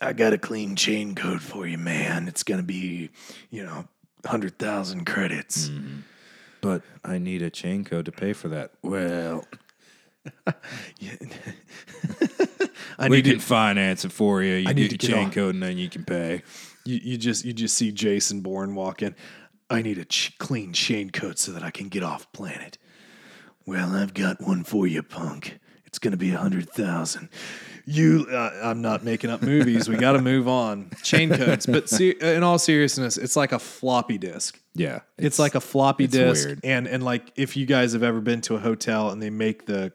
"I 0.00 0.14
got 0.14 0.32
a 0.32 0.38
clean 0.38 0.76
chain 0.76 1.14
code 1.14 1.42
for 1.42 1.66
you, 1.66 1.76
man. 1.76 2.26
It's 2.28 2.42
gonna 2.42 2.62
be, 2.62 3.10
you 3.50 3.62
know, 3.62 3.86
hundred 4.24 4.58
thousand 4.58 5.04
credits." 5.06 5.68
Mm-hmm. 5.68 6.00
but 6.60 6.82
I 7.04 7.18
need 7.18 7.42
a 7.42 7.50
chain 7.50 7.84
code 7.84 8.04
to 8.06 8.12
pay 8.12 8.32
for 8.32 8.48
that. 8.48 8.72
Well, 8.82 9.44
I 12.98 13.08
we 13.08 13.16
need 13.16 13.24
can 13.24 13.34
to, 13.34 13.40
finance 13.40 14.04
it 14.04 14.12
for 14.12 14.42
you. 14.42 14.54
You 14.54 14.74
need 14.74 14.90
get 14.90 15.02
your 15.02 15.12
chain 15.16 15.24
on- 15.26 15.32
code 15.32 15.54
and 15.54 15.62
then 15.62 15.78
you 15.78 15.88
can 15.88 16.04
pay. 16.04 16.42
you, 16.84 17.00
you 17.02 17.16
just 17.18 17.44
you 17.44 17.52
just 17.52 17.76
see 17.76 17.92
Jason 17.92 18.40
Bourne 18.40 18.74
walk 18.74 19.02
in. 19.02 19.14
I 19.70 19.82
need 19.82 19.98
a 19.98 20.04
ch- 20.04 20.36
clean 20.38 20.72
chain 20.72 21.10
code 21.10 21.38
so 21.38 21.52
that 21.52 21.62
I 21.62 21.70
can 21.70 21.88
get 21.88 22.02
off 22.02 22.30
planet. 22.32 22.78
Well, 23.66 23.94
I've 23.94 24.14
got 24.14 24.40
one 24.42 24.62
for 24.64 24.86
you, 24.86 25.02
punk. 25.02 25.58
It's 25.86 25.98
gonna 25.98 26.16
be 26.16 26.30
a 26.32 26.38
hundred 26.38 26.68
thousand. 26.70 27.28
You, 27.86 28.26
uh, 28.30 28.60
I'm 28.62 28.80
not 28.80 29.04
making 29.04 29.30
up 29.30 29.42
movies. 29.42 29.88
We 29.88 29.96
got 29.96 30.12
to 30.12 30.22
move 30.22 30.48
on. 30.48 30.90
Chain 31.02 31.30
codes, 31.30 31.66
but 31.66 31.88
se- 31.88 32.16
in 32.20 32.42
all 32.42 32.58
seriousness, 32.58 33.16
it's 33.18 33.36
like 33.36 33.52
a 33.52 33.58
floppy 33.58 34.18
disk. 34.18 34.58
Yeah. 34.74 35.00
It's, 35.18 35.38
like 35.38 35.54
a 35.54 35.60
floppy 35.60 36.04
it's 36.04 36.12
disk, 36.12 36.46
weird. 36.46 36.60
and 36.64 36.86
and 36.86 37.02
like 37.02 37.32
if 37.36 37.56
you 37.56 37.66
guys 37.66 37.92
have 37.92 38.02
ever 38.02 38.20
been 38.20 38.40
to 38.42 38.56
a 38.56 38.58
hotel 38.58 39.10
and 39.10 39.22
they 39.22 39.30
make 39.30 39.66
the 39.66 39.92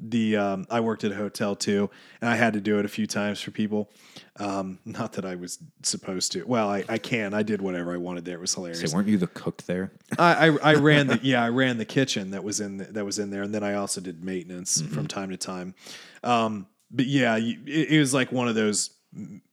the 0.00 0.36
um, 0.36 0.66
I 0.70 0.80
worked 0.80 1.04
at 1.04 1.12
a 1.12 1.14
hotel 1.14 1.54
too, 1.54 1.88
and 2.20 2.28
I 2.28 2.36
had 2.36 2.54
to 2.54 2.60
do 2.60 2.78
it 2.78 2.84
a 2.84 2.88
few 2.88 3.06
times 3.06 3.40
for 3.40 3.50
people. 3.50 3.90
Um, 4.36 4.78
not 4.84 5.12
that 5.14 5.24
I 5.24 5.36
was 5.36 5.58
supposed 5.82 6.32
to. 6.32 6.42
Well, 6.44 6.68
I, 6.68 6.84
I 6.88 6.98
can. 6.98 7.32
I 7.32 7.42
did 7.42 7.62
whatever 7.62 7.94
I 7.94 7.96
wanted 7.96 8.24
there. 8.24 8.36
It 8.36 8.40
was 8.40 8.54
hilarious. 8.54 8.90
Say, 8.90 8.94
weren't 8.94 9.08
you 9.08 9.18
the 9.18 9.28
cook 9.28 9.62
there? 9.62 9.92
I, 10.18 10.48
I 10.48 10.72
I 10.72 10.74
ran 10.80 11.06
the 11.06 11.20
yeah 11.22 11.42
I 11.42 11.48
ran 11.48 11.78
the 11.78 11.84
kitchen 11.84 12.32
that 12.32 12.42
was 12.42 12.60
in 12.60 12.78
the, 12.78 12.84
that 12.86 13.04
was 13.04 13.18
in 13.18 13.30
there, 13.30 13.42
and 13.42 13.54
then 13.54 13.62
I 13.62 13.74
also 13.74 14.00
did 14.00 14.24
maintenance 14.24 14.80
from 14.82 15.06
time 15.06 15.30
to 15.30 15.36
time. 15.36 15.74
Um, 16.22 16.66
but 16.94 17.06
yeah, 17.06 17.36
it, 17.36 17.58
it 17.66 17.98
was 17.98 18.14
like 18.14 18.32
one 18.32 18.48
of 18.48 18.54
those 18.54 18.90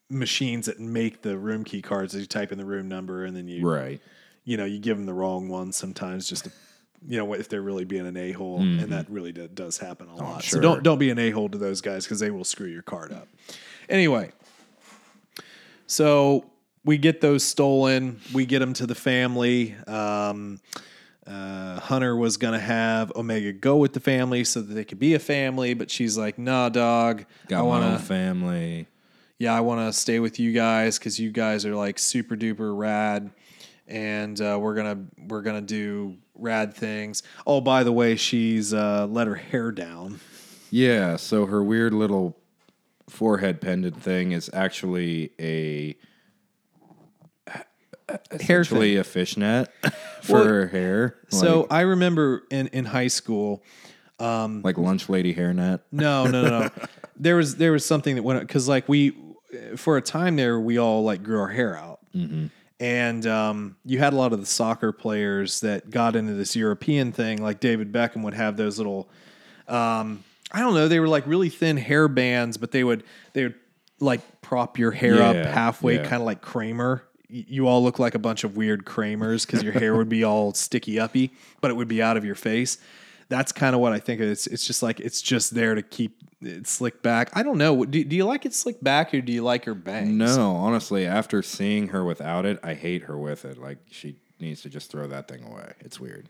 machines 0.09 0.67
that 0.67 0.79
make 0.79 1.21
the 1.21 1.37
room 1.37 1.63
key 1.63 1.81
cards. 1.81 2.13
You 2.13 2.25
type 2.25 2.51
in 2.51 2.57
the 2.57 2.65
room 2.65 2.87
number, 2.87 3.25
and 3.25 3.35
then 3.35 3.47
you 3.47 3.67
Right. 3.67 3.99
you 4.45 4.55
know 4.57 4.65
you 4.65 4.79
give 4.79 4.95
them 4.97 5.05
the 5.05 5.13
wrong 5.13 5.49
one 5.49 5.71
sometimes 5.71 6.29
just 6.29 6.45
to 6.45 6.51
you 7.07 7.17
know 7.17 7.33
if 7.33 7.49
they're 7.49 7.61
really 7.61 7.85
being 7.85 8.05
an 8.05 8.15
a 8.15 8.31
hole, 8.31 8.59
and 8.61 8.91
that 8.91 9.09
really 9.09 9.31
do, 9.31 9.47
does 9.47 9.77
happen 9.79 10.07
a 10.07 10.15
lot. 10.15 10.43
So 10.43 10.59
don't 10.59 10.83
don't 10.83 10.99
be 10.99 11.09
an 11.09 11.17
a 11.19 11.31
hole 11.31 11.49
to 11.49 11.57
those 11.57 11.81
guys 11.81 12.05
because 12.05 12.19
they 12.19 12.29
will 12.31 12.43
screw 12.45 12.67
your 12.67 12.83
card 12.83 13.11
up. 13.11 13.27
Anyway, 13.89 14.31
so 15.87 16.45
we 16.85 16.97
get 16.97 17.21
those 17.21 17.43
stolen. 17.43 18.19
We 18.33 18.45
get 18.45 18.59
them 18.59 18.73
to 18.73 18.85
the 18.87 18.95
family. 18.95 19.75
Um, 19.87 20.59
uh, 21.27 21.79
Hunter 21.79 22.15
was 22.15 22.37
gonna 22.37 22.59
have 22.59 23.11
Omega 23.15 23.53
go 23.53 23.77
with 23.77 23.93
the 23.93 23.99
family 23.99 24.43
so 24.43 24.61
that 24.61 24.73
they 24.73 24.83
could 24.83 24.99
be 24.99 25.13
a 25.13 25.19
family, 25.19 25.73
but 25.73 25.91
she's 25.91 26.17
like, 26.17 26.37
"Nah, 26.39 26.69
dog. 26.69 27.25
Got 27.47 27.59
I 27.59 27.61
my 27.61 27.67
want 27.67 27.83
own 27.85 27.91
to." 27.93 27.99
family. 27.99 28.87
yeah, 29.37 29.53
I 29.55 29.61
want 29.61 29.87
to 29.87 29.93
stay 29.97 30.19
with 30.19 30.39
you 30.39 30.51
guys 30.51 30.97
because 30.97 31.19
you 31.19 31.31
guys 31.31 31.65
are 31.65 31.75
like 31.75 31.99
super 31.99 32.35
duper 32.35 32.75
rad, 32.77 33.29
and 33.87 34.39
uh, 34.41 34.57
we're 34.59 34.75
gonna 34.75 35.05
we're 35.27 35.41
gonna 35.43 35.61
do 35.61 36.17
rad 36.35 36.73
things. 36.73 37.21
Oh, 37.45 37.61
by 37.61 37.83
the 37.83 37.91
way, 37.91 38.15
she's 38.15 38.73
uh, 38.73 39.05
let 39.09 39.27
her 39.27 39.35
hair 39.35 39.71
down. 39.71 40.19
Yeah, 40.71 41.17
so 41.17 41.45
her 41.45 41.61
weird 41.63 41.93
little 41.93 42.37
forehead 43.09 43.59
pendant 43.61 44.01
thing 44.01 44.31
is 44.31 44.49
actually 44.53 45.31
a 45.39 45.95
hair 48.41 48.61
Essentially 48.61 48.95
a 48.97 49.03
fishnet 49.03 49.69
for 50.21 50.33
Well, 50.33 50.43
her 50.45 50.67
hair. 50.67 51.17
So 51.29 51.61
like, 51.61 51.71
I 51.71 51.81
remember 51.81 52.43
in 52.49 52.67
in 52.67 52.85
high 52.85 53.07
school. 53.07 53.63
like 54.63 54.77
lunch 54.77 55.09
lady 55.09 55.33
hairnet. 55.33 55.81
No, 55.91 56.25
no, 56.25 56.43
no, 56.43 56.49
no. 56.59 56.69
there 57.15 57.35
was 57.35 57.55
there 57.55 57.71
was 57.71 57.85
something 57.85 58.15
that 58.15 58.23
went 58.23 58.39
because 58.41 58.67
like 58.67 58.87
we 58.87 59.15
for 59.75 59.97
a 59.97 60.01
time 60.01 60.35
there 60.35 60.59
we 60.59 60.77
all 60.77 61.03
like 61.03 61.23
grew 61.23 61.39
our 61.39 61.47
hair 61.49 61.75
out, 61.77 61.99
and 62.79 63.27
um, 63.27 63.77
you 63.85 63.99
had 63.99 64.13
a 64.13 64.15
lot 64.15 64.33
of 64.33 64.39
the 64.39 64.45
soccer 64.45 64.91
players 64.91 65.59
that 65.61 65.89
got 65.89 66.15
into 66.15 66.33
this 66.33 66.55
European 66.55 67.11
thing. 67.11 67.41
Like 67.41 67.59
David 67.59 67.91
Beckham 67.91 68.23
would 68.23 68.33
have 68.33 68.57
those 68.57 68.77
little, 68.79 69.07
um, 69.67 70.23
I 70.51 70.59
don't 70.59 70.73
know, 70.73 70.87
they 70.87 70.99
were 70.99 71.07
like 71.07 71.27
really 71.27 71.49
thin 71.49 71.77
hair 71.77 72.07
bands, 72.07 72.57
but 72.57 72.71
they 72.71 72.83
would 72.83 73.03
they 73.33 73.43
would 73.43 73.55
like 73.99 74.41
prop 74.41 74.79
your 74.79 74.91
hair 74.91 75.21
up 75.21 75.35
halfway, 75.35 75.97
yeah. 75.97 76.03
kind 76.03 76.21
of 76.21 76.25
like 76.25 76.41
Kramer. 76.41 77.03
You 77.31 77.67
all 77.67 77.81
look 77.81 77.97
like 77.97 78.13
a 78.13 78.19
bunch 78.19 78.43
of 78.43 78.57
weird 78.57 78.85
Kramers 78.85 79.45
because 79.45 79.63
your 79.63 79.73
hair 79.73 79.95
would 79.95 80.09
be 80.09 80.23
all 80.23 80.53
sticky 80.53 80.99
uppy, 80.99 81.31
but 81.61 81.71
it 81.71 81.75
would 81.75 81.87
be 81.87 82.01
out 82.01 82.17
of 82.17 82.25
your 82.25 82.35
face. 82.35 82.77
That's 83.29 83.53
kind 83.53 83.73
of 83.73 83.79
what 83.81 83.93
I 83.93 83.99
think. 83.99 84.19
It's 84.19 84.47
it's 84.47 84.67
just 84.67 84.83
like 84.83 84.99
it's 84.99 85.21
just 85.21 85.55
there 85.55 85.73
to 85.75 85.81
keep 85.81 86.17
it 86.41 86.67
slicked 86.67 87.01
back. 87.01 87.29
I 87.33 87.43
don't 87.43 87.57
know. 87.57 87.85
Do, 87.85 88.03
do 88.03 88.15
you 88.15 88.25
like 88.25 88.45
it 88.45 88.53
slicked 88.53 88.83
back 88.83 89.13
or 89.13 89.21
do 89.21 89.31
you 89.31 89.43
like 89.43 89.63
her 89.65 89.73
bangs? 89.73 90.09
No, 90.09 90.55
honestly, 90.55 91.05
after 91.05 91.41
seeing 91.41 91.89
her 91.89 92.03
without 92.03 92.45
it, 92.45 92.59
I 92.63 92.73
hate 92.73 93.03
her 93.03 93.17
with 93.17 93.45
it. 93.45 93.57
Like 93.57 93.77
she 93.89 94.17
needs 94.39 94.61
to 94.63 94.69
just 94.69 94.91
throw 94.91 95.07
that 95.07 95.27
thing 95.29 95.43
away. 95.43 95.71
It's 95.79 95.99
weird. 95.99 96.27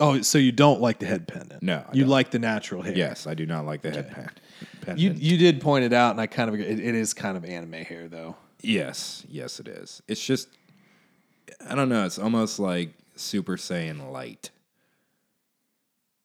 Oh, 0.00 0.22
so 0.22 0.38
you 0.38 0.50
don't 0.50 0.80
like 0.80 0.98
the 0.98 1.06
head 1.06 1.28
pendant? 1.28 1.62
No, 1.62 1.84
I 1.86 1.92
you 1.92 2.02
don't. 2.04 2.10
like 2.10 2.30
the 2.30 2.38
natural 2.38 2.80
hair. 2.82 2.96
Yes, 2.96 3.26
I 3.26 3.34
do 3.34 3.44
not 3.44 3.66
like 3.66 3.82
the 3.82 3.90
head 3.90 4.10
pen- 4.10 4.30
pendant. 4.80 4.98
You 4.98 5.12
you 5.12 5.36
did 5.36 5.60
point 5.60 5.84
it 5.84 5.92
out, 5.92 6.12
and 6.12 6.20
I 6.20 6.26
kind 6.26 6.48
of. 6.48 6.58
It, 6.58 6.80
it 6.80 6.94
is 6.94 7.12
kind 7.12 7.36
of 7.36 7.44
anime 7.44 7.84
hair, 7.84 8.08
though. 8.08 8.34
Yes, 8.62 9.24
yes, 9.28 9.60
it 9.60 9.68
is. 9.68 10.02
It's 10.08 10.24
just, 10.24 10.48
I 11.68 11.74
don't 11.74 11.88
know. 11.88 12.04
It's 12.06 12.18
almost 12.18 12.58
like 12.58 12.90
Super 13.16 13.56
Saiyan 13.56 14.10
Light. 14.12 14.50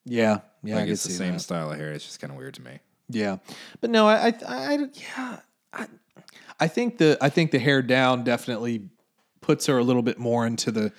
Yeah, 0.06 0.40
yeah, 0.64 0.76
like 0.76 0.90
it's 0.90 1.04
the 1.04 1.12
same 1.12 1.34
that. 1.34 1.40
style 1.40 1.72
of 1.72 1.78
hair. 1.78 1.92
It's 1.92 2.06
just 2.06 2.20
kind 2.20 2.32
of 2.32 2.38
weird 2.38 2.54
to 2.56 2.62
me. 2.62 2.80
Yeah, 3.10 3.38
but 3.82 3.90
no, 3.90 4.08
I, 4.08 4.28
I, 4.28 4.34
I 4.48 4.78
yeah, 4.94 5.40
I, 5.74 5.88
I 6.60 6.68
think 6.68 7.00
the 7.00 7.18
I 7.22 7.30
think 7.30 7.52
the 7.52 7.60
hair 7.60 7.82
down 7.82 8.24
definitely 8.24 8.90
puts 9.42 9.66
her 9.66 9.78
a 9.80 9.84
little 9.84 10.04
bit 10.04 10.20
more 10.20 10.46
into 10.46 10.72
the 10.72 10.92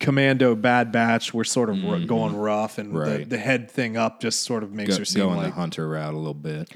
commando 0.00 0.56
bad 0.56 0.90
batch. 0.90 1.32
We're 1.32 1.44
sort 1.44 1.70
of 1.70 1.82
ru- 1.84 2.04
going 2.06 2.34
rough, 2.36 2.78
and 2.78 2.92
the, 2.94 2.98
Mm-hmm. 2.98 3.28
The 3.28 3.38
head 3.38 3.70
thing 3.70 3.96
up 3.96 4.20
just 4.20 4.42
sort 4.42 4.62
of 4.64 4.72
makes 4.72 4.90
Go, 4.90 4.98
her 4.98 5.04
seem 5.04 5.22
going 5.22 5.36
like. 5.36 5.46
the 5.46 5.52
hunter 5.52 5.88
route 5.88 6.14
a 6.14 6.16
little 6.16 6.34
bit. 6.34 6.72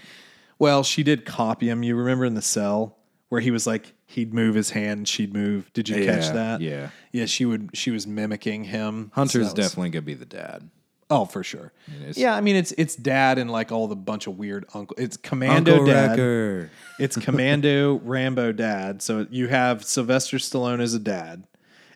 Well, 0.59 0.85
she 0.85 1.03
did 1.03 1.24
copy 1.24 1.69
him. 1.69 1.82
You 1.82 1.97
remember 1.97 2.24
in 2.24 2.35
the 2.35 2.43
cell 2.43 2.97
where 3.35 3.40
he 3.40 3.51
was 3.51 3.66
like 3.66 3.93
he'd 4.06 4.32
move 4.32 4.55
his 4.55 4.70
hand 4.70 5.09
she'd 5.09 5.35
move. 5.35 5.69
Did 5.73 5.89
you 5.89 5.97
catch 6.06 6.27
Yeah, 6.27 6.32
that? 6.32 6.61
yeah. 6.61 6.90
yeah. 7.11 7.27
She 7.27 7.44
would. 7.44 7.70
She 7.74 7.90
was 7.90 8.06
mimicking 8.06 8.62
him. 8.62 9.11
Hunter's 9.12 9.32
So 9.32 9.39
that 9.40 9.44
was- 9.44 9.52
definitely 9.70 9.90
gonna 9.90 10.02
be 10.02 10.15
the 10.15 10.24
dad. 10.24 10.70
Oh, 11.11 11.24
for 11.27 11.43
sure. 11.44 11.73
Yeah, 12.15 12.35
I 12.35 12.40
mean 12.40 12.56
it's 12.56 12.73
it's 12.78 12.94
dad 12.97 13.39
and 13.39 13.51
like 13.51 13.70
all 13.73 13.89
the 13.89 13.97
bunch 13.97 14.27
of 14.28 14.39
weird 14.39 14.65
uncle. 14.73 14.97
It's 14.98 15.16
Commando 15.16 15.85
dad. 15.85 16.11
Wrecker. 16.11 16.70
It's 16.98 17.16
Commando 17.16 17.97
Rambo 18.05 18.52
dad. 18.52 19.02
So 19.02 19.27
you 19.31 19.48
have 19.48 19.85
Sylvester 19.85 20.39
Stallone 20.39 20.81
as 20.81 20.94
a 20.94 20.98
dad, 20.98 21.44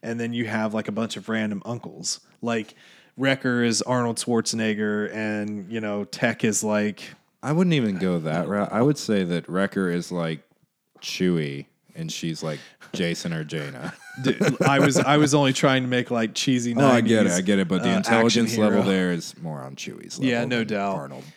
and 0.02 0.18
then 0.20 0.32
you 0.34 0.44
have 0.46 0.74
like 0.74 0.88
a 0.88 0.92
bunch 0.92 1.16
of 1.16 1.28
random 1.28 1.62
uncles. 1.64 2.20
Like 2.42 2.74
Wrecker 3.16 3.62
is 3.64 3.80
Arnold 3.82 4.16
Schwarzenegger, 4.18 5.12
and 5.14 5.72
you 5.72 5.80
know 5.80 6.04
Tech 6.04 6.44
is 6.44 6.62
like 6.62 7.02
I 7.42 7.52
wouldn't 7.52 7.74
even 7.74 7.96
go 7.98 8.18
that 8.18 8.46
route. 8.48 8.70
I 8.72 8.82
would 8.82 8.98
say 8.98 9.24
that 9.24 9.48
Wrecker 9.48 9.88
is 9.88 10.12
like 10.12 10.40
Chewie, 11.00 11.66
and 11.94 12.10
she's 12.12 12.42
like 12.42 12.60
Jason 12.92 13.32
or 13.32 13.44
Jaina. 13.44 13.92
Dude, 14.22 14.60
I 14.62 14.78
was 14.80 14.98
I 14.98 15.16
was 15.16 15.34
only 15.34 15.52
trying 15.52 15.82
to 15.82 15.88
make 15.88 16.10
like 16.10 16.34
cheesy. 16.34 16.74
90s, 16.74 16.82
Oh, 16.82 16.86
I 16.88 17.00
get 17.00 17.26
it, 17.26 17.32
I 17.32 17.40
get 17.40 17.58
it. 17.58 17.68
But 17.68 17.82
the 17.82 17.92
uh, 17.92 17.96
intelligence 17.98 18.56
level 18.56 18.82
there 18.82 19.12
is 19.12 19.36
more 19.40 19.60
on 19.62 19.76
Chewie's 19.76 20.18
level. 20.18 20.24
Yeah, 20.30 20.44
no 20.44 20.64
doubt. 20.64 20.96
Arnold. 20.96 21.24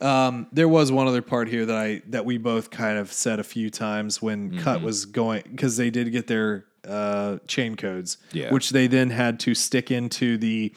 Um, 0.00 0.48
there 0.50 0.66
was 0.66 0.90
one 0.90 1.06
other 1.06 1.22
part 1.22 1.46
here 1.46 1.64
that 1.66 1.76
I 1.76 2.02
that 2.08 2.24
we 2.24 2.38
both 2.38 2.70
kind 2.70 2.98
of 2.98 3.12
said 3.12 3.38
a 3.38 3.44
few 3.44 3.70
times 3.70 4.20
when 4.20 4.50
Mm-hmm. 4.50 4.60
Cut 4.62 4.82
was 4.82 5.04
going 5.04 5.42
because 5.48 5.76
they 5.76 5.90
did 5.90 6.10
get 6.10 6.26
their 6.26 6.64
uh, 6.88 7.36
chain 7.46 7.76
codes, 7.76 8.16
Yeah. 8.32 8.50
which 8.50 8.70
they 8.70 8.86
then 8.88 9.10
had 9.10 9.38
to 9.40 9.54
stick 9.54 9.90
into 9.92 10.38
the 10.38 10.74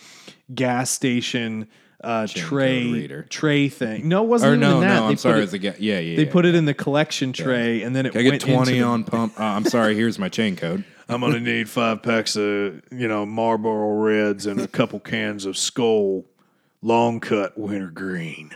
gas 0.54 0.92
station 0.92 1.70
uh, 2.04 2.28
Chain 2.28 2.44
tray 2.44 2.92
reader. 2.92 3.26
tray 3.30 3.70
thing. 3.70 4.08
No, 4.10 4.24
it 4.24 4.28
wasn't 4.28 4.52
Or 4.52 4.56
even 4.56 4.60
no, 4.62 4.80
that. 4.82 4.88
no, 4.88 4.94
They 4.94 5.02
I'm 5.06 5.12
put 5.14 5.20
sorry. 5.20 5.40
it- 5.40 5.44
It's 5.44 5.54
a 5.54 5.58
yeah, 5.60 5.72
yeah. 5.80 6.16
they 6.18 6.26
yeah. 6.26 6.32
put 6.32 6.46
it 6.46 6.56
in 6.56 6.66
the 6.66 6.74
collection 6.74 7.34
tray, 7.34 7.82
and 7.84 7.96
then 7.96 8.06
it 8.06 8.12
Can 8.12 8.20
I 8.20 8.24
get 8.24 8.30
went 8.32 8.44
into 8.44 8.56
twenty 8.56 8.80
the- 8.80 8.86
on 8.86 9.04
pump? 9.04 9.40
Uh, 9.40 9.44
I'm 9.44 9.66
sorry. 9.66 9.96
Here's 9.96 10.20
my 10.20 10.30
chain 10.30 10.56
code. 10.56 10.84
I'm 11.10 11.22
gonna 11.22 11.40
need 11.40 11.70
five 11.70 12.02
packs 12.04 12.36
of 12.36 12.82
you 12.92 13.08
know 13.08 13.26
Marlboro 13.26 14.02
Reds 14.02 14.46
and 14.46 14.60
a 14.60 14.68
couple 14.68 15.00
cans 15.00 15.46
of 15.46 15.56
Skoal 15.58 16.26
Long 16.82 17.20
Cut 17.20 17.58
Wintergreen, 17.58 18.52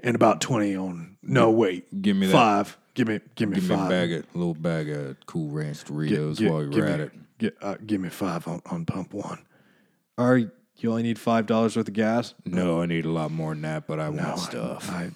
and 0.00 0.14
about 0.14 0.40
twenty 0.40 0.74
on. 0.76 1.16
No, 1.22 1.50
wait, 1.50 2.02
Give 2.02 2.16
me 2.16 2.26
that. 2.26 2.32
five. 2.32 2.78
Give 2.94 3.08
me, 3.08 3.20
give 3.36 3.48
me 3.48 3.54
Give 3.54 3.68
me 3.70 3.74
a 3.74 3.78
five. 3.78 3.88
bag 3.88 4.12
of 4.12 4.26
little 4.34 4.54
bag 4.54 4.90
of 4.90 5.16
Cool 5.26 5.48
Ranch 5.48 5.84
Doritos 5.84 6.36
Gi- 6.38 6.48
while 6.50 6.62
you're 6.64 6.84
at 6.86 6.98
me, 6.98 7.04
it. 7.06 7.12
Get, 7.38 7.56
uh, 7.62 7.76
give 7.86 8.00
me 8.02 8.08
five 8.10 8.46
on, 8.46 8.60
on 8.66 8.84
pump 8.84 9.14
one. 9.14 9.38
Are 10.18 10.40
you 10.82 10.90
only 10.90 11.02
need 11.02 11.18
five 11.18 11.46
dollars 11.46 11.76
worth 11.76 11.88
of 11.88 11.94
gas? 11.94 12.34
No, 12.44 12.82
I 12.82 12.86
need 12.86 13.04
a 13.04 13.10
lot 13.10 13.30
more 13.30 13.52
than 13.54 13.62
that, 13.62 13.86
but 13.86 13.98
I 14.00 14.08
want 14.08 14.38
stuff. 14.38 14.90
I, 14.90 15.10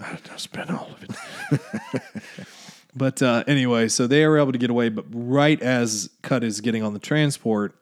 I, 0.00 0.18
I 0.32 0.36
spent 0.36 0.70
all 0.70 0.90
of 0.90 1.02
it. 1.04 2.02
but 2.96 3.22
uh, 3.22 3.44
anyway, 3.46 3.88
so 3.88 4.06
they 4.06 4.24
are 4.24 4.38
able 4.38 4.52
to 4.52 4.58
get 4.58 4.70
away. 4.70 4.88
But 4.88 5.06
right 5.10 5.60
as 5.60 6.10
Cut 6.22 6.44
is 6.44 6.60
getting 6.60 6.82
on 6.82 6.92
the 6.92 6.98
transport, 6.98 7.74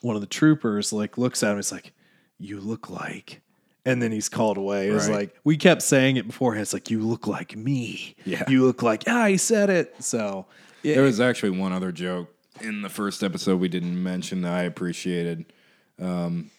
one 0.00 0.14
of 0.16 0.20
the 0.20 0.26
troopers 0.26 0.92
like 0.92 1.18
looks 1.18 1.42
at 1.42 1.52
him. 1.52 1.58
It's 1.58 1.72
like, 1.72 1.92
"You 2.38 2.60
look 2.60 2.88
like," 2.90 3.40
and 3.84 4.02
then 4.02 4.12
he's 4.12 4.28
called 4.28 4.56
away. 4.58 4.88
It's 4.88 5.08
Right. 5.08 5.16
like 5.16 5.36
we 5.44 5.56
kept 5.56 5.82
saying 5.82 6.16
it 6.16 6.26
beforehand. 6.26 6.62
It's 6.62 6.72
like, 6.72 6.90
"You 6.90 7.00
look 7.02 7.26
like 7.26 7.56
me." 7.56 8.16
Yeah. 8.24 8.44
you 8.48 8.64
look 8.64 8.82
like. 8.82 9.04
Ah, 9.06 9.26
he 9.26 9.36
said 9.36 9.70
it. 9.70 9.94
So 10.02 10.46
yeah, 10.82 10.94
There 10.94 11.04
was 11.04 11.20
actually 11.20 11.50
one 11.50 11.72
other 11.72 11.92
joke 11.92 12.28
in 12.60 12.82
the 12.82 12.88
first 12.88 13.22
episode 13.22 13.60
we 13.60 13.68
didn't 13.68 14.00
mention 14.02 14.42
that 14.42 14.52
I 14.52 14.62
appreciated. 14.62 15.52
Um, 16.00 16.50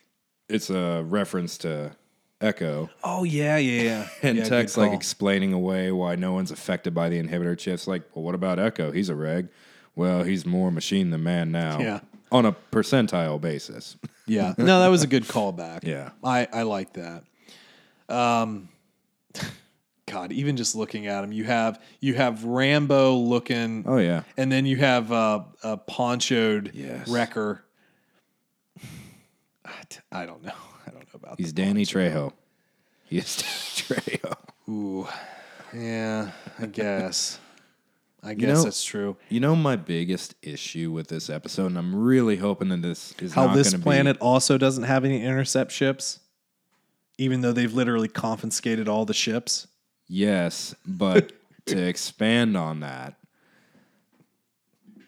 it's 0.48 0.70
a 0.70 1.04
reference 1.04 1.58
to 1.60 1.96
Echo. 2.42 2.90
oh 3.04 3.24
yeah, 3.24 3.58
yeah, 3.58 3.82
yeah. 3.82 4.08
And 4.24 4.38
yeah, 4.38 4.44
Tech's 4.46 4.78
like 4.78 4.94
explaining 4.94 5.54
away 5.54 5.92
why 5.92 6.16
no 6.16 6.32
one's 6.34 6.52
affected 6.52 6.94
by 6.96 7.10
the 7.10 7.22
inhibitor 7.22 7.58
chips. 7.58 7.88
Like, 7.88 8.04
well, 8.16 8.24
what 8.24 8.36
about 8.36 8.60
Echo? 8.60 8.92
He's 8.92 9.10
a 9.10 9.16
reg. 9.16 9.50
Well, 9.96 10.24
he's 10.24 10.46
more 10.46 10.72
machine 10.72 11.10
than 11.10 11.24
man 11.24 11.52
now. 11.52 11.80
Yeah. 11.80 12.00
On 12.32 12.46
a 12.46 12.54
percentile 12.72 13.40
basis. 13.42 13.98
Yeah. 14.26 14.54
No, 14.60 14.80
that 14.82 14.90
was 14.90 15.02
a 15.02 15.08
good 15.08 15.24
callback. 15.24 15.84
Yeah. 15.84 16.12
I, 16.24 16.48
I 16.54 16.62
like 16.62 16.94
that. 16.94 17.24
Um 18.08 18.70
God, 20.06 20.32
even 20.32 20.56
just 20.58 20.76
looking 20.76 21.08
at 21.08 21.24
him, 21.24 21.32
you 21.32 21.44
have 21.46 21.82
you 22.00 22.14
have 22.14 22.44
Rambo 22.44 23.16
looking 23.16 23.84
Oh, 23.88 23.98
yeah. 23.98 24.22
and 24.38 24.52
then 24.52 24.66
you 24.68 24.78
have 24.78 25.12
uh, 25.12 25.44
a 25.64 25.78
ponchoed 25.78 26.72
Yes. 26.76 27.08
wrecker. 27.08 27.64
I 29.70 29.82
d- 29.90 29.98
I 30.12 30.26
don't 30.26 30.44
know. 30.44 30.52
I 30.88 30.92
don't 30.92 31.02
know 31.04 31.16
about 31.16 31.38
that. 31.38 31.44
He's 31.44 31.54
Danny 31.54 31.86
poncho. 31.86 32.00
Trejo. 32.00 32.34
He 33.06 33.18
is 33.18 33.36
Danny 33.88 34.02
Trejo. 34.20 34.36
Ooh. 34.70 35.08
Yeah, 35.74 36.32
I 36.60 36.66
guess. 36.80 37.40
I 38.22 38.34
guess 38.34 38.58
know- 38.58 38.64
that's 38.64 38.84
true. 38.84 39.16
You 39.30 39.40
know 39.40 39.56
my 39.56 39.76
biggest 39.78 40.36
issue 40.42 40.92
with 40.92 41.08
this 41.08 41.30
episode, 41.30 41.68
and 41.68 41.78
I'm 41.78 41.96
really 41.96 42.36
hoping 42.38 42.70
that 42.70 42.82
this 42.82 43.14
is 43.22 43.34
How 43.34 43.46
not 43.48 43.56
this 43.56 43.74
planet 43.76 44.18
Be, 44.18 44.22
also 44.22 44.58
doesn't 44.58 44.84
have 44.84 45.06
any 45.06 45.24
intercept 45.24 45.72
ships, 45.72 46.20
even 47.18 47.42
though 47.42 47.54
they've 47.54 47.74
literally 47.74 48.10
confiscated 48.10 48.90
all 48.90 49.06
the 49.06 49.14
ships. 49.14 49.68
Yes, 50.10 50.76
but 50.86 51.32
to 51.68 51.78
expand 51.88 52.58
on 52.58 52.80
that, 52.82 53.14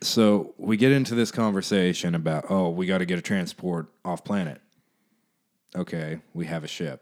so 0.01 0.53
we 0.57 0.77
get 0.77 0.91
into 0.91 1.15
this 1.15 1.31
conversation 1.31 2.15
about, 2.15 2.45
oh, 2.49 2.69
we 2.69 2.85
got 2.85 2.99
to 2.99 3.05
get 3.05 3.19
a 3.19 3.21
transport 3.21 3.87
off 4.03 4.23
planet. 4.23 4.61
Okay, 5.75 6.19
we 6.33 6.45
have 6.47 6.63
a 6.63 6.67
ship, 6.67 7.01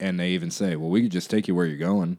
and 0.00 0.18
they 0.18 0.30
even 0.30 0.50
say, 0.50 0.74
well, 0.74 0.90
we 0.90 1.02
could 1.02 1.12
just 1.12 1.30
take 1.30 1.46
you 1.46 1.54
where 1.54 1.66
you're 1.66 1.76
going. 1.78 2.18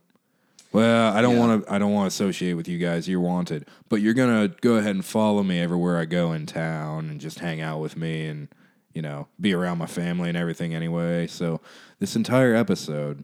Well, 0.72 1.14
I 1.14 1.22
don't 1.22 1.34
Yeah. 1.34 1.40
want 1.40 1.66
to. 1.66 1.74
I 1.74 1.78
don't 1.80 1.92
want 1.92 2.06
to 2.06 2.16
associate 2.16 2.54
with 2.54 2.68
you 2.70 2.78
guys. 2.78 3.08
You're 3.10 3.20
wanted, 3.20 3.68
but 3.90 4.02
you're 4.02 4.14
gonna 4.14 4.48
go 4.62 4.76
ahead 4.76 4.96
and 4.96 5.04
follow 5.04 5.44
me 5.44 5.60
everywhere 5.60 5.98
I 5.98 6.06
go 6.06 6.32
in 6.32 6.46
town, 6.46 7.10
and 7.10 7.20
just 7.20 7.40
hang 7.40 7.60
out 7.60 7.82
with 7.82 7.98
me, 7.98 8.28
and 8.28 8.48
you 8.94 9.02
know, 9.02 9.28
be 9.42 9.54
around 9.54 9.78
my 9.78 9.86
family 9.88 10.30
and 10.30 10.38
everything 10.38 10.74
anyway. 10.74 11.28
So 11.28 11.60
this 12.00 12.16
entire 12.16 12.56
episode, 12.56 13.24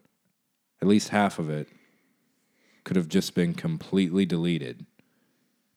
at 0.82 0.88
least 0.88 1.10
half 1.10 1.40
of 1.40 1.50
it, 1.50 1.70
could 2.84 2.98
have 2.98 3.08
just 3.08 3.36
been 3.36 3.54
completely 3.54 4.26
deleted 4.26 4.86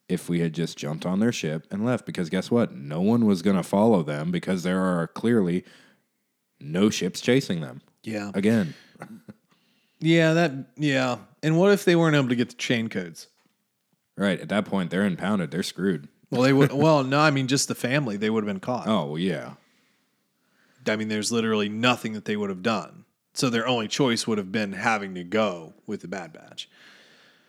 if 0.08 0.28
we 0.28 0.40
had 0.40 0.52
just 0.54 0.78
jumped 0.78 1.04
on 1.04 1.20
their 1.20 1.32
ship 1.32 1.66
and 1.70 1.84
left. 1.84 2.06
Because 2.06 2.30
guess 2.30 2.50
what? 2.50 2.74
No 2.74 3.00
one 3.00 3.26
was 3.26 3.42
gonna 3.42 3.62
follow 3.62 4.02
them 4.02 4.30
because 4.30 4.62
there 4.62 4.80
are 4.82 5.06
clearly 5.08 5.64
no 6.60 6.90
ships 6.90 7.20
chasing 7.20 7.60
them 7.60 7.80
Yeah. 8.02 8.30
again. 8.34 8.74
Yeah, 10.00 10.32
that 10.34 10.52
yeah. 10.76 11.18
And 11.42 11.58
what 11.58 11.72
if 11.72 11.84
they 11.84 11.96
weren't 11.96 12.16
able 12.16 12.28
to 12.28 12.36
get 12.36 12.48
the 12.50 12.54
chain 12.56 12.88
codes? 12.88 13.28
Right 14.16 14.40
at 14.40 14.48
that 14.48 14.64
point, 14.64 14.90
they're 14.90 15.04
impounded. 15.04 15.50
They're 15.50 15.62
screwed. 15.62 16.08
Well, 16.30 16.42
they 16.42 16.52
would. 16.52 16.72
well, 16.72 17.04
no, 17.04 17.20
I 17.20 17.30
mean 17.30 17.46
just 17.46 17.68
the 17.68 17.74
family. 17.74 18.16
They 18.16 18.30
would 18.30 18.44
have 18.44 18.52
been 18.52 18.60
caught. 18.60 18.86
Oh 18.88 19.16
yeah. 19.16 19.54
I 20.86 20.96
mean, 20.96 21.08
there's 21.08 21.30
literally 21.30 21.68
nothing 21.68 22.14
that 22.14 22.24
they 22.24 22.36
would 22.36 22.48
have 22.48 22.62
done. 22.62 23.04
So 23.34 23.50
their 23.50 23.66
only 23.68 23.88
choice 23.88 24.26
would 24.26 24.38
have 24.38 24.50
been 24.50 24.72
having 24.72 25.14
to 25.16 25.22
go 25.24 25.74
with 25.86 26.00
the 26.00 26.08
Bad 26.08 26.32
Batch. 26.32 26.68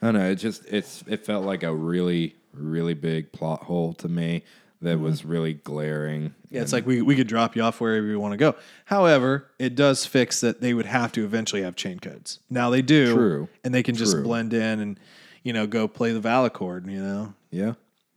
I 0.02 0.07
don't 0.07 0.15
know. 0.15 0.30
It 0.30 0.36
just 0.36 0.65
it's 0.65 1.03
it 1.07 1.26
felt 1.26 1.45
like 1.45 1.64
a 1.64 1.73
really 1.73 2.36
really 2.53 2.93
big 2.93 3.31
plot 3.31 3.63
hole 3.63 3.93
to 3.93 4.07
me 4.07 4.43
that 4.81 4.95
mm-hmm. 4.95 5.03
was 5.03 5.26
really 5.26 5.53
glaring. 5.53 6.34
Yeah, 6.49 6.61
it's 6.61 6.71
like 6.71 6.85
we, 6.85 7.01
we 7.01 7.15
could 7.15 7.27
drop 7.27 7.55
you 7.55 7.61
off 7.61 7.81
wherever 7.81 8.05
you 8.05 8.19
want 8.19 8.34
to 8.34 8.38
go. 8.38 8.55
However, 8.85 9.49
it 9.59 9.76
does 9.76 10.05
fix 10.05 10.41
that 10.41 10.61
they 10.61 10.73
would 10.73 10.85
have 10.85 11.11
to 11.13 11.26
eventually 11.26 11.63
have 11.63 11.76
chain 11.76 11.99
codes. 11.99 12.39
Now 12.49 12.69
they 12.69 12.81
do. 12.81 13.13
True. 13.13 13.49
And 13.63 13.73
they 13.73 13.84
can 13.84 13.95
just 13.95 14.13
True. 14.13 14.23
blend 14.23 14.53
in 14.53 14.80
and, 14.80 14.99
you 15.43 15.53
know, 15.53 15.67
go 15.67 15.88
play 15.88 16.13
the 16.13 16.21
Valacord, 16.21 16.89
you 16.89 17.01
know? 17.01 17.34
Yeah, 17.51 17.73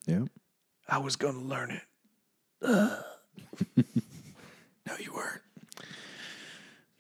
yeah. 0.06 0.24
I 0.88 0.98
was 0.98 1.16
going 1.16 1.34
to 1.34 1.40
learn 1.40 1.70
it. 1.70 1.82
no, 2.62 2.96
you 4.98 5.12
weren't. 5.12 5.42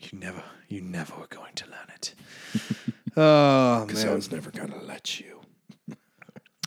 You 0.00 0.18
never, 0.18 0.42
you 0.68 0.80
never 0.80 1.14
were 1.16 1.28
going 1.28 1.54
to 1.54 1.66
learn 1.66 1.88
it. 1.94 2.14
oh, 3.16 3.84
Because 3.86 4.04
I 4.04 4.12
was 4.12 4.32
never 4.32 4.50
gonna 4.50 4.82
let 4.82 5.20
you. 5.20 5.31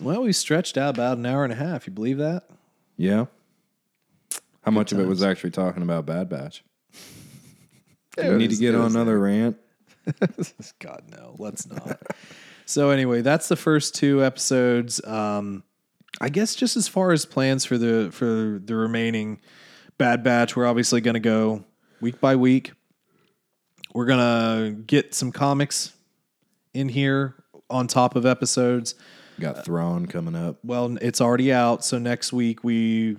Well, 0.01 0.23
we 0.23 0.33
stretched 0.33 0.77
out 0.77 0.95
about 0.95 1.17
an 1.17 1.25
hour 1.25 1.43
and 1.43 1.53
a 1.53 1.55
half. 1.55 1.87
You 1.87 1.93
believe 1.93 2.17
that? 2.17 2.43
Yeah. 2.97 3.25
How 4.63 4.71
much 4.71 4.91
of 4.91 4.99
it 4.99 5.07
was 5.07 5.23
actually 5.23 5.51
talking 5.51 5.83
about 5.83 6.05
Bad 6.05 6.27
Batch? 6.29 6.63
It 8.17 8.23
Do 8.23 8.31
we 8.31 8.37
need 8.37 8.47
to 8.47 8.51
was- 8.53 8.59
get 8.59 8.73
it 8.73 8.77
on 8.77 8.83
was 8.85 8.95
another 8.95 9.19
rant? 9.19 9.57
God 10.79 11.03
no, 11.09 11.35
let's 11.39 11.65
not. 11.67 11.99
so 12.65 12.91
anyway, 12.91 13.21
that's 13.21 13.47
the 13.47 13.55
first 13.55 13.95
two 13.95 14.23
episodes. 14.23 15.03
Um, 15.05 15.63
I 16.21 16.29
guess 16.29 16.55
just 16.55 16.77
as 16.77 16.87
far 16.87 17.11
as 17.11 17.25
plans 17.25 17.65
for 17.65 17.77
the 17.77 18.09
for 18.11 18.59
the 18.63 18.75
remaining 18.75 19.41
Bad 19.97 20.23
Batch, 20.23 20.55
we're 20.55 20.67
obviously 20.67 21.01
going 21.01 21.15
to 21.15 21.19
go 21.19 21.63
week 22.01 22.19
by 22.21 22.35
week. 22.35 22.71
We're 23.93 24.05
gonna 24.05 24.71
get 24.85 25.15
some 25.15 25.31
comics 25.31 25.93
in 26.73 26.89
here 26.89 27.35
on 27.69 27.87
top 27.87 28.15
of 28.15 28.25
episodes. 28.25 28.93
Got 29.39 29.65
Thrawn 29.65 30.05
coming 30.05 30.35
up. 30.35 30.57
Well, 30.63 30.97
it's 31.01 31.21
already 31.21 31.51
out, 31.51 31.83
so 31.83 31.97
next 31.97 32.33
week 32.33 32.63
we. 32.63 33.17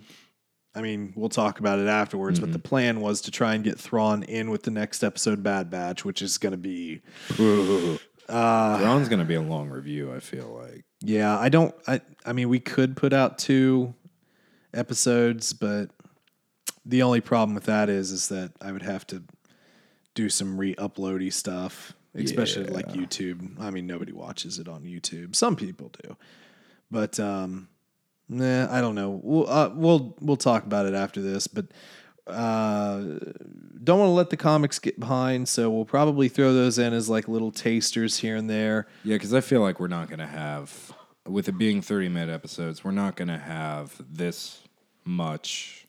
I 0.75 0.83
mean, 0.83 1.15
we'll 1.17 1.31
talk 1.31 1.59
about 1.59 1.79
it 1.79 1.89
afterwards, 1.89 2.39
but 2.39 2.53
the 2.53 2.59
plan 2.59 3.01
was 3.01 3.23
to 3.23 3.31
try 3.31 3.55
and 3.55 3.65
get 3.65 3.81
Thrawn 3.81 4.23
in 4.25 4.51
with 4.51 4.63
the 4.63 4.71
next 4.71 5.03
episode, 5.03 5.43
Bad 5.43 5.71
Batch, 5.71 6.05
which 6.05 6.21
is 6.21 6.37
going 6.37 6.51
to 6.53 6.59
be 6.59 7.01
Uh, 8.29 8.79
Thrawn's 8.79 9.09
gonna 9.09 9.25
be 9.25 9.35
a 9.35 9.41
long 9.41 9.69
review. 9.69 10.13
I 10.13 10.21
feel 10.21 10.49
like. 10.49 10.85
Yeah, 11.01 11.39
I 11.39 11.49
don't. 11.49 11.75
I 11.87 12.01
I 12.25 12.33
mean, 12.33 12.49
we 12.49 12.59
could 12.59 12.97
put 12.97 13.13
out 13.13 13.39
two 13.39 13.95
episodes, 14.75 15.53
but 15.53 15.91
the 16.85 17.03
only 17.03 17.21
problem 17.21 17.55
with 17.55 17.65
that 17.65 17.89
is 17.89 18.11
is 18.11 18.29
that 18.29 18.53
I 18.61 18.73
would 18.73 18.83
have 18.83 19.07
to 19.09 19.23
do 20.15 20.29
some 20.29 20.59
re-uploady 20.59 21.33
stuff, 21.33 21.95
especially 22.17 22.65
like 22.65 22.89
YouTube. 22.89 23.61
I 23.61 23.71
mean, 23.71 23.87
nobody 23.87 24.13
watches 24.13 24.59
it 24.59 24.69
on 24.69 24.83
YouTube. 24.83 25.37
Some 25.37 25.57
people 25.57 25.93
do, 26.03 26.17
but 26.91 27.19
um, 27.21 27.69
nah, 28.29 28.73
I 28.75 28.81
don't 28.81 28.95
know. 28.95 29.21
We'll 29.23 29.49
uh, 29.49 29.71
we'll 29.75 30.17
we'll 30.21 30.37
talk 30.37 30.65
about 30.65 30.87
it 30.87 30.95
after 30.95 31.21
this, 31.21 31.47
but. 31.47 31.67
Uh, 32.27 33.21
don't 33.85 34.01
want 34.01 34.09
to 34.09 34.15
let 34.15 34.31
the 34.31 34.37
comics 34.37 34.81
get 34.81 34.99
behind, 34.99 35.49
so 35.49 35.71
we'll 35.71 35.85
probably 35.85 36.29
throw 36.29 36.53
those 36.53 36.77
in 36.77 36.93
as 36.93 37.09
like 37.09 37.29
little 37.29 37.53
tasters 37.53 38.19
here 38.19 38.35
and 38.35 38.51
there. 38.51 38.89
Yeah, 39.05 39.15
because 39.15 39.33
I 39.33 39.41
feel 39.41 39.61
like 39.61 39.79
we're 39.79 39.87
not 39.87 40.11
gonna 40.11 40.27
have, 40.27 40.93
with 41.25 41.49
it 41.49 41.57
being 41.57 41.83
thirty 41.83 42.09
minute 42.09 42.35
episodes, 42.35 42.83
we're 42.83 42.91
not 42.91 43.15
gonna 43.15 43.39
have 43.39 44.03
this 44.11 44.61
much 45.05 45.87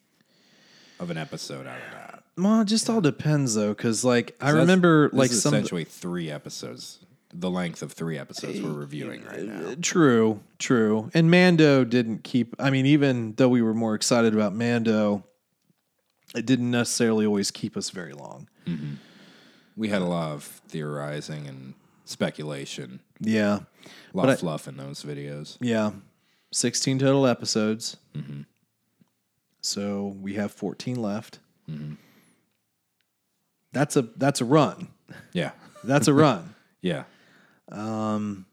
of 1.00 1.10
an 1.10 1.18
episode 1.18 1.66
out 1.66 1.78
of 1.78 1.92
that. 1.94 2.24
Well, 2.38 2.62
it 2.62 2.66
just 2.66 2.90
all 2.90 3.02
depends 3.02 3.56
though, 3.56 3.70
because 3.74 4.04
like 4.04 4.36
I 4.40 4.48
That's- 4.52 4.62
remember 4.62 5.10
this 5.10 5.18
like 5.18 5.32
is 5.32 5.42
some 5.42 5.54
essentially 5.56 5.84
three 5.86 6.30
episodes, 6.30 7.00
the 7.34 7.50
length 7.50 7.82
of 7.82 7.94
three 7.94 8.18
episodes 8.18 8.62
we're 8.62 8.72
eh, 8.72 8.76
reviewing 8.76 9.24
right 9.26 9.40
eh, 9.40 9.44
now. 9.44 9.76
true, 9.82 10.40
true, 10.60 11.10
and 11.14 11.32
Mando 11.32 11.84
didn't 11.84 12.24
keep. 12.24 12.56
I 12.60 12.70
mean, 12.70 12.86
even 12.86 13.34
though 13.38 13.50
we 13.50 13.62
were 13.62 13.74
more 13.74 13.96
excited 13.96 14.34
about 14.36 14.54
Mando, 14.54 15.24
it 16.36 16.46
didn't 16.46 16.70
necessarily 16.72 17.26
always 17.26 17.50
keep 17.52 17.76
us 17.76 17.90
very 17.90 18.14
long. 18.14 18.48
Mm-hmm. 18.68 18.94
We 19.76 19.90
had 19.90 20.02
a 20.02 20.06
lot 20.06 20.32
of 20.34 20.44
theorizing 20.68 21.48
and 21.48 21.74
speculation, 22.06 23.00
Yeah, 23.20 23.56
a 23.56 23.58
lot 24.14 24.24
But 24.26 24.30
of 24.30 24.30
I- 24.30 24.36
fluff 24.38 24.68
in 24.68 24.78
those 24.78 25.04
videos. 25.04 25.58
yeah, 25.60 25.92
sixteen 26.52 27.00
total 27.00 27.26
episodes. 27.26 27.98
Mm-hmm. 28.16 28.42
So 29.62 30.16
we 30.22 30.36
have 30.36 30.52
fourteen 30.52 31.02
left. 31.02 31.40
Mm-hmm. 31.70 31.96
That's 33.74 33.96
a 33.96 34.04
that's 34.18 34.42
a 34.42 34.46
run. 34.46 34.90
Yeah, 35.34 35.52
That's 35.84 36.08
a 36.08 36.14
run. 36.14 36.54
yeah. 36.82 37.04
Um 37.72 38.46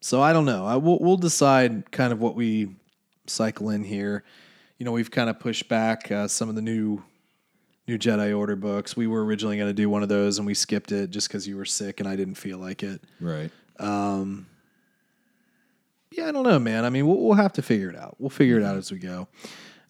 So 0.00 0.20
I 0.22 0.32
don't 0.32 0.44
know. 0.44 0.66
I, 0.66 0.76
we'll, 0.76 0.98
we'll 1.00 1.16
decide 1.16 1.90
kind 1.90 2.12
of 2.12 2.20
what 2.20 2.34
we 2.34 2.76
cycle 3.26 3.70
in 3.70 3.84
here. 3.84 4.24
You 4.78 4.84
know, 4.84 4.92
we've 4.92 5.10
kind 5.10 5.30
of 5.30 5.38
pushed 5.40 5.68
back 5.68 6.10
uh, 6.10 6.28
some 6.28 6.48
of 6.48 6.54
the 6.54 6.62
new 6.62 7.02
new 7.86 7.98
Jedi 7.98 8.36
Order 8.36 8.56
books. 8.56 8.96
We 8.96 9.06
were 9.06 9.24
originally 9.24 9.56
going 9.56 9.68
to 9.68 9.74
do 9.74 9.88
one 9.90 10.02
of 10.02 10.08
those, 10.08 10.38
and 10.38 10.46
we 10.46 10.54
skipped 10.54 10.90
it 10.92 11.10
just 11.10 11.28
because 11.28 11.46
you 11.46 11.56
were 11.56 11.64
sick 11.66 12.00
and 12.00 12.08
I 12.08 12.16
didn't 12.16 12.36
feel 12.36 12.58
like 12.58 12.82
it. 12.82 13.02
Right. 13.20 13.50
Um, 13.78 14.46
Yeah, 16.10 16.28
I 16.28 16.32
don't 16.32 16.44
know, 16.44 16.58
man. 16.58 16.84
I 16.84 16.90
mean, 16.90 17.06
we'll, 17.06 17.18
we'll 17.18 17.34
have 17.34 17.52
to 17.54 17.62
figure 17.62 17.90
it 17.90 17.96
out. 17.96 18.16
We'll 18.18 18.30
figure 18.30 18.58
it 18.58 18.64
out 18.64 18.76
as 18.76 18.90
we 18.90 18.98
go. 18.98 19.28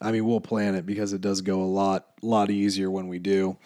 I 0.01 0.11
mean, 0.13 0.27
we'll 0.27 0.41
plan 0.41 0.75
it 0.75 0.87
because 0.87 1.13
it 1.13 1.21
does 1.21 1.41
go 1.41 1.61
a 1.63 1.65
lot 1.65 2.07
lot 2.23 2.51
easier 2.51 2.91
when 2.91 3.09
we 3.09 3.19
do. 3.19 3.57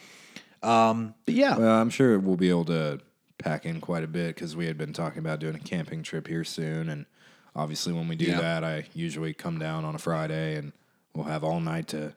Um, 0.63 1.15
but 1.25 1.35
yeah, 1.35 1.57
Well, 1.57 1.81
I'm 1.81 1.91
sure 1.91 2.19
we'll 2.19 2.37
be 2.37 2.51
able 2.51 2.65
to 2.67 3.01
pack 3.39 3.65
in 3.65 3.81
quite 3.81 4.03
a 4.05 4.09
bit 4.09 4.35
because 4.35 4.57
we 4.57 4.67
had 4.67 4.77
been 4.77 4.93
talking 4.93 5.21
about 5.21 5.39
doing 5.41 5.55
a 5.55 5.61
camping 5.61 6.03
trip 6.03 6.27
here 6.27 6.45
soon, 6.45 6.89
and 6.89 7.07
obviously 7.55 7.93
when 7.93 8.09
we 8.09 8.17
do 8.17 8.27
Yeah. 8.27 8.41
that, 8.41 8.65
I 8.65 8.87
usually 8.95 9.33
come 9.35 9.59
down 9.59 9.85
on 9.85 9.95
a 9.95 9.99
Friday 9.99 10.57
and 10.57 10.73
we'll 11.15 11.27
have 11.27 11.45
all 11.45 11.61
night 11.61 11.89
to 11.89 12.15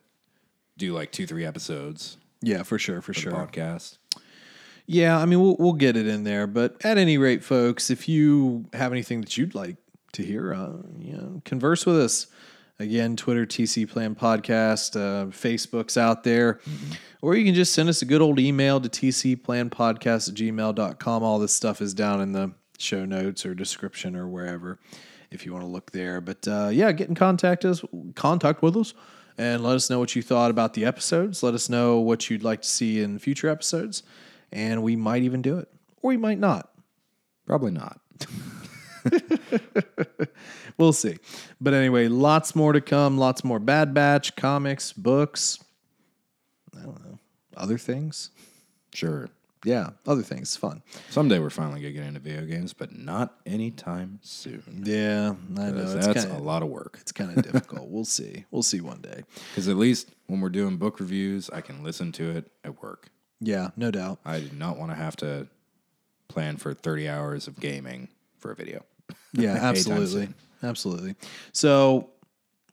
do 0.78 0.94
like 0.94 1.12
two, 1.12 1.28
three 1.28 1.46
episodes 1.46 2.18
yeah, 2.42 2.64
for 2.64 2.80
sure, 2.80 3.02
for 3.02 3.14
for 3.14 3.20
sure. 3.20 3.32
podcast. 3.32 3.98
Yeah, 4.88 5.18
I 5.20 5.26
mean, 5.26 5.40
we'll, 5.40 5.56
we'll 5.60 5.74
get 5.74 5.96
it 5.96 6.08
in 6.08 6.24
there. 6.24 6.48
But 6.48 6.84
at 6.84 6.98
any 6.98 7.18
rate, 7.18 7.44
folks, 7.44 7.90
if 7.90 8.10
you 8.10 8.66
have 8.74 8.92
anything 8.92 9.22
that 9.22 9.38
you'd 9.38 9.54
like 9.56 9.78
to 10.14 10.24
hear, 10.24 10.54
uh, 10.54 10.74
you 11.00 11.14
know, 11.14 11.42
converse 11.46 11.86
with 11.86 11.98
us. 11.98 12.28
Again, 12.82 13.16
Twitter, 13.16 13.46
TC 13.46 13.88
Plan 13.88 14.16
Podcast, 14.16 14.96
uh, 14.96 15.28
Facebook's 15.28 15.98
out 15.98 16.24
there. 16.24 16.60
Or 17.22 17.36
you 17.36 17.46
can 17.46 17.54
just 17.54 17.74
send 17.74 17.90
us 17.90 18.02
a 18.02 18.06
good 18.06 18.22
old 18.22 18.40
email 18.40 18.82
to 18.82 18.90
tcplanpodcast 18.90 20.30
at 20.30 20.36
gmail.com. 20.36 21.24
All 21.24 21.38
this 21.38 21.54
stuff 21.54 21.80
is 21.80 21.94
down 21.94 22.22
in 22.22 22.32
the 22.32 22.54
show 22.80 23.06
notes 23.06 23.46
or 23.46 23.54
description 23.54 24.16
or 24.16 24.28
wherever 24.28 24.80
if 25.30 25.46
you 25.46 25.54
want 25.54 25.64
to 25.64 25.68
look 25.70 25.92
there. 25.92 26.22
But 26.22 26.48
uh, 26.48 26.70
yeah, 26.74 26.92
get 26.92 27.08
in 27.08 27.14
contact 27.14 27.66
us, 27.66 27.84
contact 28.16 28.64
with 28.64 28.76
us, 28.76 28.96
and 29.38 29.64
let 29.64 29.76
us 29.76 29.88
know 29.92 30.00
what 30.00 30.16
you 30.16 30.24
thought 30.24 30.50
about 30.50 30.74
the 30.74 30.84
episodes. 30.84 31.44
Let 31.44 31.54
us 31.54 31.70
know 31.70 32.00
what 32.00 32.32
you'd 32.32 32.44
like 32.44 32.64
to 32.64 32.68
see 32.68 33.00
in 33.00 33.20
future 33.20 33.48
episodes, 33.48 34.02
and 34.52 34.82
we 34.82 34.96
might 34.96 35.22
even 35.22 35.44
do 35.44 35.60
it, 35.60 35.70
or 36.02 36.10
we 36.10 36.18
might 36.18 36.40
not. 36.40 36.72
Probably 37.46 37.72
not. 37.72 38.02
We'll 40.78 40.94
see. 40.94 41.18
But 41.60 41.74
anyway, 41.74 42.08
lots 42.08 42.56
more 42.56 42.74
to 42.74 42.82
come. 42.82 43.18
Lots 43.18 43.44
more 43.44 43.60
Bad 43.60 43.94
Batch 43.94 44.36
comics, 44.36 44.94
books. 44.94 45.60
I 46.78 46.84
don't 46.84 47.04
know, 47.06 47.20
other 47.58 47.78
things. 47.78 48.32
Sure. 48.94 49.30
Yeah, 49.64 49.92
other 50.08 50.24
things. 50.24 50.56
Fun. 50.56 50.82
Someday 51.12 51.38
we're 51.38 51.52
finally 51.52 51.82
gonna 51.82 51.94
get 51.94 52.04
into 52.04 52.20
video 52.20 52.46
games, 52.46 52.74
but 52.74 52.98
not 52.98 53.36
anytime 53.46 54.18
soon. 54.24 54.82
Yeah, 54.84 55.36
I 55.56 55.70
know. 55.72 55.84
It's 55.84 56.08
That's 56.08 56.26
kind 56.26 56.36
a 56.36 56.44
lot 56.44 56.64
of 56.64 56.70
work. 56.70 56.98
it's 57.00 57.12
kind 57.12 57.38
of 57.38 57.44
difficult. 57.44 57.88
We'll 57.90 58.06
see. 58.06 58.46
We'll 58.50 58.64
see 58.64 58.82
one 58.82 59.02
day. 59.02 59.22
Because 59.52 59.68
at 59.68 59.78
least 59.78 60.10
when 60.28 60.42
we're 60.42 60.50
doing 60.50 60.78
book 60.78 61.00
reviews, 61.00 61.50
I 61.52 61.62
can 61.62 61.84
listen 61.84 62.12
to 62.14 62.32
it 62.32 62.50
at 62.64 62.82
work. 62.82 63.10
Yeah, 63.40 63.70
no 63.76 63.92
doubt. 63.92 64.20
I 64.26 64.40
do 64.40 64.50
not 64.56 64.78
want 64.78 64.92
to 64.92 64.96
have 64.96 65.16
to 65.18 65.48
plan 66.28 66.58
for 66.58 66.74
30 66.74 67.10
hours 67.10 67.48
of 67.48 67.60
gaming 67.60 68.08
for 68.40 68.52
a 68.52 68.56
video. 68.56 68.84
Yeah, 69.34 69.54
absolutely. 69.62 70.30
Absolutely. 70.64 71.16
So 71.52 72.10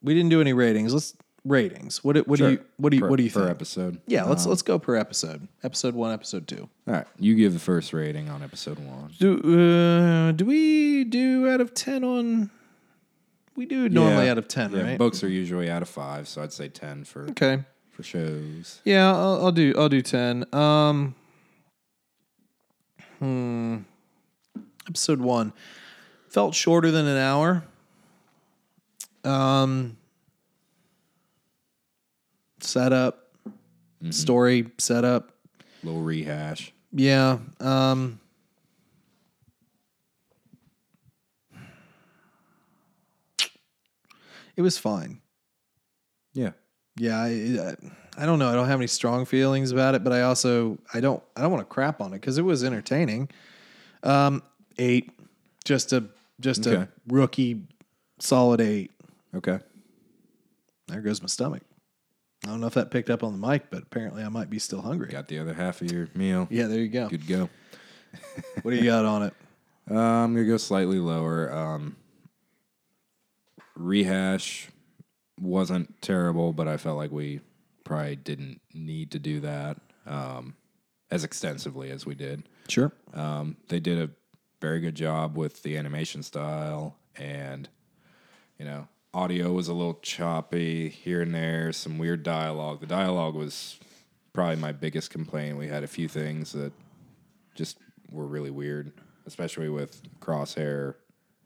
we 0.01 0.13
didn't 0.13 0.29
do 0.29 0.41
any 0.41 0.53
ratings. 0.53 0.93
Let's 0.93 1.15
ratings. 1.45 2.03
What 2.03 2.13
do- 2.13 2.23
what 2.23 2.37
do 2.39 2.51
you 2.51 2.59
what 2.77 2.89
do 2.91 2.97
you 2.97 3.01
Per- 3.03 3.09
what 3.09 3.15
do 3.17 3.23
you 3.23 3.31
per 3.31 3.39
think? 3.41 3.51
episode? 3.51 4.01
Yeah, 4.07 4.23
let's 4.25 4.45
let's 4.45 4.61
go 4.61 4.77
per 4.79 4.95
episode. 4.95 5.47
Episode 5.63 5.95
one, 5.95 6.11
episode 6.13 6.47
two. 6.47 6.69
All 6.87 6.93
right, 6.93 7.07
you 7.17 7.35
give 7.35 7.53
the 7.53 7.59
first 7.59 7.93
rating 7.93 8.29
on 8.29 8.43
episode 8.43 8.77
one. 8.79 9.11
Do 9.19 9.37
uh, 9.37 10.31
do 10.33 10.45
we 10.45 11.03
do 11.05 11.49
out 11.49 11.61
of 11.61 11.73
ten 11.73 12.03
on? 12.03 12.49
We 13.55 13.65
do 13.65 13.89
normally 13.89 14.25
Yeah. 14.25 14.31
out 14.31 14.37
of 14.37 14.47
ten, 14.47 14.71
Yeah, 14.71 14.81
right? 14.83 14.97
books 14.97 15.21
are 15.23 15.27
usually 15.29 15.69
out 15.69 15.81
of 15.81 15.89
five, 15.89 16.29
so 16.29 16.41
I'd 16.41 16.53
say 16.53 16.69
10 16.69 17.03
for 17.03 17.23
okay. 17.31 17.63
for 17.89 18.03
shows. 18.03 18.79
Yeah, 18.85 19.11
I'll, 19.13 19.45
I'll 19.47 19.51
do 19.51 19.73
I'll 19.77 19.89
do 19.89 20.01
ten. 20.01 20.45
Um, 20.53 21.15
hmm. 23.19 23.77
Episode 24.87 25.19
one 25.21 25.53
felt 26.29 26.53
shorter 26.55 26.89
than 26.91 27.05
an 27.07 27.17
hour. 27.17 27.63
Um, 29.29 29.97
setup, 32.61 33.31
story 34.09 34.71
setup. 34.77 35.31
Little 35.83 36.01
rehash. 36.01 36.73
Yeah. 36.91 37.37
Um, 37.59 38.19
it 44.55 44.61
was 44.61 44.77
fine. 44.77 45.21
Yeah. 46.33 46.51
Yeah, 46.97 47.17
I, 47.17 47.75
I 48.17 48.25
don't 48.25 48.39
know. 48.39 48.49
I 48.49 48.53
don't 48.55 48.67
have 48.67 48.79
any 48.79 48.87
strong 48.87 49.25
feelings 49.25 49.71
about 49.71 49.95
it, 49.95 50.03
but 50.03 50.11
I 50.11 50.21
also 50.23 50.77
I 50.93 50.99
don't 50.99 51.23
I 51.37 51.41
don't 51.41 51.51
want 51.51 51.61
to 51.61 51.73
crap 51.73 52.01
on 52.01 52.11
it 52.13 52.17
because 52.19 52.37
it 52.37 52.41
was 52.41 52.63
entertaining. 52.63 53.29
Um, 54.03 54.43
eight, 54.77 55.11
just 55.63 55.93
a 55.93 56.05
just 56.41 56.67
Okay. 56.67 56.81
a 56.81 56.89
rookie 57.07 57.63
solid 58.19 58.59
eight. 58.59 58.91
Okay. 59.35 59.59
There 60.87 61.01
goes 61.01 61.21
my 61.21 61.27
stomach. 61.27 61.61
I 62.45 62.47
don't 62.47 62.61
know 62.61 62.67
if 62.67 62.73
that 62.75 62.89
picked 62.89 63.09
up 63.09 63.23
on 63.23 63.39
the 63.39 63.47
mic, 63.47 63.69
but 63.69 63.83
apparently 63.83 64.23
I 64.23 64.29
might 64.29 64.49
be 64.49 64.59
still 64.59 64.81
hungry. 64.81 65.09
Got 65.09 65.27
the 65.27 65.39
other 65.39 65.53
half 65.53 65.81
of 65.81 65.91
your 65.91 66.07
meal. 66.15 66.47
Yeah, 66.49 66.67
there 66.67 66.79
you 66.79 66.87
go. 66.87 67.09
Good 67.09 67.27
go. 67.27 67.49
What 68.63 68.71
do 68.71 68.77
you 68.77 68.85
got 68.85 69.05
on 69.05 69.23
it? 69.23 69.33
Uh, 69.89 69.95
I'm 69.95 70.33
gonna 70.33 70.47
go 70.47 70.57
slightly 70.57 70.97
lower. 70.97 71.53
Um, 71.53 71.95
rehash 73.75 74.69
wasn't 75.39 76.01
terrible, 76.01 76.53
but 76.53 76.67
I 76.67 76.77
felt 76.77 76.97
like 76.97 77.11
we 77.11 77.41
probably 77.83 78.15
didn't 78.15 78.61
need 78.73 79.11
to 79.11 79.19
do 79.19 79.39
that 79.41 79.77
um, 80.05 80.55
as 81.11 81.23
extensively 81.23 81.91
as 81.91 82.05
we 82.05 82.15
did. 82.15 82.43
Sure. 82.67 82.91
Um, 83.13 83.57
they 83.67 83.79
did 83.79 83.99
a 83.99 84.09
very 84.59 84.79
good 84.79 84.95
job 84.95 85.37
with 85.37 85.63
the 85.63 85.77
animation 85.77 86.23
style, 86.23 86.97
and 87.15 87.69
you 88.57 88.65
know, 88.65 88.87
audio 89.13 89.51
was 89.51 89.67
a 89.67 89.73
little 89.73 89.99
choppy 90.01 90.89
here 90.89 91.21
and 91.21 91.33
there. 91.33 91.71
Some 91.73 91.97
weird 91.97 92.23
dialogue. 92.23 92.79
The 92.79 92.87
dialogue 92.87 93.35
was 93.35 93.79
probably 94.33 94.57
my 94.57 94.71
biggest 94.71 95.09
complaint. 95.09 95.57
We 95.57 95.67
had 95.67 95.83
a 95.83 95.87
few 95.87 96.07
things 96.07 96.51
that 96.53 96.71
just 97.55 97.77
were 98.11 98.27
really 98.27 98.51
weird, 98.51 98.93
especially 99.25 99.69
with 99.69 100.01
Crosshair 100.19 100.95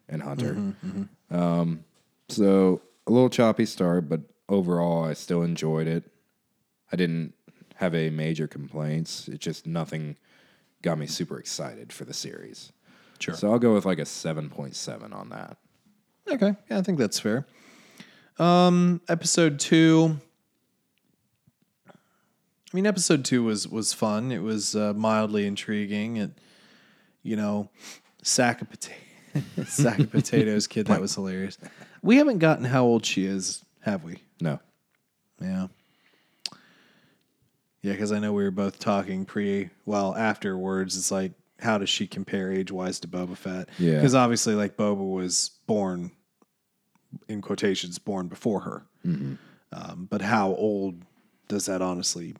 and 0.09 0.21
Hunter. 0.21 0.73
Um, 1.31 1.83
so 2.29 2.81
a 3.07 3.11
little 3.11 3.29
choppy 3.29 3.65
start, 3.65 4.09
but 4.09 4.21
overall, 4.49 5.05
I 5.05 5.13
still 5.13 5.41
enjoyed 5.41 5.87
it. 5.87 6.03
I 6.91 6.95
didn't 6.95 7.33
have 7.75 7.95
a 7.95 8.09
major 8.09 8.47
complaints. 8.47 9.27
It 9.27 9.39
just 9.39 9.65
nothing 9.65 10.17
got 10.81 10.97
me 10.97 11.07
super 11.07 11.39
excited 11.39 11.91
for 11.91 12.05
the 12.05 12.13
series. 12.13 12.71
Sure. 13.19 13.35
So 13.35 13.51
I'll 13.51 13.59
go 13.59 13.73
with 13.73 13.85
like 13.85 13.99
a 13.99 14.05
seven 14.05 14.49
point 14.49 14.75
seven 14.75 15.13
on 15.13 15.29
that. 15.29 15.57
Okay. 16.29 16.55
Yeah, 16.69 16.77
I 16.77 16.81
think 16.81 16.97
that's 16.97 17.19
fair. 17.19 17.45
Um, 18.39 19.01
episode 19.07 19.59
two. 19.59 20.17
I 21.87 22.75
mean, 22.75 22.87
episode 22.87 23.23
two 23.23 23.43
was 23.43 23.67
was 23.67 23.93
fun. 23.93 24.31
It 24.31 24.41
was 24.41 24.75
uh, 24.75 24.93
mildly 24.93 25.45
intriguing. 25.45 26.17
It, 26.17 26.31
you 27.21 27.35
know, 27.35 27.69
sack 28.23 28.61
of 28.61 28.69
potato, 28.69 28.97
sack 29.65 29.99
of 29.99 30.11
potatoes, 30.11 30.67
kid. 30.67 30.87
That 30.87 31.01
was 31.01 31.13
hilarious. 31.13 31.57
We 32.01 32.17
haven't 32.17 32.39
gotten 32.39 32.65
how 32.65 32.83
old 32.83 33.05
she 33.05 33.25
is, 33.25 33.63
have 33.81 34.03
we? 34.03 34.17
No. 34.41 34.59
Yeah. 35.41 35.67
Yeah, 37.81 37.91
because 37.91 38.13
I 38.13 38.19
know 38.19 38.31
we 38.31 38.43
were 38.43 38.51
both 38.51 38.79
talking 38.79 39.25
pre, 39.25 39.69
well, 39.85 40.15
afterwards. 40.15 40.97
It's 40.97 41.11
like, 41.11 41.33
how 41.59 41.77
does 41.77 41.89
she 41.89 42.07
compare 42.07 42.51
age 42.51 42.71
wise 42.71 42.99
to 43.01 43.07
Boba 43.07 43.37
Fett? 43.37 43.69
Yeah. 43.79 43.95
Because 43.95 44.15
obviously, 44.15 44.55
like, 44.55 44.75
Boba 44.77 45.09
was 45.09 45.51
born, 45.67 46.11
in 47.27 47.41
quotations, 47.41 47.97
born 47.99 48.27
before 48.27 48.61
her. 48.61 48.85
Um, 49.05 50.07
but 50.09 50.21
how 50.21 50.49
old 50.55 51.01
does 51.47 51.65
that 51.65 51.81
honestly? 51.81 52.35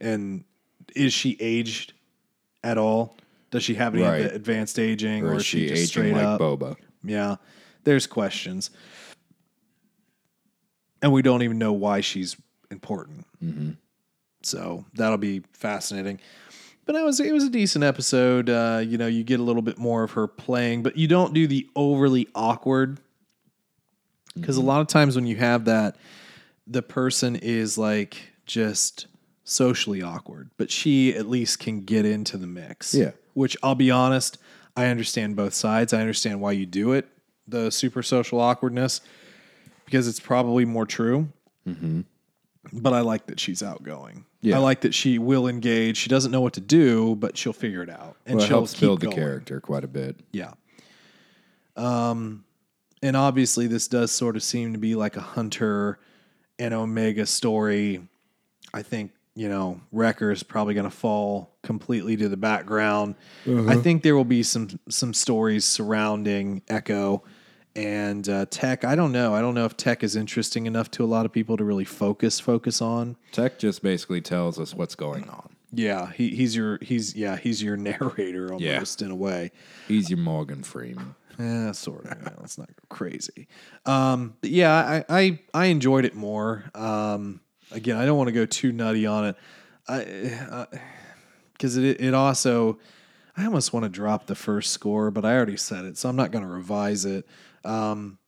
And 0.00 0.44
is 0.94 1.12
she 1.12 1.36
aged 1.40 1.92
at 2.62 2.76
all? 2.78 3.16
Does 3.50 3.62
she 3.62 3.74
have 3.74 3.94
any 3.94 4.02
Right. 4.04 4.22
ad- 4.26 4.32
advanced 4.32 4.78
aging, 4.78 5.24
Or, 5.24 5.32
or, 5.32 5.36
is 5.36 5.44
she, 5.46 5.68
just 5.68 5.72
aging 5.74 5.86
straight 5.86 6.12
like 6.14 6.24
up? 6.24 6.40
Boba? 6.40 6.76
Yeah, 7.02 7.36
there's 7.84 8.06
questions, 8.06 8.70
and 11.00 11.12
we 11.12 11.22
don't 11.22 11.42
even 11.42 11.58
know 11.58 11.72
why 11.72 12.00
she's 12.00 12.36
important. 12.70 13.24
So 14.42 14.84
that'll 14.94 15.16
be 15.18 15.42
fascinating. 15.52 16.20
But 16.88 16.96
it 16.96 17.04
was 17.04 17.20
it 17.20 17.32
was 17.32 17.44
a 17.44 17.50
decent 17.50 17.84
episode. 17.84 18.48
Uh, 18.48 18.82
you 18.82 18.96
know, 18.96 19.06
you 19.06 19.22
get 19.22 19.40
a 19.40 19.42
little 19.42 19.60
bit 19.60 19.76
more 19.76 20.04
of 20.04 20.12
her 20.12 20.26
playing, 20.26 20.82
but 20.82 20.96
you 20.96 21.06
don't 21.06 21.34
do 21.34 21.46
the 21.46 21.68
overly 21.76 22.28
awkward 22.34 22.98
because 24.34 24.56
a 24.56 24.62
lot 24.62 24.80
of 24.80 24.86
times 24.86 25.14
when 25.14 25.26
you 25.26 25.36
have 25.36 25.66
that, 25.66 25.96
the 26.66 26.80
person 26.80 27.36
is 27.36 27.76
like 27.76 28.32
just 28.46 29.06
socially 29.44 30.00
awkward, 30.00 30.48
but 30.56 30.70
she 30.70 31.14
at 31.14 31.28
least 31.28 31.58
can 31.58 31.82
get 31.82 32.06
into 32.06 32.38
the 32.38 32.46
mix. 32.46 32.94
Yeah. 32.94 33.10
Which 33.34 33.54
I'll 33.62 33.74
be 33.74 33.90
honest, 33.90 34.38
I 34.74 34.86
understand 34.86 35.36
both 35.36 35.52
sides. 35.52 35.92
I 35.92 36.00
understand 36.00 36.40
why 36.40 36.52
you 36.52 36.64
do 36.64 36.92
it, 36.92 37.06
the 37.46 37.70
super 37.70 38.02
social 38.02 38.40
awkwardness, 38.40 39.02
because 39.84 40.08
it's 40.08 40.20
probably 40.20 40.64
more 40.64 40.86
true. 40.86 41.28
But 42.72 42.94
I 42.94 43.00
like 43.00 43.26
that 43.26 43.38
she's 43.38 43.62
outgoing. 43.62 44.24
Yeah. 44.40 44.56
I 44.56 44.58
like 44.60 44.82
that 44.82 44.94
she 44.94 45.18
will 45.18 45.48
engage. 45.48 45.96
She 45.96 46.08
doesn't 46.08 46.30
know 46.30 46.40
what 46.40 46.52
to 46.54 46.60
do, 46.60 47.16
but 47.16 47.36
she'll 47.36 47.52
figure 47.52 47.82
it 47.82 47.90
out, 47.90 48.16
and 48.24 48.36
Well, 48.36 48.44
it 48.44 48.48
she'll 48.48 48.56
helps 48.58 48.72
keep 48.72 48.80
build 48.82 49.00
the 49.00 49.06
going. 49.06 49.16
character 49.16 49.60
quite 49.60 49.82
a 49.84 49.88
bit. 49.88 50.16
Yeah. 50.32 50.52
Um, 51.76 52.44
and 53.02 53.16
obviously, 53.16 53.66
this 53.66 53.88
does 53.88 54.10
sort 54.10 54.36
of 54.36 54.42
seem 54.42 54.72
to 54.72 54.78
be 54.78 54.94
like 54.94 55.16
a 55.16 55.20
Hunter 55.20 55.98
and 56.58 56.74
Omega 56.74 57.26
story. 57.26 58.00
I 58.74 58.82
think, 58.82 59.12
you 59.34 59.48
know, 59.48 59.80
Wrecker 59.92 60.30
is 60.32 60.42
probably 60.42 60.74
going 60.74 60.88
to 60.90 60.96
fall 60.96 61.54
completely 61.62 62.16
to 62.16 62.28
the 62.28 62.36
background. 62.36 63.14
I 63.46 63.76
think 63.76 64.02
there 64.02 64.16
will 64.16 64.24
be 64.24 64.42
some 64.42 64.68
some 64.88 65.14
stories 65.14 65.64
surrounding 65.64 66.62
Echo 66.68 67.22
and 67.78 68.28
uh, 68.28 68.46
Tech. 68.50 68.84
I 68.84 68.94
don't 68.94 69.12
know. 69.12 69.34
I 69.34 69.40
don't 69.40 69.54
know 69.54 69.64
if 69.64 69.76
Tech 69.76 70.02
is 70.02 70.16
interesting 70.16 70.66
enough 70.66 70.90
to 70.92 71.04
a 71.04 71.06
lot 71.06 71.24
of 71.26 71.32
people 71.32 71.56
to 71.56 71.64
really 71.64 71.84
focus 71.84 72.40
focus 72.40 72.82
on. 72.82 73.16
Tech 73.32 73.58
just 73.58 73.82
basically 73.82 74.20
tells 74.20 74.58
us 74.58 74.74
what's 74.74 74.94
going 74.94 75.28
on. 75.28 75.50
Yeah, 75.72 76.10
he, 76.12 76.30
he's 76.30 76.56
your 76.56 76.78
he's 76.82 77.14
yeah 77.14 77.36
he's 77.36 77.62
your 77.62 77.76
narrator 77.88 78.48
Yeah. 78.58 78.74
almost 78.74 79.02
in 79.02 79.10
a 79.10 79.16
way. 79.16 79.52
He's 79.86 80.10
your 80.10 80.18
Morgan 80.18 80.62
Freeman. 80.62 81.14
Yeah, 81.38 81.70
sort 81.72 82.06
of. 82.06 82.18
Yeah, 82.20 82.30
let's 82.40 82.58
not 82.58 82.66
go 82.68 82.82
crazy. 82.88 83.46
Um, 83.86 84.34
but 84.40 84.50
yeah, 84.50 84.74
I, 84.74 85.04
I 85.08 85.38
I 85.54 85.64
enjoyed 85.66 86.04
it 86.04 86.14
more. 86.16 86.64
Um, 86.74 87.40
again, 87.70 87.96
I 87.96 88.06
don't 88.06 88.16
want 88.18 88.28
to 88.28 88.32
go 88.32 88.44
too 88.46 88.72
nutty 88.72 89.06
on 89.06 89.26
it, 89.26 89.36
I 89.88 90.66
because 91.52 91.76
it 91.76 92.00
it 92.00 92.14
also 92.14 92.78
I 93.36 93.44
almost 93.44 93.72
want 93.72 93.84
to 93.84 93.88
drop 93.88 94.26
the 94.26 94.34
first 94.34 94.72
score, 94.72 95.10
but 95.12 95.24
I 95.24 95.36
already 95.36 95.56
said 95.56 95.84
it, 95.84 95.96
so 95.96 96.08
I'm 96.08 96.16
not 96.16 96.32
going 96.32 96.42
to 96.44 96.50
revise 96.50 97.04
it. 97.04 97.24
Um, 97.68 98.18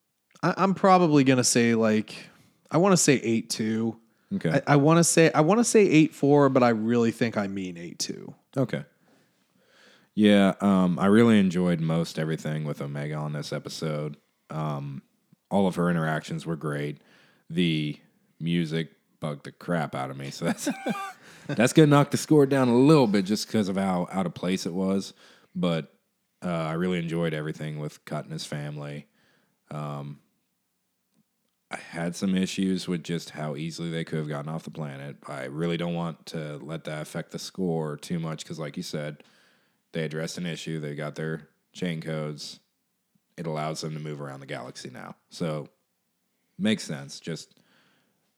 I, 0.43 0.55
I'm 0.57 0.75
probably 0.75 1.25
going 1.25 1.39
to 1.39 1.45
say 1.45 1.75
like 1.75 2.15
I 2.71 2.79
want 2.79 2.93
to 2.93 2.97
say 2.97 3.15
eight 3.15 3.51
two. 3.51 3.99
Okay. 4.35 4.61
I, 4.67 4.75
I 4.75 4.77
want 4.77 4.99
to 4.99 5.05
say 5.05 5.33
I 5.33 5.41
want 5.41 5.59
to 5.59 5.65
say 5.65 5.81
eight 5.81 6.15
four, 6.15 6.49
but 6.49 6.63
I 6.63 6.69
really 6.69 7.11
think 7.11 7.37
I 7.37 7.47
mean 7.47 7.77
eight 7.77 7.99
two. 7.99 8.35
Okay. 8.57 8.85
Yeah, 10.15 10.55
um, 10.61 10.99
I 10.99 11.07
really 11.07 11.39
enjoyed 11.39 11.81
most 11.81 12.19
everything 12.19 12.65
with 12.65 12.83
Omega 12.83 13.15
on 13.15 13.33
this 13.33 13.53
episode. 13.53 14.17
Um, 14.51 15.03
all 15.51 15.67
of 15.67 15.77
her 15.77 15.89
interactions 15.89 16.45
were 16.45 16.57
great. 16.57 16.99
The 17.49 17.97
music 18.39 18.91
bugged 19.21 19.45
the 19.45 19.53
crap 19.53 19.95
out 19.95 20.11
of 20.11 20.17
me, 20.17 20.31
so 20.31 20.47
that's 20.47 20.69
that's 21.47 21.73
gonna 21.73 21.87
knock 21.87 22.11
the 22.11 22.17
score 22.17 22.45
down 22.45 22.69
a 22.69 22.77
little 22.77 23.07
bit 23.07 23.25
just 23.25 23.47
because 23.47 23.69
of 23.69 23.77
how 23.77 24.09
out 24.13 24.27
of 24.27 24.35
place 24.35 24.67
it 24.67 24.75
was. 24.75 25.15
But 25.55 25.93
uh, 26.45 26.49
I 26.49 26.73
really 26.75 26.99
enjoyed 26.99 27.33
everything 27.33 27.79
with 27.79 28.05
Cut 28.05 28.25
and 28.25 28.33
his 28.33 28.45
family. 28.45 29.07
Um, 29.71 30.21
I 31.71 31.77
had 31.77 32.17
some 32.17 32.35
issues 32.35 32.89
with 32.89 33.05
just 33.05 33.31
how 33.31 33.55
easily 33.55 33.91
they 33.91 34.05
could 34.05 34.19
have 34.19 34.29
gotten 34.29 34.51
off 34.51 34.65
the 34.65 34.71
planet. 34.71 35.17
I 35.29 35.45
really 35.45 35.77
don't 35.77 35.95
want 35.95 36.27
to 36.27 36.57
let 36.57 36.85
that 36.85 37.03
affect 37.03 37.31
the 37.31 37.39
score 37.39 37.97
too 37.97 38.19
much 38.19 38.43
because, 38.43 38.59
like 38.59 38.77
you 38.77 38.83
said, 38.83 39.23
they 39.93 40.03
addressed 40.03 40.37
an 40.37 40.47
issue. 40.47 40.81
They 40.81 40.97
got 40.97 41.15
their 41.15 41.49
chain 41.73 42.01
codes. 42.01 42.59
It 43.37 43.47
allows 43.47 43.81
them 43.81 43.95
to 43.95 44.01
move 44.01 44.21
around 44.21 44.41
the 44.41 44.47
galaxy 44.47 44.91
now. 44.91 45.15
So 45.31 45.69
makes 46.59 46.83
sense. 46.83 47.21
Just 47.21 47.55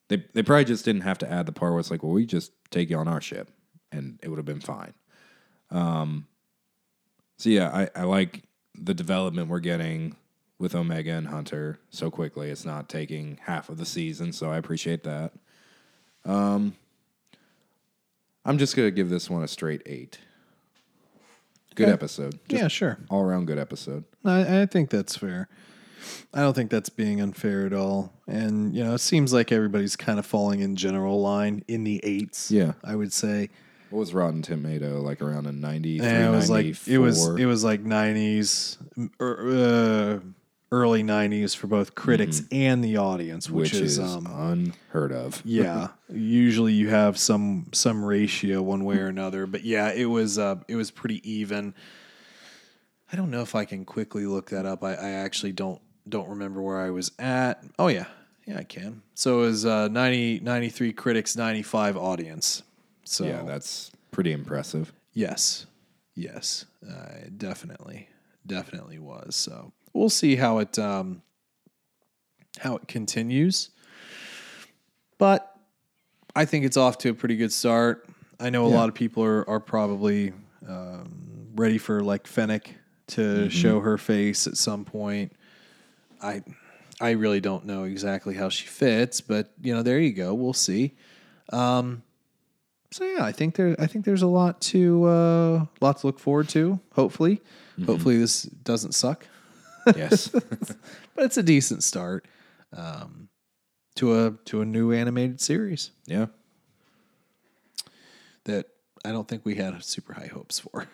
they 0.09 0.25
they 0.35 0.43
probably 0.43 0.67
just 0.67 0.85
didn't 0.85 1.03
have 1.03 1.19
to 1.19 1.33
add 1.33 1.47
the 1.47 1.53
part 1.53 1.73
where 1.73 1.81
it's 1.81 1.91
like, 1.91 2.03
well, 2.03 2.13
we 2.13 2.27
just 2.27 2.53
take 2.71 2.91
you 2.91 2.99
on 2.99 3.09
our 3.09 3.21
ship, 3.23 3.51
and 3.91 4.19
it 4.23 4.29
would 4.29 4.39
have 4.39 4.47
been 4.47 4.61
fine. 4.61 4.93
Um. 5.71 6.27
So 7.39 7.49
yeah, 7.49 7.71
I, 7.71 8.01
I 8.01 8.05
like 8.05 8.43
the 8.75 8.95
development 8.95 9.49
we're 9.49 9.61
getting 9.61 10.17
with 10.63 10.77
Omega 10.77 11.11
and 11.11 11.27
Hunter 11.27 11.81
so 11.91 12.09
quickly. 12.09 12.49
It's 12.49 12.65
not 12.65 12.89
taking 12.89 13.39
half 13.47 13.69
of 13.69 13.79
the 13.79 13.85
season, 13.85 14.33
so 14.33 14.49
I 14.53 14.59
appreciate 14.59 15.03
that. 15.03 15.33
Um, 16.25 16.77
I'm 18.45 18.59
just 18.59 18.77
gonna 18.77 18.93
give 18.93 19.11
this 19.11 19.29
one 19.29 19.43
a 19.43 19.49
straight 19.49 19.83
eight. 19.87 20.21
Good 21.75 21.85
Okay. 21.89 21.93
episode. 21.93 22.39
Just 22.49 22.63
yeah, 22.63 22.69
sure. 22.69 22.99
all 23.11 23.23
around 23.23 23.47
good 23.47 23.59
episode. 23.59 24.05
I, 24.25 24.63
I 24.63 24.67
think 24.67 24.91
that's 24.91 25.17
fair. 25.17 25.49
I 26.33 26.41
don't 26.41 26.55
think 26.55 26.71
that's 26.71 26.91
being 26.91 27.21
unfair 27.21 27.67
at 27.67 27.73
all. 27.73 28.13
And 28.29 28.73
you 28.75 28.85
know, 28.85 28.95
it 28.95 28.99
seems 28.99 29.33
like 29.33 29.51
everybody's 29.51 29.97
kind 29.97 30.19
of 30.21 30.27
falling 30.27 30.61
in 30.61 30.77
general 30.77 31.21
line 31.21 31.65
in 31.67 31.83
the 31.83 32.01
eights. 32.05 32.51
Yeah. 32.53 32.75
I 32.85 32.95
would 32.95 33.13
say. 33.13 33.51
What 33.91 33.99
was 34.01 34.15
Rotten 34.15 34.43
Tomato 34.43 35.01
like 35.01 35.21
around 35.21 35.47
a 35.47 35.53
93, 35.53 36.07
And 36.07 36.25
it 36.25 36.31
was 36.31 36.49
like 36.49 36.87
it 36.89 36.99
was 36.99 37.27
it 37.37 37.47
was 37.47 37.63
like 37.65 37.81
nineties, 37.81 38.79
uh, 39.21 40.19
early 40.73 41.03
nineties 41.03 41.55
for 41.55 41.69
both 41.69 41.95
critics 41.95 42.43
and 42.51 42.83
the 42.83 42.97
audience, 42.97 43.49
which, 43.49 43.73
which 43.73 43.81
is, 43.81 43.99
is 43.99 44.17
um, 44.17 44.27
unheard 44.27 45.13
of. 45.13 45.41
yeah. 45.45 45.89
usually 46.09 46.73
you 46.73 46.89
have 46.89 47.19
some 47.19 47.67
some 47.73 48.05
ratio 48.05 48.61
one 48.63 48.85
way 48.85 48.97
or 48.97 49.07
another, 49.07 49.47
but 49.47 49.63
yeah, 49.63 49.93
it 49.93 50.07
was 50.07 50.39
uh, 50.39 50.57
it 50.67 50.75
was 50.75 50.91
pretty 50.91 51.21
even. 51.31 51.75
I 53.13 53.17
don't 53.17 53.31
know 53.31 53.43
if 53.43 53.55
I 53.55 53.67
can 53.67 53.85
quickly 53.85 54.25
look 54.25 54.49
that 54.51 54.65
up. 54.65 54.83
I, 54.83 54.95
I 54.95 55.11
actually 55.11 55.53
don't 55.53 55.81
don't 56.09 56.31
remember 56.31 56.63
where 56.63 56.81
I 56.81 56.91
was 56.91 57.13
at. 57.19 57.63
Oh 57.79 57.89
yeah, 57.89 58.07
yeah, 58.47 58.59
I 58.59 58.65
can. 58.65 59.03
So 59.15 59.41
it 59.41 59.47
was 59.47 59.67
uh, 59.67 59.89
90, 59.89 60.41
93 60.41 60.93
critics, 60.95 61.37
ninety 61.37 61.63
five 61.63 61.97
audience. 61.97 62.63
So 63.05 63.25
Yeah, 63.25 63.43
that's 63.43 63.93
pretty 64.11 64.33
impressive. 64.33 64.93
Yes, 65.13 65.67
yes, 66.15 66.65
uh, 66.89 67.29
definitely, 67.37 68.09
definitely 68.47 68.99
was. 68.99 69.37
So 69.37 69.73
we'll 69.95 70.11
see 70.11 70.37
how 70.37 70.59
it 70.59 70.79
um, 70.79 71.23
how 72.59 72.77
it 72.77 72.87
continues, 72.89 73.71
but 75.19 75.55
I 76.35 76.45
think 76.45 76.65
it's 76.65 76.77
off 76.77 76.99
to 76.99 77.11
a 77.11 77.15
pretty 77.15 77.37
good 77.37 77.53
start. 77.53 78.07
I 78.41 78.51
know 78.51 78.67
a 78.67 78.71
Yeah. 78.71 78.77
lot 78.77 78.89
of 78.89 78.95
people 78.95 79.23
are 79.25 79.49
are 79.49 79.61
probably 79.61 80.33
um, 80.69 81.49
ready 81.55 81.79
for 81.79 82.01
like 82.03 82.27
Fennec 82.27 82.75
to 83.09 83.51
show 83.51 83.81
her 83.81 83.99
face 83.99 84.47
at 84.47 84.57
some 84.57 84.85
point. 84.85 85.33
I 86.23 86.43
I 87.01 87.11
really 87.13 87.41
don't 87.41 87.65
know 87.67 87.85
exactly 87.85 88.35
how 88.35 88.49
she 88.49 88.67
fits, 88.67 89.21
but 89.21 89.53
you 89.61 89.75
know, 89.75 89.83
there 89.83 89.99
you 89.99 90.13
go. 90.13 90.35
We'll 90.35 90.53
see. 90.53 90.95
Um, 91.53 92.03
so 92.91 93.05
yeah, 93.05 93.25
I 93.25 93.33
think 93.33 93.57
there 93.57 93.75
I 93.79 93.87
think 93.87 94.05
there's 94.05 94.23
a 94.23 94.27
lot 94.29 94.61
to 94.73 95.05
uh 95.05 95.65
lot 95.81 95.99
to 95.99 96.07
look 96.07 96.19
forward 96.19 96.49
to, 96.51 96.81
hopefully. 96.93 97.41
Hopefully 97.87 98.19
this 98.19 98.43
doesn't 98.43 98.93
suck. 98.93 99.27
Yes. 99.97 100.29
But 101.15 101.25
it's 101.27 101.37
a 101.37 101.43
decent 101.43 101.83
start 101.83 102.27
um 102.75 103.29
to 103.97 104.19
a 104.19 104.31
to 104.47 104.63
a 104.63 104.65
new 104.65 104.93
animated 104.93 105.41
series 105.41 105.91
yeah. 106.07 106.27
that 108.45 108.67
I 109.05 109.13
don't 109.13 109.29
think 109.29 109.45
we 109.45 109.57
had 109.57 109.83
super 109.85 110.15
high 110.15 110.29
hopes 110.33 110.61
for. 110.61 110.87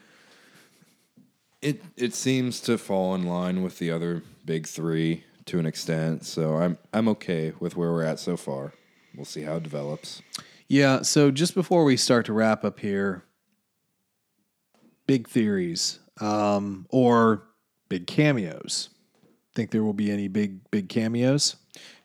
It 1.61 1.83
it 1.97 2.15
seems 2.15 2.61
to 2.63 2.79
fall 2.79 3.15
in 3.15 3.27
line 3.27 3.63
with 3.63 3.79
the 3.79 3.91
other 3.91 4.23
big 4.45 4.67
three 4.67 5.25
to 5.47 5.59
an 5.59 5.67
extent, 5.67 6.25
so 6.25 6.57
I'm 6.57 6.79
I'm 6.93 7.09
okay 7.09 7.53
with 7.59 7.77
where 7.77 7.93
we're 7.93 8.05
at 8.05 8.19
so 8.19 8.37
far. 8.37 8.73
We'll 9.15 9.25
see 9.25 9.43
how 9.43 9.57
it 9.57 9.63
develops. 9.63 10.23
Yeah, 10.69 11.03
so 11.03 11.31
just 11.31 11.55
before 11.55 11.85
we 11.85 11.97
start 11.97 12.27
to 12.27 12.33
wrap 12.33 12.65
up 12.65 12.81
here, 12.81 13.25
big 15.07 15.29
theories 15.29 16.01
um 16.21 16.87
or 16.91 17.48
big 17.89 18.07
cameos. 18.07 18.91
Think 19.55 19.71
there 19.71 19.83
will 19.83 19.93
be 19.93 20.11
any 20.11 20.29
big 20.29 20.71
big 20.71 20.89
cameos? 20.89 21.57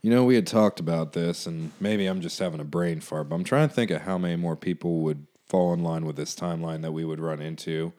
You 0.01 0.09
know, 0.09 0.23
we 0.23 0.35
had 0.35 0.47
talked 0.47 0.79
about 0.79 1.13
this, 1.13 1.45
and 1.45 1.71
maybe 1.79 2.05
I'm 2.07 2.21
just 2.21 2.39
having 2.39 2.59
a 2.59 2.65
brain 2.65 2.99
fart, 2.99 3.29
but 3.29 3.35
I'm 3.35 3.43
trying 3.43 3.69
to 3.69 3.73
think 3.73 3.91
of 3.91 4.01
how 4.01 4.17
many 4.17 4.35
more 4.35 4.55
people 4.55 4.99
would 5.01 5.27
fall 5.45 5.73
in 5.73 5.83
line 5.83 6.05
with 6.05 6.15
this 6.15 6.35
timeline 6.35 6.81
that 6.81 6.91
we 6.91 7.05
would 7.05 7.19
run 7.19 7.41
into. 7.41 7.93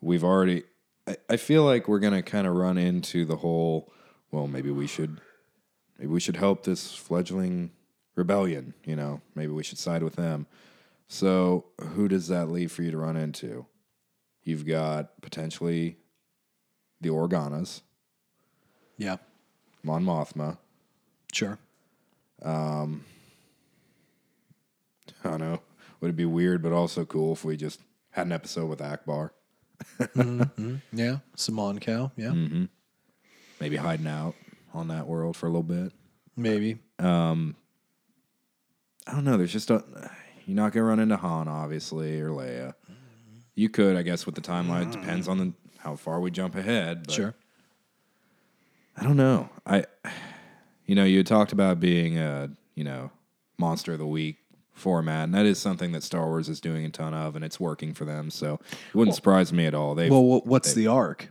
We've 0.00 0.24
already, 0.24 0.64
I, 1.06 1.16
I 1.28 1.36
feel 1.36 1.64
like 1.64 1.86
we're 1.86 1.98
going 1.98 2.14
to 2.14 2.22
kind 2.22 2.46
of 2.46 2.54
run 2.54 2.78
into 2.78 3.24
the 3.24 3.36
whole, 3.36 3.92
well, 4.30 4.46
maybe 4.46 4.70
we 4.70 4.86
should, 4.86 5.20
maybe 5.98 6.10
we 6.10 6.20
should 6.20 6.36
help 6.36 6.64
this 6.64 6.94
fledgling 6.94 7.72
rebellion, 8.14 8.74
you 8.84 8.96
know, 8.96 9.20
maybe 9.34 9.52
we 9.52 9.62
should 9.62 9.78
side 9.78 10.02
with 10.02 10.16
them. 10.16 10.46
So 11.08 11.66
who 11.80 12.08
does 12.08 12.28
that 12.28 12.50
leave 12.50 12.72
for 12.72 12.82
you 12.82 12.90
to 12.90 12.98
run 12.98 13.16
into? 13.16 13.66
You've 14.42 14.66
got 14.66 15.20
potentially 15.20 15.98
the 17.00 17.08
Organas, 17.10 17.82
Yeah, 18.96 19.16
Mon 19.82 20.04
Mothma, 20.04 20.58
sure. 21.32 21.58
Um, 22.42 23.04
I 25.24 25.30
don't 25.30 25.40
know. 25.40 25.60
Would 26.00 26.10
it 26.10 26.16
be 26.16 26.24
weird, 26.24 26.62
but 26.62 26.72
also 26.72 27.04
cool 27.04 27.32
if 27.32 27.44
we 27.44 27.56
just 27.56 27.80
had 28.10 28.26
an 28.26 28.32
episode 28.32 28.66
with 28.66 28.80
Ackbar? 28.80 29.30
Mm-hmm. 29.98 30.42
Mm-hmm. 30.42 30.74
Yeah, 30.92 31.18
Simon 31.36 31.78
Cow. 31.78 32.10
Yeah, 32.16 32.30
mm-hmm. 32.30 32.64
Maybe 33.60 33.76
hiding 33.76 34.06
out 34.08 34.34
on 34.74 34.88
that 34.88 35.06
world 35.06 35.36
for 35.36 35.46
a 35.46 35.50
little 35.50 35.62
bit. 35.62 35.92
maybe. 36.36 36.78
Um, 36.98 37.54
I 39.06 39.12
don't 39.12 39.24
know. 39.24 39.36
There's 39.36 39.52
just 39.52 39.70
a. 39.70 39.84
You're 40.46 40.56
not 40.56 40.72
gonna 40.72 40.84
run 40.86 40.98
into 41.00 41.16
Han, 41.16 41.46
obviously, 41.48 42.20
or 42.20 42.30
Leia. 42.30 42.74
You 43.54 43.68
could, 43.68 43.96
I 43.96 44.02
guess, 44.02 44.26
with 44.26 44.34
the 44.34 44.40
timeline. 44.40 44.88
It 44.88 44.92
depends 44.92 45.28
on 45.28 45.38
the 45.38 45.52
how 45.78 45.96
far 45.96 46.20
we 46.20 46.30
jump 46.30 46.54
ahead. 46.54 47.04
But 47.06 47.14
Sure. 47.14 47.34
I 48.96 49.04
don't 49.04 49.16
know. 49.16 49.48
I, 49.64 49.84
you 50.86 50.94
know, 50.94 51.04
you 51.04 51.22
talked 51.22 51.52
about 51.52 51.78
being 51.80 52.18
a, 52.18 52.50
you 52.74 52.84
know, 52.84 53.10
monster 53.58 53.92
of 53.92 53.98
the 53.98 54.06
week 54.06 54.36
format, 54.72 55.24
and 55.24 55.34
that 55.34 55.46
is 55.46 55.58
something 55.58 55.92
that 55.92 56.02
Star 56.02 56.26
Wars 56.26 56.48
is 56.48 56.60
doing 56.60 56.84
a 56.84 56.90
ton 56.90 57.14
of, 57.14 57.36
and 57.36 57.44
it's 57.44 57.60
working 57.60 57.94
for 57.94 58.04
them. 58.04 58.30
So 58.30 58.54
it 58.70 58.94
wouldn't 58.94 59.14
surprise 59.14 59.52
me 59.52 59.66
at 59.66 59.74
all. 59.74 59.94
They, 59.94 60.10
Well, 60.10 60.42
what's 60.44 60.74
the 60.74 60.86
arc? 60.88 61.30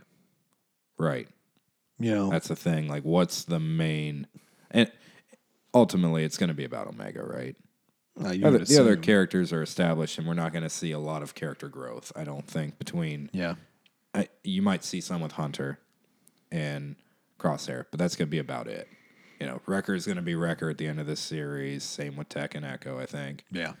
right. 0.98 1.28
You 2.00 2.14
know, 2.14 2.30
That's 2.30 2.46
the 2.46 2.54
thing. 2.54 2.86
Like, 2.88 3.02
what's 3.02 3.42
the 3.42 3.58
main? 3.58 4.28
And 4.70 4.88
ultimately, 5.74 6.22
it's 6.24 6.38
going 6.38 6.48
to 6.48 6.54
be 6.54 6.62
about 6.64 6.86
Omega, 6.86 7.24
right? 7.24 7.56
uh, 8.24 8.28
The 8.30 8.44
other, 8.44 8.58
the 8.64 8.78
other 8.80 8.96
characters 8.96 9.52
are 9.52 9.62
established, 9.62 10.16
and 10.16 10.26
we're 10.26 10.34
not 10.34 10.52
going 10.52 10.62
to 10.62 10.70
see 10.70 10.92
a 10.92 10.98
lot 11.00 11.22
of 11.24 11.34
character 11.34 11.68
growth. 11.68 12.12
I 12.14 12.22
don't 12.22 12.46
think 12.46 12.78
between. 12.78 13.30
Yeah, 13.32 13.56
I, 14.14 14.28
you 14.42 14.62
might 14.62 14.84
see 14.84 15.00
some 15.00 15.20
with 15.20 15.32
Hunter 15.32 15.78
and 16.50 16.96
Crosshair, 17.38 17.84
but 17.90 17.98
that's 17.98 18.16
going 18.16 18.26
to 18.28 18.30
be 18.30 18.38
about 18.38 18.66
it. 18.66 18.88
You 19.40 19.46
know, 19.46 19.60
Wrecker 19.66 19.94
is 19.94 20.06
going 20.06 20.16
to 20.16 20.22
be 20.22 20.34
Wrecker 20.34 20.70
at 20.70 20.78
the 20.78 20.86
end 20.86 20.98
of 20.98 21.06
this 21.06 21.20
series. 21.20 21.84
Same 21.84 22.16
with 22.16 22.28
Tech 22.28 22.54
and 22.54 22.64
Echo, 22.64 22.98
I 22.98 23.06
think. 23.06 23.44
yeah. 23.52 23.74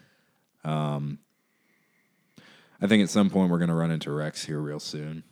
I 2.80 2.86
think 2.86 3.02
at 3.02 3.10
some 3.10 3.28
point 3.30 3.50
we're 3.50 3.58
going 3.58 3.70
to 3.70 3.74
run 3.74 3.90
into 3.90 4.12
Rex 4.12 4.44
here 4.44 4.60
real 4.60 4.78
soon. 4.78 5.24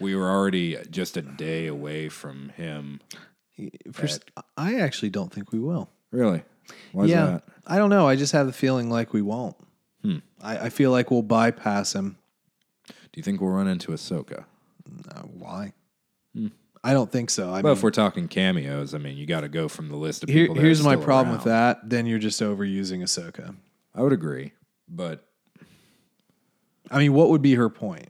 We 0.00 0.14
were 0.16 0.28
already 0.30 0.76
just 0.90 1.16
a 1.16 1.22
day 1.22 1.66
away 1.66 2.08
from 2.08 2.50
him. 2.50 3.00
For, 3.92 4.04
s- 4.04 4.20
I 4.56 4.80
actually 4.80 5.10
don't 5.10 5.32
think 5.32 5.52
we 5.52 5.58
will. 5.58 5.90
Really? 6.10 6.42
Why 6.92 7.04
is 7.04 7.10
yeah, 7.10 7.26
that? 7.26 7.44
I 7.66 7.78
don't 7.78 7.90
know. 7.90 8.06
I 8.08 8.16
just 8.16 8.32
have 8.32 8.46
the 8.46 8.52
feeling 8.52 8.90
like 8.90 9.12
we 9.12 9.22
won't. 9.22 9.56
Hmm. 10.02 10.18
I, 10.40 10.58
I 10.66 10.68
feel 10.70 10.90
like 10.90 11.10
we'll 11.10 11.22
bypass 11.22 11.94
him. 11.94 12.17
Do 13.12 13.18
you 13.18 13.22
think 13.22 13.40
we'll 13.40 13.50
run 13.50 13.68
into 13.68 13.92
Ahsoka? 13.92 14.44
Uh, 15.14 15.22
why? 15.22 15.72
I 16.84 16.92
don't 16.92 17.10
think 17.10 17.28
so. 17.30 17.48
I 17.48 17.54
Well, 17.60 17.62
mean, 17.64 17.72
if 17.72 17.82
we're 17.82 17.90
talking 17.90 18.28
cameos, 18.28 18.94
I 18.94 18.98
mean, 18.98 19.16
you 19.16 19.26
got 19.26 19.40
to 19.40 19.48
go 19.48 19.66
from 19.68 19.88
the 19.88 19.96
list 19.96 20.22
of 20.22 20.28
here, 20.28 20.44
people. 20.44 20.54
that 20.56 20.60
here's 20.62 20.82
my 20.82 20.94
problem 20.96 21.28
around. 21.28 21.36
with 21.38 21.44
that. 21.46 21.88
Then 21.90 22.06
you're 22.06 22.20
just 22.20 22.40
overusing 22.40 23.00
Ahsoka. 23.02 23.56
I 23.94 24.02
would 24.02 24.12
agree, 24.12 24.52
but 24.88 25.26
I 26.90 26.98
mean, 26.98 27.12
what 27.14 27.30
would 27.30 27.42
be 27.42 27.54
her 27.54 27.68
point? 27.68 28.08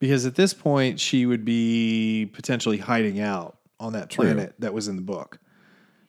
Because 0.00 0.26
at 0.26 0.34
this 0.34 0.52
point, 0.52 0.98
she 0.98 1.26
would 1.26 1.44
be 1.44 2.28
potentially 2.32 2.78
hiding 2.78 3.20
out 3.20 3.58
on 3.78 3.92
that 3.92 4.10
True. 4.10 4.24
planet 4.24 4.54
that 4.58 4.74
was 4.74 4.88
in 4.88 4.96
the 4.96 5.02
book. 5.02 5.38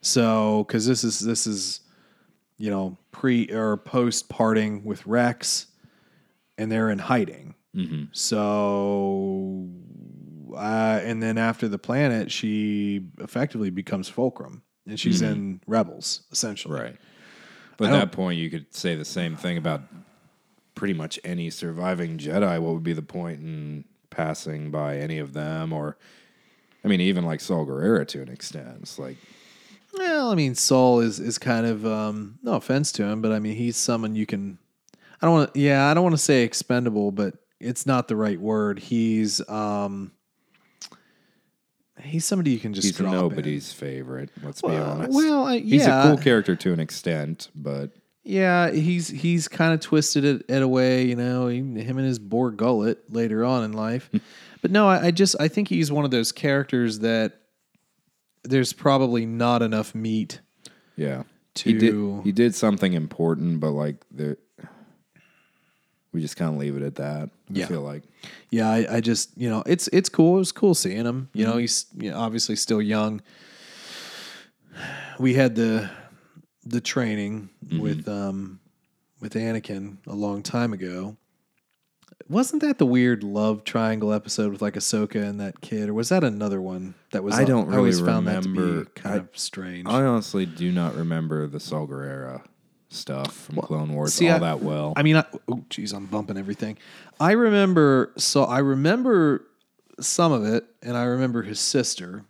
So, 0.01 0.65
because 0.67 0.87
this 0.87 1.03
is 1.03 1.19
this 1.19 1.45
is, 1.45 1.81
you 2.57 2.71
know, 2.71 2.97
pre 3.11 3.49
or 3.51 3.77
post 3.77 4.29
parting 4.29 4.83
with 4.83 5.05
Rex, 5.05 5.67
and 6.57 6.71
they're 6.71 6.89
in 6.89 6.97
hiding. 6.99 7.53
Mm-hmm. 7.75 8.03
So, 8.11 9.67
uh, 10.55 10.99
and 11.03 11.21
then 11.21 11.37
after 11.37 11.67
the 11.67 11.79
planet, 11.79 12.31
she 12.31 13.05
effectively 13.19 13.69
becomes 13.69 14.07
Fulcrum, 14.09 14.61
and 14.87 14.99
she's 14.99 15.21
in 15.21 15.61
Rebels 15.67 16.23
essentially. 16.31 16.79
right. 16.79 16.95
But 17.77 17.89
at 17.89 17.91
that 17.93 18.11
point, 18.11 18.37
you 18.37 18.49
could 18.49 18.73
say 18.73 18.95
the 18.95 19.05
same 19.05 19.35
thing 19.35 19.57
about 19.57 19.81
pretty 20.75 20.93
much 20.93 21.19
any 21.23 21.49
surviving 21.49 22.17
Jedi. 22.17 22.59
What 22.59 22.73
would 22.73 22.83
be 22.83 22.93
the 22.93 23.01
point 23.01 23.39
in 23.41 23.85
passing 24.11 24.69
by 24.69 24.97
any 24.97 25.17
of 25.17 25.33
them? 25.33 25.73
Or, 25.73 25.97
I 26.83 26.87
mean, 26.87 27.01
even 27.01 27.25
like 27.25 27.41
Saw 27.41 27.65
Gerrera 27.65 28.07
to 28.09 28.21
an 28.21 28.29
extent. 28.29 28.77
It's 28.81 28.99
like, 28.99 29.17
Well, 29.93 30.31
I 30.31 30.35
mean, 30.35 30.53
Saw 30.53 30.99
is 30.99 31.19
is 31.19 31.39
kind 31.39 31.65
of 31.65 31.85
um, 31.85 32.37
no 32.43 32.53
offense 32.53 32.91
to 32.93 33.03
him, 33.03 33.21
but 33.21 33.31
I 33.31 33.39
mean, 33.39 33.55
he's 33.55 33.75
someone 33.75 34.15
you 34.15 34.27
can. 34.27 34.59
I 35.21 35.25
don't 35.25 35.35
want. 35.35 35.55
Yeah, 35.55 35.87
I 35.89 35.93
don't 35.93 36.03
want 36.03 36.13
to 36.13 36.21
say 36.21 36.43
expendable, 36.43 37.11
but 37.11 37.35
it's 37.63 37.85
not 37.85 38.07
the 38.07 38.15
right 38.15 38.39
word. 38.39 38.79
He's 38.79 39.47
um, 39.49 40.11
he's 42.01 42.25
somebody 42.25 42.51
you 42.51 42.59
can 42.59 42.73
just 42.73 42.87
he's 42.87 42.97
drop 42.97 43.13
in. 43.13 43.19
nobody's 43.19 43.71
favorite. 43.73 44.29
Let's 44.43 44.61
be 44.61 44.69
honest. 44.75 45.13
well, 45.13 45.45
I, 45.47 45.59
he's 45.59 45.85
a 45.85 46.03
cool 46.03 46.17
character 46.17 46.55
to 46.55 46.73
an 46.73 46.79
extent, 46.79 47.49
but 47.55 47.91
yeah, 48.23 48.71
he's 48.71 49.07
he's 49.07 49.47
kind 49.47 49.73
of 49.73 49.79
twisted 49.79 50.23
it, 50.25 50.45
it 50.47 50.61
away, 50.61 51.05
you 51.05 51.15
know. 51.15 51.47
He, 51.47 51.57
him 51.57 51.97
and 51.97 52.07
his 52.07 52.19
Bor 52.19 52.51
Gullet 52.51 53.11
later 53.13 53.43
on 53.45 53.63
in 53.63 53.73
life, 53.73 54.09
but 54.61 54.71
no, 54.71 54.87
I, 54.87 55.07
I 55.07 55.11
just 55.11 55.35
I 55.39 55.47
think 55.47 55.67
he's 55.67 55.91
one 55.91 56.05
of 56.05 56.11
those 56.11 56.31
characters 56.31 56.99
that 56.99 57.39
there's 58.43 58.73
probably 58.73 59.25
not 59.25 59.61
enough 59.61 59.95
meat 59.95 60.41
Yeah. 60.97 61.23
to 61.55 61.69
He 61.69 61.77
did 61.77 62.23
he 62.25 62.31
did 62.33 62.55
something 62.55 62.93
important, 62.93 63.59
but 63.59 63.71
like 63.71 64.03
the 64.11 64.37
we 66.11 66.21
just 66.21 66.37
kind 66.37 66.53
of 66.53 66.59
leave 66.59 66.75
it 66.77 66.83
at 66.83 66.95
that. 66.95 67.29
Yeah. 67.55 67.65
I 67.65 67.67
feel 67.67 67.81
like. 67.81 68.03
Yeah, 68.49 68.69
I, 68.69 68.97
I 68.97 69.01
just 69.01 69.37
you 69.37 69.49
know 69.49 69.63
it's 69.65 69.87
it's 69.93 70.09
cool. 70.09 70.35
It 70.35 70.39
was 70.39 70.51
cool 70.51 70.73
seeing 70.75 71.05
him. 71.05 71.29
You 71.33 71.43
Mm-hmm. 71.45 71.51
know, 71.53 71.57
he's 71.57 71.85
you 71.97 72.11
know, 72.11 72.19
obviously 72.19 72.55
still 72.55 72.81
young. 72.81 73.21
We 75.19 75.33
had 75.35 75.55
the 75.55 75.89
the 76.65 76.81
training 76.81 77.49
Mm-hmm. 77.65 77.79
with 77.79 78.07
um 78.07 78.59
with 79.21 79.33
Anakin 79.33 79.97
a 80.07 80.13
long 80.15 80.43
time 80.43 80.73
ago. 80.73 81.15
Wasn't 82.29 82.61
that 82.61 82.77
the 82.77 82.85
weird 82.85 83.23
love 83.23 83.63
triangle 83.63 84.13
episode 84.13 84.51
with 84.51 84.61
like 84.61 84.75
Ahsoka 84.75 85.21
and 85.21 85.39
that 85.41 85.61
kid, 85.61 85.89
or 85.89 85.93
was 85.93 86.09
that 86.09 86.23
another 86.23 86.61
one 86.61 86.93
that 87.11 87.23
was? 87.23 87.35
I 87.35 87.43
don't 87.43 87.73
I 87.73 87.77
always 87.77 88.01
really 88.01 88.11
found 88.13 88.27
that 88.27 88.43
to 88.43 88.49
remember. 88.49 88.83
be 88.85 88.89
kind 88.95 89.15
I- 89.15 89.17
of 89.19 89.29
strange. 89.33 89.87
I 89.87 90.03
honestly 90.03 90.45
do 90.45 90.71
not 90.71 90.95
remember 90.95 91.47
the 91.47 91.59
Saw 91.59 91.85
Gerrera 91.85 92.43
stuff 92.93 93.33
from 93.45 93.57
Clone 93.57 93.93
Wars 93.93 94.13
see, 94.13 94.29
all 94.29 94.35
I- 94.37 94.39
that 94.39 94.61
well. 94.63 94.93
I 94.95 95.03
mean, 95.03 95.17
I, 95.17 95.25
oh, 95.47 95.63
geez, 95.69 95.91
I'm 95.93 96.05
bumping 96.05 96.37
everything. 96.37 96.77
I 97.19 97.31
remember, 97.33 98.11
so 98.17 98.43
I 98.43 98.59
remember 98.59 99.45
some 99.99 100.31
of 100.31 100.45
it, 100.45 100.65
and 100.81 100.95
I 100.97 101.03
remember 101.03 101.43
his 101.43 101.59
sister. 101.59 102.23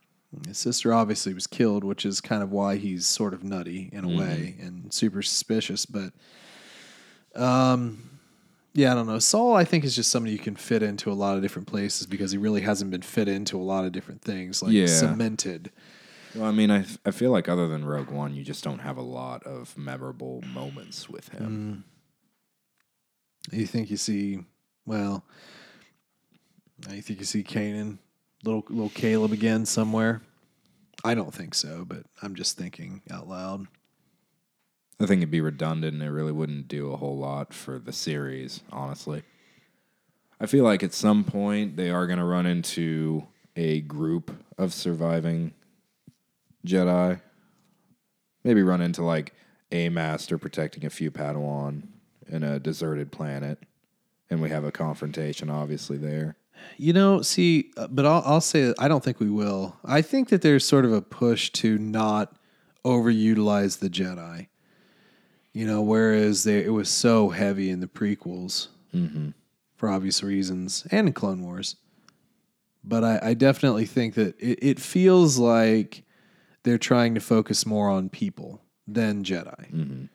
His 0.48 0.57
sister 0.57 0.94
obviously 0.94 1.34
was 1.34 1.45
killed, 1.48 1.84
which 1.84 2.06
is 2.06 2.19
kind 2.19 2.41
of 2.41 2.52
why 2.52 2.77
he's 2.77 3.06
sort 3.06 3.34
of 3.34 3.44
nutty 3.44 3.90
in 3.94 4.03
a 4.03 4.07
way 4.18 4.56
and 4.60 4.91
super 4.91 5.22
suspicious. 5.22 5.85
But, 5.85 6.11
um, 7.35 8.10
yeah, 8.73 8.91
I 8.91 8.95
don't 8.95 9.06
know. 9.07 9.19
Saw, 9.19 9.53
I 9.53 9.64
think, 9.64 9.84
is 9.85 9.95
just 9.95 10.10
somebody 10.10 10.34
you 10.34 10.40
can 10.40 10.56
fit 10.56 10.81
into 10.81 11.11
a 11.11 11.14
lot 11.14 11.35
of 11.35 11.41
different 11.44 11.68
places 11.68 12.07
because 12.07 12.31
he 12.31 12.38
really 12.38 12.61
hasn't 12.61 12.90
been 12.90 13.03
fit 13.03 13.27
into 13.27 13.57
a 13.57 13.61
lot 13.61 13.85
of 13.85 13.91
different 13.91 14.22
things, 14.22 14.64
like 14.64 14.72
Yeah. 14.73 14.88
cemented. 14.88 15.72
Well, 16.35 16.45
I 16.45 16.51
mean, 16.51 16.72
I, 16.72 16.85
I 17.05 17.11
feel 17.11 17.31
like 17.31 17.47
other 17.47 17.68
than 17.68 17.85
Rogue 17.85 18.10
One, 18.10 18.34
you 18.35 18.43
just 18.43 18.64
don't 18.64 18.80
have 18.80 18.97
a 18.97 19.01
lot 19.01 19.43
of 19.43 19.77
memorable 19.77 20.41
moments 20.53 21.10
with 21.10 21.30
Mm. 21.31 21.38
him. 21.39 21.84
You 23.51 23.65
think 23.68 23.89
you 23.91 23.97
see, 23.97 24.39
well, 24.85 25.26
you 26.89 27.01
think 27.01 27.19
you 27.19 27.26
see 27.26 27.43
Kanan, 27.43 27.97
little 28.45 28.64
little 28.69 28.89
Caleb 28.89 29.31
again 29.34 29.65
somewhere? 29.65 30.22
I 31.03 31.14
don't 31.14 31.34
think 31.34 31.53
so, 31.53 31.84
but 31.85 32.03
I'm 32.22 32.35
just 32.35 32.57
thinking 32.57 33.01
out 33.11 33.27
loud. 33.27 33.68
I 35.01 35.05
think 35.05 35.19
it'd 35.19 35.31
be 35.31 35.41
redundant 35.41 35.95
and 35.95 36.03
it 36.03 36.10
really 36.11 36.31
wouldn't 36.31 36.69
do 36.69 36.93
a 36.93 36.97
whole 36.97 37.18
lot 37.18 37.53
for 37.53 37.77
the 37.80 37.91
series, 37.91 38.61
honestly. 38.72 39.23
I 40.39 40.45
feel 40.45 40.64
like 40.64 40.81
at 40.84 40.93
some 40.93 41.26
point 41.26 41.76
they 41.76 41.89
are 41.89 42.07
going 42.07 42.19
to 42.19 42.26
run 42.26 42.45
into 42.45 43.27
a 43.57 43.81
group 43.81 44.31
of 44.57 44.73
surviving 44.73 45.53
Jedi. 46.65 47.22
Maybe 48.44 48.61
run 48.64 48.81
into 48.81 49.03
like 49.03 49.34
a 49.72 49.90
master 49.90 50.38
protecting 50.38 50.85
a 50.85 50.90
few 50.90 51.11
Padawan 51.11 51.84
in 52.27 52.44
a 52.44 52.60
deserted 52.60 53.11
planet. 53.11 53.60
And 54.30 54.41
we 54.41 54.49
have 54.49 54.64
a 54.64 54.72
confrontation, 54.72 55.49
obviously, 55.49 55.98
there. 55.98 56.38
You 56.77 56.94
know, 56.94 57.22
see, 57.22 57.72
uh, 57.77 57.88
but 57.88 58.06
I'll, 58.06 58.23
I'll 58.26 58.41
say 58.41 58.65
that 58.65 58.76
I 58.80 58.88
don't 58.88 59.03
think 59.03 59.19
we 59.19 59.30
will. 59.30 59.77
I 59.84 60.02
think 60.02 60.30
that 60.30 60.41
there's 60.41 60.65
sort 60.65 60.85
of 60.85 60.94
a 60.94 61.02
push 61.02 61.49
to 61.52 61.77
not 61.77 62.35
overutilize 62.85 63.80
the 63.80 63.90
Jedi. 63.90 64.48
You 65.52 65.68
know, 65.68 65.81
whereas 65.81 66.45
they, 66.45 66.64
it 66.64 66.72
was 66.73 66.90
so 66.90 67.30
heavy 67.30 67.69
in 67.69 67.80
the 67.80 67.88
prequels 67.88 68.69
for 69.76 69.90
obvious 69.90 70.23
reasons 70.23 70.88
and 70.90 71.07
in 71.07 71.14
Clone 71.14 71.44
Wars. 71.44 71.76
But 72.84 73.03
I, 73.03 73.19
I 73.22 73.34
definitely 73.34 73.85
think 73.85 74.15
that 74.15 74.40
it, 74.40 74.60
it 74.61 74.80
feels 74.80 75.38
like 75.38 76.03
they're 76.64 76.77
trying 76.77 77.14
to 77.15 77.22
focus 77.22 77.65
more 77.65 77.90
on 77.90 78.10
people 78.10 78.61
than 78.88 79.23
Jedi. 79.23 79.72
Mm-hmm. 79.73 80.06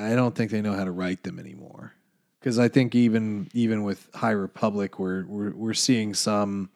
I 0.00 0.14
don't 0.14 0.34
think 0.34 0.50
they 0.50 0.60
know 0.60 0.74
how 0.74 0.84
to 0.84 0.90
write 0.90 1.22
them 1.22 1.38
anymore. 1.38 1.94
Because 2.40 2.58
I 2.58 2.68
think 2.68 2.94
even 2.94 3.48
even 3.52 3.82
with 3.82 4.08
High 4.14 4.30
Republic, 4.32 4.98
we're 4.98 5.24
we're 5.26 5.50
we're 5.50 5.74
seeing 5.74 6.14
some 6.14 6.70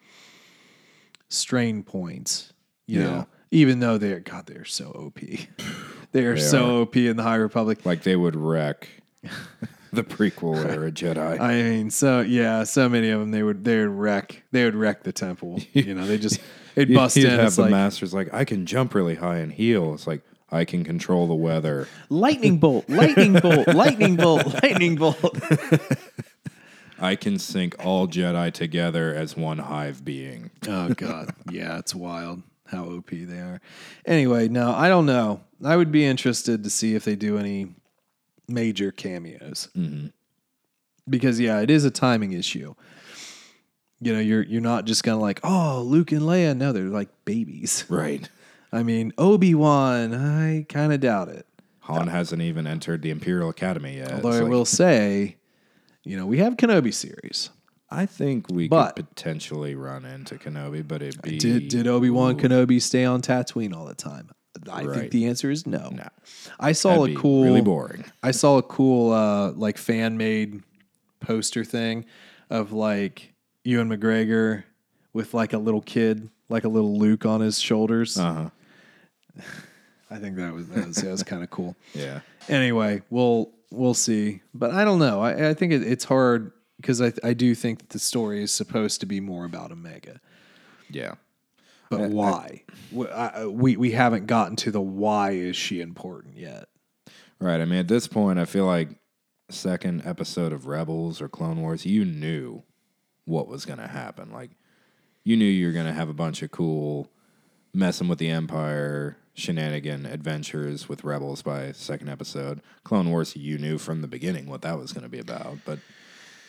strain 1.29 1.83
points. 1.83 2.53
You 2.85 2.99
Yeah. 2.99 3.05
know, 3.05 3.27
even 3.51 3.79
though 3.79 3.97
they're 3.97 4.19
God, 4.19 4.45
they're 4.47 4.65
so 4.65 4.87
OP. 4.91 5.19
they 6.11 6.25
are 6.25 6.35
They 6.35 6.41
so 6.41 6.79
are. 6.79 6.81
OP 6.81 6.97
in 6.97 7.15
the 7.17 7.23
High 7.23 7.35
Republic. 7.35 7.85
Like 7.85 8.03
they 8.03 8.15
would 8.15 8.35
wreck 8.35 8.89
the 9.95 10.03
prequel 10.03 10.57
era 10.65 10.91
Jedi. 10.91 11.39
I 11.39 11.61
mean, 11.63 11.89
so 11.89 12.21
yeah, 12.21 12.63
so 12.63 12.89
many 12.89 13.09
of 13.09 13.19
them 13.19 13.31
they 13.31 13.43
would 13.43 13.63
they 13.63 13.79
would 13.79 13.89
wreck 13.89 14.43
they 14.51 14.65
would 14.65 14.75
wreck 14.75 15.03
the 15.03 15.13
temple. 15.13 15.59
You 15.73 15.93
know, 15.95 16.05
they 16.05 16.17
just 16.17 16.39
they'd 16.75 16.89
You'd- 16.89 16.95
bust 16.95 17.15
you'd 17.17 17.25
in. 17.25 17.31
have 17.39 17.47
It's 17.47 17.55
the 17.57 17.63
like 17.63 17.71
masters 17.71 18.13
like, 18.13 18.33
I 18.33 18.45
can 18.45 18.65
jump 18.65 18.93
really 18.95 19.15
high 19.15 19.37
and 19.37 19.51
heal. 19.51 19.93
It's 19.93 20.07
like, 20.07 20.21
I 20.51 20.65
can 20.65 20.83
control 20.83 21.27
the 21.27 21.33
weather. 21.35 21.87
lightning 22.09 22.57
bolt, 22.59 22.87
lightning 22.89 23.33
bolt, 23.33 23.67
lightning 23.69 24.15
bolt, 24.17 24.45
lightning 24.63 24.95
bolt. 24.95 25.35
I 26.99 27.15
can 27.15 27.37
sync 27.39 27.75
all 27.83 28.07
Jedi 28.07 28.53
together 28.53 29.13
as 29.13 29.35
one 29.35 29.57
hive 29.57 30.05
being. 30.05 30.51
Oh 30.67 30.89
god, 30.93 31.33
yeah, 31.51 31.79
it's 31.79 31.93
wild 31.95 32.43
how 32.67 32.85
OP 32.85 33.09
they 33.09 33.39
are. 33.39 33.61
Anyway, 34.05 34.47
no, 34.47 34.73
I 34.73 34.87
don't 34.89 35.05
know. 35.05 35.41
I 35.63 35.75
would 35.75 35.91
be 35.91 36.05
interested 36.05 36.63
to 36.63 36.69
see 36.69 36.95
if 36.95 37.03
they 37.03 37.15
do 37.15 37.37
any 37.37 37.73
major 38.47 38.91
cameos 38.91 39.69
mm-hmm. 39.75 40.07
because 41.09 41.39
yeah, 41.39 41.59
it 41.61 41.69
is 41.69 41.85
a 41.85 41.91
timing 41.91 42.33
issue. 42.33 42.73
You 44.01 44.13
know, 44.13 44.19
you're 44.19 44.43
you're 44.43 44.61
not 44.61 44.85
just 44.85 45.03
gonna 45.03 45.19
like, 45.21 45.39
oh, 45.43 45.81
Luke 45.85 46.11
and 46.11 46.23
Leia. 46.23 46.55
No, 46.57 46.73
they're 46.73 46.83
like 46.83 47.09
babies. 47.25 47.85
Right. 47.89 48.29
I 48.71 48.83
mean, 48.83 49.13
Obi 49.17 49.53
Wan. 49.55 50.13
I 50.13 50.65
kind 50.67 50.91
of 50.91 50.99
doubt 50.99 51.29
it. 51.29 51.45
Han 51.81 52.07
hasn't 52.07 52.41
even 52.41 52.65
entered 52.65 53.01
the 53.01 53.11
Imperial 53.11 53.49
Academy 53.49 53.97
yet. 53.97 54.11
Although 54.13 54.29
It's 54.29 54.37
I 54.37 54.41
like- 54.41 54.49
will 54.51 54.65
say, 54.65 55.35
you 56.03 56.17
know, 56.17 56.25
we 56.25 56.37
have 56.39 56.55
Kenobi 56.57 56.93
series. 56.93 57.49
I 57.89 58.05
think 58.07 58.49
we 58.49 58.67
But- 58.67 58.95
could 58.95 59.09
potentially 59.09 59.75
run 59.75 60.03
into 60.05 60.35
Kenobi, 60.35 60.85
but 60.87 61.01
it'd 61.03 61.21
be 61.21 61.37
Did 61.37 61.67
did 61.67 61.87
Obi 61.87 62.09
Wan 62.09 62.37
Kenobi 62.37 62.81
stay 62.81 63.05
on 63.05 63.21
Tatooine 63.21 63.75
all 63.75 63.85
the 63.85 63.93
time? 63.93 64.31
I 64.71 64.85
think 64.85 65.11
the 65.11 65.25
answer 65.25 65.49
is 65.51 65.65
no. 65.65 65.89
No. 65.89 66.07
I 66.59 66.71
saw 66.73 67.01
that'd 67.01 67.15
a 67.15 67.19
cool, 67.19 67.43
really 67.43 67.61
boring. 67.61 68.05
I 68.21 68.31
saw 68.31 68.57
a 68.57 68.63
cool, 68.63 69.11
uh, 69.11 69.51
like 69.51 69.77
fan 69.77 70.17
made 70.17 70.61
poster 71.19 71.63
thing 71.63 72.05
of 72.49 72.71
like 72.71 73.33
Ewan 73.63 73.89
McGregor 73.89 74.63
with 75.13 75.33
like 75.33 75.53
a 75.53 75.57
little 75.57 75.81
kid, 75.81 76.29
like 76.49 76.63
a 76.63 76.69
little 76.69 76.97
Luke 76.97 77.25
on 77.25 77.41
his 77.41 77.59
shoulders. 77.59 78.17
Uh 78.17 78.33
huh. 78.33 79.43
I 80.11 80.17
think 80.17 80.35
that 80.35 80.53
was 80.53 80.67
that 80.69 80.87
was, 80.87 80.97
that 80.97 81.11
was 81.11 81.23
kind 81.23 81.43
of 81.43 81.49
cool. 81.49 81.75
Yeah. 81.93 82.19
Anyway, 82.49 83.01
we'll 83.09 83.51
we'll 83.71 83.93
see, 83.93 84.41
but 84.53 84.71
I 84.71 84.83
don't 84.83 84.99
know. 84.99 85.21
I, 85.21 85.49
I 85.49 85.53
think 85.53 85.73
it, 85.73 85.81
it's 85.83 86.03
hard 86.03 86.51
because 86.79 87.01
I 87.01 87.13
I 87.23 87.33
do 87.33 87.55
think 87.55 87.79
that 87.79 87.89
the 87.89 87.99
story 87.99 88.43
is 88.43 88.51
supposed 88.51 88.99
to 88.99 89.05
be 89.05 89.19
more 89.19 89.45
about 89.45 89.71
Omega. 89.71 90.19
Yeah. 90.89 91.15
But 91.99 92.09
why? 92.11 92.63
We, 92.91 93.07
I, 93.07 93.43
uh, 93.43 93.47
we 93.49 93.77
we 93.77 93.91
haven't 93.91 94.27
gotten 94.27 94.55
to 94.57 94.71
the 94.71 94.81
why 94.81 95.31
is 95.31 95.55
she 95.55 95.81
important 95.81 96.37
yet. 96.37 96.65
Right. 97.39 97.59
I 97.61 97.65
mean, 97.65 97.79
at 97.79 97.87
this 97.87 98.07
point, 98.07 98.39
I 98.39 98.45
feel 98.45 98.65
like 98.65 98.89
second 99.49 100.03
episode 100.05 100.53
of 100.53 100.67
Rebels 100.67 101.21
or 101.21 101.27
Clone 101.27 101.61
Wars, 101.61 101.85
you 101.85 102.05
knew 102.05 102.63
what 103.25 103.47
was 103.47 103.65
going 103.65 103.79
to 103.79 103.87
happen. 103.87 104.31
Like, 104.31 104.51
you 105.23 105.35
knew 105.37 105.45
you 105.45 105.67
were 105.67 105.73
going 105.73 105.85
to 105.85 105.93
have 105.93 106.09
a 106.09 106.13
bunch 106.13 106.41
of 106.41 106.51
cool 106.51 107.09
messing 107.73 108.07
with 108.07 108.19
the 108.19 108.29
Empire 108.29 109.17
shenanigan 109.35 110.05
adventures 110.05 110.87
with 110.87 111.03
Rebels 111.03 111.41
by 111.41 111.71
second 111.71 112.07
episode. 112.09 112.61
Clone 112.83 113.09
Wars, 113.09 113.35
you 113.35 113.57
knew 113.57 113.77
from 113.77 114.01
the 114.01 114.07
beginning 114.07 114.45
what 114.47 114.61
that 114.61 114.77
was 114.77 114.93
going 114.93 115.03
to 115.03 115.09
be 115.09 115.19
about. 115.19 115.57
But 115.65 115.79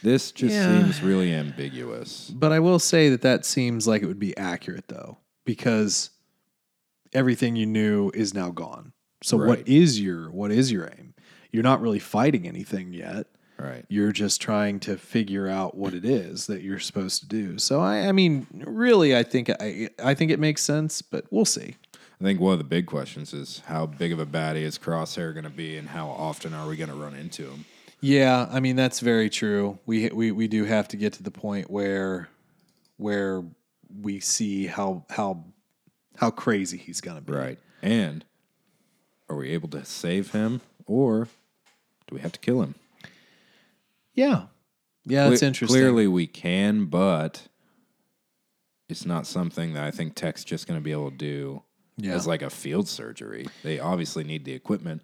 this 0.03 0.31
just 0.33 0.55
Yeah. 0.55 0.81
seems 0.83 1.03
really 1.03 1.33
ambiguous. 1.33 2.31
But 2.35 2.53
I 2.53 2.61
will 2.61 2.79
say 2.79 3.09
that 3.09 3.23
that 3.23 3.45
seems 3.47 3.89
like 3.89 4.03
it 4.03 4.07
would 4.07 4.19
be 4.19 4.37
accurate 4.37 4.89
though, 4.89 5.17
because 5.45 6.11
everything 7.13 7.57
you 7.57 7.67
knew 7.67 8.11
is 8.15 8.35
now 8.35 8.51
gone. 8.51 8.93
So 9.23 9.37
Right. 9.39 9.49
what 9.49 9.69
is 9.69 10.01
your 10.01 10.31
what 10.31 10.51
is 10.51 10.71
your 10.73 10.87
aim? 10.99 11.15
You're 11.53 11.63
not 11.63 11.81
really 11.81 11.99
fighting 12.01 12.47
anything 12.47 12.93
yet. 12.93 13.27
Right. 13.59 13.85
You're 13.89 14.11
just 14.13 14.41
trying 14.41 14.81
to 14.81 14.97
figure 14.97 15.49
out 15.49 15.77
what 15.77 15.95
it 15.95 16.05
is 16.05 16.49
that 16.49 16.63
you're 16.63 16.81
supposed 16.81 17.21
to 17.21 17.29
do. 17.29 17.57
So 17.59 17.81
I, 17.81 18.09
I 18.09 18.13
mean, 18.13 18.49
really, 18.53 19.17
I 19.17 19.23
think 19.23 19.49
I, 19.49 19.89
I 20.03 20.15
think 20.15 20.33
it 20.33 20.41
makes 20.41 20.63
sense, 20.63 21.03
but 21.03 21.25
we'll 21.31 21.45
see. 21.45 21.77
I 22.21 22.25
think 22.25 22.41
one 22.41 22.53
of 22.53 22.59
the 22.59 22.65
big 22.65 22.87
questions 22.87 23.33
is 23.33 23.63
how 23.67 23.87
big 23.87 24.13
of 24.13 24.19
a 24.19 24.27
baddie 24.27 24.63
is 24.63 24.79
Crosshair 24.79 25.33
going 25.33 25.45
to 25.45 25.51
be, 25.51 25.77
and 25.77 25.89
how 25.89 26.09
often 26.09 26.53
are 26.55 26.67
we 26.69 26.77
going 26.77 26.91
to 26.91 26.97
run 26.97 27.15
into 27.15 27.45
him? 27.45 27.65
Yeah, 28.01 28.49
I 28.51 28.61
mean 28.61 28.77
that's 28.77 29.01
very 29.01 29.31
true. 29.31 29.79
We 29.87 30.09
we 30.11 30.33
we 30.33 30.49
do 30.49 30.65
have 30.65 30.89
to 30.89 30.97
get 30.97 31.13
to 31.15 31.23
the 31.23 31.31
point 31.31 31.71
where 31.71 32.29
where 32.97 33.45
we 34.01 34.21
see 34.21 34.67
how 34.67 35.05
how 35.11 35.45
how 36.17 36.31
crazy 36.31 36.79
he's 36.79 37.01
gonna 37.01 37.21
be. 37.21 37.33
Right. 37.33 37.59
And 37.83 38.25
are 39.29 39.37
we 39.37 39.51
able 39.51 39.69
to 39.71 39.85
save 39.85 40.33
him, 40.33 40.61
or 40.87 41.29
do 42.07 42.15
we 42.15 42.21
have 42.21 42.33
to 42.33 42.41
kill 42.41 42.63
him? 42.63 42.75
Yeah. 44.15 44.47
Yeah, 45.07 45.29
that's 45.29 45.41
Cle- 45.41 45.49
interesting. 45.49 45.77
Clearly, 45.81 46.07
we 46.07 46.27
can, 46.27 46.87
but 46.87 47.49
it's 48.89 49.05
not 49.05 49.27
something 49.27 49.75
that 49.75 49.85
I 49.85 49.91
think 49.91 50.15
Tech's 50.15 50.45
just 50.45 50.67
going 50.67 50.79
to 50.81 50.85
be 50.85 50.93
able 50.93 51.11
to 51.11 51.17
do 51.17 51.63
Yeah. 51.99 52.13
as 52.15 52.27
like 52.27 52.41
a 52.43 52.49
field 52.51 52.89
surgery. 52.89 53.47
They 53.63 53.79
obviously 53.81 54.25
need 54.25 54.45
the 54.45 54.53
equipment. 54.53 55.03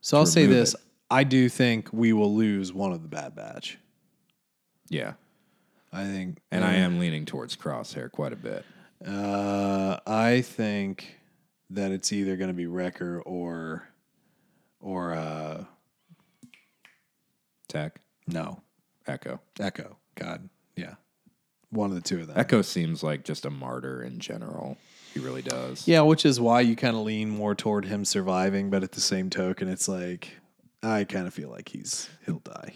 So 0.00 0.16
I'll 0.18 0.26
say 0.26 0.46
this: 0.46 0.74
it. 0.74 0.80
I 1.10 1.24
do 1.24 1.48
think 1.50 1.90
we 1.92 2.12
will 2.14 2.34
lose 2.34 2.72
one 2.72 2.92
of 2.92 3.02
the 3.02 3.08
Bad 3.08 3.34
Batch. 3.34 3.78
Yeah. 4.88 5.14
I 5.92 6.04
think, 6.04 6.38
And 6.50 6.64
I 6.64 6.74
am 6.74 6.98
leaning 6.98 7.24
towards 7.24 7.56
Crosshair 7.56 8.10
quite 8.10 8.32
a 8.32 8.36
bit. 8.36 8.64
Uh, 9.06 9.98
I 10.06 10.42
think 10.42 11.18
that 11.70 11.92
it's 11.92 12.12
either 12.12 12.36
going 12.36 12.48
to 12.48 12.54
be 12.54 12.66
Wrecker 12.66 13.20
or, 13.22 13.88
or 14.80 15.14
uh, 15.14 15.64
Tech, 17.68 18.00
no, 18.26 18.62
Echo. 19.06 19.40
Echo. 19.60 19.96
God, 20.14 20.48
yeah, 20.76 20.94
one 21.70 21.90
of 21.90 21.94
the 21.94 22.02
two 22.02 22.20
of 22.20 22.26
them. 22.26 22.38
Echo 22.38 22.62
seems 22.62 23.02
like 23.02 23.24
just 23.24 23.44
a 23.44 23.50
martyr 23.50 24.02
in 24.02 24.18
general. 24.18 24.76
He 25.14 25.20
really 25.20 25.42
does. 25.42 25.86
Yeah, 25.86 26.02
which 26.02 26.26
is 26.26 26.40
why 26.40 26.60
you 26.60 26.76
kind 26.76 26.96
of 26.96 27.02
lean 27.02 27.30
more 27.30 27.54
toward 27.54 27.86
him 27.86 28.04
surviving, 28.04 28.68
but 28.70 28.82
at 28.82 28.92
the 28.92 29.00
same 29.00 29.30
token, 29.30 29.68
it's 29.68 29.88
like 29.88 30.38
I 30.82 31.04
kind 31.04 31.26
of 31.26 31.34
feel 31.34 31.50
like 31.50 31.68
he's 31.68 32.08
he'll 32.26 32.40
die. 32.40 32.74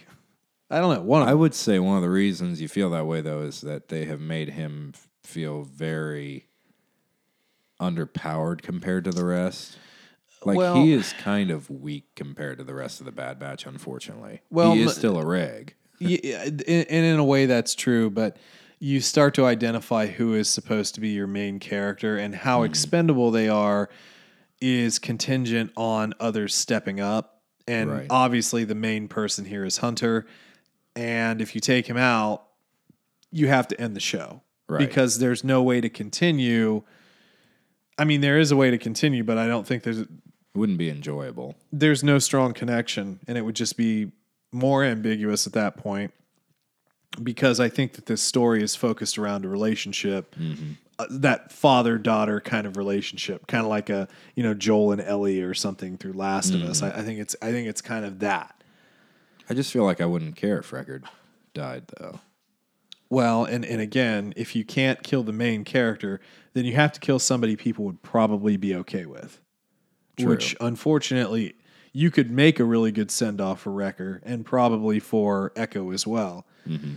I 0.73 0.81
don't 0.81 0.95
know. 0.95 1.03
One 1.03 1.29
I 1.29 1.35
would 1.35 1.55
say 1.55 1.79
one 1.79 1.97
of 1.97 2.03
the 2.03 2.11
reasons 2.11 2.61
you 2.61 2.67
feel 2.67 2.91
that 2.91 3.07
way 3.07 3.21
though 3.21 3.43
is 3.43 3.61
that 3.61 3.89
they 3.89 4.07
have 4.07 4.21
made 4.21 4.51
him 4.51 4.95
feel 5.23 5.63
very 5.63 6.47
underpowered 7.79 8.63
compared 8.63 9.05
to 9.05 9.11
the 9.11 9.25
rest. 9.25 9.77
Like 10.45 10.57
Well- 10.57 10.77
he 10.77 10.93
is 10.93 11.13
kind 11.13 11.51
of 11.51 11.69
weak 11.69 12.07
compared 12.17 12.59
to 12.59 12.65
the 12.65 12.75
rest 12.75 13.01
of 13.01 13.07
the 13.07 13.13
Bad 13.13 13.39
Batch, 13.39 13.67
unfortunately. 13.67 14.41
Well, 14.51 14.73
he 14.73 14.83
is 14.83 14.95
still 14.95 15.19
a 15.19 15.27
reg. 15.27 15.75
Yeah, 16.01 16.43
and 16.43 16.65
in 16.67 17.19
a 17.21 17.25
way 17.25 17.47
that's 17.47 17.77
true, 17.77 18.11
but 18.11 18.37
you 18.81 19.01
start 19.01 19.35
to 19.35 19.47
identify 19.47 20.09
who 20.09 20.35
is 20.35 20.49
supposed 20.49 20.97
to 20.97 21.01
be 21.01 21.11
your 21.11 21.29
main 21.29 21.61
character 21.61 22.17
and 22.17 22.35
how 22.35 22.59
mm-hmm. 22.59 22.73
expendable 22.73 23.31
they 23.31 23.49
are 23.49 23.89
is 24.61 24.99
contingent 24.99 25.71
on 25.77 26.13
others 26.19 26.57
stepping 26.57 26.99
up. 26.99 27.43
And 27.69 27.89
Right. 27.93 28.07
obviously, 28.11 28.65
the 28.65 28.75
main 28.75 29.07
person 29.07 29.45
here 29.45 29.65
is 29.65 29.77
Hunter. 29.77 30.27
And 30.97 31.41
if 31.41 31.55
you 31.55 31.61
take 31.61 31.87
him 31.87 31.97
out, 31.97 32.45
you 33.31 33.49
have 33.49 33.67
to 33.69 33.81
end 33.81 33.97
the 33.97 34.01
show 34.01 34.43
Right. 34.69 34.79
because 34.87 35.19
there's 35.19 35.43
no 35.45 35.63
way 35.63 35.81
to 35.81 35.89
continue. 35.89 36.83
I 37.99 38.05
mean, 38.05 38.21
there 38.21 38.39
is 38.39 38.51
a 38.53 38.57
way 38.57 38.71
to 38.71 38.79
continue, 38.79 39.23
but 39.25 39.37
I 39.39 39.47
don't 39.47 39.67
think 39.67 39.83
there's 39.83 39.99
It 39.99 40.09
wouldn't 40.55 40.79
be 40.79 40.89
enjoyable. 40.91 41.57
there's 41.73 42.03
no 42.05 42.19
strong 42.19 42.53
connection 42.53 43.21
and 43.27 43.37
it 43.39 43.43
would 43.43 43.57
just 43.57 43.77
be 43.77 44.13
more 44.53 44.85
ambiguous 44.85 45.47
at 45.47 45.53
that 45.55 45.77
point 45.79 46.13
because 47.23 47.61
I 47.61 47.69
think 47.69 47.95
that 47.95 48.07
this 48.07 48.21
story 48.23 48.63
is 48.63 48.75
focused 48.77 49.19
around 49.19 49.45
a 49.45 49.49
relationship 49.49 50.35
uh, 50.99 51.07
that 51.11 51.53
father 51.53 51.97
daughter 51.99 52.41
kind 52.41 52.67
of 52.67 52.77
relationship 52.77 53.47
kind 53.47 53.63
of 53.65 53.69
like 53.71 53.89
a 53.91 54.09
you 54.35 54.43
know 54.43 54.53
Joel 54.55 54.93
and 54.93 55.01
Ellie 55.01 55.41
or 55.43 55.55
something 55.55 55.97
through 55.99 56.13
Last 56.15 56.55
of 56.55 56.63
Us 56.63 56.83
I, 56.83 56.91
I 56.99 57.03
think 57.03 57.19
it's 57.19 57.35
I 57.43 57.51
think 57.51 57.67
it's 57.69 57.81
kind 57.81 58.05
of 58.05 58.19
that 58.21 58.62
I 59.49 59.55
just 59.55 59.73
feel 59.73 59.85
like 59.85 60.01
I 60.01 60.07
wouldn't 60.07 60.37
care 60.37 60.59
if 60.59 60.73
Wrecker 60.73 61.03
died 61.55 61.85
though. 61.99 62.21
well 63.11 63.45
and 63.45 63.65
and 63.65 63.81
again 63.81 64.33
if 64.37 64.57
you 64.57 64.65
can't 64.65 65.03
kill 65.03 65.23
the 65.23 65.33
main 65.33 65.65
character 65.65 66.21
then 66.55 66.65
you 66.65 66.75
have 66.75 66.93
to 66.93 67.01
kill 67.01 67.19
somebody 67.19 67.57
people 67.57 67.85
would 67.85 68.03
probably 68.03 68.57
be 68.57 68.75
okay 68.75 69.05
with 69.05 69.41
True. 70.19 70.29
which 70.31 70.57
unfortunately 70.61 71.55
you 71.93 72.11
could 72.11 72.31
make 72.31 72.59
a 72.59 72.65
really 72.65 72.91
good 72.93 73.11
send 73.11 73.41
off 73.41 73.61
for 73.61 73.71
Wrecker 73.71 74.21
and 74.25 74.45
probably 74.47 74.99
for 74.99 75.53
Echo 75.57 75.93
as 75.93 76.07
well. 76.07 76.47
Mm-hmm. 76.67 76.95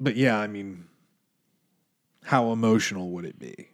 But 0.00 0.16
yeah, 0.16 0.38
I 0.38 0.46
mean, 0.46 0.86
how 2.24 2.52
emotional 2.52 3.10
would 3.10 3.24
it 3.24 3.38
be? 3.38 3.68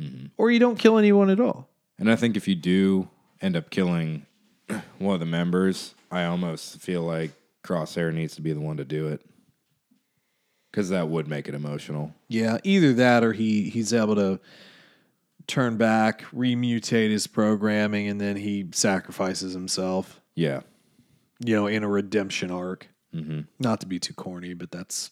Mm-hmm. 0.00 0.26
Or 0.38 0.50
you 0.50 0.58
don't 0.58 0.78
kill 0.78 0.98
anyone 0.98 1.30
at 1.30 1.38
all. 1.38 1.68
And 1.98 2.10
I 2.10 2.16
think 2.16 2.36
if 2.36 2.48
you 2.48 2.54
do 2.54 3.08
end 3.40 3.56
up 3.56 3.70
killing 3.70 4.26
one 4.98 5.14
of 5.14 5.20
the 5.20 5.26
members, 5.26 5.94
I 6.12 6.26
almost 6.26 6.78
feel 6.78 7.02
like 7.02 7.32
Crosshair 7.64 8.12
needs 8.12 8.36
to 8.36 8.42
be 8.42 8.52
the 8.52 8.60
one 8.60 8.76
to 8.76 8.84
do 8.84 9.08
it. 9.08 9.22
Because 10.70 10.90
that 10.90 11.08
would 11.08 11.26
make 11.26 11.48
it 11.48 11.54
emotional. 11.54 12.14
Yeah, 12.28 12.58
either 12.64 12.92
that 12.94 13.24
or 13.24 13.32
he 13.32 13.68
he's 13.68 13.92
able 13.92 14.14
to 14.16 14.40
turn 15.46 15.76
back, 15.76 16.22
remutate 16.32 17.10
his 17.10 17.26
programming, 17.26 18.08
and 18.08 18.20
then 18.20 18.36
he 18.36 18.68
sacrifices 18.72 19.52
himself. 19.52 20.20
Yeah. 20.34 20.60
You 21.44 21.56
know, 21.56 21.66
in 21.66 21.82
a 21.82 21.88
redemption 21.88 22.50
arc. 22.50 22.88
Mm-hmm. 23.14 23.40
Not 23.58 23.80
to 23.80 23.86
be 23.86 23.98
too 23.98 24.14
corny, 24.14 24.54
but 24.54 24.70
that's 24.70 25.10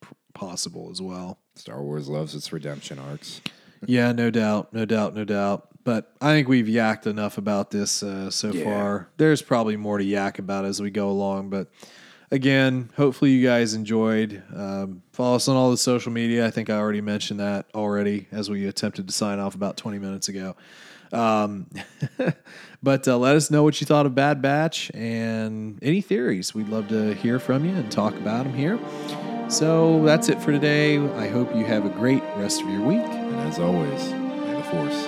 p- 0.00 0.08
possible 0.32 0.88
as 0.90 1.02
well. 1.02 1.38
Star 1.56 1.82
Wars 1.82 2.08
loves 2.08 2.34
its 2.34 2.52
redemption 2.52 2.98
arcs. 2.98 3.42
Yeah, 3.84 4.12
no 4.12 4.30
doubt, 4.30 4.72
no 4.72 4.86
doubt, 4.86 5.14
no 5.14 5.24
doubt. 5.24 5.68
But 5.84 6.10
I 6.20 6.32
think 6.32 6.48
we've 6.48 6.66
yacked 6.66 7.06
enough 7.06 7.36
about 7.38 7.70
this 7.70 8.02
uh, 8.02 8.30
so 8.30 8.52
Yeah. 8.52 8.64
far. 8.64 9.08
There's 9.18 9.42
probably 9.42 9.76
more 9.76 9.98
to 9.98 10.04
yak 10.04 10.38
about 10.38 10.64
as 10.64 10.80
we 10.80 10.90
go 10.90 11.10
along. 11.10 11.50
But 11.50 11.68
again, 12.30 12.90
hopefully 12.96 13.32
you 13.32 13.46
guys 13.46 13.74
enjoyed. 13.74 14.42
Um, 14.54 15.02
follow 15.12 15.36
us 15.36 15.46
on 15.46 15.56
all 15.56 15.70
the 15.70 15.76
social 15.76 16.10
media. 16.10 16.46
I 16.46 16.50
think 16.50 16.70
I 16.70 16.78
already 16.78 17.02
mentioned 17.02 17.38
that 17.40 17.66
already 17.74 18.26
as 18.32 18.48
we 18.48 18.66
attempted 18.66 19.06
to 19.08 19.12
sign 19.12 19.38
off 19.38 19.54
about 19.54 19.76
20 19.76 19.98
minutes 19.98 20.28
ago. 20.28 20.56
Um, 21.12 21.66
but 22.82 23.06
uh, 23.06 23.18
let 23.18 23.36
us 23.36 23.50
know 23.50 23.62
what 23.62 23.78
you 23.80 23.86
thought 23.86 24.06
of 24.06 24.14
Bad 24.14 24.40
Batch 24.40 24.90
and 24.94 25.78
any 25.82 26.00
theories. 26.00 26.54
We'd 26.54 26.68
love 26.70 26.88
to 26.88 27.14
hear 27.14 27.38
from 27.38 27.64
you 27.66 27.72
and 27.72 27.92
talk 27.92 28.14
about 28.14 28.44
them 28.44 28.54
here. 28.54 28.78
So 29.50 30.02
that's 30.04 30.30
it 30.30 30.40
for 30.40 30.50
today. 30.50 30.96
I 30.98 31.28
hope 31.28 31.54
you 31.54 31.64
have 31.66 31.84
a 31.84 31.90
great 31.90 32.22
rest 32.36 32.62
of 32.62 32.70
your 32.70 32.80
week. 32.80 33.02
And 33.04 33.36
as 33.40 33.58
always, 33.58 34.10
may 34.12 34.54
the 34.56 34.62
Force 34.64 35.06